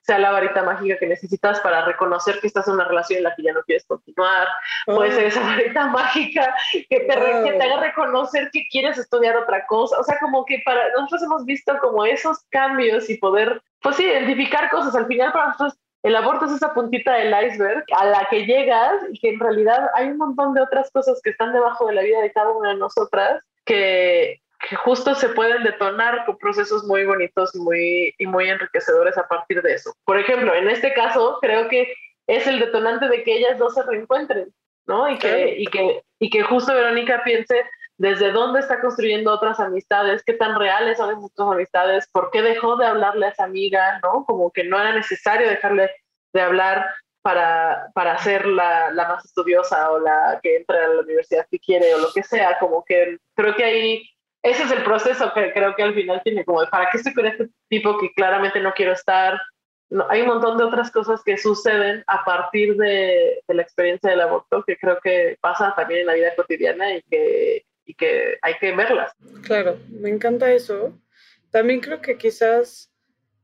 sea 0.08 0.20
la 0.20 0.32
varita 0.32 0.64
mágica 0.64 0.98
que 0.98 1.06
necesitas 1.06 1.60
para 1.60 1.84
reconocer 1.84 2.40
que 2.40 2.48
estás 2.48 2.66
en 2.68 2.76
una 2.76 2.88
relación 2.88 3.18
en 3.18 3.24
la 3.26 3.36
que 3.36 3.44
ya 3.44 3.52
no 3.52 3.62
quieres 3.64 3.86
continuar. 3.86 4.48
Puede 4.86 5.12
ser 5.12 5.26
esa 5.26 5.42
varita 5.42 5.88
mágica 5.88 6.56
que 6.72 7.00
te, 7.02 7.14
haga 7.14 7.82
reconocer 7.82 8.50
que 8.54 8.68
quieres 8.72 8.98
estudiar 8.98 9.36
otra 9.36 9.68
cosa. 9.68 10.00
O 10.00 10.04
sea, 10.04 10.18
como 10.20 10.46
que 10.46 10.62
para 10.66 10.90
nosotros 10.92 11.24
hemos 11.24 11.46
visto 11.46 11.78
como 11.80 12.06
esos 12.06 12.40
cambios 12.52 13.10
y 13.10 13.18
poder, 13.18 13.62
pues 13.82 13.96
sí, 13.96 14.04
identificar 14.04 14.70
cosas. 14.70 14.96
Al 14.96 15.08
final 15.08 15.32
para 15.32 15.48
nosotros 15.48 15.78
el 16.04 16.16
aborto 16.16 16.46
es 16.46 16.54
esa 16.54 16.74
puntita 16.74 17.14
del 17.16 17.34
iceberg 17.48 17.84
a 17.98 18.06
la 18.06 18.28
que 18.30 18.46
llegas 18.46 18.94
y 19.12 19.20
que 19.20 19.30
en 19.30 19.40
realidad 19.40 19.90
hay 19.96 20.08
un 20.08 20.18
montón 20.18 20.54
de 20.54 20.62
otras 20.62 20.90
cosas 20.92 21.20
que 21.24 21.32
están 21.32 21.54
debajo 21.54 21.88
de 21.88 21.96
la 21.96 22.02
vida 22.02 22.22
de 22.22 22.32
cada 22.32 22.52
una 22.52 22.70
de 22.70 22.76
nosotras 22.76 23.44
que, 23.66 24.40
que 24.70 24.76
justo 24.76 25.16
se 25.16 25.30
pueden 25.30 25.64
detonar 25.64 26.26
con 26.26 26.38
procesos 26.38 26.84
muy 26.86 27.06
bonitos 27.06 27.54
muy, 27.56 28.14
y 28.18 28.26
muy 28.26 28.50
enriquecedores 28.50 29.18
a 29.18 29.28
partir 29.28 29.62
de 29.62 29.74
eso. 29.74 29.94
Por 30.06 30.18
ejemplo, 30.20 30.54
en 30.54 30.70
este 30.70 30.94
caso, 30.94 31.40
creo 31.42 31.68
que 31.68 31.94
es 32.28 32.48
el 32.48 32.60
detonante 32.60 33.08
de 33.08 33.24
que 33.24 33.38
ellas 33.38 33.58
dos 33.58 33.74
se 33.74 33.84
reencuentren, 33.84 34.54
¿no? 34.86 35.10
Y 35.10 35.18
que, 35.18 35.56
y 35.58 35.66
que, 35.68 36.02
y 36.20 36.30
que 36.30 36.44
justo 36.44 36.74
Verónica 36.74 37.22
piense 37.24 37.66
desde 37.98 38.32
dónde 38.32 38.60
está 38.60 38.80
construyendo 38.80 39.34
otras 39.34 39.60
amistades, 39.60 40.24
qué 40.24 40.34
tan 40.34 40.58
reales 40.58 40.98
son 40.98 41.10
esas 41.12 41.32
amistades, 41.40 42.08
por 42.12 42.30
qué 42.32 42.42
dejó 42.42 42.78
de 42.78 42.86
hablarle 42.86 43.26
a 43.26 43.30
esa 43.30 43.46
amiga, 43.46 44.00
¿no? 44.04 44.24
Como 44.26 44.52
que 44.52 44.64
no 44.64 44.80
era 44.80 44.94
necesario 44.94 45.50
dejarle 45.50 45.90
de 46.34 46.42
hablar 46.42 46.86
para, 47.24 47.90
para 47.94 48.18
ser 48.20 48.46
la, 48.46 48.92
la, 48.92 49.08
más 49.08 49.26
estudiosa 49.26 49.92
o 49.92 50.00
la 50.00 50.40
que 50.42 50.58
entra 50.58 50.86
a 50.86 50.88
la 50.90 51.02
universidad 51.02 51.48
que 51.50 51.60
quiere 51.60 51.94
o 51.96 51.98
lo 51.98 52.08
que 52.14 52.24
sea, 52.24 52.58
como 52.60 52.86
que 52.86 53.18
creo 53.36 53.56
que 53.56 53.64
ahí 53.64 54.10
ese 54.44 54.64
es 54.64 54.72
el 54.72 54.84
proceso 54.84 55.34
que 55.34 55.52
creo 55.52 55.76
que 55.76 55.84
al 55.84 55.94
final 55.94 56.22
tiene 56.24 56.46
como, 56.46 56.64
¿para 56.70 56.90
qué 56.90 56.98
estoy 56.98 57.14
con 57.14 57.26
este 57.26 57.50
tipo 57.70 57.98
que 58.00 58.14
claramente 58.14 58.62
no 58.62 58.74
quiero 58.74 58.94
estar? 58.94 59.42
No, 59.90 60.06
hay 60.10 60.22
un 60.22 60.28
montón 60.28 60.58
de 60.58 60.66
otras 60.66 60.92
cosas 60.92 61.22
que 61.24 61.38
suceden 61.38 62.04
a 62.08 62.24
partir 62.24 62.76
de, 62.78 63.42
de, 63.48 63.54
la 63.54 63.62
experiencia 63.62 64.10
del 64.10 64.22
aborto 64.22 64.64
que 64.66 64.78
creo 64.78 65.00
que 65.02 65.38
pasa 65.42 65.74
también 65.76 66.02
en 66.02 66.08
la 66.08 66.14
vida 66.14 66.36
cotidiana 66.36 66.94
y 66.94 67.02
que, 67.04 67.66
y 67.88 67.96
que 67.96 68.38
hay 68.42 68.56
que 68.60 68.76
verlas. 68.76 69.14
Claro, 69.44 69.80
me 69.90 70.10
encanta 70.10 70.54
eso. 70.54 71.02
También 71.50 71.80
creo 71.80 72.02
que 72.02 72.18
quizás 72.18 72.92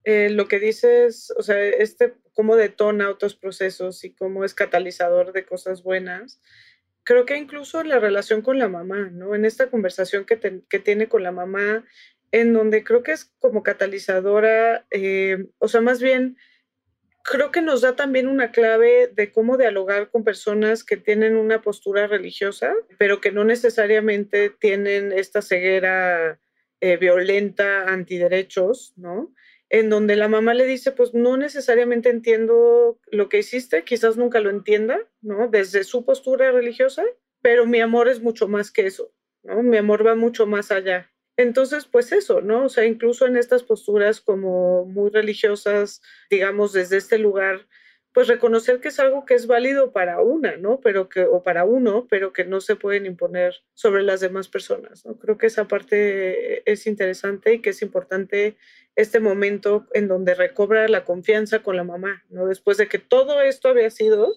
eh, 0.04 0.30
lo 0.30 0.48
que 0.48 0.60
dices, 0.60 1.34
o 1.38 1.42
sea, 1.42 1.60
este 1.64 2.14
cómo 2.34 2.56
detona 2.56 3.10
otros 3.10 3.36
procesos 3.36 4.04
y 4.04 4.14
cómo 4.14 4.44
es 4.44 4.54
catalizador 4.54 5.32
de 5.34 5.46
cosas 5.46 5.82
buenas, 5.82 6.42
creo 7.04 7.26
que 7.26 7.38
incluso 7.38 7.84
la 7.84 8.00
relación 8.00 8.42
con 8.42 8.60
la 8.60 8.68
mamá, 8.68 9.10
¿no? 9.12 9.34
En 9.34 9.46
esta 9.46 9.70
conversación 9.70 10.26
que, 10.26 10.62
que 10.68 10.80
tiene 10.80 11.08
con 11.08 11.24
la 11.24 11.32
mamá, 11.32 11.86
en 12.32 12.54
donde 12.54 12.84
creo 12.84 13.04
que 13.04 13.12
es 13.14 13.32
como 13.40 13.64
catalizadora, 13.64 14.86
eh, 14.92 15.46
o 15.60 15.68
sea, 15.68 15.82
más 15.82 16.02
bien, 16.02 16.38
creo 17.24 17.52
que 17.52 17.62
nos 17.62 17.82
da 17.82 17.96
también 17.96 18.28
una 18.28 18.52
clave 18.52 19.08
de 19.08 19.32
cómo 19.32 19.58
dialogar 19.58 20.12
con 20.12 20.24
personas 20.24 20.84
que 20.84 20.98
tienen 20.98 21.38
una 21.38 21.62
postura 21.62 22.08
religiosa, 22.08 22.74
pero 22.98 23.22
que 23.22 23.32
no 23.32 23.44
necesariamente 23.44 24.50
tienen 24.50 25.12
esta 25.12 25.42
ceguera 25.42 26.40
eh, 26.82 26.98
violenta 26.98 27.88
antiderechos, 27.88 28.94
¿no? 28.98 29.34
en 29.74 29.90
donde 29.90 30.16
la 30.16 30.28
mamá 30.28 30.54
le 30.54 30.68
dice, 30.68 30.92
pues 30.92 31.16
no 31.16 31.36
necesariamente 31.36 32.10
entiendo 32.10 33.00
lo 33.10 33.28
que 33.28 33.40
hiciste, 33.40 33.84
quizás 33.84 34.18
nunca 34.18 34.40
lo 34.40 34.52
entienda, 34.52 35.00
¿no? 35.22 35.48
Desde 35.48 35.84
su 35.84 36.06
postura 36.06 36.52
religiosa, 36.52 37.04
pero 37.42 37.66
mi 37.66 37.82
amor 37.82 38.08
es 38.08 38.22
mucho 38.22 38.48
más 38.48 38.70
que 38.70 38.86
eso, 38.86 39.12
¿no? 39.42 39.64
Mi 39.64 39.78
amor 39.78 40.06
va 40.06 40.14
mucho 40.14 40.46
más 40.46 40.72
allá. 40.72 41.12
Entonces, 41.38 41.86
pues 41.86 42.12
eso, 42.12 42.42
¿no? 42.42 42.66
O 42.66 42.70
sea, 42.70 42.86
incluso 42.86 43.26
en 43.26 43.38
estas 43.38 43.64
posturas 43.64 44.22
como 44.22 44.86
muy 44.86 45.10
religiosas, 45.10 46.02
digamos, 46.30 46.74
desde 46.74 46.98
este 46.98 47.18
lugar, 47.18 47.68
pues 48.14 48.28
reconocer 48.28 48.80
que 48.80 48.90
es 48.90 49.00
algo 49.00 49.26
que 49.26 49.34
es 49.34 49.48
válido 49.48 49.92
para 49.92 50.22
una, 50.22 50.56
¿no? 50.58 50.80
Pero 50.82 51.10
que, 51.10 51.24
o 51.24 51.42
para 51.42 51.66
uno, 51.66 52.08
pero 52.08 52.32
que 52.32 52.46
no 52.46 52.62
se 52.62 52.76
pueden 52.76 53.08
imponer 53.08 53.56
sobre 53.74 54.04
las 54.04 54.22
demás 54.22 54.48
personas, 54.48 55.04
¿no? 55.06 55.18
Creo 55.18 55.40
que 55.40 55.48
esa 55.48 55.68
parte 55.68 56.70
es 56.72 56.86
interesante 56.86 57.56
y 57.56 57.60
que 57.60 57.72
es 57.72 57.82
importante 57.82 58.56
este 58.96 59.20
momento 59.20 59.88
en 59.94 60.08
donde 60.08 60.36
recobra 60.36 60.88
la 60.88 61.06
confianza 61.06 61.64
con 61.64 61.76
la 61.76 61.84
mamá, 61.84 62.24
¿no? 62.30 62.46
Después 62.46 62.78
de 62.78 62.88
que 62.88 63.00
todo 63.00 63.42
esto 63.42 63.70
había 63.70 63.90
sido 63.90 64.36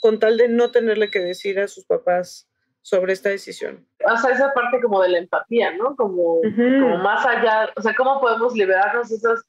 con 0.00 0.20
tal 0.20 0.36
de 0.36 0.48
no 0.48 0.70
tenerle 0.70 1.10
que 1.10 1.18
decir 1.18 1.58
a 1.58 1.66
sus 1.66 1.84
papás 1.84 2.48
sobre 2.86 3.14
esta 3.14 3.30
decisión. 3.30 3.84
O 4.08 4.16
sea, 4.16 4.30
esa 4.30 4.54
parte 4.54 4.80
como 4.80 5.02
de 5.02 5.08
la 5.08 5.18
empatía, 5.18 5.72
¿no? 5.72 5.96
Como, 5.96 6.40
como 6.40 6.98
más 6.98 7.26
allá, 7.26 7.68
o 7.74 7.82
sea, 7.82 7.96
¿cómo 7.96 8.20
podemos 8.20 8.54
liberarnos 8.54 9.08
de 9.08 9.16
esos 9.16 9.44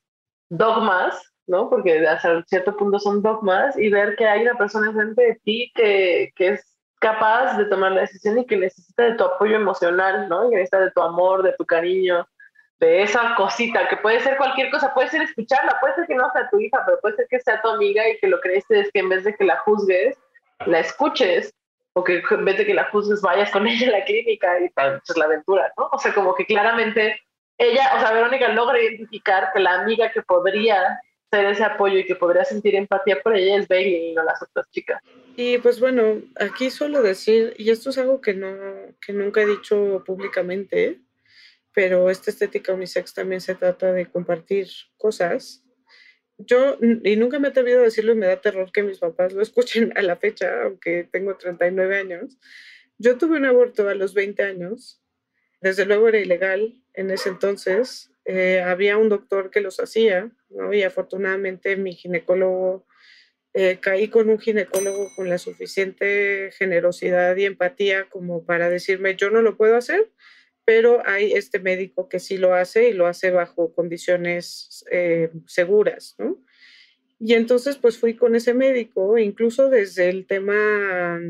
dogmas 0.49 1.21
¿no? 1.47 1.69
Porque 1.69 2.05
hasta 2.05 2.43
cierto 2.43 2.75
punto 2.75 2.99
son 2.99 3.21
dogmas 3.21 3.77
y 3.77 3.89
ver 3.89 4.15
que 4.17 4.27
hay 4.27 4.41
una 4.41 4.55
persona 4.55 4.87
enfrente 4.87 5.21
de 5.21 5.35
ti 5.45 5.71
que, 5.73 6.33
que 6.35 6.49
es 6.49 6.77
capaz 6.99 7.57
de 7.57 7.65
tomar 7.65 7.93
la 7.93 8.01
decisión 8.01 8.37
y 8.37 8.45
que 8.45 8.57
necesita 8.57 9.03
de 9.03 9.13
tu 9.13 9.23
apoyo 9.23 9.55
emocional, 9.55 10.27
¿no? 10.27 10.47
Y 10.47 10.49
que 10.49 10.55
necesita 10.57 10.81
de 10.81 10.91
tu 10.91 11.01
amor, 11.01 11.43
de 11.43 11.53
tu 11.53 11.65
cariño, 11.65 12.27
de 12.79 13.01
esa 13.03 13.35
cosita, 13.35 13.87
que 13.87 13.97
puede 13.97 14.19
ser 14.19 14.35
cualquier 14.37 14.69
cosa, 14.71 14.93
puede 14.93 15.07
ser 15.07 15.21
escucharla, 15.21 15.77
puede 15.79 15.95
ser 15.95 16.07
que 16.07 16.15
no 16.15 16.29
sea 16.33 16.49
tu 16.49 16.59
hija, 16.59 16.83
pero 16.85 16.99
puede 16.99 17.15
ser 17.15 17.27
que 17.29 17.39
sea 17.39 17.61
tu 17.61 17.69
amiga 17.69 18.07
y 18.09 18.17
que 18.19 18.27
lo 18.27 18.39
necesites 18.43 18.87
es 18.87 18.91
que 18.91 18.99
en 18.99 19.09
vez 19.09 19.23
de 19.23 19.35
que 19.35 19.45
la 19.45 19.57
juzgues, 19.59 20.17
la 20.65 20.79
escuches, 20.79 21.53
o 21.97 22.03
que 22.03 22.21
en 22.29 22.65
que 22.65 22.73
la 22.75 22.89
juzgues 22.91 23.21
vayas 23.21 23.49
con 23.49 23.67
ella 23.67 23.87
a 23.87 23.99
la 23.99 24.05
clínica 24.05 24.59
y 24.59 24.69
tal, 24.69 25.01
pues 25.05 25.17
la 25.17 25.25
aventura, 25.25 25.73
¿no? 25.77 25.89
O 25.91 25.97
sea, 25.97 26.13
como 26.13 26.35
que 26.35 26.45
claramente 26.45 27.19
ella, 27.57 27.91
o 27.95 27.99
sea, 27.99 28.13
Verónica 28.13 28.49
logra 28.49 28.79
identificar 28.79 29.49
que 29.51 29.59
la 29.59 29.81
amiga 29.81 30.11
que 30.11 30.21
podría 30.21 31.01
ser 31.31 31.45
ese 31.45 31.63
apoyo 31.63 31.97
y 31.97 32.05
que 32.05 32.15
podría 32.15 32.45
sentir 32.45 32.75
empatía 32.75 33.19
por 33.21 33.35
ella 33.35 33.57
es 33.57 33.67
Bailey 33.67 34.11
y 34.11 34.13
no 34.13 34.23
las 34.23 34.41
otras 34.43 34.69
chicas. 34.69 35.01
Y 35.35 35.57
pues 35.57 35.79
bueno, 35.79 36.21
aquí 36.39 36.69
suelo 36.69 37.01
decir, 37.01 37.55
y 37.57 37.71
esto 37.71 37.89
es 37.89 37.97
algo 37.97 38.21
que, 38.21 38.35
no, 38.35 38.55
que 39.01 39.13
nunca 39.13 39.41
he 39.41 39.47
dicho 39.47 40.03
públicamente, 40.05 41.01
pero 41.73 42.11
esta 42.11 42.29
estética 42.29 42.73
unisex 42.73 43.15
también 43.15 43.41
se 43.41 43.55
trata 43.55 43.91
de 43.91 44.05
compartir 44.05 44.67
cosas. 44.97 45.63
Yo, 46.37 46.77
y 46.81 47.15
nunca 47.15 47.39
me 47.39 47.47
he 47.47 47.51
atrevido 47.51 47.79
a 47.79 47.83
decirlo 47.83 48.13
y 48.13 48.17
me 48.17 48.27
da 48.27 48.41
terror 48.41 48.71
que 48.71 48.83
mis 48.83 48.99
papás 48.99 49.33
lo 49.33 49.41
escuchen 49.41 49.91
a 49.95 50.01
la 50.03 50.17
fecha, 50.17 50.63
aunque 50.63 51.07
tengo 51.11 51.35
39 51.35 51.97
años. 51.97 52.37
Yo 52.99 53.17
tuve 53.17 53.37
un 53.37 53.45
aborto 53.45 53.89
a 53.89 53.95
los 53.95 54.13
20 54.13 54.43
años. 54.43 55.01
Desde 55.61 55.85
luego 55.85 56.07
era 56.07 56.19
ilegal 56.19 56.83
en 56.93 57.09
ese 57.11 57.29
entonces. 57.29 58.11
Eh, 58.25 58.61
había 58.61 58.97
un 58.97 59.09
doctor 59.09 59.49
que 59.49 59.61
los 59.61 59.79
hacía, 59.79 60.31
¿no? 60.49 60.73
Y 60.73 60.83
afortunadamente 60.83 61.75
mi 61.77 61.93
ginecólogo, 61.93 62.85
eh, 63.53 63.79
caí 63.81 64.09
con 64.09 64.29
un 64.29 64.37
ginecólogo 64.39 65.09
con 65.15 65.29
la 65.29 65.37
suficiente 65.37 66.51
generosidad 66.57 67.35
y 67.37 67.45
empatía 67.45 68.07
como 68.09 68.45
para 68.45 68.69
decirme, 68.69 69.15
yo 69.15 69.31
no 69.31 69.41
lo 69.41 69.57
puedo 69.57 69.75
hacer, 69.75 70.11
pero 70.67 71.01
hay 71.05 71.31
este 71.31 71.59
médico 71.59 72.09
que 72.09 72.19
sí 72.19 72.37
lo 72.37 72.53
hace 72.53 72.89
y 72.89 72.93
lo 72.93 73.07
hace 73.07 73.31
bajo 73.31 73.73
condiciones 73.73 74.83
eh, 74.91 75.29
seguras, 75.45 76.15
¿no? 76.17 76.43
Y 77.19 77.35
entonces 77.35 77.77
pues 77.77 77.97
fui 77.97 78.17
con 78.17 78.35
ese 78.35 78.53
médico, 78.53 79.17
incluso 79.17 79.69
desde 79.69 80.09
el 80.09 80.27
tema, 80.27 81.21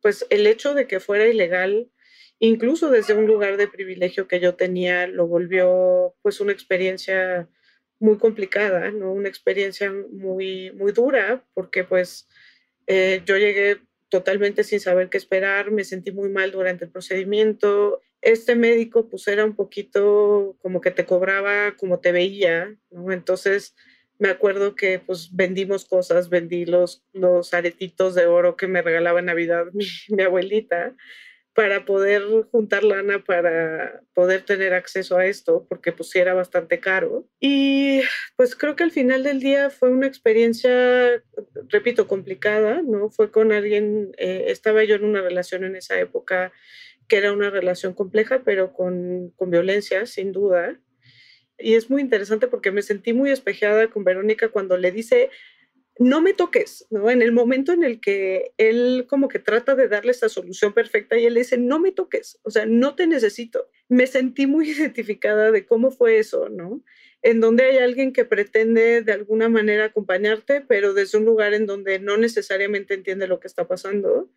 pues 0.00 0.24
el 0.30 0.46
hecho 0.46 0.74
de 0.74 0.86
que 0.86 1.00
fuera 1.00 1.26
ilegal 1.26 1.90
incluso 2.38 2.88
desde 2.88 3.14
un 3.14 3.26
lugar 3.26 3.56
de 3.56 3.66
privilegio 3.66 4.28
que 4.28 4.38
yo 4.38 4.54
tenía, 4.54 5.08
lo 5.08 5.26
volvió 5.26 6.14
pues 6.22 6.40
una 6.40 6.52
experiencia 6.52 7.48
muy 7.98 8.16
complicada, 8.18 8.92
¿no? 8.92 9.12
Una 9.12 9.28
experiencia 9.28 9.92
muy, 9.92 10.70
muy 10.70 10.92
dura, 10.92 11.44
porque 11.52 11.82
pues 11.82 12.28
eh, 12.86 13.22
yo 13.26 13.36
llegué 13.36 13.80
totalmente 14.08 14.62
sin 14.62 14.78
saber 14.78 15.08
qué 15.08 15.16
esperar, 15.18 15.72
me 15.72 15.82
sentí 15.82 16.12
muy 16.12 16.28
mal 16.28 16.52
durante 16.52 16.84
el 16.84 16.92
procedimiento. 16.92 18.02
Este 18.20 18.54
médico 18.56 19.08
pues 19.08 19.28
era 19.28 19.44
un 19.44 19.54
poquito 19.54 20.56
como 20.60 20.80
que 20.80 20.90
te 20.90 21.06
cobraba 21.06 21.76
como 21.76 22.00
te 22.00 22.12
veía, 22.12 22.76
¿no? 22.90 23.12
Entonces 23.12 23.74
me 24.18 24.28
acuerdo 24.28 24.74
que 24.74 24.98
pues 24.98 25.34
vendimos 25.34 25.84
cosas, 25.84 26.28
vendí 26.28 26.66
los, 26.66 27.04
los 27.12 27.54
aretitos 27.54 28.14
de 28.14 28.26
oro 28.26 28.56
que 28.56 28.66
me 28.66 28.82
regalaba 28.82 29.20
en 29.20 29.26
Navidad 29.26 29.66
mi, 29.72 30.22
abuelita 30.22 30.94
para 31.54 31.84
poder 31.84 32.22
juntar 32.52 32.84
lana 32.84 33.24
para 33.24 34.02
poder 34.14 34.42
tener 34.42 34.74
acceso 34.74 35.16
a 35.16 35.26
esto, 35.26 35.66
porque 35.68 35.90
pues 35.90 36.14
era 36.14 36.32
bastante 36.32 36.78
caro. 36.78 37.26
Y 37.40 38.02
pues 38.36 38.54
creo 38.54 38.76
que 38.76 38.84
al 38.84 38.92
final 38.92 39.24
del 39.24 39.40
día 39.40 39.68
fue 39.68 39.90
una 39.90 40.06
experiencia, 40.06 41.20
repito, 41.68 42.06
complicada, 42.06 42.80
¿no? 42.82 43.10
Fue 43.10 43.32
con 43.32 43.50
alguien, 43.50 44.12
eh, 44.18 44.44
estaba 44.48 44.84
yo 44.84 44.94
en 44.94 45.04
una 45.04 45.20
relación 45.20 45.64
en 45.64 45.74
esa 45.74 45.98
época 45.98 46.52
que 47.08 47.16
era 47.16 47.32
una 47.32 47.50
relación 47.50 47.94
compleja, 47.94 48.42
pero 48.44 48.72
con, 48.72 49.30
con 49.36 49.50
violencia, 49.50 50.06
sin 50.06 50.32
duda. 50.32 50.78
Y 51.58 51.74
es 51.74 51.90
muy 51.90 52.02
interesante 52.02 52.46
porque 52.46 52.70
me 52.70 52.82
sentí 52.82 53.12
muy 53.12 53.30
espejeada 53.30 53.88
con 53.88 54.04
Verónica 54.04 54.50
cuando 54.50 54.76
le 54.76 54.92
dice, 54.92 55.30
no 55.98 56.20
me 56.20 56.32
toques, 56.32 56.86
¿no? 56.90 57.10
En 57.10 57.22
el 57.22 57.32
momento 57.32 57.72
en 57.72 57.82
el 57.82 58.00
que 58.00 58.52
él 58.56 59.06
como 59.08 59.28
que 59.28 59.40
trata 59.40 59.74
de 59.74 59.88
darle 59.88 60.12
esta 60.12 60.28
solución 60.28 60.72
perfecta 60.72 61.18
y 61.18 61.26
él 61.26 61.34
le 61.34 61.40
dice, 61.40 61.58
no 61.58 61.80
me 61.80 61.90
toques, 61.90 62.38
o 62.42 62.50
sea, 62.50 62.66
no 62.66 62.94
te 62.94 63.06
necesito. 63.06 63.68
Me 63.88 64.06
sentí 64.06 64.46
muy 64.46 64.70
identificada 64.70 65.50
de 65.50 65.66
cómo 65.66 65.90
fue 65.90 66.18
eso, 66.18 66.48
¿no? 66.48 66.82
En 67.22 67.40
donde 67.40 67.64
hay 67.64 67.78
alguien 67.78 68.12
que 68.12 68.24
pretende 68.24 69.02
de 69.02 69.12
alguna 69.12 69.48
manera 69.48 69.86
acompañarte, 69.86 70.60
pero 70.60 70.94
desde 70.94 71.18
un 71.18 71.24
lugar 71.24 71.52
en 71.52 71.66
donde 71.66 71.98
no 71.98 72.16
necesariamente 72.16 72.94
entiende 72.94 73.26
lo 73.26 73.40
que 73.40 73.48
está 73.48 73.66
pasando. 73.66 74.30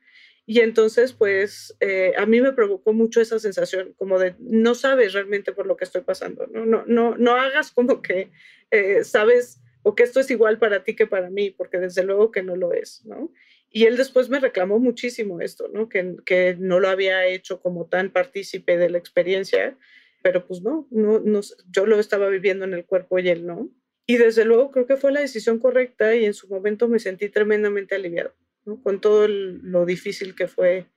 Y 0.45 0.59
entonces, 0.59 1.13
pues, 1.13 1.76
eh, 1.80 2.13
a 2.18 2.26
mí 2.26 2.41
me 2.41 2.53
provocó 2.53 2.93
mucho 2.93 3.22
esa 3.22 3.39
sensación, 3.39 3.93
como 3.97 4.19
de 4.19 4.35
no 4.39 4.76
sabes 4.76 5.13
realmente 5.13 5.53
por 5.53 5.68
lo 5.68 5.77
que 5.77 5.85
estoy 5.85 6.01
pasando, 6.01 6.47
¿no? 6.47 6.65
No, 6.65 6.84
no, 6.88 7.15
no 7.18 7.35
hagas 7.35 7.72
como 7.72 8.01
que 8.01 8.31
eh, 8.72 9.03
sabes 9.03 9.61
o 9.84 9.95
que 9.95 10.03
esto 10.03 10.19
es 10.19 10.30
igual 10.30 10.59
para 10.59 10.84
ti 10.84 10.95
que 10.95 11.07
para 11.07 11.30
mí, 11.30 11.51
porque 11.51 11.80
desde 11.80 12.03
luego 12.03 12.31
que 12.31 12.43
no 12.43 12.55
lo 12.55 12.73
es, 12.73 13.03
¿no? 13.05 13.31
Y 13.69 13.85
él 13.85 13.97
después 13.97 14.30
me 14.30 14.39
reclamó 14.39 14.80
muchísimo 14.80 15.41
esto, 15.41 15.69
¿no? 15.69 15.89
Que, 15.89 16.18
que 16.26 16.55
no 16.59 16.80
lo 16.80 16.89
había 16.89 17.26
hecho 17.26 17.61
como 17.61 17.88
tan 17.88 18.11
partícipe 18.11 18.77
de 18.77 18.89
la 18.89 18.97
experiencia, 18.97 19.77
pero 20.22 20.45
pues 20.45 20.61
no, 20.61 20.88
no, 20.91 21.19
no, 21.19 21.39
yo 21.69 21.85
lo 21.85 21.99
estaba 21.99 22.27
viviendo 22.27 22.65
en 22.65 22.73
el 22.73 22.85
cuerpo 22.85 23.18
y 23.19 23.30
él 23.30 23.45
no. 23.45 23.69
Y 24.05 24.18
desde 24.18 24.45
luego 24.45 24.72
creo 24.72 24.85
que 24.85 24.97
fue 24.97 25.11
la 25.11 25.22
decisión 25.22 25.59
correcta 25.59 26.15
y 26.15 26.26
en 26.26 26.34
su 26.34 26.47
momento 26.47 26.88
me 26.88 26.99
sentí 26.99 27.30
tremendamente 27.30 27.95
aliviado, 27.95 28.34
¿no? 28.65 28.81
Con 28.81 29.01
todo 29.01 29.27
lo 29.27 29.85
difícil 29.85 30.35
que 30.35 30.47
fue 30.47 30.88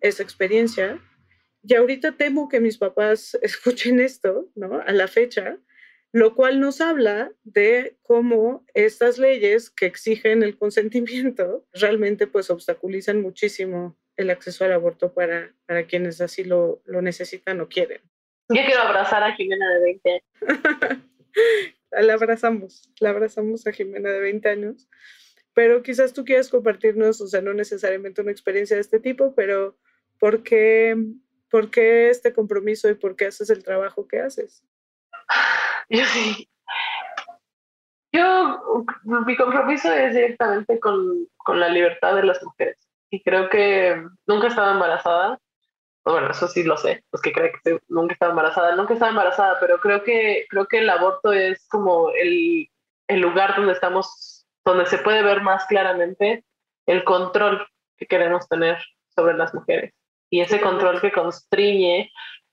esa 0.00 0.22
experiencia. 0.22 1.00
Y 1.62 1.74
ahorita 1.74 2.16
temo 2.16 2.48
que 2.48 2.60
mis 2.60 2.78
papás 2.78 3.38
escuchen 3.42 4.00
esto, 4.00 4.50
¿no? 4.54 4.80
A 4.80 4.92
la 4.92 5.08
fecha, 5.08 5.58
lo 6.12 6.34
cual 6.34 6.60
nos 6.60 6.80
habla 6.80 7.32
de 7.44 7.96
cómo 8.02 8.64
estas 8.74 9.18
leyes 9.18 9.70
que 9.70 9.86
exigen 9.86 10.42
el 10.42 10.56
consentimiento 10.56 11.66
realmente 11.72 12.26
pues 12.26 12.50
obstaculizan 12.50 13.20
muchísimo 13.20 13.98
el 14.16 14.30
acceso 14.30 14.64
al 14.64 14.72
aborto 14.72 15.14
para, 15.14 15.54
para 15.66 15.86
quienes 15.86 16.20
así 16.20 16.42
lo, 16.42 16.82
lo 16.86 17.02
necesitan 17.02 17.60
o 17.60 17.68
quieren. 17.68 18.00
Yo 18.48 18.62
quiero 18.64 18.80
abrazar 18.80 19.22
a 19.22 19.36
Jimena 19.36 19.74
de 19.74 19.80
20 19.80 20.10
años. 20.10 20.24
la 21.92 22.14
abrazamos, 22.14 22.90
la 22.98 23.10
abrazamos 23.10 23.66
a 23.66 23.72
Jimena 23.72 24.10
de 24.10 24.20
20 24.20 24.48
años, 24.48 24.88
pero 25.58 25.82
quizás 25.82 26.12
tú 26.12 26.24
quieras 26.24 26.50
compartirnos, 26.50 27.20
o 27.20 27.26
sea, 27.26 27.42
no 27.42 27.52
necesariamente 27.52 28.20
una 28.20 28.30
experiencia 28.30 28.76
de 28.76 28.80
este 28.80 29.00
tipo, 29.00 29.34
pero 29.34 29.74
¿por 30.20 30.44
qué, 30.44 30.96
por 31.50 31.68
qué 31.68 32.10
este 32.10 32.32
compromiso 32.32 32.88
y 32.88 32.94
por 32.94 33.16
qué 33.16 33.26
haces 33.26 33.50
el 33.50 33.64
trabajo 33.64 34.06
que 34.06 34.20
haces? 34.20 34.62
Yo 35.88 36.04
sí. 36.04 36.48
Yo, 38.12 38.84
mi 39.26 39.36
compromiso 39.36 39.92
es 39.92 40.14
directamente 40.14 40.78
con, 40.78 41.26
con 41.38 41.58
la 41.58 41.68
libertad 41.68 42.14
de 42.14 42.22
las 42.22 42.40
mujeres. 42.40 42.78
Y 43.10 43.20
creo 43.24 43.48
que 43.50 44.00
nunca 44.28 44.46
he 44.46 44.50
estado 44.50 44.70
embarazada. 44.70 45.40
Bueno, 46.04 46.30
eso 46.30 46.46
sí 46.46 46.62
lo 46.62 46.76
sé, 46.76 47.02
los 47.10 47.20
que 47.20 47.32
creen 47.32 47.50
que 47.64 47.80
nunca 47.88 48.12
he 48.12 48.14
estado 48.14 48.30
embarazada, 48.30 48.76
nunca 48.76 48.92
he 48.92 48.94
estado 48.94 49.10
embarazada, 49.10 49.58
pero 49.58 49.80
creo 49.80 50.04
que, 50.04 50.46
creo 50.48 50.66
que 50.66 50.78
el 50.78 50.88
aborto 50.88 51.32
es 51.32 51.66
como 51.66 52.10
el, 52.10 52.70
el 53.08 53.20
lugar 53.20 53.56
donde 53.56 53.72
estamos, 53.72 54.37
donde 54.68 54.84
se 54.84 54.98
puede 54.98 55.22
ver 55.22 55.40
más 55.40 55.64
claramente 55.64 56.44
el 56.86 57.02
control 57.04 57.66
que 57.96 58.06
queremos 58.06 58.46
tener 58.48 58.76
sobre 59.16 59.34
las 59.34 59.54
mujeres. 59.54 59.94
Y 60.30 60.40
ese 60.40 60.60
control 60.60 61.00
que 61.00 61.10
constriñe, 61.10 62.12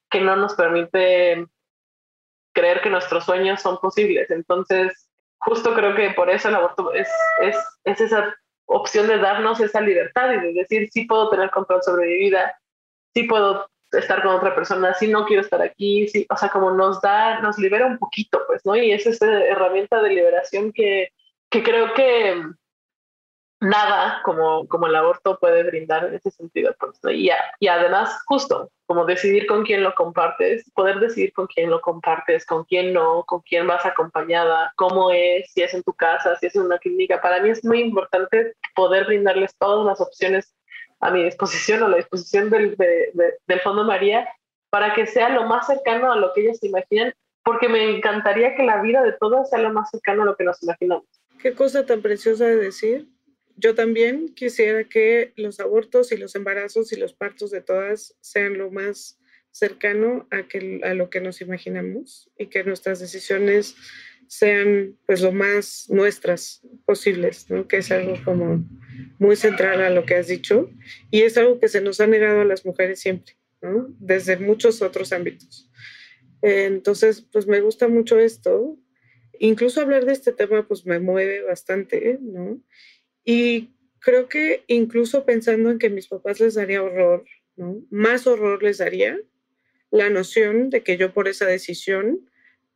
que 0.10 0.22
no 0.22 0.38
nos 0.38 0.54
permite 0.54 1.46
creer 2.54 2.82
que 2.82 2.90
nuestros 2.90 3.26
sueños 3.26 3.62
son 3.62 3.80
posibles. 3.80 4.32
Entonces, 4.32 5.10
justo 5.40 5.74
creo 5.74 5.94
que 5.94 6.12
por 6.12 6.30
eso 6.30 6.48
el 6.48 6.56
aborto 6.56 6.94
es, 6.94 7.10
es, 7.42 7.58
es 7.84 8.00
esa 8.00 8.34
opción 8.66 9.08
de 9.08 9.18
darnos 9.18 9.60
esa 9.60 9.82
libertad 9.82 10.32
y 10.32 10.40
de 10.40 10.54
decir, 10.54 10.90
sí 10.92 11.04
puedo 11.04 11.30
tener 11.30 11.52
control 11.52 11.84
sobre 11.84 12.08
mi 12.08 12.18
vida, 12.18 12.58
sí 13.14 13.24
puedo 13.24 13.70
estar 13.92 14.24
con 14.24 14.36
otra 14.36 14.56
persona, 14.56 14.94
sí 14.94 15.10
no 15.10 15.26
quiero 15.26 15.42
estar 15.42 15.62
aquí, 15.62 16.08
sí, 16.08 16.26
o 16.30 16.38
sea, 16.38 16.48
como 16.50 16.72
nos 16.72 17.02
da, 17.02 17.42
nos 17.42 17.58
libera 17.58 17.86
un 17.86 17.98
poquito, 17.98 18.42
pues, 18.48 18.66
¿no? 18.66 18.76
Y 18.78 18.94
es 18.94 19.06
esa 19.06 19.44
herramienta 19.44 20.02
de 20.02 20.10
liberación 20.12 20.72
que, 20.72 21.10
que 21.56 21.64
creo 21.64 21.94
que 21.94 22.44
nada 23.62 24.22
como, 24.24 24.68
como 24.68 24.88
el 24.88 24.96
aborto 24.96 25.40
puede 25.40 25.64
brindar 25.64 26.06
en 26.06 26.16
ese 26.16 26.32
sentido. 26.32 26.76
Pues, 26.80 27.00
y, 27.16 27.30
y 27.60 27.68
además, 27.68 28.22
justo, 28.26 28.70
como 28.86 29.06
decidir 29.06 29.48
con 29.48 29.64
quién 29.64 29.84
lo 29.84 29.96
compartes, 29.96 30.70
poder 30.72 31.00
decidir 31.00 31.34
con 31.34 31.48
quién 31.48 31.70
lo 31.70 31.82
compartes, 31.82 32.46
con 32.46 32.66
quién 32.66 32.94
no, 32.94 33.24
con 33.24 33.42
quién 33.42 33.68
vas 33.68 33.86
acompañada, 33.86 34.74
cómo 34.76 35.12
es, 35.12 35.52
si 35.52 35.64
es 35.64 35.74
en 35.74 35.84
tu 35.84 35.94
casa, 35.94 36.36
si 36.36 36.48
es 36.48 36.56
en 36.56 36.64
una 36.64 36.78
clínica. 36.78 37.22
Para 37.22 37.42
mí 37.42 37.50
es 37.50 37.64
muy 37.64 37.80
importante 37.80 38.56
poder 38.76 39.06
brindarles 39.06 39.56
todas 39.58 39.86
las 39.86 40.02
opciones 40.02 40.54
a 41.00 41.12
mi 41.12 41.24
disposición 41.24 41.84
o 41.84 41.86
a 41.86 41.90
la 41.90 41.98
disposición 41.98 42.50
del, 42.50 42.76
del 42.76 43.60
Fondo 43.62 43.84
María 43.84 44.28
para 44.70 44.94
que 44.94 45.06
sea 45.06 45.30
lo 45.30 45.46
más 45.46 45.68
cercano 45.68 46.12
a 46.12 46.18
lo 46.18 46.34
que 46.34 46.42
ellas 46.42 46.60
se 46.60 46.68
imaginan, 46.68 47.14
porque 47.44 47.70
me 47.70 47.96
encantaría 47.96 48.56
que 48.56 48.64
la 48.64 48.82
vida 48.82 49.04
de 49.04 49.14
todas 49.14 49.50
sea 49.50 49.60
lo 49.60 49.72
más 49.72 49.90
cercano 49.90 50.24
a 50.24 50.26
lo 50.26 50.36
que 50.36 50.44
nos 50.44 50.62
imaginamos. 50.64 51.06
Qué 51.46 51.54
cosa 51.54 51.86
tan 51.86 52.02
preciosa 52.02 52.48
de 52.48 52.56
decir 52.56 53.08
yo 53.56 53.76
también 53.76 54.30
quisiera 54.30 54.86
que 54.86 55.32
los 55.36 55.60
abortos 55.60 56.12
y 56.12 56.18
los 56.18 56.34
embarazos 56.34 56.92
y 56.92 56.96
los 56.96 57.14
partos 57.14 57.52
de 57.52 57.62
todas 57.62 58.16
sean 58.20 58.58
lo 58.58 58.72
más 58.72 59.20
cercano 59.52 60.28
a, 60.32 60.48
que, 60.48 60.82
a 60.84 60.96
lo 60.96 61.12
que 61.12 61.22
nos 61.22 61.42
imaginamos 61.42 62.32
y 62.40 62.48
que 62.48 62.64
nuestras 62.64 63.00
decisiones 63.00 63.76
sean 64.28 64.98
pues 65.06 65.22
lo 65.22 65.34
más 65.34 65.86
nuestras 65.90 66.62
posibles, 66.84 67.48
¿no? 67.52 67.68
que 67.68 67.78
es 67.78 67.92
algo 67.92 68.16
como 68.26 68.68
muy 69.20 69.36
central 69.36 69.84
a 69.84 69.92
lo 69.92 70.04
que 70.08 70.16
has 70.16 70.26
dicho 70.26 70.72
y 71.12 71.22
es 71.22 71.38
algo 71.38 71.60
que 71.60 71.68
se 71.68 71.80
nos 71.80 72.00
ha 72.00 72.08
negado 72.08 72.42
a 72.42 72.46
las 72.46 72.66
mujeres 72.66 73.00
siempre, 73.00 73.38
¿no? 73.62 73.94
desde 74.00 74.38
muchos 74.38 74.82
otros 74.82 75.14
ámbitos. 75.14 75.70
entonces, 76.42 77.22
pues 77.22 77.46
me 77.46 77.62
gusta 77.62 77.88
mucho 77.88 78.18
esto. 78.18 78.80
Incluso 79.40 79.82
hablar 79.82 80.06
de 80.06 80.14
este 80.14 80.32
tema 80.32 80.68
pues 80.68 80.86
me 80.86 81.00
mueve 81.00 81.44
bastante, 81.44 82.18
¿no? 82.22 82.60
Y 83.24 83.72
creo 84.00 84.28
que 84.30 84.64
incluso 84.68 85.26
pensando 85.26 85.72
en 85.72 85.80
que 85.80 85.90
mis 85.90 86.08
papás 86.08 86.40
les 86.40 86.56
daría 86.56 86.84
horror, 86.84 87.26
¿no? 87.56 87.82
Más 87.90 88.28
horror 88.28 88.62
les 88.64 88.78
daría 88.78 89.20
la 89.92 90.10
noción 90.10 90.70
de 90.70 90.84
que 90.84 90.98
yo 90.98 91.14
por 91.14 91.28
esa 91.28 91.46
decisión 91.46 92.30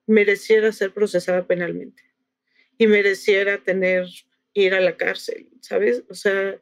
mereciera 0.07 0.71
ser 0.71 0.93
procesada 0.93 1.45
penalmente 1.45 2.03
y 2.77 2.87
mereciera 2.87 3.59
tener 3.59 4.07
ir 4.53 4.73
a 4.73 4.79
la 4.79 4.97
cárcel, 4.97 5.49
¿sabes? 5.61 6.03
O 6.09 6.15
sea, 6.15 6.59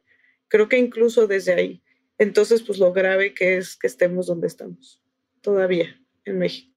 creo 0.48 0.68
que 0.68 0.78
incluso 0.78 1.26
desde 1.26 1.54
ahí. 1.54 1.82
Entonces, 2.18 2.62
pues 2.62 2.78
lo 2.78 2.92
grave 2.92 3.32
que 3.32 3.56
es 3.56 3.76
que 3.76 3.86
estemos 3.86 4.26
donde 4.26 4.48
estamos, 4.48 5.02
todavía, 5.40 6.00
en 6.24 6.38
México. 6.38 6.74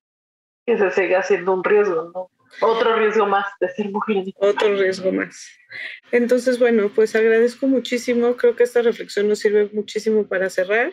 Que 0.66 0.78
se 0.78 0.92
siga 0.92 1.24
siendo 1.24 1.54
un 1.54 1.64
riesgo, 1.64 2.12
¿no? 2.14 2.31
Otro 2.60 2.96
riesgo 2.96 3.26
más 3.26 3.46
de 3.60 3.70
ser 3.70 3.90
mujer. 3.90 4.24
Otro 4.36 4.76
riesgo 4.76 5.12
más. 5.12 5.50
Entonces, 6.12 6.60
bueno, 6.60 6.92
pues 6.94 7.16
agradezco 7.16 7.68
muchísimo. 7.68 8.36
Creo 8.36 8.56
que 8.56 8.64
esta 8.64 8.82
reflexión 8.82 9.30
nos 9.30 9.40
sirve 9.40 9.70
muchísimo 9.74 10.28
para 10.28 10.50
cerrar. 10.50 10.92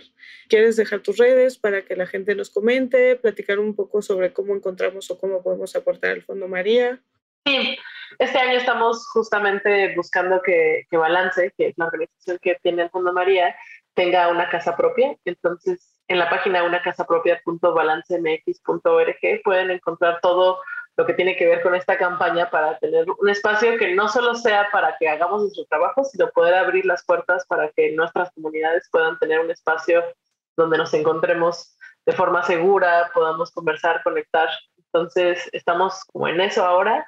¿Quieres 0.48 0.76
dejar 0.76 1.00
tus 1.00 1.18
redes 1.18 1.58
para 1.58 1.82
que 1.82 1.96
la 1.96 2.06
gente 2.06 2.34
nos 2.34 2.50
comente, 2.50 3.16
platicar 3.16 3.58
un 3.58 3.74
poco 3.74 4.02
sobre 4.02 4.32
cómo 4.32 4.54
encontramos 4.54 5.10
o 5.10 5.18
cómo 5.18 5.42
podemos 5.42 5.74
aportar 5.74 6.12
al 6.12 6.22
Fondo 6.22 6.48
María? 6.48 7.00
Sí, 7.44 7.76
este 8.18 8.38
año 8.38 8.58
estamos 8.58 9.06
justamente 9.08 9.94
buscando 9.96 10.40
que, 10.42 10.86
que 10.90 10.96
Balance, 10.96 11.52
que 11.56 11.68
es 11.68 11.74
la 11.76 11.86
organización 11.86 12.38
que 12.40 12.56
tiene 12.62 12.84
el 12.84 12.90
Fondo 12.90 13.12
María, 13.12 13.56
tenga 13.94 14.28
una 14.28 14.48
casa 14.48 14.76
propia. 14.76 15.16
Entonces, 15.24 15.98
en 16.08 16.18
la 16.18 16.28
página 16.30 16.64
unacasapropia.balancemx.org 16.64 19.42
pueden 19.44 19.70
encontrar 19.70 20.18
todo 20.22 20.58
lo 20.98 21.06
que 21.06 21.14
tiene 21.14 21.36
que 21.36 21.46
ver 21.46 21.62
con 21.62 21.76
esta 21.76 21.96
campaña 21.96 22.50
para 22.50 22.76
tener 22.80 23.06
un 23.08 23.28
espacio 23.28 23.78
que 23.78 23.94
no 23.94 24.08
solo 24.08 24.34
sea 24.34 24.66
para 24.72 24.96
que 24.98 25.08
hagamos 25.08 25.42
nuestro 25.42 25.64
trabajo, 25.66 26.02
sino 26.02 26.28
poder 26.30 26.54
abrir 26.54 26.84
las 26.84 27.04
puertas 27.04 27.46
para 27.46 27.70
que 27.70 27.92
nuestras 27.92 28.32
comunidades 28.32 28.88
puedan 28.90 29.16
tener 29.20 29.38
un 29.38 29.48
espacio 29.48 30.02
donde 30.56 30.76
nos 30.76 30.92
encontremos 30.94 31.78
de 32.04 32.12
forma 32.12 32.42
segura, 32.42 33.12
podamos 33.14 33.52
conversar, 33.52 34.02
conectar. 34.02 34.48
Entonces, 34.76 35.48
estamos 35.52 36.02
como 36.12 36.26
en 36.26 36.40
eso 36.40 36.66
ahora. 36.66 37.06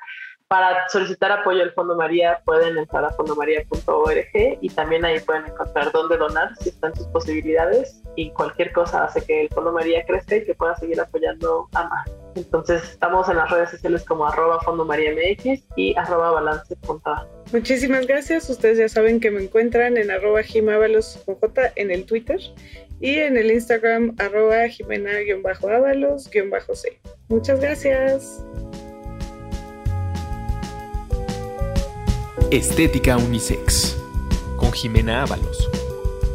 Para 0.51 0.89
solicitar 0.89 1.31
apoyo 1.31 1.63
al 1.63 1.71
Fondo 1.71 1.95
María 1.95 2.43
pueden 2.45 2.77
entrar 2.77 3.05
a 3.05 3.11
fondomaría.org 3.11 4.59
y 4.61 4.69
también 4.71 5.05
ahí 5.05 5.21
pueden 5.21 5.47
encontrar 5.47 5.93
dónde 5.93 6.17
donar 6.17 6.57
si 6.57 6.71
están 6.71 6.93
sus 6.97 7.07
posibilidades 7.07 8.03
y 8.17 8.33
cualquier 8.33 8.73
cosa 8.73 9.05
hace 9.05 9.25
que 9.25 9.43
el 9.43 9.49
Fondo 9.51 9.71
María 9.71 10.05
crezca 10.05 10.35
y 10.35 10.45
que 10.45 10.57
pueda 10.57 10.75
seguir 10.75 11.01
apoyando 11.01 11.69
a 11.75 11.89
más. 11.89 12.11
Entonces 12.35 12.83
estamos 12.83 13.29
en 13.29 13.37
las 13.37 13.49
redes 13.49 13.71
sociales 13.71 14.05
como 14.05 14.27
arroba 14.27 14.61
Fondo 14.63 14.85
MX 14.85 15.63
y 15.77 15.97
arroba 15.97 16.33
balance. 16.33 16.77
Muchísimas 17.53 18.09
gracias. 18.09 18.51
Ustedes 18.51 18.79
ya 18.79 18.89
saben 18.89 19.21
que 19.21 19.31
me 19.31 19.45
encuentran 19.45 19.99
en 19.99 20.11
arroba 20.11 20.43
jimábalos 20.43 21.23
con 21.27 21.37
J 21.37 21.75
en 21.77 21.93
el 21.93 22.07
Twitter 22.07 22.41
y 22.99 23.21
en 23.21 23.37
el 23.37 23.53
Instagram 23.53 24.17
arroba 24.19 24.67
jimena-ábalos-c. 24.67 27.01
Muchas 27.29 27.61
gracias. 27.61 28.45
Estética 32.51 33.17
Unisex 33.17 33.97
con 34.57 34.73
Jimena 34.73 35.23
Ábalos. 35.23 35.71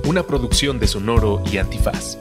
Una 0.08 0.24
producción 0.24 0.80
de 0.80 0.88
Sonoro 0.88 1.44
y 1.52 1.58
Antifaz. 1.58 2.18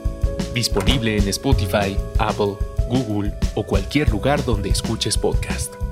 Disponible 0.53 1.15
en 1.15 1.25
Spotify, 1.29 1.95
Apple, 2.19 2.57
Google 2.89 3.33
o 3.55 3.65
cualquier 3.65 4.09
lugar 4.09 4.43
donde 4.43 4.67
escuches 4.67 5.17
podcast. 5.17 5.84